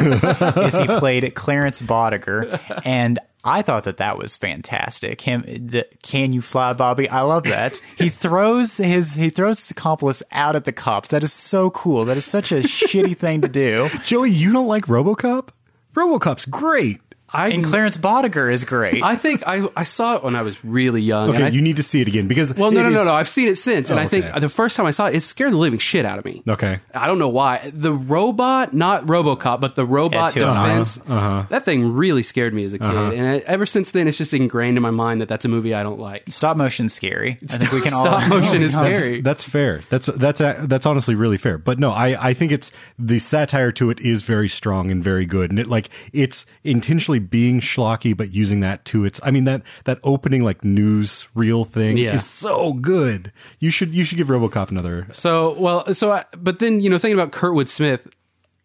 is 0.60 0.76
he 0.76 0.86
played 0.86 1.34
Clarence 1.34 1.80
Boddicker, 1.82 2.60
and 2.84 3.18
I 3.44 3.60
thought 3.62 3.84
that 3.84 3.98
that 3.98 4.16
was 4.16 4.36
fantastic. 4.36 5.20
Him, 5.20 5.42
the, 5.42 5.86
can 6.02 6.32
you 6.32 6.40
fly, 6.40 6.72
Bobby? 6.72 7.08
I 7.08 7.20
love 7.20 7.44
that. 7.44 7.80
He 7.98 8.08
throws 8.10 8.78
his 8.78 9.14
he 9.14 9.28
throws 9.28 9.60
his 9.60 9.70
accomplice 9.70 10.22
out 10.32 10.56
at 10.56 10.64
the 10.64 10.72
cops. 10.72 11.10
That 11.10 11.22
is 11.22 11.32
so 11.32 11.70
cool. 11.70 12.04
That 12.06 12.16
is 12.16 12.24
such 12.24 12.52
a 12.52 12.56
shitty 12.56 13.16
thing 13.16 13.42
to 13.42 13.48
do. 13.48 13.88
Joey, 14.04 14.30
you 14.30 14.52
don't 14.52 14.66
like 14.66 14.86
RoboCop? 14.86 15.48
RoboCop's 15.94 16.46
great. 16.46 17.00
I 17.34 17.48
And 17.48 17.64
Clarence 17.64 17.96
Boddicker 17.98 18.52
is 18.52 18.64
great. 18.64 19.02
I 19.02 19.16
think 19.16 19.42
I, 19.46 19.66
I 19.76 19.82
saw 19.84 20.14
it 20.16 20.22
when 20.22 20.36
I 20.36 20.42
was 20.42 20.64
really 20.64 21.02
young. 21.02 21.30
Okay, 21.30 21.44
I- 21.44 21.48
you 21.48 21.60
need 21.60 21.76
to 21.76 21.82
see 21.82 22.00
it 22.00 22.08
again 22.08 22.28
because 22.28 22.54
well, 22.54 22.70
no, 22.70 22.80
it 22.80 22.82
no, 22.84 22.90
no, 22.90 23.00
is- 23.00 23.06
no. 23.06 23.14
I've 23.14 23.28
seen 23.28 23.48
it 23.48 23.56
since, 23.56 23.90
and 23.90 23.98
Oh, 23.98 24.02
I 24.02 24.06
think 24.06 24.24
okay. 24.26 24.38
the 24.40 24.48
first 24.48 24.76
time 24.76 24.86
I 24.86 24.92
saw 24.92 25.06
it, 25.06 25.16
it 25.16 25.22
scared 25.22 25.52
the 25.52 25.56
living 25.56 25.78
shit 25.78 26.04
out 26.04 26.18
of 26.18 26.24
me. 26.24 26.42
Okay. 26.48 26.78
I 26.94 27.06
don't 27.06 27.18
know 27.18 27.28
why. 27.28 27.70
The 27.74 27.92
robot, 27.92 28.72
not 28.72 29.04
RoboCop, 29.06 29.60
but 29.60 29.74
the 29.74 29.84
robot 29.84 30.30
Ed 30.36 30.40
Tilden. 30.40 30.54
defense. 30.62 30.98
Uh-huh. 31.08 31.44
That 31.48 31.64
thing 31.64 31.92
really 31.94 32.22
scared 32.22 32.54
me 32.54 32.64
as 32.64 32.72
a 32.72 32.78
kid, 32.78 32.86
Uh-huh. 32.86 33.12
and 33.12 33.42
ever 33.42 33.66
since 33.66 33.90
then, 33.90 34.06
it's 34.08 34.16
just 34.18 34.32
ingrained 34.32 34.76
in 34.76 34.82
my 34.82 34.90
mind 34.90 35.20
that 35.20 35.28
that's 35.28 35.44
a 35.44 35.48
movie 35.48 35.74
I 35.74 35.82
don't 35.82 35.98
like. 35.98 36.24
Stop 36.30 36.56
motion 36.56 36.88
scary. 36.88 37.36
I 37.42 37.56
think 37.56 37.72
we 37.72 37.80
can 37.80 37.92
all 37.94 38.04
Stop 38.04 38.28
motion 38.28 38.62
is 38.62 38.72
That's- 38.72 39.00
scary. 39.00 39.20
That's 39.20 39.42
fair. 39.42 39.82
That's 39.90 40.06
that's 40.06 40.40
uh, 40.40 40.66
that's 40.68 40.86
honestly 40.86 41.14
really 41.14 41.36
fair. 41.38 41.58
But 41.58 41.78
no, 41.78 41.90
I 41.90 42.16
I 42.30 42.34
think 42.34 42.52
it's 42.52 42.70
the 42.98 43.18
satire 43.18 43.72
to 43.72 43.90
it 43.90 43.98
is 44.00 44.22
very 44.22 44.48
strong 44.48 44.90
and 44.90 45.02
very 45.02 45.26
good, 45.26 45.50
and 45.50 45.58
it 45.58 45.66
like 45.66 45.88
it's 46.12 46.46
intentionally 46.62 47.18
being 47.30 47.60
schlocky, 47.60 48.16
but 48.16 48.32
using 48.32 48.60
that 48.60 48.84
to 48.86 49.04
its. 49.04 49.20
I 49.24 49.30
mean 49.30 49.44
that 49.44 49.62
that 49.84 49.98
opening 50.04 50.44
like 50.44 50.64
news 50.64 51.28
reel 51.34 51.64
thing 51.64 51.96
Yeah. 51.98 52.14
is 52.14 52.26
so 52.26 52.72
good. 52.74 53.32
You 53.58 53.70
should 53.70 53.94
you 53.94 54.04
should 54.04 54.18
give 54.18 54.28
RoboCop 54.28 54.70
another. 54.70 55.06
So 55.12 55.54
well, 55.58 55.92
so 55.94 56.12
I, 56.12 56.24
but 56.36 56.58
then 56.58 56.80
you 56.80 56.90
know, 56.90 56.98
thinking 56.98 57.18
about 57.18 57.32
Kurtwood 57.32 57.68
Smith, 57.68 58.06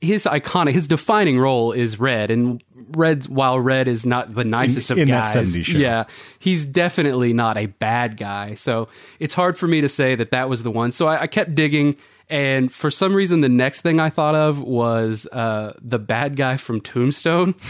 his 0.01 0.23
iconic, 0.23 0.71
his 0.71 0.87
defining 0.87 1.37
role 1.39 1.71
is 1.73 1.99
Red, 1.99 2.31
and 2.31 2.63
Red, 2.91 3.27
while 3.27 3.59
Red 3.59 3.87
is 3.89 4.05
not 4.05 4.33
the 4.33 4.45
nicest 4.45 4.91
of 4.91 4.97
in 4.97 5.09
that 5.09 5.33
guys, 5.33 5.53
70s 5.55 5.65
show. 5.65 5.77
yeah, 5.77 6.05
he's 6.39 6.65
definitely 6.65 7.33
not 7.33 7.57
a 7.57 7.65
bad 7.65 8.15
guy. 8.15 8.53
So 8.53 8.87
it's 9.19 9.33
hard 9.33 9.57
for 9.57 9.67
me 9.67 9.81
to 9.81 9.89
say 9.89 10.15
that 10.15 10.31
that 10.31 10.47
was 10.47 10.63
the 10.63 10.71
one. 10.71 10.91
So 10.91 11.07
I, 11.07 11.23
I 11.23 11.27
kept 11.27 11.53
digging. 11.55 11.97
And 12.31 12.71
for 12.71 12.91
some 12.91 13.15
reason, 13.15 13.41
the 13.41 13.49
next 13.49 13.81
thing 13.81 13.99
I 13.99 14.09
thought 14.11 14.35
of 14.35 14.61
was 14.61 15.27
uh, 15.31 15.73
the 15.81 15.97
bad 15.97 16.35
guy 16.35 16.57
from 16.57 16.79
Tombstone. 16.79 17.55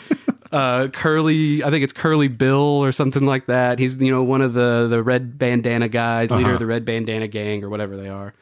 uh, 0.52 0.88
Curly, 0.92 1.62
I 1.64 1.70
think 1.70 1.84
it's 1.84 1.92
Curly 1.92 2.28
Bill 2.28 2.58
or 2.82 2.92
something 2.92 3.24
like 3.26 3.46
that. 3.46 3.78
He's 3.78 3.96
you 4.00 4.10
know 4.10 4.22
one 4.22 4.40
of 4.42 4.54
the 4.54 4.86
the 4.88 5.02
red 5.02 5.38
bandana 5.38 5.88
guys, 5.88 6.30
leader 6.30 6.44
Uh-huh. 6.44 6.52
of 6.54 6.58
the 6.58 6.66
red 6.66 6.84
bandana 6.84 7.28
gang 7.28 7.64
or 7.64 7.68
whatever 7.68 7.96
they 7.96 8.08
are. 8.08 8.34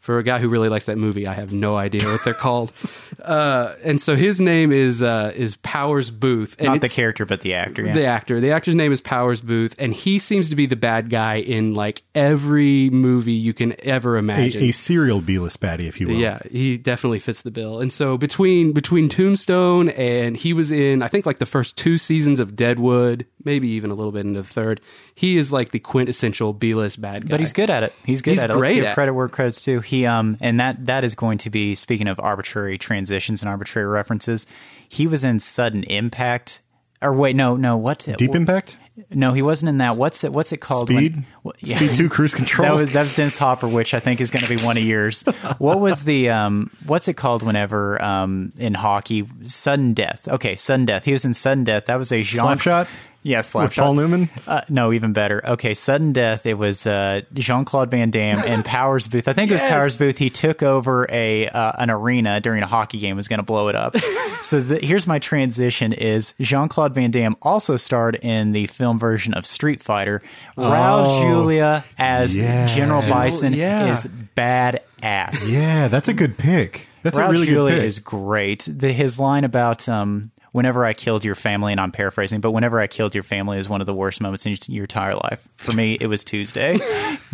For 0.00 0.18
a 0.18 0.22
guy 0.22 0.38
who 0.38 0.48
really 0.48 0.70
likes 0.70 0.86
that 0.86 0.96
movie, 0.96 1.26
I 1.26 1.34
have 1.34 1.52
no 1.52 1.76
idea 1.76 2.04
what 2.06 2.24
they're 2.24 2.34
called. 2.34 2.72
Uh, 3.20 3.74
and 3.84 4.00
so 4.00 4.16
his 4.16 4.40
name 4.40 4.72
is 4.72 5.02
uh, 5.02 5.30
is 5.36 5.56
Powers 5.56 6.10
Boothe. 6.10 6.54
And 6.58 6.68
Not 6.68 6.80
the 6.80 6.88
character, 6.88 7.26
but 7.26 7.42
the 7.42 7.52
actor. 7.52 7.84
Yeah. 7.84 7.92
the 7.92 8.06
actor. 8.06 8.40
The 8.40 8.52
actor's 8.52 8.74
name 8.74 8.92
is 8.92 9.02
Powers 9.02 9.42
Boothe, 9.42 9.74
and 9.78 9.92
he 9.92 10.18
seems 10.18 10.48
to 10.48 10.56
be 10.56 10.64
the 10.64 10.76
bad 10.76 11.10
guy 11.10 11.34
in 11.34 11.74
like 11.74 12.02
every 12.14 12.88
movie 12.88 13.32
you 13.32 13.52
can 13.52 13.74
ever 13.84 14.16
imagine. 14.16 14.62
A, 14.62 14.68
a 14.68 14.72
serial 14.72 15.20
B-list 15.20 15.60
baddie, 15.60 15.86
if 15.86 16.00
you 16.00 16.08
will. 16.08 16.16
Yeah, 16.16 16.38
he 16.50 16.78
definitely 16.78 17.18
fits 17.18 17.42
the 17.42 17.50
bill. 17.50 17.80
And 17.80 17.92
so 17.92 18.16
between 18.16 18.72
between 18.72 19.10
Tombstone 19.10 19.90
and 19.90 20.36
he 20.36 20.54
was 20.54 20.72
in 20.72 21.02
I 21.02 21.08
think 21.08 21.26
like 21.26 21.38
the 21.38 21.46
first 21.46 21.76
two 21.76 21.98
seasons 21.98 22.40
of 22.40 22.56
Deadwood, 22.56 23.26
maybe 23.44 23.68
even 23.68 23.90
a 23.90 23.94
little 23.94 24.12
bit 24.12 24.24
into 24.24 24.40
the 24.40 24.48
third. 24.48 24.80
He 25.14 25.36
is 25.36 25.52
like 25.52 25.72
the 25.72 25.78
quintessential 25.78 26.54
B-list 26.54 27.00
bad 27.02 27.24
guy. 27.24 27.32
But 27.32 27.40
he's 27.40 27.52
good 27.52 27.68
at 27.68 27.82
it. 27.82 27.94
He's 28.06 28.22
good 28.22 28.30
He's 28.30 28.42
at 28.42 28.48
it. 28.50 28.54
Let's 28.54 28.70
great 28.70 28.76
give 28.76 28.84
at 28.86 28.94
credit 28.94 29.12
where 29.12 29.28
credit's 29.28 29.60
due. 29.60 29.80
He 29.90 30.06
um 30.06 30.36
and 30.40 30.60
that 30.60 30.86
that 30.86 31.02
is 31.02 31.16
going 31.16 31.38
to 31.38 31.50
be 31.50 31.74
speaking 31.74 32.06
of 32.06 32.20
arbitrary 32.20 32.78
transitions 32.78 33.42
and 33.42 33.48
arbitrary 33.48 33.88
references. 33.88 34.46
He 34.88 35.08
was 35.08 35.24
in 35.24 35.40
Sudden 35.40 35.82
Impact. 35.82 36.60
Or 37.02 37.12
wait, 37.12 37.34
no, 37.34 37.56
no, 37.56 37.76
what? 37.76 38.06
Deep 38.18 38.34
Impact, 38.34 38.76
No, 39.10 39.32
he 39.32 39.40
wasn't 39.42 39.70
in 39.70 39.78
that. 39.78 39.96
What's 39.96 40.22
it? 40.22 40.32
What's 40.32 40.52
it 40.52 40.58
called? 40.58 40.88
Speed, 40.88 41.14
when- 41.14 41.26
what- 41.42 41.58
Speed 41.58 41.94
Two, 41.96 42.08
Cruise 42.08 42.34
Control. 42.34 42.68
That 42.68 42.80
was 42.80 42.92
that 42.92 43.02
was 43.02 43.16
Dennis 43.16 43.36
Hopper, 43.36 43.66
which 43.66 43.94
I 43.94 44.00
think 44.00 44.20
is 44.20 44.30
going 44.30 44.44
to 44.44 44.56
be 44.56 44.62
one 44.62 44.76
of 44.76 44.84
yours. 44.84 45.22
what 45.58 45.80
was 45.80 46.04
the 46.04 46.30
um? 46.30 46.70
What's 46.86 47.08
it 47.08 47.14
called? 47.14 47.42
Whenever 47.42 48.00
um 48.00 48.52
in 48.58 48.74
hockey, 48.74 49.26
sudden 49.44 49.92
death. 49.94 50.28
Okay, 50.28 50.54
sudden 50.54 50.84
death. 50.86 51.04
He 51.04 51.12
was 51.12 51.24
in 51.24 51.34
sudden 51.34 51.64
death. 51.64 51.86
That 51.86 51.96
was 51.96 52.12
a 52.12 52.22
Jean 52.22 52.42
Slapshot? 52.42 52.86
Yeah, 53.22 53.42
slap 53.42 53.64
With 53.68 53.76
Paul 53.76 53.92
Newman? 53.94 54.30
Uh, 54.46 54.62
no, 54.70 54.92
even 54.92 55.12
better. 55.12 55.44
Okay, 55.46 55.74
sudden 55.74 56.12
death. 56.14 56.46
It 56.46 56.54
was 56.54 56.86
uh, 56.86 57.20
Jean 57.34 57.66
Claude 57.66 57.90
Van 57.90 58.08
Damme 58.10 58.38
and 58.46 58.64
Powers 58.64 59.06
Boothe. 59.08 59.28
I 59.28 59.34
think 59.34 59.50
it 59.50 59.54
was 59.54 59.62
Powers 59.62 59.96
Boothe. 59.98 60.16
He 60.16 60.30
took 60.30 60.62
over 60.62 61.06
a 61.10 61.46
uh, 61.48 61.72
an 61.78 61.90
arena 61.90 62.40
during 62.40 62.62
a 62.62 62.66
hockey 62.66 62.98
game. 62.98 63.16
Was 63.16 63.28
going 63.28 63.38
to 63.38 63.42
blow 63.44 63.68
it 63.68 63.74
up. 63.76 63.94
so 64.42 64.60
the, 64.60 64.78
here's 64.78 65.06
my 65.06 65.18
transition: 65.18 65.92
is 65.92 66.32
Jean 66.40 66.68
Claude 66.68 66.94
Van 66.94 67.10
Damme 67.10 67.36
also 67.42 67.76
starred 67.76 68.14
in 68.22 68.52
the 68.52 68.66
film 68.68 68.98
version 68.98 69.34
of 69.34 69.44
Street 69.44 69.82
Fighter? 69.82 70.22
Raul 70.56 71.04
Oh, 71.08 71.22
Julia 71.22 71.84
as 71.98 72.38
yeah. 72.38 72.66
General 72.66 73.02
General- 73.02 73.20
Bison 73.22 73.52
yeah. 73.52 73.92
is 73.92 74.08
badass. 74.36 75.52
yeah, 75.52 75.88
that's 75.88 76.08
a 76.08 76.14
good 76.14 76.38
pick. 76.38 76.86
That's 77.02 77.18
Raul 77.18 77.28
a 77.28 77.30
really 77.32 77.46
Julia 77.46 77.74
good 77.74 77.80
pick. 77.80 77.86
is 77.88 77.98
great. 77.98 78.68
The, 78.70 78.92
his 78.92 79.18
line 79.18 79.44
about 79.44 79.88
um, 79.88 80.30
"Whenever 80.52 80.84
I 80.84 80.92
killed 80.92 81.24
your 81.24 81.34
family," 81.34 81.72
and 81.72 81.80
I'm 81.80 81.92
paraphrasing, 81.92 82.40
but 82.40 82.52
"Whenever 82.52 82.80
I 82.80 82.86
killed 82.86 83.14
your 83.14 83.24
family" 83.24 83.58
is 83.58 83.68
one 83.68 83.80
of 83.80 83.86
the 83.86 83.94
worst 83.94 84.20
moments 84.20 84.46
in 84.46 84.56
your 84.66 84.84
entire 84.84 85.14
life. 85.14 85.48
For 85.56 85.72
me, 85.72 85.96
it 86.00 86.06
was 86.06 86.24
Tuesday. 86.24 86.78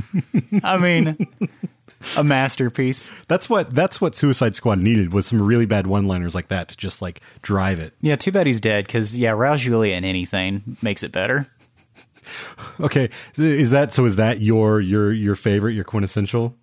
I 0.63 0.79
mean, 0.79 1.17
a 2.17 2.25
masterpiece. 2.25 3.13
That's 3.29 3.49
what 3.49 3.75
that's 3.75 4.01
what 4.01 4.15
Suicide 4.15 4.55
Squad 4.55 4.79
needed 4.79 5.13
was 5.13 5.27
some 5.27 5.43
really 5.43 5.67
bad 5.67 5.87
one-liners 5.87 6.35
like 6.35 6.49
that 6.49 6.69
to 6.69 6.77
just 6.77 7.03
like 7.03 7.21
drive 7.43 7.81
it. 7.81 7.95
Yeah, 8.01 8.17
too 8.17 8.33
bad 8.33 8.47
he's 8.47 8.61
dead 8.61 8.87
because 8.87 9.19
yeah, 9.19 9.33
Raul 9.33 9.57
Julia 9.57 9.95
in 9.97 10.05
anything 10.05 10.77
makes 10.83 11.03
it 11.03 11.13
better. 11.13 11.51
Okay, 12.81 13.09
is 13.37 13.71
that 13.71 13.93
so? 13.93 14.05
Is 14.05 14.17
that 14.17 14.41
your 14.41 14.81
your 14.81 15.13
your 15.13 15.37
favorite, 15.37 15.75
your 15.75 15.85
quintessential? 15.85 16.57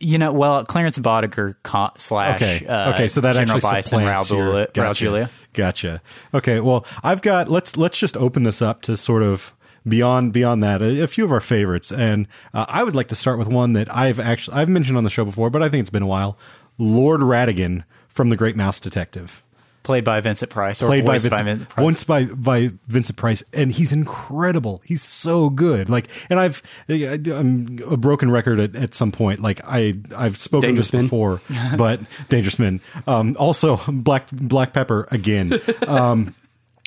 You 0.00 0.18
know, 0.18 0.32
well, 0.32 0.64
Clarence 0.64 0.98
Boddicker 0.98 1.56
co- 1.64 1.90
slash 1.96 2.40
Okay, 2.40 2.66
uh, 2.66 2.94
okay, 2.94 3.08
so 3.08 3.20
that 3.20 3.34
General 3.34 3.56
actually 3.56 3.70
Bison, 3.70 4.00
Raul 4.00 4.26
Julia. 4.28 4.66
Raul 4.66 4.72
gotcha, 4.72 5.04
Julia. 5.04 5.30
Gotcha. 5.54 6.02
Okay, 6.32 6.60
well, 6.60 6.86
I've 7.02 7.20
got 7.22 7.48
let's 7.48 7.76
let's 7.76 7.98
just 7.98 8.16
open 8.16 8.44
this 8.44 8.62
up 8.62 8.82
to 8.82 8.96
sort 8.96 9.22
of 9.24 9.54
beyond 9.86 10.32
beyond 10.32 10.62
that 10.62 10.82
a, 10.82 11.02
a 11.02 11.06
few 11.08 11.24
of 11.24 11.32
our 11.32 11.40
favorites, 11.40 11.90
and 11.90 12.28
uh, 12.54 12.66
I 12.68 12.84
would 12.84 12.94
like 12.94 13.08
to 13.08 13.16
start 13.16 13.38
with 13.38 13.48
one 13.48 13.72
that 13.72 13.94
I've 13.94 14.20
actually 14.20 14.56
I've 14.56 14.68
mentioned 14.68 14.96
on 14.96 15.04
the 15.04 15.10
show 15.10 15.24
before, 15.24 15.50
but 15.50 15.62
I 15.62 15.68
think 15.68 15.80
it's 15.80 15.90
been 15.90 16.02
a 16.02 16.06
while. 16.06 16.38
Lord 16.78 17.20
Ratigan 17.20 17.84
from 18.08 18.28
The 18.28 18.36
Great 18.36 18.54
Mouse 18.56 18.78
Detective. 18.78 19.42
Played 19.82 20.04
by 20.04 20.20
Vincent 20.20 20.50
Price, 20.50 20.82
or 20.82 20.86
played 20.86 21.06
by 21.06 21.12
voiced 21.12 21.24
Vincent, 21.24 21.46
Vincent 21.46 21.68
Price. 21.70 21.84
once 21.84 22.04
by 22.04 22.24
by 22.24 22.70
Vincent 22.86 23.16
Price, 23.16 23.42
and 23.54 23.72
he's 23.72 23.92
incredible. 23.92 24.82
He's 24.84 25.02
so 25.02 25.48
good. 25.48 25.88
Like, 25.88 26.08
and 26.28 26.38
I've 26.38 26.62
I'm 26.88 27.78
a 27.88 27.96
broken 27.96 28.30
record 28.30 28.60
at, 28.60 28.76
at 28.76 28.94
some 28.94 29.12
point. 29.12 29.40
Like 29.40 29.60
I 29.64 29.94
I've 30.16 30.38
spoken 30.38 30.70
Dangerous 30.70 30.90
this 30.90 31.02
before, 31.02 31.40
but 31.78 32.00
Dangerous 32.28 32.58
Men. 32.58 32.80
Um, 33.06 33.36
also 33.38 33.78
Black 33.88 34.30
Black 34.30 34.72
Pepper 34.72 35.08
again. 35.10 35.54
Um, 35.86 36.34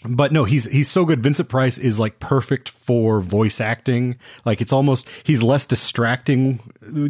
but 0.04 0.32
no, 0.32 0.46
he's 0.46 0.72
he's 0.72 0.90
so 0.90 1.06
good. 1.06 1.22
Vincent 1.22 1.48
Price 1.48 1.78
is 1.78 2.00
like 2.00 2.20
perfect 2.20 2.70
for 2.70 3.22
voice 3.22 3.62
acting. 3.62 4.18
Like 4.46 4.60
it's 4.60 4.74
almost 4.74 5.08
he's 5.26 5.44
less 5.44 5.68
distracting 5.68 6.60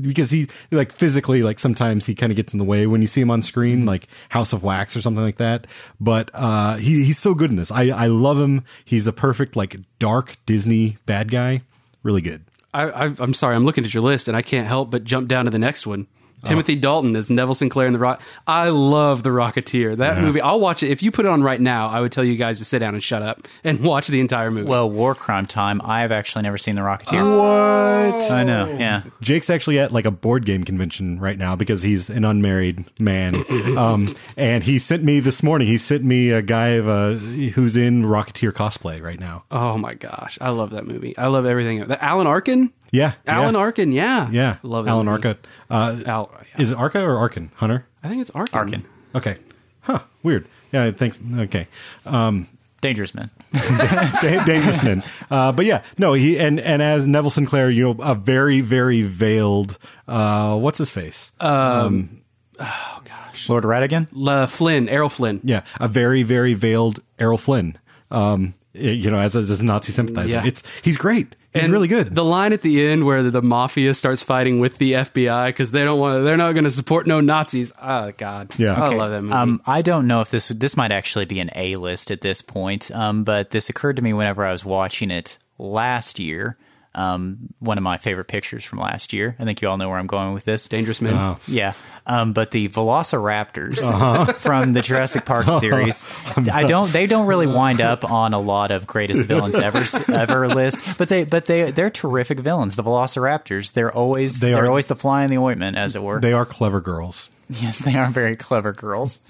because 0.01 0.31
he 0.31 0.47
like 0.71 0.91
physically 0.91 1.41
like 1.41 1.57
sometimes 1.59 2.05
he 2.05 2.15
kind 2.15 2.31
of 2.31 2.35
gets 2.35 2.51
in 2.53 2.59
the 2.59 2.65
way 2.65 2.87
when 2.87 3.01
you 3.01 3.07
see 3.07 3.21
him 3.21 3.31
on 3.31 3.41
screen, 3.41 3.85
like 3.85 4.07
House 4.29 4.51
of 4.51 4.63
Wax 4.63 4.95
or 4.95 5.01
something 5.01 5.23
like 5.23 5.37
that. 5.37 5.67
But 5.99 6.31
uh, 6.33 6.75
he 6.77 7.05
he's 7.05 7.19
so 7.19 7.33
good 7.33 7.49
in 7.49 7.55
this. 7.55 7.71
I 7.71 7.89
I 7.89 8.07
love 8.07 8.37
him. 8.37 8.65
He's 8.83 9.07
a 9.07 9.13
perfect 9.13 9.55
like 9.55 9.77
dark 9.97 10.35
Disney 10.45 10.97
bad 11.05 11.31
guy. 11.31 11.61
Really 12.03 12.21
good. 12.21 12.43
I, 12.73 12.83
I, 12.83 13.05
I'm 13.19 13.33
sorry, 13.33 13.55
I'm 13.55 13.65
looking 13.65 13.83
at 13.83 13.93
your 13.93 14.03
list 14.03 14.27
and 14.27 14.35
I 14.35 14.41
can't 14.41 14.67
help 14.67 14.91
but 14.91 15.03
jump 15.03 15.27
down 15.27 15.45
to 15.45 15.51
the 15.51 15.59
next 15.59 15.85
one. 15.85 16.07
Timothy 16.43 16.75
Dalton 16.75 17.15
as 17.15 17.29
Neville 17.29 17.55
Sinclair 17.55 17.87
in 17.87 17.93
the 17.93 17.99
Rock. 17.99 18.21
I 18.47 18.69
love 18.69 19.23
the 19.23 19.29
Rocketeer. 19.29 19.97
That 19.97 20.17
Yeah. 20.17 20.23
movie, 20.23 20.41
I'll 20.41 20.59
watch 20.59 20.83
it. 20.83 20.89
If 20.89 21.03
you 21.03 21.11
put 21.11 21.25
it 21.25 21.29
on 21.29 21.43
right 21.43 21.61
now, 21.61 21.87
I 21.89 22.01
would 22.01 22.11
tell 22.11 22.23
you 22.23 22.35
guys 22.35 22.59
to 22.59 22.65
sit 22.65 22.79
down 22.79 22.93
and 22.93 23.03
shut 23.03 23.21
up 23.21 23.47
and 23.63 23.79
watch 23.83 24.07
the 24.07 24.19
entire 24.19 24.49
movie. 24.51 24.67
Well, 24.69 24.89
War 24.89 25.13
Crime 25.15 25.45
Time. 25.45 25.81
I 25.83 26.01
have 26.01 26.11
actually 26.11 26.41
never 26.43 26.57
seen 26.57 26.75
The 26.75 26.81
Rocketeer. 26.81 27.37
What? 27.37 28.31
I 28.31 28.43
know. 28.43 28.67
Yeah. 28.77 29.03
Jake's 29.21 29.49
actually 29.49 29.79
at 29.79 29.91
like 29.91 30.05
a 30.05 30.11
board 30.11 30.45
game 30.45 30.63
convention 30.63 31.19
right 31.19 31.37
now 31.37 31.55
because 31.55 31.81
he's 31.83 32.09
an 32.09 32.25
unmarried 32.25 32.85
man. 32.99 33.35
um, 33.77 34.07
and 34.37 34.63
he 34.63 34.79
sent 34.79 35.03
me 35.03 35.19
this 35.19 35.43
morning. 35.43 35.67
He 35.67 35.77
sent 35.77 36.03
me 36.03 36.31
a 36.31 36.41
guy 36.41 36.69
of 36.69 36.87
uh, 36.87 37.11
who's 37.13 37.77
in 37.77 38.03
Rocketeer 38.03 38.51
cosplay 38.51 39.01
right 39.01 39.19
now. 39.19 39.43
oh 39.51 39.77
my 39.77 39.93
gosh, 39.93 40.37
I 40.41 40.49
love 40.49 40.71
that 40.71 40.85
movie. 40.85 41.17
I 41.17 41.27
love 41.27 41.45
everything. 41.45 41.85
The 41.87 42.03
Alan 42.03 42.27
Arkin. 42.27 42.71
Yeah, 42.91 43.13
Alan 43.25 43.53
yeah. 43.55 43.59
Arkin. 43.61 43.91
Yeah, 43.91 44.29
Yeah, 44.31 44.57
love 44.63 44.85
that 44.85 44.91
Alan 44.91 45.05
movie. 45.05 45.27
Arca. 45.29 45.37
Uh, 45.69 46.01
Al- 46.05 46.31
Is 46.57 46.71
it 46.71 46.77
Arca 46.77 47.01
or 47.03 47.17
Arkin? 47.17 47.49
Hunter? 47.55 47.85
I 48.03 48.09
think 48.09 48.21
it's 48.21 48.31
Arkin. 48.31 48.57
Arkin. 48.57 48.85
Okay. 49.15 49.37
Huh. 49.81 49.99
Weird. 50.23 50.45
Yeah. 50.71 50.91
Thanks. 50.91 51.19
Okay. 51.35 51.67
Um, 52.05 52.47
Dangerous 52.81 53.13
Man. 53.15 53.29
Da- 53.53 54.43
dangerous 54.45 54.81
men. 54.83 55.03
Uh, 55.29 55.51
but 55.51 55.65
yeah, 55.65 55.83
no, 55.97 56.13
he 56.13 56.39
and 56.39 56.59
and 56.59 56.81
as 56.81 57.07
Neville 57.07 57.29
Sinclair, 57.29 57.69
you 57.69 57.83
know, 57.93 57.95
a 58.03 58.15
very 58.15 58.61
very 58.61 59.01
veiled. 59.03 59.77
Uh, 60.07 60.57
what's 60.57 60.77
his 60.77 60.89
face? 60.91 61.31
Um, 61.39 62.21
Oh 62.59 63.01
gosh. 63.05 63.49
Lord 63.49 63.63
Ratigan. 63.63 64.07
La 64.11 64.45
Flynn, 64.47 64.87
Errol 64.89 65.09
Flynn. 65.09 65.41
Yeah, 65.43 65.63
a 65.79 65.87
very 65.87 66.23
very 66.23 66.53
veiled 66.53 66.99
Errol 67.19 67.37
Flynn. 67.37 67.77
Um, 68.09 68.53
you 68.73 69.09
know, 69.11 69.17
as, 69.19 69.35
as 69.35 69.61
a 69.61 69.65
Nazi 69.65 69.91
sympathizer, 69.91 70.35
Yeah. 70.37 70.45
it's 70.45 70.63
he's 70.81 70.97
great. 70.97 71.35
He's 71.53 71.63
And 71.63 71.73
really 71.73 71.89
good. 71.89 72.15
The 72.15 72.23
line 72.23 72.53
at 72.53 72.61
the 72.61 72.85
end 72.87 73.05
where 73.05 73.23
the, 73.23 73.29
the 73.31 73.41
mafia 73.41 73.93
starts 73.93 74.23
fighting 74.23 74.59
with 74.61 74.77
the 74.77 74.93
FBI 74.93 75.47
because 75.47 75.71
they 75.71 75.83
don't 75.83 75.99
want, 75.99 76.23
they're 76.23 76.37
not 76.37 76.53
going 76.53 76.63
to 76.63 76.71
support 76.71 77.07
no 77.07 77.19
Nazis. 77.19 77.73
Oh 77.81 78.13
God, 78.17 78.51
Yeah. 78.57 78.81
I 78.81 78.93
love 78.93 79.11
that 79.11 79.21
movie. 79.21 79.33
Um, 79.33 79.61
I 79.67 79.81
don't 79.81 80.07
know 80.07 80.21
if 80.21 80.29
this 80.31 80.47
this 80.49 80.77
might 80.77 80.91
actually 80.93 81.25
be 81.25 81.39
an 81.41 81.49
A 81.55 81.75
list 81.75 82.09
at 82.09 82.21
this 82.21 82.41
point, 82.41 82.89
um, 82.91 83.23
but 83.25 83.49
this 83.51 83.69
occurred 83.69 83.97
to 83.97 84.01
me 84.01 84.13
whenever 84.13 84.45
I 84.45 84.51
was 84.53 84.63
watching 84.63 85.11
it 85.11 85.37
last 85.57 86.19
year. 86.19 86.57
Um, 86.93 87.53
one 87.59 87.77
of 87.77 87.83
my 87.85 87.97
favorite 87.97 88.27
pictures 88.27 88.65
from 88.65 88.79
last 88.79 89.13
year. 89.13 89.35
I 89.39 89.45
think 89.45 89.61
you 89.61 89.69
all 89.69 89.77
know 89.77 89.87
where 89.89 89.97
I'm 89.97 90.07
going 90.07 90.33
with 90.33 90.43
this. 90.43 90.67
Dangerous 90.67 90.99
Man. 91.01 91.13
Oh. 91.13 91.37
Yeah. 91.47 91.71
Um, 92.05 92.33
but 92.33 92.51
the 92.51 92.67
Velociraptors 92.67 93.79
Uh-huh. 93.83 94.33
from 94.33 94.73
the 94.73 94.81
Jurassic 94.81 95.25
Park 95.25 95.45
series, 95.61 96.05
I 96.51 96.63
don't. 96.63 96.91
They 96.91 97.07
don't 97.07 97.27
really 97.27 97.47
wind 97.47 97.79
up 97.81 98.03
on 98.09 98.33
a 98.33 98.39
lot 98.39 98.71
of 98.71 98.87
greatest 98.87 99.25
villains 99.25 99.55
ever 99.55 99.83
ever 100.11 100.47
list, 100.47 100.97
but 100.97 101.07
they 101.09 101.23
but 101.23 101.45
they 101.45 101.71
they're 101.71 101.89
terrific 101.89 102.39
villains. 102.39 102.75
The 102.75 102.83
Velociraptors. 102.83 103.73
They're 103.73 103.91
always 103.91 104.39
They 104.41 104.49
they 104.49 104.53
are 104.53 104.65
are- 104.65 104.67
always 104.67 104.87
the 104.87 104.95
fly 104.95 105.23
in 105.23 105.29
the 105.29 105.37
ointment, 105.37 105.77
as 105.77 105.95
it 105.95 106.03
were. 106.03 106.19
they 106.19 106.33
are 106.33 106.45
clever 106.45 106.81
girls. 106.81 107.29
yes, 107.49 107.79
they 107.79 107.95
are 107.95 108.07
very 108.09 108.35
clever 108.35 108.71
girls. 108.73 109.21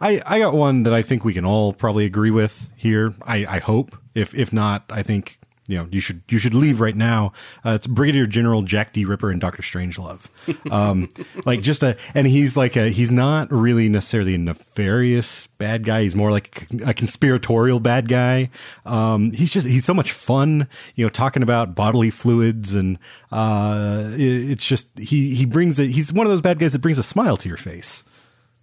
I, 0.00 0.20
I 0.26 0.38
got 0.40 0.54
one 0.54 0.82
that 0.84 0.92
I 0.94 1.02
think 1.02 1.24
we 1.24 1.32
can 1.34 1.44
all 1.44 1.72
probably 1.72 2.04
agree 2.04 2.30
with 2.32 2.70
here. 2.76 3.14
I, 3.26 3.46
I 3.48 3.58
hope. 3.60 3.96
If 4.14 4.34
if 4.34 4.52
not, 4.52 4.84
I 4.90 5.02
think 5.02 5.38
you 5.66 5.78
know 5.78 5.88
you 5.90 6.00
should 6.00 6.22
you 6.28 6.38
should 6.38 6.54
leave 6.54 6.80
right 6.80 6.96
now. 6.96 7.32
Uh, 7.64 7.70
it's 7.70 7.86
Brigadier 7.86 8.26
General 8.26 8.62
Jack 8.62 8.92
D. 8.92 9.04
Ripper 9.04 9.30
and 9.30 9.40
Doctor 9.40 9.62
Strangelove. 9.62 10.26
Um, 10.70 11.08
like 11.46 11.62
just 11.62 11.82
a 11.82 11.96
and 12.14 12.26
he's 12.26 12.56
like 12.56 12.76
a 12.76 12.88
he's 12.90 13.10
not 13.10 13.50
really 13.50 13.88
necessarily 13.88 14.34
a 14.34 14.38
nefarious 14.38 15.46
bad 15.46 15.84
guy. 15.84 16.02
He's 16.02 16.14
more 16.14 16.30
like 16.30 16.66
a 16.86 16.92
conspiratorial 16.92 17.80
bad 17.80 18.08
guy. 18.08 18.50
Um, 18.84 19.30
he's 19.32 19.50
just 19.50 19.66
he's 19.66 19.84
so 19.84 19.94
much 19.94 20.12
fun. 20.12 20.68
You 20.96 21.04
know, 21.04 21.08
talking 21.08 21.42
about 21.42 21.74
bodily 21.74 22.10
fluids 22.10 22.74
and 22.74 22.98
uh, 23.32 24.10
it- 24.12 24.50
it's 24.50 24.66
just 24.66 24.88
he 24.98 25.34
he 25.34 25.44
brings 25.46 25.78
it. 25.78 25.90
He's 25.90 26.12
one 26.12 26.26
of 26.26 26.30
those 26.30 26.40
bad 26.42 26.58
guys 26.58 26.72
that 26.74 26.80
brings 26.80 26.98
a 26.98 27.02
smile 27.02 27.36
to 27.38 27.48
your 27.48 27.56
face. 27.58 28.04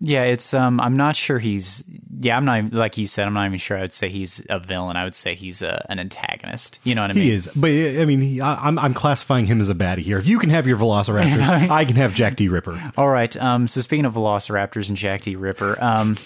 Yeah, 0.03 0.23
it's 0.23 0.53
um 0.53 0.81
I'm 0.81 0.97
not 0.97 1.15
sure 1.15 1.37
he's 1.37 1.83
yeah, 2.23 2.35
I'm 2.37 2.45
not 2.45 2.57
even, 2.57 2.77
like 2.77 2.97
you 2.97 3.07
said, 3.07 3.27
I'm 3.27 3.33
not 3.33 3.45
even 3.45 3.57
sure 3.57 3.77
I 3.77 3.81
would 3.81 3.93
say 3.93 4.09
he's 4.09 4.45
a 4.49 4.59
villain. 4.59 4.95
I 4.97 5.03
would 5.05 5.15
say 5.15 5.33
he's 5.33 5.61
a, 5.61 5.85
an 5.89 5.99
antagonist. 5.99 6.79
You 6.83 6.93
know 6.93 7.01
what 7.01 7.11
I 7.11 7.13
mean? 7.13 7.23
He 7.23 7.31
is, 7.31 7.51
but 7.55 7.69
I 7.69 8.05
mean, 8.05 8.21
he, 8.21 8.41
I, 8.41 8.67
I'm 8.67 8.77
I'm 8.79 8.93
classifying 8.93 9.45
him 9.45 9.59
as 9.59 9.69
a 9.69 9.75
baddie 9.75 9.99
here. 9.99 10.17
If 10.17 10.27
you 10.27 10.39
can 10.39 10.49
have 10.49 10.67
your 10.67 10.77
Velociraptors, 10.77 11.69
I 11.69 11.85
can 11.85 11.95
have 11.95 12.13
Jack 12.15 12.35
D. 12.35 12.47
Ripper. 12.47 12.91
All 12.97 13.09
right. 13.09 13.35
Um 13.37 13.67
so 13.67 13.81
speaking 13.81 14.05
of 14.05 14.13
Velociraptors 14.15 14.89
and 14.89 14.97
Jack 14.97 15.21
D. 15.21 15.35
Ripper, 15.35 15.77
um 15.79 16.17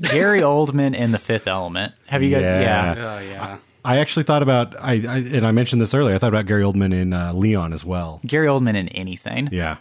Gary 0.00 0.40
Oldman 0.40 0.94
in 0.94 1.12
The 1.12 1.18
Fifth 1.18 1.46
Element. 1.48 1.94
Have 2.06 2.22
you 2.22 2.30
guys 2.30 2.42
Yeah. 2.42 2.60
yeah. 2.60 2.94
oh 3.16 3.20
yeah. 3.20 3.58
I 3.84 3.98
actually 3.98 4.22
thought 4.22 4.42
about 4.42 4.78
I, 4.80 4.92
I 4.92 5.16
and 5.34 5.46
I 5.46 5.50
mentioned 5.50 5.82
this 5.82 5.92
earlier. 5.94 6.14
I 6.14 6.18
thought 6.18 6.28
about 6.28 6.46
Gary 6.46 6.62
Oldman 6.62 6.94
in 6.94 7.12
uh, 7.12 7.32
Leon 7.32 7.72
as 7.72 7.84
well. 7.84 8.20
Gary 8.26 8.46
Oldman 8.46 8.76
in 8.76 8.88
anything. 8.88 9.48
Yeah, 9.50 9.78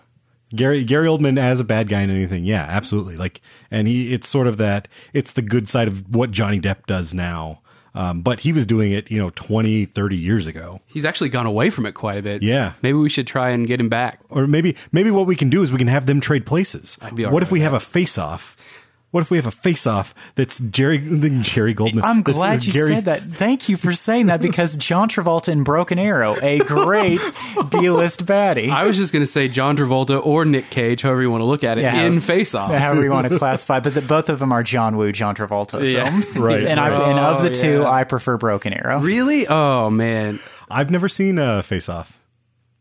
Gary 0.55 0.83
Gary 0.83 1.07
Oldman 1.07 1.39
as 1.39 1.59
a 1.59 1.63
bad 1.63 1.87
guy 1.87 2.01
in 2.01 2.09
anything. 2.09 2.45
Yeah, 2.45 2.65
absolutely. 2.67 3.17
Like, 3.17 3.41
and 3.69 3.87
he 3.87 4.13
it's 4.13 4.27
sort 4.27 4.47
of 4.47 4.57
that. 4.57 4.87
It's 5.13 5.33
the 5.33 5.41
good 5.41 5.67
side 5.67 5.87
of 5.87 6.13
what 6.13 6.31
Johnny 6.31 6.59
Depp 6.59 6.85
does 6.85 7.13
now. 7.13 7.61
Um, 7.93 8.21
but 8.21 8.39
he 8.39 8.53
was 8.53 8.65
doing 8.65 8.93
it, 8.93 9.11
you 9.11 9.19
know, 9.19 9.31
20, 9.31 9.85
30 9.85 10.15
years 10.15 10.47
ago. 10.47 10.79
He's 10.85 11.03
actually 11.03 11.27
gone 11.27 11.45
away 11.45 11.69
from 11.69 11.85
it 11.85 11.93
quite 11.93 12.17
a 12.17 12.21
bit. 12.21 12.41
Yeah. 12.41 12.73
Maybe 12.81 12.97
we 12.97 13.09
should 13.09 13.27
try 13.27 13.49
and 13.49 13.67
get 13.67 13.81
him 13.81 13.89
back. 13.89 14.21
Or 14.29 14.47
maybe 14.47 14.77
maybe 14.91 15.11
what 15.11 15.27
we 15.27 15.35
can 15.35 15.49
do 15.49 15.61
is 15.61 15.71
we 15.71 15.77
can 15.77 15.87
have 15.87 16.05
them 16.05 16.21
trade 16.21 16.45
places. 16.45 16.97
I'd 17.01 17.15
be 17.15 17.25
all 17.25 17.33
what 17.33 17.43
if 17.43 17.51
we 17.51 17.59
have 17.61 17.73
a 17.73 17.79
face 17.79 18.17
off? 18.17 18.55
What 19.11 19.19
if 19.21 19.29
we 19.29 19.35
have 19.37 19.45
a 19.45 19.51
face 19.51 19.85
off 19.85 20.15
that's 20.35 20.59
Jerry 20.59 20.97
Jerry 21.41 21.73
Goldman? 21.73 22.03
I'm 22.05 22.21
glad 22.21 22.63
you 22.65 22.71
Gary- 22.71 22.93
said 22.95 23.05
that. 23.05 23.21
Thank 23.23 23.67
you 23.67 23.75
for 23.75 23.91
saying 23.91 24.27
that 24.27 24.39
because 24.41 24.77
John 24.77 25.09
Travolta 25.09 25.49
in 25.49 25.63
Broken 25.63 25.99
Arrow, 25.99 26.35
a 26.41 26.59
great 26.59 27.19
B-list 27.71 28.25
baddie. 28.25 28.69
I 28.69 28.85
was 28.87 28.95
just 28.95 29.11
going 29.11 29.21
to 29.21 29.27
say 29.27 29.47
John 29.49 29.75
Travolta 29.75 30.25
or 30.25 30.45
Nick 30.45 30.69
Cage, 30.69 31.01
however 31.01 31.21
you 31.21 31.29
want 31.29 31.41
to 31.41 31.45
look 31.45 31.63
at 31.63 31.77
it, 31.77 31.81
Yeah, 31.81 32.01
in 32.03 32.21
Face 32.21 32.55
Off. 32.55 32.71
however 32.71 33.03
you 33.03 33.11
want 33.11 33.27
to 33.29 33.37
classify, 33.39 33.81
but 33.81 33.93
the, 33.93 34.01
both 34.01 34.29
of 34.29 34.39
them 34.39 34.53
are 34.53 34.63
John 34.63 34.95
Woo, 34.95 35.11
John 35.11 35.35
Travolta 35.35 35.83
Yeah. 35.91 36.09
films, 36.09 36.37
Right, 36.39 36.63
And, 36.63 36.79
I, 36.79 36.87
and 37.09 37.19
of 37.19 37.43
the 37.43 37.49
Oh, 37.49 37.53
two, 37.53 37.79
yeah. 37.81 37.89
I 37.91 38.05
prefer 38.05 38.37
Broken 38.37 38.71
Arrow. 38.73 38.99
Really? 39.01 39.45
Oh 39.47 39.89
man. 39.89 40.39
I've 40.69 40.89
never 40.89 41.09
seen 41.09 41.37
uh, 41.37 41.61
Face 41.63 41.89
Off. 41.89 42.17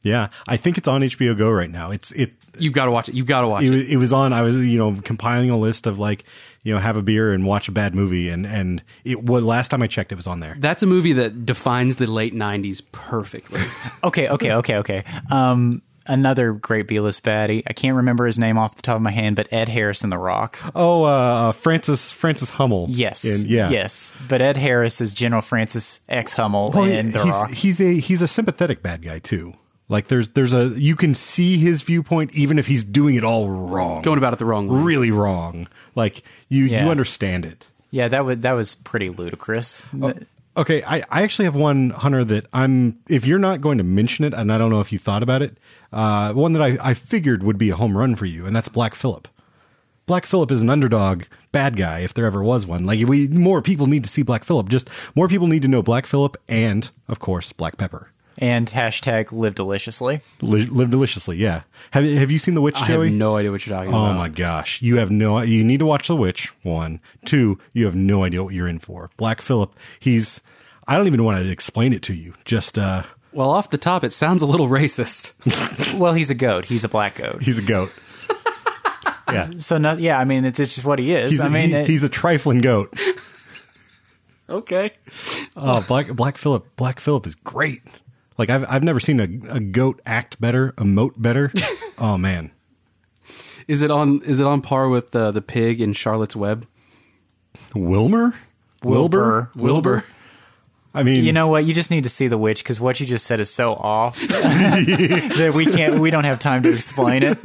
Yeah, 0.03 0.29
I 0.49 0.57
think 0.57 0.79
it's 0.79 0.89
on 0.89 1.03
HBO 1.03 1.37
Go 1.37 1.51
right 1.51 1.71
now. 1.71 1.91
It's 1.91 2.13
it. 2.13 2.33
You've 2.59 2.73
got 2.75 2.87
to 2.87 2.91
watch 2.91 3.09
it. 3.09 3.15
You've 3.15 3.27
got 3.27 3.43
to 3.43 3.49
watch 3.49 3.63
It 3.65 3.69
it. 3.69 3.71
was, 3.71 3.91
it 3.93 3.97
was 3.97 4.13
on. 4.13 4.33
I 4.33 4.43
was 4.43 4.57
you 4.57 4.79
know 4.79 5.01
compiling 5.03 5.51
a 5.51 5.59
list 5.59 5.87
of 5.87 5.99
like 5.99 6.25
you 6.63 6.75
know 6.75 6.81
have 6.81 6.97
a 6.97 7.03
beer 7.03 7.33
and 7.33 7.47
watch 7.47 7.69
a 7.69 7.73
bad 7.73 7.95
movie 7.95 8.29
and 8.29 8.47
and 8.47 8.83
it 9.05 9.23
was 9.25 9.45
last 9.45 9.69
time 9.71 9.83
I 9.83 9.87
checked 9.87 10.13
it 10.13 10.17
was 10.17 10.27
on 10.27 10.41
there. 10.41 10.57
That's 10.59 10.83
a 10.83 10.87
movie 10.87 11.13
that 11.15 11.47
defines 11.47 11.97
the 11.97 12.07
late 12.07 12.35
'90s 12.35 12.83
perfectly. 12.93 13.61
Okay, 14.05 14.29
okay, 14.29 14.53
okay, 14.55 14.77
okay. 14.79 15.05
Um, 15.31 15.83
another 16.07 16.53
great 16.55 16.89
B-list 16.89 17.23
baddie. 17.23 17.63
I 17.67 17.75
can't 17.75 17.97
remember 17.97 18.25
his 18.27 18.39
name 18.39 18.57
off 18.57 18.75
the 18.75 18.83
top 18.83 18.97
of 18.97 19.03
my 19.03 19.13
hand, 19.13 19.37
but 19.37 19.53
Ed 19.53 19.69
Harris 19.69 20.03
in 20.03 20.09
The 20.11 20.17
Rock. 20.19 20.59
Oh, 20.75 21.05
uh, 21.05 21.53
Francis 21.53 22.11
Francis 22.11 22.49
Hummel. 22.51 22.87
Yes, 22.89 23.25
In- 23.25 23.47
yeah, 23.49 23.69
yes. 23.69 24.15
But 24.27 24.41
Ed 24.41 24.57
Harris 24.57 25.01
is 25.03 25.13
General 25.15 25.43
Francis 25.43 26.01
X 26.09 26.33
Hummel 26.33 26.73
Well, 26.73 26.85
in 26.85 27.13
The 27.13 27.23
he's, 27.23 27.33
Rock. 27.35 27.51
he's 27.51 27.81
a 27.81 27.99
he's 27.99 28.23
a 28.23 28.27
sympathetic 28.29 28.83
bad 28.83 29.03
guy 29.03 29.19
too. 29.19 29.53
Like 29.91 30.07
there's 30.09 30.29
there's 30.31 30.55
a 30.55 30.69
you 30.69 30.97
can 30.97 31.15
see 31.15 31.59
his 31.59 31.83
viewpoint 31.83 32.33
even 32.33 32.59
if 32.59 32.67
he's 32.67 32.85
doing 32.85 33.17
it 33.17 33.25
all 33.25 33.49
wrong, 33.51 34.01
Going 34.03 34.17
about 34.19 34.33
it 34.33 34.39
the 34.39 34.47
wrong 34.47 34.69
way. 34.69 34.81
really 34.81 35.11
wrong. 35.11 35.69
Like 35.95 36.23
you 36.49 36.65
Yeah. 36.65 36.85
you 36.85 36.91
understand 36.91 37.45
it. 37.45 37.67
Yeah, 37.91 38.09
that 38.09 38.25
was 38.25 38.39
that 38.39 38.53
was 38.53 38.75
pretty 38.77 39.11
ludicrous. 39.11 39.85
Okay, 40.57 40.83
I, 40.85 41.03
I 41.11 41.23
actually 41.23 41.45
have 41.45 41.55
one 41.57 41.91
hunter 41.91 42.25
that 42.25 42.47
I'm. 42.53 42.99
If 43.09 43.25
you're 43.25 43.39
not 43.39 43.61
going 43.61 43.79
to 43.79 43.85
mention 43.85 44.25
it, 44.25 44.35
and 44.35 44.53
I 44.53 44.59
don't 44.59 44.71
know 44.71 44.81
if 44.81 44.93
you 44.93 44.99
thought 44.99 45.23
about 45.23 45.43
it, 45.43 45.57
uh, 45.93 46.33
one 46.33 46.53
that 46.55 46.63
I, 46.63 46.77
I 46.91 46.95
figured 46.95 47.43
would 47.45 47.57
be 47.57 47.71
a 47.71 47.77
home 47.77 47.97
run 47.97 48.17
for 48.17 48.27
you, 48.27 48.47
and 48.47 48.55
that's 48.55 48.69
Black 48.69 48.95
Phillip. 48.97 49.29
Black 50.07 50.27
Phillip 50.27 50.51
is 50.51 50.61
an 50.61 50.69
underdog 50.69 51.23
bad 51.53 51.77
guy 51.77 52.01
if 52.01 52.13
there 52.15 52.27
ever 52.27 52.43
was 52.43 52.67
one. 52.67 52.85
Like 52.85 53.07
we 53.07 53.29
more 53.29 53.63
people 53.63 53.87
need 53.87 54.03
to 54.03 54.11
see 54.11 54.23
Black 54.23 54.43
Phillip. 54.45 54.69
Just 54.69 54.89
more 55.15 55.29
people 55.29 55.47
need 55.47 55.63
to 55.63 55.69
know 55.69 55.83
Black 55.85 56.05
Phillip 56.07 56.37
and 56.49 56.91
of 57.09 57.21
course 57.21 57.53
Black 57.53 57.77
Pepper. 57.77 58.11
And 58.41 58.67
hashtag 58.69 59.33
live 59.33 59.55
deliciously. 59.55 60.21
Li- 60.41 60.67
live 60.67 60.91
deliciously. 60.91 61.37
Yeah. 61.37 61.63
Have 61.93 62.05
Have 62.05 62.31
you 62.31 62.39
seen 62.39 62.55
The 62.55 62.61
Witch, 62.63 62.77
I 62.81 62.87
Joey? 62.89 63.09
have 63.09 63.15
no 63.17 63.37
idea 63.37 63.51
what 63.51 63.67
you're 63.67 63.77
talking 63.77 63.91
about. 63.91 64.01
Oh 64.01 64.07
about. 64.07 64.19
my 64.19 64.29
gosh. 64.29 64.81
You 64.83 64.97
have 64.97 65.11
no 65.11 65.41
you 65.43 65.63
need 65.65 65.79
to 65.81 65.87
watch 65.87 66.09
The 66.09 66.17
Witch, 66.17 66.53
one. 66.63 67.01
Two, 67.25 67.59
you 67.73 67.85
have 67.87 67.95
no 67.95 68.25
idea 68.25 68.43
what 68.43 68.55
you're 68.55 68.69
in 68.69 68.79
for. 68.79 69.11
Black 69.17 69.41
Phillip, 69.41 69.75
he's 70.01 70.43
I 70.89 70.97
don't 70.97 71.07
even 71.07 71.23
want 71.25 71.43
to 71.43 71.51
explain 71.51 71.93
it 71.93 72.03
to 72.05 72.15
you. 72.15 72.35
Just 72.45 72.79
uh 72.79 73.03
Well, 73.33 73.51
off 73.51 73.71
the 73.71 73.79
top, 73.79 74.03
it 74.05 74.13
sounds 74.13 74.43
a 74.43 74.47
little 74.47 74.69
racist. 74.69 75.35
Well, 75.99 76.15
he's 76.15 76.31
a 76.31 76.35
goat. 76.35 76.65
He's 76.67 76.85
a 76.85 76.89
black 76.89 77.17
goat. 77.17 77.43
he's 77.43 77.59
a 77.59 77.63
goat. 77.63 77.91
yeah. 79.31 79.49
So 79.59 79.77
no, 79.79 79.93
yeah, 79.95 80.19
I 80.19 80.25
mean, 80.25 80.45
it's, 80.45 80.59
it's 80.61 80.75
just 80.75 80.87
what 80.87 80.99
he 80.99 81.13
is. 81.13 81.31
He's, 81.33 81.41
I 81.41 81.49
mean, 81.49 81.69
he- 81.71 81.75
it- 81.75 81.87
he's 81.89 82.03
a 82.05 82.09
trifling 82.09 82.61
goat. 82.61 82.93
okay. 84.49 84.93
Oh, 85.57 85.85
Black 85.87 86.09
Black 86.09 86.37
Phillip 86.37 86.75
Black 86.77 87.01
Phillip 87.01 87.27
is 87.27 87.35
great. 87.35 87.83
Like 88.41 88.49
I've 88.49 88.65
I've 88.71 88.83
never 88.83 89.01
seen 89.01 89.21
a, 89.21 89.25
a 89.55 89.61
goat 89.61 90.01
act 90.07 90.41
better, 90.41 90.73
emote 90.79 91.13
better. 91.19 91.53
oh 91.99 92.17
man. 92.17 92.53
Is 93.69 93.83
it 93.83 93.91
on? 93.91 94.23
Is 94.23 94.41
it 94.41 94.47
on 94.47 94.63
par 94.63 94.89
with 94.89 95.15
uh, 95.15 95.31
the 95.31 95.43
pig 95.43 95.79
in 95.79 95.93
Charlotte's 95.93 96.35
Web? 96.35 96.67
Wilmer? 97.75 98.35
Wilbur. 98.83 99.51
Wilbur. 99.55 100.07
I 100.95 101.03
mean, 101.03 101.23
You 101.23 101.35
know 101.35 101.49
what? 101.49 101.67
You 101.67 101.75
just 101.75 101.91
need 101.91 102.05
to 102.05 102.09
see 102.09 102.29
the 102.29 102.39
witch 102.39 102.65
because 102.65 102.81
what 102.81 102.99
you 102.99 103.05
just 103.05 103.27
said 103.27 103.41
is 103.41 103.51
so 103.51 103.75
off 103.75 104.19
that 104.29 105.53
we 105.55 105.67
can't. 105.67 105.99
We 106.01 106.11
don't 106.11 106.25
have 106.25 106.39
time 106.39 106.63
to 106.63 106.73
explain 106.73 107.23
it. 107.23 107.39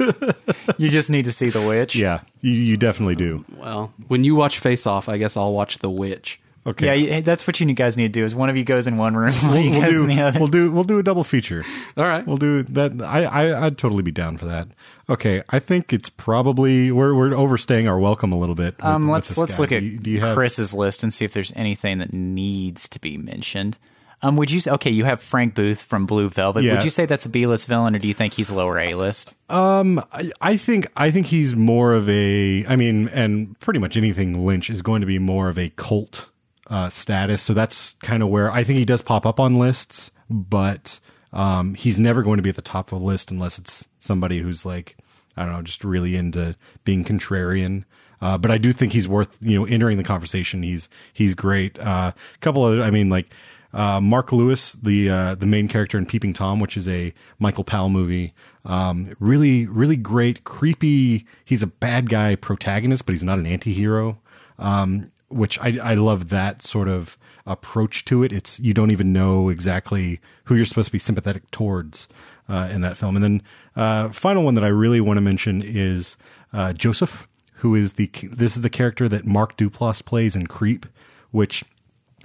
You 0.78 0.88
just 0.88 1.10
need 1.10 1.26
to 1.26 1.32
see 1.32 1.50
the 1.50 1.60
witch. 1.60 1.94
yeah, 1.94 2.20
you, 2.40 2.52
you 2.52 2.76
definitely 2.78 3.16
do. 3.16 3.44
Well, 3.54 3.92
when 4.08 4.24
you 4.24 4.34
watch 4.34 4.60
Face 4.60 4.86
Off, 4.86 5.10
I 5.10 5.18
guess 5.18 5.36
I'll 5.36 5.52
watch 5.52 5.78
The 5.80 5.90
Witch. 5.90 6.40
Okay. 6.66 6.98
Yeah, 6.98 7.20
that's 7.20 7.46
what 7.46 7.60
you 7.60 7.72
guys 7.74 7.96
need 7.96 8.12
to 8.12 8.20
do. 8.20 8.24
Is 8.24 8.34
one 8.34 8.50
of 8.50 8.56
you 8.56 8.64
goes 8.64 8.86
in 8.88 8.96
one 8.96 9.14
room, 9.16 9.32
one 9.42 9.56
of 9.58 9.64
you 9.64 9.70
We'll, 9.70 9.80
we'll 9.80 9.90
do 9.92 10.02
in 10.02 10.16
the 10.16 10.22
other. 10.22 10.38
we'll 10.40 10.48
do 10.48 10.72
we'll 10.72 10.84
do 10.84 10.98
a 10.98 11.02
double 11.02 11.22
feature. 11.24 11.64
All 11.96 12.04
right. 12.04 12.26
We'll 12.26 12.36
do 12.38 12.64
that. 12.64 13.00
I, 13.02 13.24
I 13.24 13.66
I'd 13.66 13.78
totally 13.78 14.02
be 14.02 14.10
down 14.10 14.36
for 14.36 14.46
that. 14.46 14.68
Okay, 15.08 15.42
I 15.50 15.60
think 15.60 15.92
it's 15.92 16.08
probably 16.10 16.90
we're 16.90 17.14
we're 17.14 17.32
overstaying 17.34 17.86
our 17.86 17.98
welcome 17.98 18.32
a 18.32 18.38
little 18.38 18.56
bit. 18.56 18.76
with- 18.78 18.84
Um, 18.84 19.08
let's 19.08 19.38
let's 19.38 19.54
guy. 19.56 19.60
look 19.60 19.70
Do 19.70 19.76
at 19.76 19.82
you- 19.84 19.98
do 19.98 20.10
you 20.10 20.20
have- 20.20 20.34
Chris's 20.34 20.74
list 20.74 21.02
and 21.04 21.14
see 21.14 21.24
if 21.24 21.32
there's 21.32 21.52
anything 21.54 21.98
that 21.98 22.12
needs 22.12 22.88
to 22.88 22.98
be 23.00 23.16
mentioned. 23.16 23.78
Um, 24.22 24.36
would 24.38 24.50
you 24.50 24.60
say 24.60 24.70
okay? 24.72 24.90
You 24.90 25.04
have 25.04 25.20
Frank 25.20 25.54
Booth 25.54 25.82
from 25.82 26.06
Blue 26.06 26.28
Velvet. 26.30 26.64
Yeah. 26.64 26.74
Would 26.74 26.84
you 26.84 26.90
say 26.90 27.04
that's 27.04 27.26
a 27.26 27.28
B 27.28 27.46
list 27.46 27.66
villain, 27.68 27.94
or 27.94 27.98
do 27.98 28.08
you 28.08 28.14
think 28.14 28.32
he's 28.32 28.50
lower 28.50 28.78
A 28.78 28.94
list? 28.94 29.34
Um, 29.50 30.00
I, 30.10 30.30
I 30.40 30.56
think 30.56 30.86
I 30.96 31.10
think 31.10 31.26
he's 31.26 31.54
more 31.54 31.92
of 31.92 32.08
a. 32.08 32.64
I 32.66 32.74
mean, 32.76 33.08
and 33.08 33.60
pretty 33.60 33.78
much 33.78 33.96
anything 33.96 34.44
Lynch 34.46 34.70
is 34.70 34.80
going 34.82 35.02
to 35.02 35.06
be 35.06 35.18
more 35.18 35.48
of 35.50 35.58
a 35.58 35.68
cult 35.76 36.30
uh, 36.68 36.88
status. 36.88 37.42
So 37.42 37.54
that's 37.54 37.94
kind 37.94 38.22
of 38.22 38.28
where 38.28 38.50
I 38.50 38.64
think 38.64 38.78
he 38.78 38.84
does 38.84 39.02
pop 39.02 39.26
up 39.26 39.38
on 39.38 39.56
lists, 39.56 40.10
but 40.28 41.00
um, 41.32 41.74
he's 41.74 41.98
never 41.98 42.22
going 42.22 42.36
to 42.36 42.42
be 42.42 42.50
at 42.50 42.56
the 42.56 42.62
top 42.62 42.92
of 42.92 43.00
a 43.00 43.04
list 43.04 43.30
unless 43.30 43.58
it's 43.58 43.88
somebody 43.98 44.38
who's 44.38 44.64
like 44.64 44.96
I 45.36 45.44
don't 45.44 45.52
know, 45.52 45.62
just 45.62 45.84
really 45.84 46.16
into 46.16 46.56
being 46.84 47.04
contrarian. 47.04 47.84
Uh, 48.22 48.38
but 48.38 48.50
I 48.50 48.56
do 48.56 48.72
think 48.72 48.92
he's 48.92 49.06
worth 49.06 49.38
you 49.40 49.58
know 49.58 49.66
entering 49.66 49.98
the 49.98 50.04
conversation. 50.04 50.62
He's 50.62 50.88
he's 51.12 51.34
great. 51.34 51.78
A 51.78 52.14
couple 52.40 52.66
of 52.66 52.80
I 52.80 52.90
mean 52.90 53.10
like 53.10 53.32
uh, 53.76 54.00
Mark 54.00 54.32
Lewis, 54.32 54.72
the 54.72 55.10
uh, 55.10 55.34
the 55.34 55.46
main 55.46 55.68
character 55.68 55.98
in 55.98 56.06
Peeping 56.06 56.32
Tom, 56.32 56.60
which 56.60 56.76
is 56.76 56.88
a 56.88 57.12
Michael 57.38 57.64
Powell 57.64 57.90
movie. 57.90 58.32
Um, 58.64 59.14
really, 59.20 59.66
really 59.66 59.96
great, 59.96 60.44
creepy. 60.44 61.26
He's 61.44 61.62
a 61.62 61.66
bad 61.66 62.08
guy 62.08 62.34
protagonist, 62.36 63.04
but 63.04 63.12
he's 63.12 63.22
not 63.22 63.38
an 63.38 63.46
anti-hero. 63.46 64.18
Um, 64.58 65.12
which 65.28 65.58
I, 65.58 65.78
I 65.82 65.94
love 65.94 66.28
that 66.28 66.62
sort 66.62 66.88
of 66.88 67.16
approach 67.46 68.04
to 68.06 68.22
it. 68.22 68.32
It's 68.32 68.58
you 68.60 68.74
don't 68.74 68.90
even 68.90 69.12
know 69.12 69.48
exactly 69.48 70.20
who 70.44 70.54
you're 70.54 70.64
supposed 70.64 70.88
to 70.88 70.92
be 70.92 70.98
sympathetic 70.98 71.50
towards 71.50 72.08
uh, 72.48 72.68
in 72.72 72.80
that 72.82 72.96
film. 72.96 73.16
And 73.16 73.24
then 73.24 73.42
uh, 73.74 74.08
final 74.08 74.44
one 74.44 74.54
that 74.54 74.64
I 74.64 74.68
really 74.68 75.00
want 75.00 75.16
to 75.16 75.20
mention 75.20 75.62
is 75.64 76.16
uh, 76.52 76.72
Joseph, 76.72 77.28
who 77.56 77.74
is 77.74 77.94
the 77.94 78.10
this 78.22 78.56
is 78.56 78.62
the 78.62 78.70
character 78.70 79.08
that 79.08 79.24
Mark 79.24 79.56
Duplass 79.56 80.04
plays 80.04 80.36
in 80.36 80.46
Creep, 80.46 80.86
which 81.30 81.64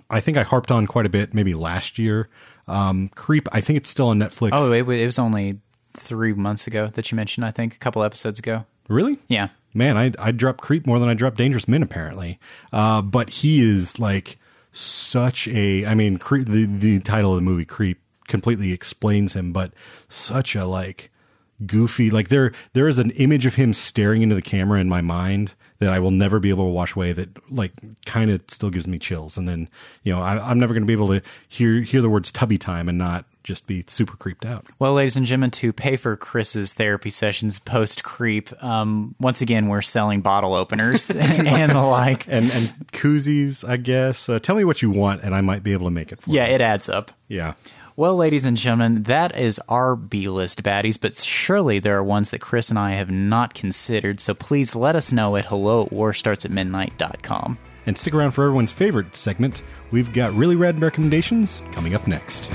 I 0.10 0.20
think 0.20 0.38
I 0.38 0.43
harped 0.43 0.72
on 0.72 0.88
quite 0.88 1.06
a 1.06 1.10
bit, 1.10 1.34
maybe 1.34 1.54
last 1.54 1.97
year. 1.97 2.30
Um, 2.68 3.10
Creep, 3.10 3.47
I 3.52 3.62
think 3.62 3.78
it's 3.78 3.89
still 3.89 4.08
on 4.08 4.20
Netflix. 4.20 4.49
Oh, 4.54 4.72
it, 4.72 4.88
it 4.88 5.06
was 5.06 5.20
only 5.20 5.60
three 5.93 6.34
months 6.34 6.68
ago 6.68 6.88
that 6.88 7.12
you 7.12 7.16
mentioned. 7.16 7.45
I 7.45 7.52
think 7.52 7.76
a 7.76 7.80
couple 7.80 8.04
episodes 8.04 8.39
ago. 8.39 8.66
Really? 8.88 9.18
Yeah. 9.28 9.49
Man, 9.74 9.98
I 9.98 10.12
I 10.20 10.32
drop 10.32 10.58
Creep 10.58 10.86
more 10.86 11.00
than 11.00 11.10
I 11.10 11.14
drop 11.14 11.36
Dangerous 11.36 11.68
Men 11.68 11.84
apparently. 11.84 12.40
Uh, 12.72 13.02
but 13.02 13.30
he 13.30 13.62
is 13.62 14.00
like 14.00 14.38
such 14.72 15.48
a. 15.48 15.86
I 15.86 15.96
mean, 15.96 16.18
Creep, 16.18 16.48
the 16.48 16.66
the 16.66 17.00
title 17.00 17.32
of 17.32 17.36
the 17.36 17.42
movie 17.42 17.66
Creep 17.66 18.02
completely 18.28 18.72
explains 18.72 19.34
him, 19.34 19.52
but 19.52 19.74
such 20.08 20.56
a 20.56 20.66
like 20.66 21.12
goofy. 21.66 22.10
Like 22.10 22.30
there 22.30 22.52
there 22.74 22.88
is 22.88 23.00
an 23.00 23.12
image 23.12 23.46
of 23.46 23.56
him 23.56 23.74
staring 23.74 24.22
into 24.22 24.36
the 24.36 24.42
camera 24.42 24.80
in 24.80 24.90
my 24.90 25.02
mind 25.02 25.56
that 25.80 25.92
I 25.92 26.00
will 26.00 26.12
never 26.12 26.40
be 26.40 26.50
able 26.50 26.66
to 26.66 26.72
wash 26.72 26.96
away. 26.96 27.14
That 27.14 27.30
like 27.52 27.74
kind 28.06 28.30
of 28.32 28.42
still 28.48 28.70
gives 28.70 28.88
me 28.88 29.00
chills. 29.00 29.38
And 29.38 29.48
then 29.48 29.70
you 30.04 30.14
know 30.14 30.22
I, 30.22 30.50
I'm 30.50 30.60
never 30.60 30.74
going 30.74 30.84
to 30.84 30.88
be 30.88 30.94
able 30.94 31.10
to 31.10 31.22
hear 31.48 31.82
hear 31.82 32.02
the 32.02 32.10
words 32.10 32.32
tubby 32.32 32.58
time 32.58 32.90
and 32.90 32.98
not 32.98 33.26
just 33.44 33.68
be 33.68 33.84
super 33.88 34.16
creeped 34.18 34.46
out. 34.46 34.66
Well, 34.80 34.94
ladies 34.94 35.16
and 35.18 35.26
gentlemen, 35.26 35.52
to 35.52 35.74
pay 35.74 35.96
for 35.96 36.16
Chris's 36.16 36.74
therapy 36.74 37.10
sessions 37.10 37.60
post 37.60 38.04
creep, 38.04 38.52
um, 38.64 39.16
once 39.20 39.42
again 39.42 39.68
we're 39.68 39.82
selling 39.82 40.22
bottle 40.22 40.54
openers 40.54 41.10
and 41.12 41.72
the 41.72 41.80
like. 41.82 42.28
and 42.28 42.46
and 42.52 42.74
koozies, 42.92 43.68
I 43.68 43.78
guess. 43.78 44.30
Uh, 44.30 44.39
tell 44.39 44.56
me 44.56 44.64
what 44.64 44.82
you 44.82 44.89
want, 44.92 45.24
and 45.24 45.34
I 45.34 45.42
might 45.42 45.64
be 45.64 45.74
able 45.74 45.88
to 45.88 45.92
make 45.92 46.12
it 46.12 46.22
for 46.22 46.30
Yeah, 46.30 46.44
you. 46.46 46.50
Yeah, 46.50 46.56
it 46.56 46.62
adds 46.62 46.89
up. 46.89 47.12
Yeah. 47.28 47.54
Well, 47.98 48.16
ladies 48.16 48.46
and 48.46 48.56
gentlemen, 48.56 49.04
that 49.04 49.38
is 49.38 49.60
our 49.68 49.96
B 49.98 50.30
list 50.30 50.64
baddies, 50.64 51.00
but 51.00 51.14
surely 51.16 51.78
there 51.80 51.98
are 51.98 52.04
ones 52.04 52.30
that 52.32 52.39
Chris 52.39 52.70
and 52.70 52.80
I 52.80 52.92
have 52.92 53.12
not 53.12 53.54
considered, 53.54 54.20
so 54.22 54.34
please 54.34 54.76
let 54.76 54.96
us 54.96 55.12
know 55.12 55.36
at 55.36 55.46
hello 55.46 55.84
at 55.86 55.92
warstartsatmidnight.com. 55.92 57.58
And 57.86 57.98
stick 57.98 58.14
around 58.14 58.32
for 58.32 58.46
everyone's 58.46 58.72
favorite 58.72 59.16
segment. 59.16 59.62
We've 59.92 60.14
got 60.14 60.32
really 60.34 60.56
rad 60.56 60.80
recommendations 60.82 61.64
coming 61.74 61.94
up 61.96 62.08
next. 62.08 62.50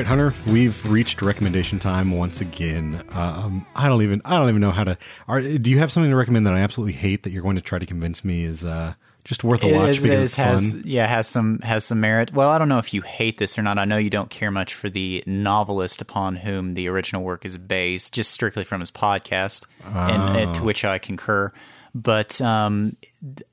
Right, 0.00 0.06
Hunter, 0.06 0.32
we've 0.50 0.84
reached 0.90 1.20
recommendation 1.22 1.78
time 1.78 2.10
once 2.12 2.40
again. 2.40 3.02
Um, 3.10 3.66
I 3.74 3.88
don't 3.88 4.02
even 4.02 4.22
I 4.24 4.38
don't 4.38 4.48
even 4.48 4.60
know 4.60 4.70
how 4.70 4.84
to. 4.84 4.98
Are, 5.28 5.40
do 5.40 5.70
you 5.70 5.78
have 5.78 5.92
something 5.92 6.10
to 6.10 6.16
recommend 6.16 6.46
that 6.46 6.54
I 6.54 6.60
absolutely 6.60 6.94
hate 6.94 7.22
that 7.24 7.30
you're 7.30 7.42
going 7.42 7.56
to 7.56 7.62
try 7.62 7.78
to 7.78 7.86
convince 7.86 8.24
me 8.24 8.44
is 8.44 8.64
uh, 8.64 8.94
just 9.24 9.44
worth 9.44 9.62
a 9.62 9.68
It 9.68 9.76
watch 9.76 9.90
is- 9.90 10.02
because 10.02 10.20
it 10.20 10.24
it's 10.24 10.36
has, 10.36 10.72
fun? 10.72 10.82
Yeah, 10.86 11.06
has 11.06 11.28
some 11.28 11.58
has 11.60 11.84
some 11.84 12.00
merit. 12.00 12.32
Well, 12.32 12.48
I 12.48 12.58
don't 12.58 12.68
know 12.68 12.78
if 12.78 12.94
you 12.94 13.02
hate 13.02 13.38
this 13.38 13.58
or 13.58 13.62
not. 13.62 13.78
I 13.78 13.84
know 13.84 13.98
you 13.98 14.10
don't 14.10 14.30
care 14.30 14.50
much 14.50 14.74
for 14.74 14.88
the 14.88 15.22
novelist 15.26 16.00
upon 16.00 16.36
whom 16.36 16.74
the 16.74 16.88
original 16.88 17.22
work 17.22 17.44
is 17.44 17.58
based, 17.58 18.14
just 18.14 18.30
strictly 18.30 18.64
from 18.64 18.80
his 18.80 18.90
podcast, 18.90 19.66
and, 19.84 20.36
and 20.38 20.54
to 20.54 20.60
Oh. 20.62 20.64
which 20.64 20.84
I 20.84 20.98
concur. 20.98 21.52
But 21.94 22.40
um, 22.40 22.96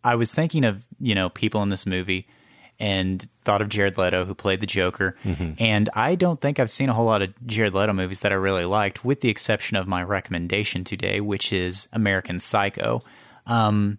I 0.04 0.16
was 0.16 0.32
thinking 0.32 0.64
of 0.64 0.86
you 1.00 1.14
know 1.16 1.30
people 1.30 1.62
in 1.64 1.70
this 1.70 1.86
movie, 1.86 2.26
and 2.80 3.28
thought 3.44 3.62
of 3.62 3.70
Jared 3.70 3.98
Leto 3.98 4.26
who 4.26 4.36
played 4.36 4.60
the 4.60 4.68
Joker, 4.68 5.16
Mhm. 5.26 5.56
and 5.60 5.90
I 5.94 6.16
don't 6.16 6.40
think 6.42 6.60
I've 6.60 6.70
seen 6.70 6.90
a 6.90 6.94
whole 6.94 7.06
lot 7.06 7.22
of 7.22 7.34
Jared 7.48 7.74
Leto 7.74 7.94
movies 7.94 8.20
that 8.20 8.32
I 8.32 8.36
really 8.36 8.66
liked, 8.66 9.04
with 9.04 9.22
the 9.22 9.30
exception 9.30 9.78
of 9.78 9.88
my 9.88 10.04
recommendation 10.04 10.84
today, 10.84 11.20
which 11.22 11.52
is 11.52 11.88
American 11.94 12.40
Psycho. 12.40 13.02
Um, 13.46 13.98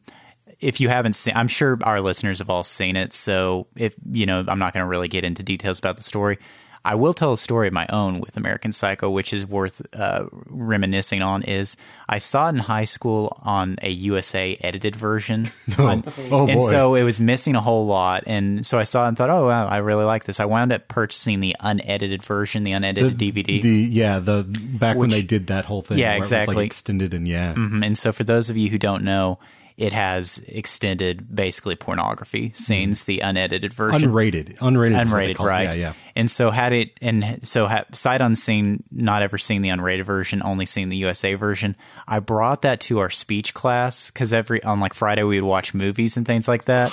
if 0.60 0.80
you 0.80 0.88
haven't 0.88 1.14
seen, 1.14 1.34
I'm 1.36 1.48
sure 1.48 1.78
our 1.82 2.00
listeners 2.00 2.38
have 2.40 2.50
all 2.50 2.64
seen 2.64 2.96
it. 2.96 3.12
So 3.12 3.66
if 3.76 3.94
you 4.10 4.26
know, 4.26 4.44
I'm 4.46 4.58
not 4.58 4.72
going 4.72 4.82
to 4.82 4.88
really 4.88 5.08
get 5.08 5.24
into 5.24 5.42
details 5.42 5.78
about 5.78 5.96
the 5.96 6.02
story. 6.02 6.38
I 6.84 6.94
will 6.94 7.12
tell 7.12 7.32
a 7.32 7.38
story 7.38 7.66
of 7.68 7.72
my 7.74 7.86
own 7.90 8.20
with 8.20 8.36
American 8.36 8.72
Psycho, 8.72 9.10
which 9.10 9.32
is 9.32 9.44
worth 9.44 9.82
uh, 9.94 10.26
reminiscing 10.46 11.22
on. 11.22 11.42
Is 11.42 11.76
I 12.08 12.18
saw 12.18 12.46
it 12.46 12.50
in 12.50 12.58
high 12.58 12.84
school 12.86 13.36
on 13.42 13.76
a 13.82 13.90
USA 13.90 14.56
edited 14.60 14.96
version, 14.96 15.50
On- 15.78 16.04
Oh, 16.30 16.46
and 16.46 16.60
boy. 16.60 16.70
so 16.70 16.94
it 16.94 17.02
was 17.02 17.20
missing 17.20 17.56
a 17.56 17.60
whole 17.60 17.86
lot. 17.86 18.24
And 18.26 18.64
so 18.64 18.78
I 18.78 18.84
saw 18.84 19.04
it 19.04 19.08
and 19.08 19.16
thought, 19.16 19.30
oh 19.30 19.46
wow, 19.46 19.66
I 19.66 19.78
really 19.78 20.04
like 20.04 20.24
this. 20.24 20.40
I 20.40 20.44
wound 20.44 20.72
up 20.72 20.88
purchasing 20.88 21.40
the 21.40 21.54
unedited 21.60 22.22
version, 22.22 22.64
the 22.64 22.72
unedited 22.72 23.18
DVD. 23.18 23.60
The 23.62 23.68
yeah, 23.68 24.18
the 24.18 24.44
back 24.48 24.96
when 24.96 25.10
they 25.10 25.22
did 25.22 25.48
that 25.48 25.64
whole 25.64 25.82
thing. 25.82 25.98
Yeah, 25.98 26.18
was, 26.18 26.30
like, 26.32 26.42
exactly. 26.42 26.64
extended 26.64 27.14
and 27.14 27.26
yeah. 27.28 27.54
hmm 27.54 27.82
And 27.82 27.98
so, 27.98 28.12
for 28.12 28.24
those 28.24 28.50
of 28.50 28.56
you 28.56 28.68
who 28.70 28.78
don't 28.78 29.04
know, 29.04 29.38
it 29.78 29.92
has 29.92 30.40
extended 30.48 31.32
basically 31.32 31.76
pornography 31.76 32.50
scenes, 32.52 33.04
the 33.04 33.20
unedited 33.20 33.72
version, 33.72 34.10
Unrated. 34.10 34.58
Unrated 34.58 35.00
is 35.00 35.12
what 35.12 35.18
they 35.18 35.34
unrated, 35.34 35.38
right? 35.38 35.76
Yeah, 35.76 35.80
yeah. 35.80 35.92
And 36.16 36.28
so, 36.28 36.50
had 36.50 36.72
it 36.72 36.98
and 37.00 37.38
so 37.46 37.66
ha, 37.66 37.84
sight 37.92 38.20
unseen, 38.20 38.82
not 38.90 39.22
ever 39.22 39.38
seeing 39.38 39.62
the 39.62 39.68
unrated 39.68 40.04
version, 40.04 40.42
only 40.44 40.66
seeing 40.66 40.88
the 40.88 40.96
USA 40.96 41.34
version. 41.34 41.76
I 42.08 42.18
brought 42.18 42.62
that 42.62 42.80
to 42.80 42.98
our 42.98 43.08
speech 43.08 43.54
class 43.54 44.10
because 44.10 44.32
every 44.32 44.60
on 44.64 44.80
like 44.80 44.94
Friday 44.94 45.22
we 45.22 45.40
would 45.40 45.46
watch 45.48 45.74
movies 45.74 46.16
and 46.16 46.26
things 46.26 46.48
like 46.48 46.64
that. 46.64 46.92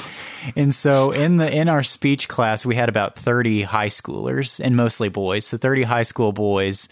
And 0.55 0.71
so 0.71 1.09
in 1.09 1.37
the 1.37 1.51
in 1.51 1.67
our 1.69 1.81
speech 1.81 2.27
class, 2.27 2.67
we 2.67 2.75
had 2.75 2.87
about 2.87 3.15
thirty 3.15 3.63
high 3.63 3.89
schoolers 3.89 4.63
and 4.63 4.75
mostly 4.75 5.09
boys. 5.09 5.47
So 5.47 5.57
thirty 5.57 5.81
high 5.81 6.03
school 6.03 6.33
boys 6.33 6.87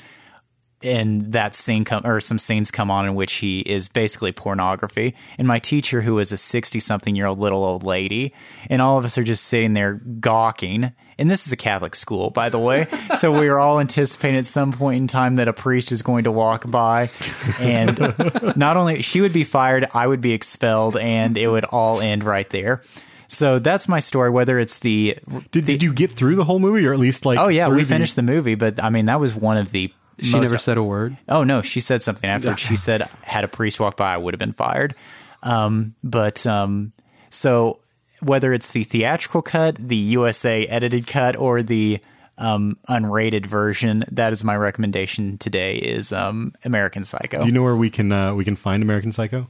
and 0.84 1.32
that 1.34 1.56
scene 1.56 1.84
come 1.86 2.06
or 2.06 2.20
some 2.22 2.40
scenes 2.40 2.72
come 2.72 2.92
on 2.92 3.06
in 3.06 3.16
which 3.16 3.34
he 3.34 3.62
is 3.62 3.88
basically 3.88 4.32
pornography 4.32 5.16
and 5.38 5.48
my 5.48 5.60
teacher 5.60 6.02
who 6.02 6.20
is 6.20 6.32
a 6.32 6.38
60 6.38 6.80
something 6.80 7.16
year 7.16 7.26
old 7.26 7.40
little 7.40 7.64
old 7.64 7.84
lady 7.84 8.34
and 8.70 8.82
all 8.82 8.98
of 8.98 9.06
us 9.06 9.18
are 9.18 9.24
just 9.24 9.46
sitting 9.46 9.74
there 9.74 9.94
gawking 10.20 10.92
And 11.20 11.30
this 11.30 11.46
is 11.46 11.54
a 11.54 11.58
Catholic 11.58 11.94
school, 11.96 12.32
by 12.32 12.50
the 12.50 12.58
way. 12.60 12.88
So 13.18 13.32
we 13.40 13.48
were 13.48 13.60
all 13.60 13.80
anticipating 13.80 14.38
at 14.40 14.48
some 14.48 14.74
point 14.74 14.98
in 15.02 15.08
time 15.08 15.36
that 15.36 15.48
a 15.48 15.54
priest 15.54 15.92
was 15.92 16.02
going 16.02 16.24
to 16.24 16.32
walk 16.32 16.70
by, 16.70 17.10
and 17.60 17.98
not 18.58 18.76
only 18.76 19.02
she 19.04 19.22
would 19.22 19.32
be 19.32 19.44
fired, 19.44 19.86
I 19.94 20.08
would 20.08 20.20
be 20.20 20.32
expelled, 20.34 20.98
and 20.98 21.38
it 21.38 21.48
would 21.48 21.64
all 21.66 22.02
end 22.02 22.24
right 22.24 22.50
there. 22.50 22.82
So 23.28 23.60
that's 23.60 23.88
my 23.88 24.00
story. 24.00 24.30
Whether 24.32 24.58
it's 24.60 24.80
the 24.80 25.18
did, 25.52 25.66
did 25.66 25.84
you 25.84 25.94
get 25.94 26.12
through 26.12 26.36
the 26.36 26.44
whole 26.44 26.60
movie, 26.60 26.86
or 26.88 26.94
at 26.94 27.00
least 27.00 27.26
like? 27.26 27.38
oh 27.40 27.48
yeah, 27.50 27.68
we 27.70 27.84
the- 27.84 27.86
finished 27.86 28.16
the 28.16 28.24
movie, 28.24 28.56
but 28.56 28.84
I 28.84 28.90
mean 28.90 29.06
that 29.06 29.20
was 29.20 29.36
one 29.36 29.58
of 29.58 29.72
the. 29.72 29.94
She 30.20 30.40
never 30.40 30.58
said 30.58 30.78
a 30.78 30.84
word. 30.84 31.18
Oh 31.28 31.44
no, 31.44 31.62
she 31.62 31.80
said 31.80 32.02
something 32.04 32.30
afterwards. 32.30 32.62
She 32.62 32.76
said, 32.76 33.02
"Had 33.24 33.44
a 33.44 33.48
priest 33.48 33.80
walk 33.80 33.98
by, 33.98 34.14
I 34.14 34.18
would 34.18 34.34
have 34.34 34.40
been 34.40 34.54
fired." 34.54 34.96
Um, 35.42 35.96
but 36.04 36.46
um, 36.48 36.94
so 37.30 37.80
whether 38.22 38.54
it's 38.54 38.72
the 38.72 38.84
theatrical 38.84 39.42
cut, 39.42 39.76
the 39.76 39.96
USA 39.96 40.66
edited 40.68 41.08
cut, 41.08 41.36
or 41.36 41.62
the 41.62 42.00
um, 42.38 42.78
unrated 42.90 43.46
version, 43.46 44.06
that 44.12 44.34
is 44.34 44.44
my 44.44 44.56
recommendation 44.56 45.38
today. 45.38 45.76
Is 45.76 46.14
um, 46.14 46.54
American 46.64 47.04
Psycho. 47.04 47.42
Do 47.42 47.46
you 47.46 47.52
know 47.52 47.64
where 47.64 47.76
we 47.76 47.90
can 47.90 48.12
uh, 48.12 48.34
we 48.34 48.46
can 48.46 48.56
find 48.56 48.82
American 48.84 49.12
Psycho? 49.12 49.48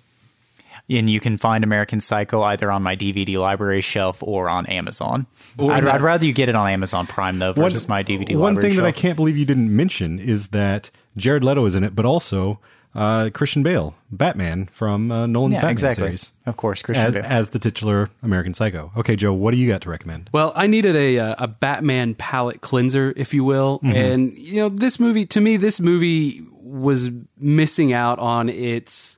And 0.89 1.10
you 1.10 1.19
can 1.19 1.38
find 1.38 1.64
American 1.64 1.99
Psycho 1.99 2.41
either 2.41 2.72
on 2.72 2.84
my 2.84 2.95
DVD 2.95 3.38
library 3.39 3.81
shelf 3.81 4.22
or 4.22 4.49
on 4.49 4.65
Amazon. 4.68 5.27
Or 5.57 5.72
I'd, 5.72 5.85
I'd 5.88 6.01
rather 6.01 6.26
you 6.26 6.34
get 6.34 6.49
it 6.49 6.55
on 6.55 6.68
Amazon 6.69 7.07
Prime 7.07 7.39
though 7.39 7.53
versus 7.53 7.88
my 7.88 8.03
DVD 8.03 8.19
library. 8.19 8.35
One 8.38 8.53
library 8.55 8.69
thing 8.76 8.81
that 8.81 8.88
I 8.88 8.91
can't 8.91 9.15
believe 9.15 9.38
you 9.38 9.45
didn't 9.45 9.76
mention 9.76 10.19
is 10.19 10.49
that 10.49 10.91
Jared 11.18 11.43
Leto 11.43 11.65
is 11.65 11.76
in 11.76 11.84
it, 11.84 11.95
but 11.95 12.05
also 12.05 12.60
uh, 12.95 13.31
Christian 13.34 13.64
Bale, 13.64 13.95
Batman 14.11 14.68
from 14.68 15.11
uh, 15.11 15.26
Nolan's 15.26 15.53
Yeah, 15.53 15.60
Batman 15.61 15.72
exactly. 15.72 16.03
series. 16.05 16.31
Of 16.45 16.57
course, 16.57 16.81
Christian 16.84 17.07
as, 17.07 17.14
Bale. 17.14 17.23
as 17.26 17.49
the 17.49 17.57
titular 17.60 18.11
American 18.22 18.53
Psycho. 18.53 18.91
Okay, 18.97 19.15
Joe, 19.15 19.34
what 19.34 19.51
do 19.51 19.57
you 19.57 19.68
got 19.68 19.81
to 19.81 19.89
recommend? 19.89 20.30
Well, 20.31 20.53
I 20.55 20.68
needed 20.68 20.95
a 20.95 21.18
uh, 21.18 21.35
a 21.39 21.47
Batman 21.47 22.14
palette 22.14 22.61
cleanser, 22.61 23.11
if 23.15 23.34
you 23.34 23.43
will, 23.43 23.80
Mhm. 23.80 23.93
and 23.95 24.38
you 24.38 24.57
know 24.57 24.69
this 24.69 24.99
movie. 24.99 25.26
To 25.27 25.41
me, 25.41 25.57
this 25.57 25.80
movie 25.80 26.43
was 26.61 27.10
missing 27.39 27.93
out 27.93 28.19
on 28.19 28.49
its. 28.49 29.18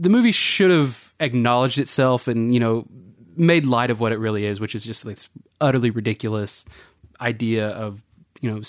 The 0.00 0.08
movie 0.08 0.32
should 0.32 0.70
have 0.70 1.14
acknowledged 1.20 1.78
itself 1.78 2.26
and 2.26 2.52
you 2.54 2.58
know 2.60 2.86
made 3.36 3.66
light 3.66 3.90
of 3.90 4.00
what 4.00 4.12
it 4.12 4.18
really 4.18 4.44
is, 4.46 4.58
which 4.60 4.74
is 4.74 4.84
just 4.84 5.04
this 5.04 5.28
utterly 5.60 5.90
ridiculous 5.90 6.64
idea 7.20 7.68
of 7.68 8.02
you 8.40 8.50
know 8.50 8.60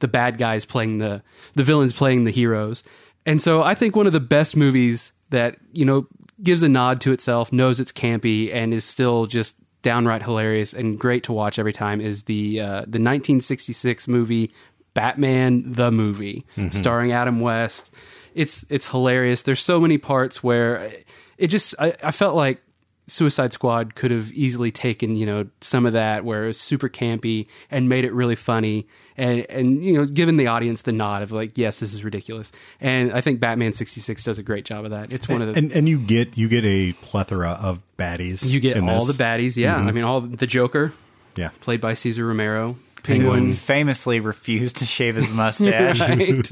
the 0.00 0.08
bad 0.08 0.38
guys 0.38 0.64
playing 0.64 0.98
the 0.98 1.22
the 1.54 1.62
villains 1.62 1.92
playing 1.92 2.24
the 2.24 2.30
heroes. 2.30 2.82
And 3.26 3.40
so 3.42 3.62
I 3.62 3.74
think 3.74 3.94
one 3.94 4.06
of 4.06 4.14
the 4.14 4.20
best 4.20 4.56
movies 4.56 5.12
that, 5.28 5.58
you 5.74 5.84
know, 5.84 6.06
gives 6.42 6.62
a 6.62 6.68
nod 6.70 7.02
to 7.02 7.12
itself, 7.12 7.52
knows 7.52 7.78
it's 7.78 7.92
campy 7.92 8.52
and 8.52 8.72
is 8.72 8.84
still 8.84 9.26
just 9.26 9.56
downright 9.82 10.22
hilarious 10.22 10.72
and 10.72 10.98
great 10.98 11.22
to 11.24 11.32
watch 11.32 11.58
every 11.58 11.72
time 11.74 12.00
is 12.00 12.22
the 12.24 12.60
uh, 12.60 12.80
the 12.88 12.98
1966 12.98 14.08
movie 14.08 14.50
Batman 14.94 15.62
the 15.66 15.90
movie 15.92 16.44
Mhm. 16.56 16.72
starring 16.74 17.12
Adam 17.12 17.40
West. 17.40 17.92
It's 18.34 18.64
it's 18.68 18.88
hilarious. 18.88 19.42
There's 19.42 19.60
so 19.60 19.80
many 19.80 19.98
parts 19.98 20.42
where 20.42 20.90
it 21.38 21.48
just 21.48 21.74
I, 21.78 21.94
I 22.02 22.10
felt 22.10 22.34
like 22.36 22.62
Suicide 23.06 23.52
Squad 23.52 23.96
could 23.96 24.12
have 24.12 24.30
easily 24.32 24.70
taken, 24.70 25.16
you 25.16 25.26
know, 25.26 25.48
some 25.60 25.84
of 25.84 25.92
that 25.94 26.24
where 26.24 26.44
it 26.44 26.46
was 26.48 26.60
super 26.60 26.88
campy 26.88 27.48
and 27.68 27.88
made 27.88 28.04
it 28.04 28.12
really 28.12 28.36
funny 28.36 28.86
and 29.16 29.44
and 29.50 29.84
you 29.84 29.94
know, 29.94 30.06
given 30.06 30.36
the 30.36 30.46
audience 30.46 30.82
the 30.82 30.92
nod 30.92 31.22
of 31.22 31.32
like, 31.32 31.58
yes, 31.58 31.80
this 31.80 31.92
is 31.92 32.04
ridiculous. 32.04 32.52
And 32.80 33.12
I 33.12 33.20
think 33.20 33.40
Batman 33.40 33.72
66 33.72 34.22
does 34.22 34.38
a 34.38 34.44
great 34.44 34.64
job 34.64 34.84
of 34.84 34.92
that. 34.92 35.12
It's 35.12 35.28
one 35.28 35.42
of 35.42 35.52
the 35.52 35.58
and 35.58 35.72
and 35.72 35.88
you 35.88 35.98
get 35.98 36.38
you 36.38 36.48
get 36.48 36.64
a 36.64 36.92
plethora 37.02 37.58
of 37.60 37.82
baddies. 37.96 38.48
you 38.48 38.60
get 38.60 38.76
all 38.78 39.04
this. 39.04 39.16
the 39.16 39.22
baddies, 39.24 39.56
yeah. 39.56 39.74
Mhm. 39.76 39.88
I 39.88 39.90
mean 39.90 40.04
all 40.04 40.20
the 40.20 40.46
Joker, 40.46 40.92
yeah, 41.34 41.48
played 41.60 41.80
by 41.80 41.94
Cesar 41.94 42.24
Romero, 42.24 42.76
Who 43.06 43.14
Penguin 43.14 43.52
famously 43.54 44.20
refused 44.20 44.76
to 44.76 44.84
shave 44.84 45.16
his 45.16 45.32
mustache, 45.32 46.00
Right. 46.00 46.46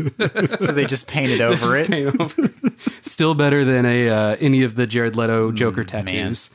so 0.62 0.72
they 0.72 0.86
just 0.86 1.06
painted 1.08 1.40
over 1.40 1.76
it. 1.76 1.88
Paint 1.88 2.20
over. 2.20 2.50
Still 3.02 3.34
better 3.34 3.64
than 3.64 3.84
a 3.86 4.08
uh, 4.08 4.36
any 4.40 4.62
of 4.62 4.74
the 4.74 4.86
Jared 4.86 5.12
Mm, 5.14 5.16
Leto 5.16 5.52
Joker 5.52 5.84
tattoos. 5.84 6.50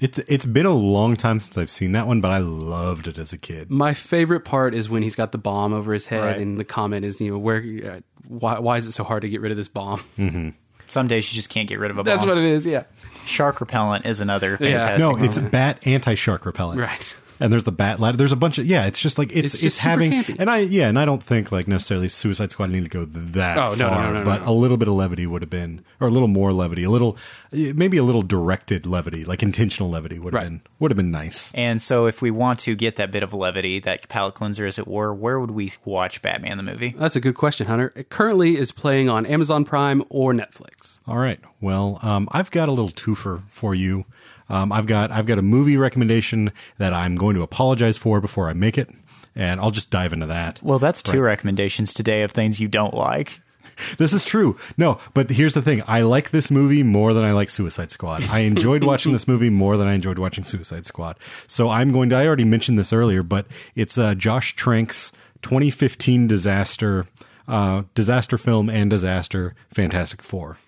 It's 0.00 0.18
it's 0.20 0.46
been 0.46 0.66
a 0.66 0.72
long 0.74 1.16
time 1.16 1.40
since 1.40 1.56
I've 1.58 1.70
seen 1.70 1.92
that 1.92 2.06
one, 2.06 2.20
but 2.20 2.30
I 2.30 2.38
loved 2.38 3.08
it 3.08 3.18
as 3.18 3.32
a 3.32 3.38
kid. 3.38 3.70
My 3.70 3.94
favorite 3.94 4.44
part 4.44 4.74
is 4.74 4.88
when 4.88 5.02
he's 5.02 5.16
got 5.16 5.32
the 5.32 5.38
bomb 5.38 5.72
over 5.72 5.92
his 5.92 6.06
head, 6.06 6.24
Right. 6.24 6.36
and 6.38 6.56
the 6.58 6.64
comment 6.64 7.04
is, 7.04 7.20
you 7.20 7.32
know, 7.32 7.38
where, 7.38 7.58
uh, 7.84 8.00
why, 8.28 8.58
why 8.60 8.76
is 8.76 8.86
it 8.86 8.92
so 8.92 9.02
hard 9.02 9.22
to 9.22 9.28
get 9.28 9.40
rid 9.40 9.50
of 9.50 9.56
this 9.56 9.66
bomb? 9.68 9.98
Mm-hmm. 10.16 10.50
Some 10.88 11.08
days 11.08 11.32
you 11.32 11.36
just 11.36 11.50
can't 11.50 11.68
get 11.68 11.78
rid 11.80 11.90
of 11.90 11.98
a 11.98 12.02
That's 12.04 12.20
bomb. 12.24 12.28
what 12.28 12.38
it 12.38 12.44
is. 12.44 12.64
Yeah, 12.64 12.84
Shark 13.24 13.60
repellent 13.60 14.06
is 14.06 14.20
another 14.20 14.50
Yeah. 14.60 14.80
fantastic. 14.86 15.00
No, 15.18 15.24
it's 15.24 15.36
a 15.36 15.42
bat 15.42 15.84
anti 15.86 16.14
shark 16.14 16.46
repellent. 16.46 16.80
Right. 16.80 17.16
And 17.40 17.52
there's 17.52 17.64
the 17.64 17.72
bat 17.72 18.00
ladder. 18.00 18.16
There's 18.16 18.32
a 18.32 18.36
bunch 18.36 18.58
of 18.58 18.66
yeah. 18.66 18.86
It's 18.86 19.00
just 19.00 19.18
like 19.18 19.30
it's 19.34 19.54
It's 19.54 19.62
it's, 19.62 19.78
having 19.78 20.10
campy. 20.12 20.36
and 20.38 20.50
I 20.50 20.58
yeah, 20.58 20.88
and 20.88 20.98
I 20.98 21.04
don't 21.04 21.22
think 21.22 21.52
like 21.52 21.68
necessarily 21.68 22.08
Suicide 22.08 22.50
Squad 22.50 22.70
need 22.70 22.82
to 22.82 22.88
go 22.88 23.04
that 23.04 23.56
Oh, 23.56 23.70
no, 23.70 23.74
no, 23.74 23.88
far, 23.88 24.02
no, 24.02 24.12
no, 24.12 24.18
no, 24.20 24.24
but 24.24 24.42
no. 24.44 24.50
a 24.50 24.54
little 24.54 24.76
bit 24.76 24.88
of 24.88 24.94
levity 24.94 25.26
would 25.26 25.42
have 25.42 25.50
been, 25.50 25.84
or 26.00 26.08
a 26.08 26.10
little 26.10 26.28
more 26.28 26.52
levity, 26.52 26.84
a 26.84 26.90
little 26.90 27.16
maybe 27.52 27.96
a 27.96 28.02
little 28.02 28.22
directed 28.22 28.86
levity, 28.86 29.24
like 29.24 29.42
intentional 29.42 29.88
levity 29.88 30.18
would 30.18 30.34
have 30.34 30.42
been 30.42 30.60
would 30.78 30.90
have 30.90 30.96
been 30.96 31.10
nice. 31.10 31.52
And 31.54 31.80
so, 31.80 32.06
if 32.06 32.20
we 32.22 32.30
want 32.30 32.58
to 32.60 32.74
get 32.74 32.96
that 32.96 33.10
bit 33.10 33.22
of 33.22 33.32
levity, 33.32 33.78
that 33.80 34.08
palate 34.08 34.34
cleanser, 34.34 34.66
as 34.66 34.78
it 34.78 34.88
were, 34.88 35.14
where 35.14 35.38
would 35.40 35.52
we 35.52 35.70
watch 35.84 36.20
Batman 36.22 36.56
the 36.56 36.62
movie? 36.62 36.94
That's 36.98 37.16
a 37.16 37.20
good 37.20 37.34
question, 37.36 37.66
Hunter. 37.68 37.92
It 37.96 38.08
currently 38.10 38.56
is 38.56 38.72
playing 38.72 39.08
on 39.08 39.24
Amazon 39.26 39.64
Prime 39.64 40.02
or 40.10 40.32
Netflix. 40.32 41.00
All 41.06 41.18
right. 41.18 41.40
Well, 41.60 41.98
um, 42.02 42.28
I've 42.32 42.50
got 42.50 42.68
a 42.68 42.72
little 42.72 42.90
twofer 42.90 43.42
for 43.48 43.74
you. 43.74 44.04
Um, 44.48 44.72
I've 44.72 44.86
got 44.86 45.10
I've 45.10 45.26
got 45.26 45.38
a 45.38 45.42
movie 45.42 45.76
recommendation 45.76 46.52
that 46.78 46.92
I'm 46.92 47.16
going 47.16 47.34
to 47.36 47.42
apologize 47.42 47.98
for 47.98 48.20
before 48.20 48.48
I 48.48 48.52
make 48.54 48.78
it, 48.78 48.88
and 49.34 49.60
I'll 49.60 49.70
just 49.70 49.90
dive 49.90 50.12
into 50.12 50.26
that. 50.26 50.60
Well, 50.62 50.78
that's 50.78 51.02
two 51.02 51.20
Right. 51.20 51.26
recommendations 51.30 51.92
today 51.92 52.22
of 52.22 52.30
things 52.32 52.60
you 52.60 52.68
don't 52.68 52.94
like. 52.94 53.40
This 53.96 54.12
is 54.12 54.24
true. 54.24 54.58
No, 54.76 54.98
but 55.14 55.30
here's 55.30 55.54
the 55.54 55.62
thing. 55.62 55.84
I 55.86 56.00
like 56.02 56.30
this 56.30 56.50
movie 56.50 56.82
more 56.82 57.14
than 57.14 57.22
I 57.22 57.30
like 57.30 57.48
Suicide 57.48 57.92
Squad. 57.92 58.28
I 58.28 58.40
enjoyed 58.40 58.82
watching 58.82 59.12
this 59.12 59.28
movie 59.28 59.50
more 59.50 59.76
than 59.76 59.86
I 59.86 59.92
enjoyed 59.92 60.18
watching 60.18 60.42
Suicide 60.42 60.84
Squad. 60.84 61.16
So 61.46 61.68
I'm 61.70 61.92
going 61.92 62.10
to, 62.10 62.16
I 62.16 62.26
already 62.26 62.42
mentioned 62.44 62.76
this 62.76 62.92
earlier, 62.92 63.22
but 63.22 63.46
it's 63.76 63.96
uh, 63.96 64.16
Josh 64.16 64.56
Trank's 64.56 65.12
2015 65.42 66.26
disaster, 66.26 67.06
uh, 67.46 67.84
disaster 67.94 68.36
film 68.36 68.68
and 68.68 68.90
disaster 68.90 69.54
Fantastic 69.72 70.22
Four. 70.24 70.58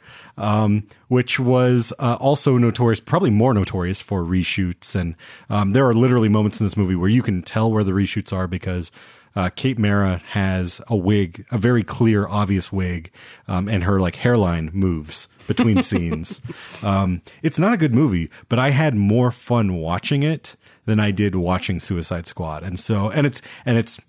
Um, 0.41 0.87
which 1.09 1.39
was 1.39 1.93
uh, 1.99 2.17
also 2.19 2.57
notorious, 2.57 2.99
probably 2.99 3.29
more 3.29 3.53
notorious 3.53 4.01
for 4.01 4.23
reshoots. 4.23 4.97
And 4.99 5.15
um, 5.51 5.73
there 5.73 5.87
are 5.87 5.93
literally 5.93 6.31
moments 6.31 6.61
in 6.61 6.67
this 6.67 6.79
movie 6.79 6.95
where 6.95 7.11
you 7.11 7.23
can 7.23 7.43
tell 7.43 7.71
where 7.71 7.85
the 7.85 7.93
reshoots 7.93 8.33
are 8.33 8.47
because 8.47 8.91
uh, 9.37 9.51
Kate 9.55 9.79
Mara 9.79 10.23
has 10.31 10.81
a 10.89 10.97
wig, 10.97 11.47
a 11.51 11.59
very 11.59 11.83
clear, 11.83 12.27
obvious 12.27 12.73
wig, 12.73 13.11
um, 13.47 13.69
and 13.69 13.85
her 13.85 14.01
like 14.01 14.17
hairline 14.17 14.71
moves 14.73 15.29
between 15.47 15.83
scenes. 15.85 16.41
Um, 16.83 17.23
it's 17.43 17.59
not 17.59 17.73
a 17.73 17.77
good 17.77 17.95
movie, 17.95 18.31
but 18.49 18.59
I 18.59 18.71
had 18.71 18.95
more 18.95 19.31
fun 19.31 19.75
watching 19.75 20.23
it 20.23 20.57
than 20.87 20.99
I 20.99 21.11
did 21.11 21.35
watching 21.37 21.79
Suicide 21.79 22.27
Squad, 22.27 22.65
and 22.65 22.79
so 22.79 23.11
and 23.11 23.27
it's 23.27 23.41
and 23.65 23.79
it's 23.79 24.01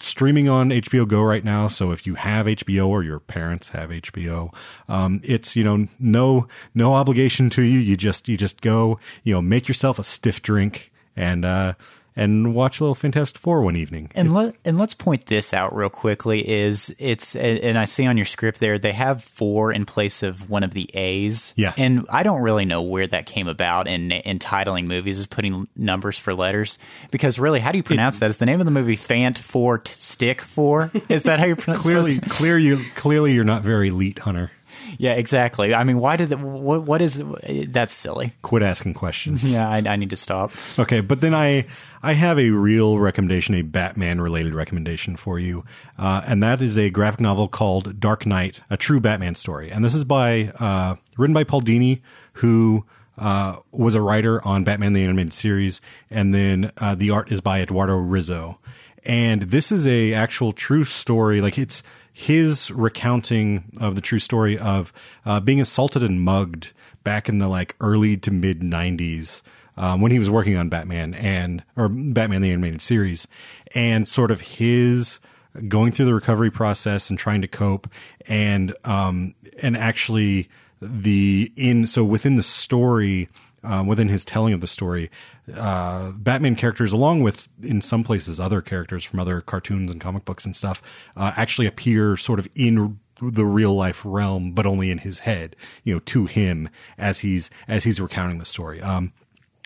streaming 0.00 0.48
on 0.48 0.70
HBO 0.70 1.06
Go 1.06 1.22
right 1.22 1.44
now. 1.44 1.66
So 1.66 1.92
if 1.92 2.06
you 2.06 2.14
have 2.14 2.46
HBO 2.46 2.88
or 2.88 3.02
your 3.02 3.20
parents 3.20 3.70
have 3.70 3.90
HBO, 3.90 4.54
um, 4.88 5.20
it's 5.24 5.56
you 5.56 5.64
know 5.64 5.88
no 5.98 6.46
no 6.74 6.94
obligation 6.94 7.50
to 7.50 7.62
you. 7.62 7.78
You 7.78 7.96
just 7.96 8.28
you 8.28 8.36
just 8.36 8.60
go 8.60 8.98
you 9.22 9.34
know 9.34 9.42
make 9.42 9.68
yourself 9.68 9.98
a 9.98 10.04
stiff 10.04 10.42
drink 10.42 10.92
and 11.16 11.44
uh, 11.44 11.74
and 12.18 12.54
watch 12.54 12.80
a 12.80 12.84
little 12.84 12.94
Fantastic 12.94 13.38
Four 13.38 13.62
one 13.62 13.76
evening. 13.76 14.10
And 14.14 14.34
let 14.34 14.54
and 14.64 14.76
let's 14.78 14.94
point 14.94 15.26
this 15.26 15.54
out 15.54 15.74
real 15.74 15.88
quickly. 15.88 16.46
Is 16.48 16.94
it's 16.98 17.34
and 17.36 17.78
I 17.78 17.84
see 17.86 18.06
on 18.06 18.16
your 18.16 18.26
script 18.26 18.60
there 18.60 18.78
they 18.78 18.92
have 18.92 19.22
four 19.24 19.72
in 19.72 19.86
place 19.86 20.22
of 20.22 20.50
one 20.50 20.62
of 20.62 20.74
the 20.74 20.90
A's. 20.94 21.54
Yeah. 21.56 21.72
and 21.78 22.04
I 22.10 22.22
don't 22.22 22.42
really 22.42 22.64
know 22.64 22.82
where 22.82 23.06
that 23.06 23.26
came 23.26 23.48
about 23.48 23.88
in 23.88 24.10
in 24.12 24.38
titling 24.38 24.86
movies 24.86 25.18
is 25.18 25.26
putting 25.26 25.68
numbers 25.76 26.18
for 26.18 26.34
letters 26.34 26.78
because 27.10 27.38
really 27.38 27.60
how 27.60 27.72
do 27.72 27.78
you 27.78 27.84
pronounce 27.84 28.18
that? 28.18 28.28
Is 28.30 28.36
the 28.38 28.46
name 28.46 28.60
of 28.60 28.64
the 28.66 28.70
movie 28.72 28.96
Fant 28.96 29.38
Four 29.38 29.82
Stick 29.86 30.40
Four? 30.42 30.90
Is 31.08 31.22
that 31.22 31.38
how 31.40 31.46
you 31.46 31.56
pronounce? 31.56 31.82
clearly 31.84 32.12
supposed 32.12 32.32
to- 32.32 32.36
clear 32.38 32.58
you 32.58 32.84
clearly 32.96 33.32
you're 33.32 33.44
not 33.44 33.62
very 33.62 33.88
elite 33.88 34.18
hunter. 34.18 34.50
Yeah, 34.98 35.12
exactly. 35.12 35.74
I 35.74 35.84
mean, 35.84 35.98
why 36.00 36.16
did 36.16 36.28
the, 36.28 36.36
what 36.36 36.82
what 36.82 37.00
is 37.00 37.22
that's 37.68 37.92
silly? 37.92 38.34
Quit 38.42 38.62
asking 38.62 38.94
questions. 38.94 39.38
Yeah, 39.48 39.68
I, 39.68 39.76
I 39.86 39.96
need 39.96 40.10
to 40.10 40.16
stop. 40.16 40.50
Okay, 40.78 41.00
but 41.00 41.20
then 41.20 41.34
I 41.34 41.66
I 42.02 42.12
have 42.12 42.38
a 42.38 42.50
real 42.50 42.98
recommendation, 42.98 43.54
a 43.54 43.62
Batman 43.62 44.20
related 44.20 44.54
recommendation 44.54 45.16
for 45.16 45.38
you, 45.38 45.64
uh, 45.96 46.22
and 46.26 46.42
that 46.42 46.60
is 46.60 46.76
a 46.76 46.90
graphic 46.90 47.20
novel 47.20 47.46
called 47.48 47.98
Dark 48.00 48.26
Knight: 48.26 48.60
A 48.68 48.76
True 48.76 49.00
Batman 49.00 49.36
Story, 49.36 49.70
and 49.70 49.84
this 49.84 49.94
is 49.94 50.04
by 50.04 50.52
uh, 50.58 50.96
written 51.16 51.34
by 51.34 51.44
Paul 51.44 51.62
Dini, 51.62 52.00
who. 52.34 52.84
Uh, 53.20 53.56
was 53.72 53.96
a 53.96 54.00
writer 54.00 54.40
on 54.46 54.62
Batman 54.62 54.92
the 54.92 55.02
Animated 55.02 55.32
Series, 55.32 55.80
and 56.08 56.32
then 56.32 56.70
uh, 56.78 56.94
the 56.94 57.10
art 57.10 57.32
is 57.32 57.40
by 57.40 57.60
Eduardo 57.60 57.98
Risso. 57.98 58.58
And 59.04 59.42
this 59.42 59.72
is 59.72 59.88
a 59.88 60.14
actual 60.14 60.52
true 60.52 60.84
story. 60.84 61.40
Like 61.40 61.58
it's 61.58 61.82
his 62.18 62.72
recounting 62.72 63.70
of 63.80 63.94
the 63.94 64.00
true 64.00 64.18
story 64.18 64.58
of 64.58 64.92
uh, 65.24 65.38
being 65.38 65.60
assaulted 65.60 66.02
and 66.02 66.20
mugged 66.20 66.72
back 67.04 67.28
in 67.28 67.38
the 67.38 67.46
like 67.46 67.76
early 67.80 68.16
to 68.16 68.32
mid 68.32 68.58
'90s 68.60 69.42
um, 69.76 70.00
when 70.00 70.10
he 70.10 70.18
was 70.18 70.28
working 70.28 70.56
on 70.56 70.68
Batman 70.68 71.14
and 71.14 71.62
or 71.76 71.88
Batman 71.88 72.42
the 72.42 72.50
animated 72.50 72.82
series, 72.82 73.28
and 73.72 74.08
sort 74.08 74.32
of 74.32 74.40
his 74.40 75.20
going 75.68 75.92
through 75.92 76.06
the 76.06 76.14
recovery 76.14 76.50
process 76.50 77.08
and 77.08 77.16
trying 77.16 77.40
to 77.40 77.46
cope, 77.46 77.88
and 78.28 78.74
um, 78.82 79.32
and 79.62 79.76
actually 79.76 80.48
the 80.82 81.52
in 81.54 81.86
so 81.86 82.02
within 82.02 82.34
the 82.34 82.42
story. 82.42 83.28
Um, 83.64 83.88
within 83.88 84.08
his 84.08 84.24
telling 84.24 84.54
of 84.54 84.60
the 84.60 84.68
story, 84.68 85.10
uh, 85.56 86.12
Batman 86.16 86.54
characters, 86.54 86.92
along 86.92 87.24
with 87.24 87.48
in 87.60 87.80
some 87.80 88.04
places 88.04 88.38
other 88.38 88.60
characters 88.60 89.02
from 89.02 89.18
other 89.18 89.40
cartoons 89.40 89.90
and 89.90 90.00
comic 90.00 90.24
books 90.24 90.44
and 90.44 90.54
stuff, 90.54 90.80
uh, 91.16 91.32
actually 91.36 91.66
appear 91.66 92.16
sort 92.16 92.38
of 92.38 92.46
in 92.54 93.00
the 93.20 93.44
real 93.44 93.74
life 93.74 94.02
realm, 94.04 94.52
but 94.52 94.66
only 94.66 94.90
in 94.90 94.98
his 94.98 95.20
head, 95.20 95.56
you 95.82 95.94
know, 95.94 96.00
to 96.00 96.26
him 96.26 96.68
as 96.96 97.20
he's 97.20 97.50
as 97.66 97.84
he's 97.84 98.00
recounting 98.00 98.38
the 98.38 98.46
story. 98.46 98.80
Um, 98.80 99.12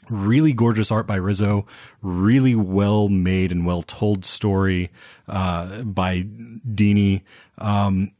really 0.08 0.52
gorgeous 0.52 0.90
art 0.90 1.06
by 1.06 1.18
Risso, 1.18 1.66
really 2.00 2.54
well 2.54 3.08
made 3.08 3.52
and 3.52 3.64
well 3.64 3.82
told 3.82 4.24
story 4.24 4.90
uh, 5.28 5.82
by 5.82 6.22
Dini. 6.22 7.22
Um, 7.58 8.12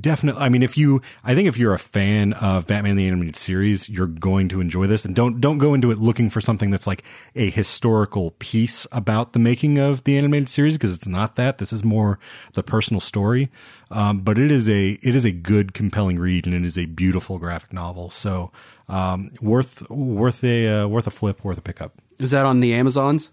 definitely, 0.00 0.40
I 0.40 0.48
mean, 0.48 0.62
if 0.62 0.78
you, 0.78 1.02
I 1.24 1.34
think 1.34 1.48
if 1.48 1.58
you're 1.58 1.74
a 1.74 1.78
fan 1.78 2.32
of 2.34 2.66
Batman 2.66 2.96
the 2.96 3.06
Animated 3.06 3.36
Series, 3.36 3.88
you're 3.88 4.06
going 4.06 4.48
to 4.50 4.60
enjoy 4.60 4.86
this, 4.86 5.04
and 5.04 5.14
don't 5.14 5.40
don't 5.40 5.58
go 5.58 5.74
into 5.74 5.90
it 5.90 5.98
looking 5.98 6.30
for 6.30 6.40
something 6.40 6.70
that's 6.70 6.86
like 6.86 7.02
a 7.34 7.50
historical 7.50 8.32
piece 8.38 8.86
about 8.92 9.32
the 9.32 9.38
making 9.38 9.78
of 9.78 10.04
the 10.04 10.16
animated 10.16 10.48
series 10.48 10.74
because 10.74 10.94
it's 10.94 11.08
not 11.08 11.36
that. 11.36 11.58
This 11.58 11.72
is 11.72 11.84
more 11.84 12.18
the 12.54 12.62
personal 12.62 13.00
story. 13.00 13.50
Um, 13.90 14.20
but 14.20 14.38
it 14.38 14.50
is 14.50 14.68
a 14.68 14.90
it 15.02 15.14
is 15.14 15.24
a 15.24 15.32
good, 15.32 15.74
compelling 15.74 16.18
read, 16.18 16.46
and 16.46 16.54
it 16.54 16.64
is 16.64 16.76
a 16.78 16.86
beautiful 16.86 17.38
graphic 17.38 17.72
novel. 17.72 18.10
So 18.10 18.50
um, 18.88 19.30
worth 19.40 19.88
worth 19.90 20.42
a 20.42 20.68
uh, 20.68 20.86
worth 20.88 21.06
a 21.06 21.12
flip, 21.12 21.44
worth 21.44 21.58
a 21.58 21.62
pickup. 21.62 21.92
Is 22.18 22.30
that 22.30 22.46
on 22.46 22.60
the 22.60 22.72
Amazons? 22.72 23.30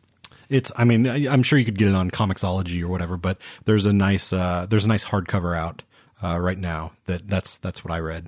It's. 0.49 0.71
I 0.77 0.83
mean, 0.83 1.05
I'm 1.07 1.43
sure 1.43 1.57
you 1.57 1.65
could 1.65 1.77
get 1.77 1.87
it 1.87 1.95
on 1.95 2.11
Comixology 2.11 2.81
or 2.81 2.87
whatever, 2.87 3.17
but 3.17 3.37
there's 3.65 3.85
a 3.85 3.93
nice 3.93 4.33
uh, 4.33 4.65
there's 4.69 4.85
a 4.85 4.87
nice 4.89 5.05
hardcover 5.05 5.57
out 5.57 5.83
uh, 6.23 6.39
right 6.39 6.57
now. 6.57 6.93
That 7.05 7.27
that's 7.27 7.57
that's 7.57 7.83
what 7.83 7.93
I 7.93 7.99
read. 7.99 8.27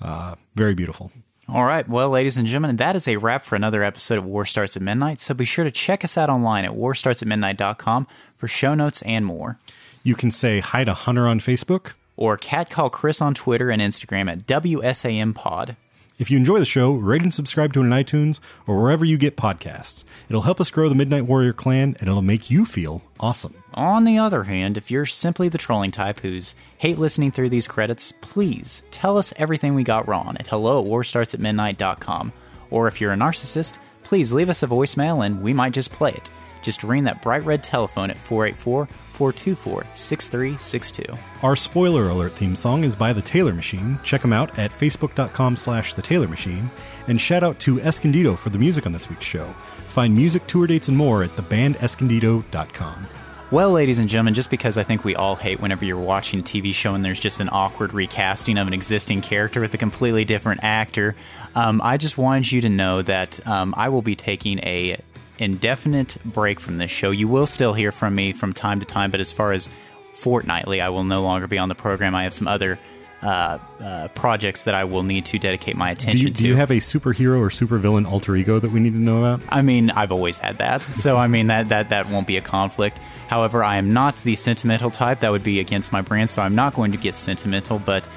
Uh, 0.00 0.34
very 0.54 0.74
beautiful. 0.74 1.12
All 1.48 1.64
right. 1.64 1.88
Well, 1.88 2.08
ladies 2.08 2.36
and 2.36 2.46
gentlemen, 2.46 2.76
that 2.76 2.96
is 2.96 3.08
a 3.08 3.16
wrap 3.16 3.44
for 3.44 3.56
another 3.56 3.82
episode 3.82 4.18
of 4.18 4.24
War 4.24 4.46
Starts 4.46 4.76
at 4.76 4.82
Midnight. 4.82 5.20
So 5.20 5.34
be 5.34 5.44
sure 5.44 5.64
to 5.64 5.70
check 5.70 6.04
us 6.04 6.16
out 6.16 6.30
online 6.30 6.64
at 6.64 6.70
warstartsatmidnight.com 6.72 8.06
for 8.36 8.48
show 8.48 8.74
notes 8.74 9.02
and 9.02 9.26
more. 9.26 9.58
You 10.02 10.14
can 10.14 10.30
say 10.30 10.60
hi 10.60 10.84
to 10.84 10.94
Hunter 10.94 11.26
on 11.26 11.40
Facebook. 11.40 11.92
Or 12.16 12.36
catcall 12.36 12.90
Chris 12.90 13.20
on 13.20 13.34
Twitter 13.34 13.70
and 13.70 13.82
Instagram 13.82 14.30
at 14.30 14.46
WSAM 14.46 15.34
Pod. 15.34 15.76
If 16.22 16.30
you 16.30 16.36
enjoy 16.36 16.60
the 16.60 16.64
show, 16.64 16.92
rate 16.92 17.22
and 17.22 17.34
subscribe 17.34 17.72
to 17.72 17.80
it 17.80 17.82
on 17.82 17.90
iTunes 17.90 18.38
or 18.68 18.80
wherever 18.80 19.04
you 19.04 19.18
get 19.18 19.36
podcasts. 19.36 20.04
It'll 20.28 20.42
help 20.42 20.60
us 20.60 20.70
grow 20.70 20.88
the 20.88 20.94
Midnight 20.94 21.26
Warrior 21.26 21.52
clan 21.52 21.96
and 21.98 22.08
it'll 22.08 22.22
make 22.22 22.48
you 22.48 22.64
feel 22.64 23.02
awesome. 23.18 23.54
On 23.74 24.04
the 24.04 24.18
other 24.18 24.44
hand, 24.44 24.76
if 24.76 24.88
you're 24.88 25.04
simply 25.04 25.48
the 25.48 25.58
trolling 25.58 25.90
type 25.90 26.20
who's 26.20 26.54
hate 26.78 26.96
listening 26.96 27.32
through 27.32 27.48
these 27.48 27.66
credits, 27.66 28.12
please 28.12 28.84
tell 28.92 29.18
us 29.18 29.32
everything 29.36 29.74
we 29.74 29.82
got 29.82 30.06
wrong 30.06 30.36
at 30.38 30.46
hello 30.46 30.80
at 30.80 30.88
warstartsatmidnight.com. 30.88 32.32
Or 32.70 32.86
if 32.86 33.00
you're 33.00 33.12
a 33.12 33.16
narcissist, 33.16 33.78
please 34.04 34.32
leave 34.32 34.48
us 34.48 34.62
a 34.62 34.68
voicemail 34.68 35.26
and 35.26 35.42
we 35.42 35.52
might 35.52 35.72
just 35.72 35.90
play 35.90 36.12
it. 36.12 36.30
Just 36.62 36.84
ring 36.84 37.02
that 37.02 37.20
bright 37.20 37.44
red 37.44 37.64
telephone 37.64 38.12
at 38.12 38.16
484 38.16 38.88
424 39.12 39.86
6362. 39.94 41.14
Our 41.42 41.56
spoiler 41.56 42.08
alert 42.08 42.32
theme 42.32 42.56
song 42.56 42.84
is 42.84 42.96
by 42.96 43.12
The 43.12 43.22
Taylor 43.22 43.52
Machine. 43.52 43.98
Check 44.02 44.22
them 44.22 44.32
out 44.32 44.58
at 44.58 44.70
facebook.com 44.70 45.56
slash 45.56 45.94
The 45.94 46.02
Taylor 46.02 46.28
Machine. 46.28 46.70
And 47.08 47.20
shout 47.20 47.42
out 47.42 47.58
to 47.60 47.80
Escondido 47.80 48.34
for 48.34 48.50
the 48.50 48.58
music 48.58 48.86
on 48.86 48.92
this 48.92 49.08
week's 49.08 49.26
show. 49.26 49.46
Find 49.88 50.14
music, 50.14 50.46
tour 50.46 50.66
dates, 50.66 50.88
and 50.88 50.96
more 50.96 51.22
at 51.22 51.30
thebandescondido.com. 51.30 53.06
Well, 53.52 53.72
ladies 53.72 53.98
and 53.98 54.08
gentlemen, 54.08 54.32
just 54.32 54.48
because 54.48 54.78
I 54.78 54.82
think 54.82 55.04
we 55.04 55.14
all 55.14 55.36
hate 55.36 55.60
whenever 55.60 55.84
you're 55.84 55.98
watching 55.98 56.40
a 56.40 56.42
TV 56.42 56.72
show 56.72 56.94
and 56.94 57.04
there's 57.04 57.20
just 57.20 57.38
an 57.38 57.50
awkward 57.52 57.92
recasting 57.92 58.56
of 58.56 58.66
an 58.66 58.72
existing 58.72 59.20
character 59.20 59.60
with 59.60 59.74
a 59.74 59.76
completely 59.76 60.24
different 60.24 60.64
actor, 60.64 61.14
um, 61.54 61.82
I 61.84 61.98
just 61.98 62.16
wanted 62.16 62.50
you 62.50 62.62
to 62.62 62.70
know 62.70 63.02
that 63.02 63.46
um, 63.46 63.74
I 63.76 63.90
will 63.90 64.00
be 64.00 64.16
taking 64.16 64.58
a 64.60 64.96
indefinite 65.42 66.16
break 66.24 66.60
from 66.60 66.78
this 66.78 66.90
show. 66.90 67.10
You 67.10 67.28
will 67.28 67.46
still 67.46 67.74
hear 67.74 67.92
from 67.92 68.14
me 68.14 68.32
from 68.32 68.52
time 68.52 68.80
to 68.80 68.86
time, 68.86 69.10
but 69.10 69.20
as 69.20 69.32
far 69.32 69.52
as 69.52 69.70
fortnightly, 70.14 70.80
I 70.80 70.88
will 70.90 71.04
no 71.04 71.22
longer 71.22 71.46
be 71.46 71.58
on 71.58 71.68
the 71.68 71.74
program. 71.74 72.14
I 72.14 72.22
have 72.24 72.32
some 72.32 72.46
other 72.48 72.78
uh, 73.22 73.58
uh, 73.80 74.08
projects 74.14 74.62
that 74.62 74.74
I 74.74 74.84
will 74.84 75.02
need 75.02 75.26
to 75.26 75.38
dedicate 75.38 75.76
my 75.76 75.94
Do 75.94 76.02
attention 76.02 76.28
you, 76.28 76.32
to. 76.34 76.42
do 76.42 76.48
you 76.48 76.56
have 76.56 76.70
a 76.70 76.76
superhero 76.76 77.38
or 77.38 77.48
supervillain 77.50 78.10
alter 78.10 78.34
ego 78.34 78.58
that 78.58 78.70
we 78.70 78.80
need 78.80 78.94
to 78.94 78.98
know 78.98 79.24
about? 79.24 79.40
I 79.48 79.62
mean, 79.62 79.90
I've 79.90 80.12
always 80.12 80.38
had 80.38 80.58
that, 80.58 80.82
so 80.82 81.16
I 81.16 81.26
mean 81.28 81.48
that 81.48 81.68
that 81.68 81.90
that 81.90 82.08
won't 82.08 82.26
be 82.26 82.36
a 82.36 82.40
conflict. 82.40 82.98
However, 83.28 83.64
I 83.64 83.76
am 83.76 83.92
not 83.92 84.16
the 84.22 84.36
sentimental 84.36 84.90
type. 84.90 85.20
That 85.20 85.30
would 85.30 85.44
be 85.44 85.60
against 85.60 85.92
my 85.92 86.02
brand, 86.02 86.30
so 86.30 86.42
I'm 86.42 86.54
not 86.54 86.74
going 86.74 86.92
to 86.92 86.98
get 86.98 87.16
sentimental. 87.16 87.78
But 87.78 88.08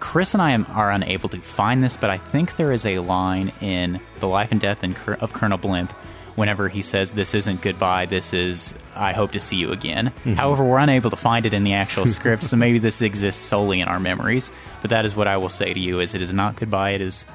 Chris 0.00 0.34
and 0.34 0.42
I 0.42 0.50
am, 0.50 0.66
are 0.70 0.90
unable 0.90 1.28
to 1.28 1.40
find 1.40 1.82
this, 1.82 1.96
but 1.96 2.10
I 2.10 2.16
think 2.16 2.56
there 2.56 2.72
is 2.72 2.84
a 2.86 2.98
line 2.98 3.52
in 3.60 4.00
The 4.20 4.28
Life 4.28 4.50
and 4.50 4.60
Death 4.60 4.82
of 5.22 5.32
Colonel 5.32 5.58
Blimp 5.58 5.92
whenever 6.38 6.68
he 6.68 6.80
says, 6.82 7.12
This 7.14 7.34
isn't 7.34 7.60
goodbye, 7.60 8.06
this 8.06 8.32
is 8.32 8.74
I 8.96 9.12
hope 9.12 9.32
to 9.32 9.40
see 9.40 9.56
you 9.56 9.72
again. 9.72 10.12
Mhm. 10.24 10.36
However, 10.36 10.64
we're 10.64 10.78
unable 10.78 11.10
to 11.10 11.16
find 11.16 11.44
it 11.44 11.52
in 11.52 11.64
the 11.64 11.74
actual 11.74 12.06
script, 12.16 12.44
so 12.44 12.56
maybe 12.56 12.78
this 12.78 13.02
exists 13.02 13.42
solely 13.42 13.80
in 13.80 13.88
our 13.88 14.00
memories. 14.00 14.50
But 14.80 14.90
that 14.90 15.04
is 15.04 15.14
what 15.16 15.26
I 15.28 15.36
will 15.36 15.48
say 15.50 15.74
to 15.74 15.80
you: 15.80 16.00
is 16.00 16.14
it 16.14 16.22
is 16.22 16.32
not 16.32 16.56
goodbye, 16.56 16.90
it 16.90 17.00
is. 17.00 17.26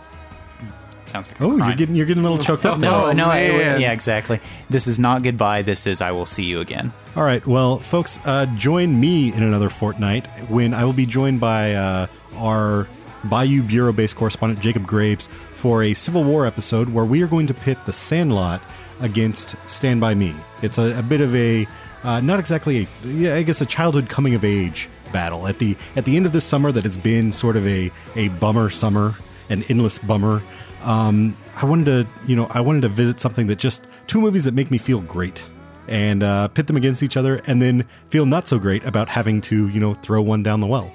Sounds 1.05 1.27
like 1.29 1.41
Oh, 1.41 1.57
you're 1.57 1.75
getting 1.75 1.95
you're 1.95 2.05
getting 2.05 2.23
a 2.23 2.29
little 2.29 2.43
choked 2.43 2.65
up. 2.65 2.79
No, 2.79 3.11
no, 3.11 3.29
I- 3.29 3.77
yeah, 3.77 3.91
exactly. 3.91 4.39
This 4.69 4.87
is 4.87 4.97
not 4.99 5.21
goodbye. 5.21 5.61
This 5.61 5.85
is 5.85 6.01
I 6.01 6.11
will 6.11 6.25
see 6.25 6.43
you 6.43 6.61
again. 6.61 6.93
All 7.15 7.23
right, 7.23 7.45
well, 7.45 7.77
folks, 7.79 8.25
uh, 8.25 8.45
join 8.55 8.99
me 8.99 9.31
in 9.33 9.43
another 9.43 9.69
fortnight 9.69 10.25
when 10.49 10.73
I 10.73 10.85
will 10.85 10.93
be 10.93 11.05
joined 11.05 11.39
by 11.41 11.73
uh, 11.75 12.07
our 12.37 12.87
Bayou 13.25 13.61
Bureau 13.63 13.91
based 13.93 14.15
correspondent, 14.15 14.61
Jacob 14.61 14.87
Graves, 14.87 15.27
for 15.55 15.83
a 15.83 15.93
Civil 15.93 16.23
War 16.23 16.45
episode 16.47 16.89
where 16.89 17.05
we 17.05 17.21
are 17.21 17.27
going 17.27 17.47
to 17.47 17.53
pit 17.53 17.77
the 17.85 17.93
Sandlot 17.93 18.61
against 18.99 19.55
Stand 19.67 20.01
By 20.01 20.13
Me. 20.15 20.33
It's 20.61 20.77
a, 20.77 20.97
a 20.99 21.01
bit 21.03 21.21
of 21.21 21.35
a, 21.35 21.67
uh, 22.03 22.21
not 22.21 22.39
exactly 22.39 22.83
a, 22.83 23.07
yeah, 23.07 23.35
I 23.35 23.43
guess 23.43 23.61
a 23.61 23.65
childhood 23.65 24.09
coming 24.09 24.35
of 24.35 24.43
age 24.43 24.89
battle 25.11 25.47
at 25.47 25.59
the 25.59 25.77
at 25.95 26.05
the 26.05 26.17
end 26.17 26.25
of 26.25 26.31
this 26.31 26.43
summer 26.43 26.71
that 26.71 26.83
has 26.83 26.97
been 26.97 27.31
sort 27.31 27.55
of 27.55 27.65
a 27.67 27.91
a 28.15 28.29
bummer 28.29 28.69
summer, 28.69 29.13
an 29.49 29.63
endless 29.69 29.99
bummer. 29.99 30.41
Um, 30.81 31.37
I 31.55 31.65
wanted 31.65 31.85
to, 31.85 32.07
you 32.27 32.35
know, 32.35 32.47
I 32.49 32.61
wanted 32.61 32.81
to 32.81 32.89
visit 32.89 33.19
something 33.19 33.47
that 33.47 33.57
just 33.57 33.85
two 34.07 34.19
movies 34.19 34.43
that 34.43 34.53
make 34.53 34.71
me 34.71 34.77
feel 34.77 34.99
great 35.01 35.47
and 35.87 36.23
uh, 36.23 36.47
pit 36.49 36.67
them 36.67 36.77
against 36.77 37.03
each 37.03 37.15
other 37.15 37.41
and 37.45 37.61
then 37.61 37.85
feel 38.09 38.25
not 38.25 38.47
so 38.47 38.57
great 38.57 38.83
about 38.85 39.07
having 39.07 39.39
to, 39.41 39.69
you 39.69 39.79
know, 39.79 39.93
throw 39.93 40.21
one 40.21 40.43
down 40.43 40.59
the 40.59 40.67
well. 40.67 40.91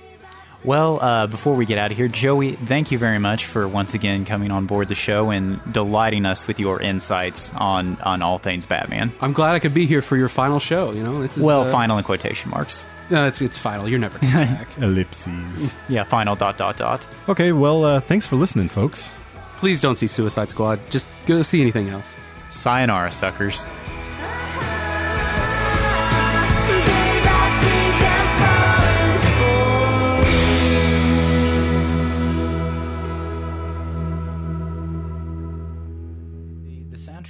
Well, 0.64 1.00
uh, 1.00 1.26
before 1.28 1.54
we 1.54 1.64
get 1.66 1.78
out 1.78 1.92
of 1.92 1.96
here, 1.96 2.08
Joey, 2.08 2.52
thank 2.52 2.90
you 2.90 2.98
very 2.98 3.18
much 3.20 3.46
for 3.46 3.68
once 3.68 3.94
again 3.94 4.24
coming 4.24 4.50
on 4.50 4.66
board 4.66 4.88
the 4.88 4.94
show 4.96 5.30
and 5.30 5.60
delighting 5.72 6.26
us 6.26 6.46
with 6.48 6.58
your 6.58 6.80
insights 6.82 7.52
on 7.54 7.96
on 8.02 8.22
all 8.22 8.38
things 8.38 8.66
Batman. 8.66 9.12
I'm 9.20 9.32
glad 9.32 9.54
I 9.54 9.60
could 9.60 9.72
be 9.74 9.86
here 9.86 10.02
for 10.02 10.16
your 10.16 10.28
final 10.28 10.58
show. 10.58 10.92
You 10.92 11.02
know, 11.04 11.22
this 11.22 11.36
is 11.36 11.42
Well, 11.44 11.62
uh, 11.62 11.70
final 11.70 11.96
in 11.98 12.04
quotation 12.04 12.50
marks. 12.50 12.86
No, 13.08 13.26
it's 13.26 13.40
it's 13.40 13.56
final. 13.56 13.88
You're 13.88 14.00
never 14.00 14.18
coming 14.18 14.32
back. 14.54 14.68
Ellipses. 14.78 15.76
Yeah, 15.88 16.02
final 16.02 16.34
dot 16.34 16.56
dot 16.58 16.76
dot. 16.76 17.06
Okay, 17.28 17.52
well, 17.52 17.84
uh, 17.84 18.00
thanks 18.00 18.26
for 18.26 18.34
listening, 18.36 18.68
folks. 18.68 19.14
Please 19.58 19.80
don't 19.80 19.96
see 19.96 20.06
Suicide 20.08 20.50
Squad. 20.50 20.78
Just 20.90 21.08
go 21.26 21.42
see 21.42 21.60
anything 21.62 21.88
else. 21.88 22.16
Sayonara, 22.50 23.10
suckers. 23.12 23.66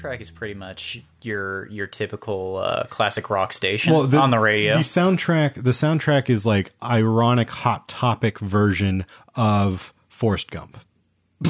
Soundtrack 0.02 0.20
is 0.20 0.30
pretty 0.30 0.54
much 0.54 1.02
your 1.22 1.66
your 1.68 1.86
typical 1.86 2.56
uh, 2.56 2.84
classic 2.84 3.30
rock 3.30 3.52
station 3.52 3.92
on 3.92 4.30
the 4.30 4.38
radio. 4.38 4.74
The 4.74 4.80
soundtrack, 4.80 5.54
the 5.54 5.70
soundtrack 5.70 6.30
is 6.30 6.44
like 6.46 6.72
ironic 6.82 7.50
hot 7.50 7.88
topic 7.88 8.38
version 8.38 9.04
of 9.34 9.92
Forrest 10.08 10.50
Gump. 10.50 10.78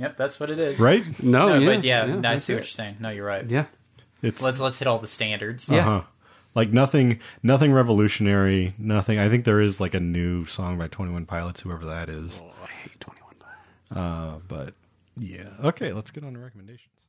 Yep, 0.00 0.16
that's 0.16 0.40
what 0.40 0.48
it 0.48 0.58
is. 0.58 0.80
Right? 0.80 1.04
No, 1.22 1.58
yeah, 1.58 1.66
but 1.66 1.84
yeah, 1.84 2.06
yeah, 2.06 2.14
I 2.14 2.20
that's 2.20 2.44
see 2.44 2.54
what 2.54 2.60
it. 2.60 2.62
you're 2.62 2.70
saying. 2.70 2.96
No, 3.00 3.10
you're 3.10 3.26
right. 3.26 3.48
Yeah. 3.48 3.66
It's 4.22 4.42
let's 4.42 4.58
let's 4.58 4.78
hit 4.78 4.88
all 4.88 4.98
the 4.98 5.06
standards. 5.06 5.70
Uh-huh. 5.70 6.02
Like 6.54 6.70
nothing, 6.70 7.20
nothing 7.42 7.70
revolutionary. 7.70 8.74
Nothing. 8.78 9.18
I 9.18 9.28
think 9.28 9.44
there 9.44 9.60
is 9.60 9.78
like 9.78 9.92
a 9.92 10.00
new 10.00 10.46
song 10.46 10.78
by 10.78 10.88
Twenty 10.88 11.12
One 11.12 11.26
Pilots, 11.26 11.60
whoever 11.60 11.84
that 11.84 12.08
is. 12.08 12.40
Oh, 12.42 12.50
I 12.62 12.66
hate 12.68 12.98
Twenty 12.98 13.20
One 13.20 13.34
Pilots. 13.38 13.92
Uh, 13.94 14.38
but 14.48 14.74
yeah. 15.16 15.50
Okay, 15.64 15.92
let's 15.92 16.10
get 16.10 16.24
on 16.24 16.34
to 16.34 16.38
recommendations. 16.38 16.99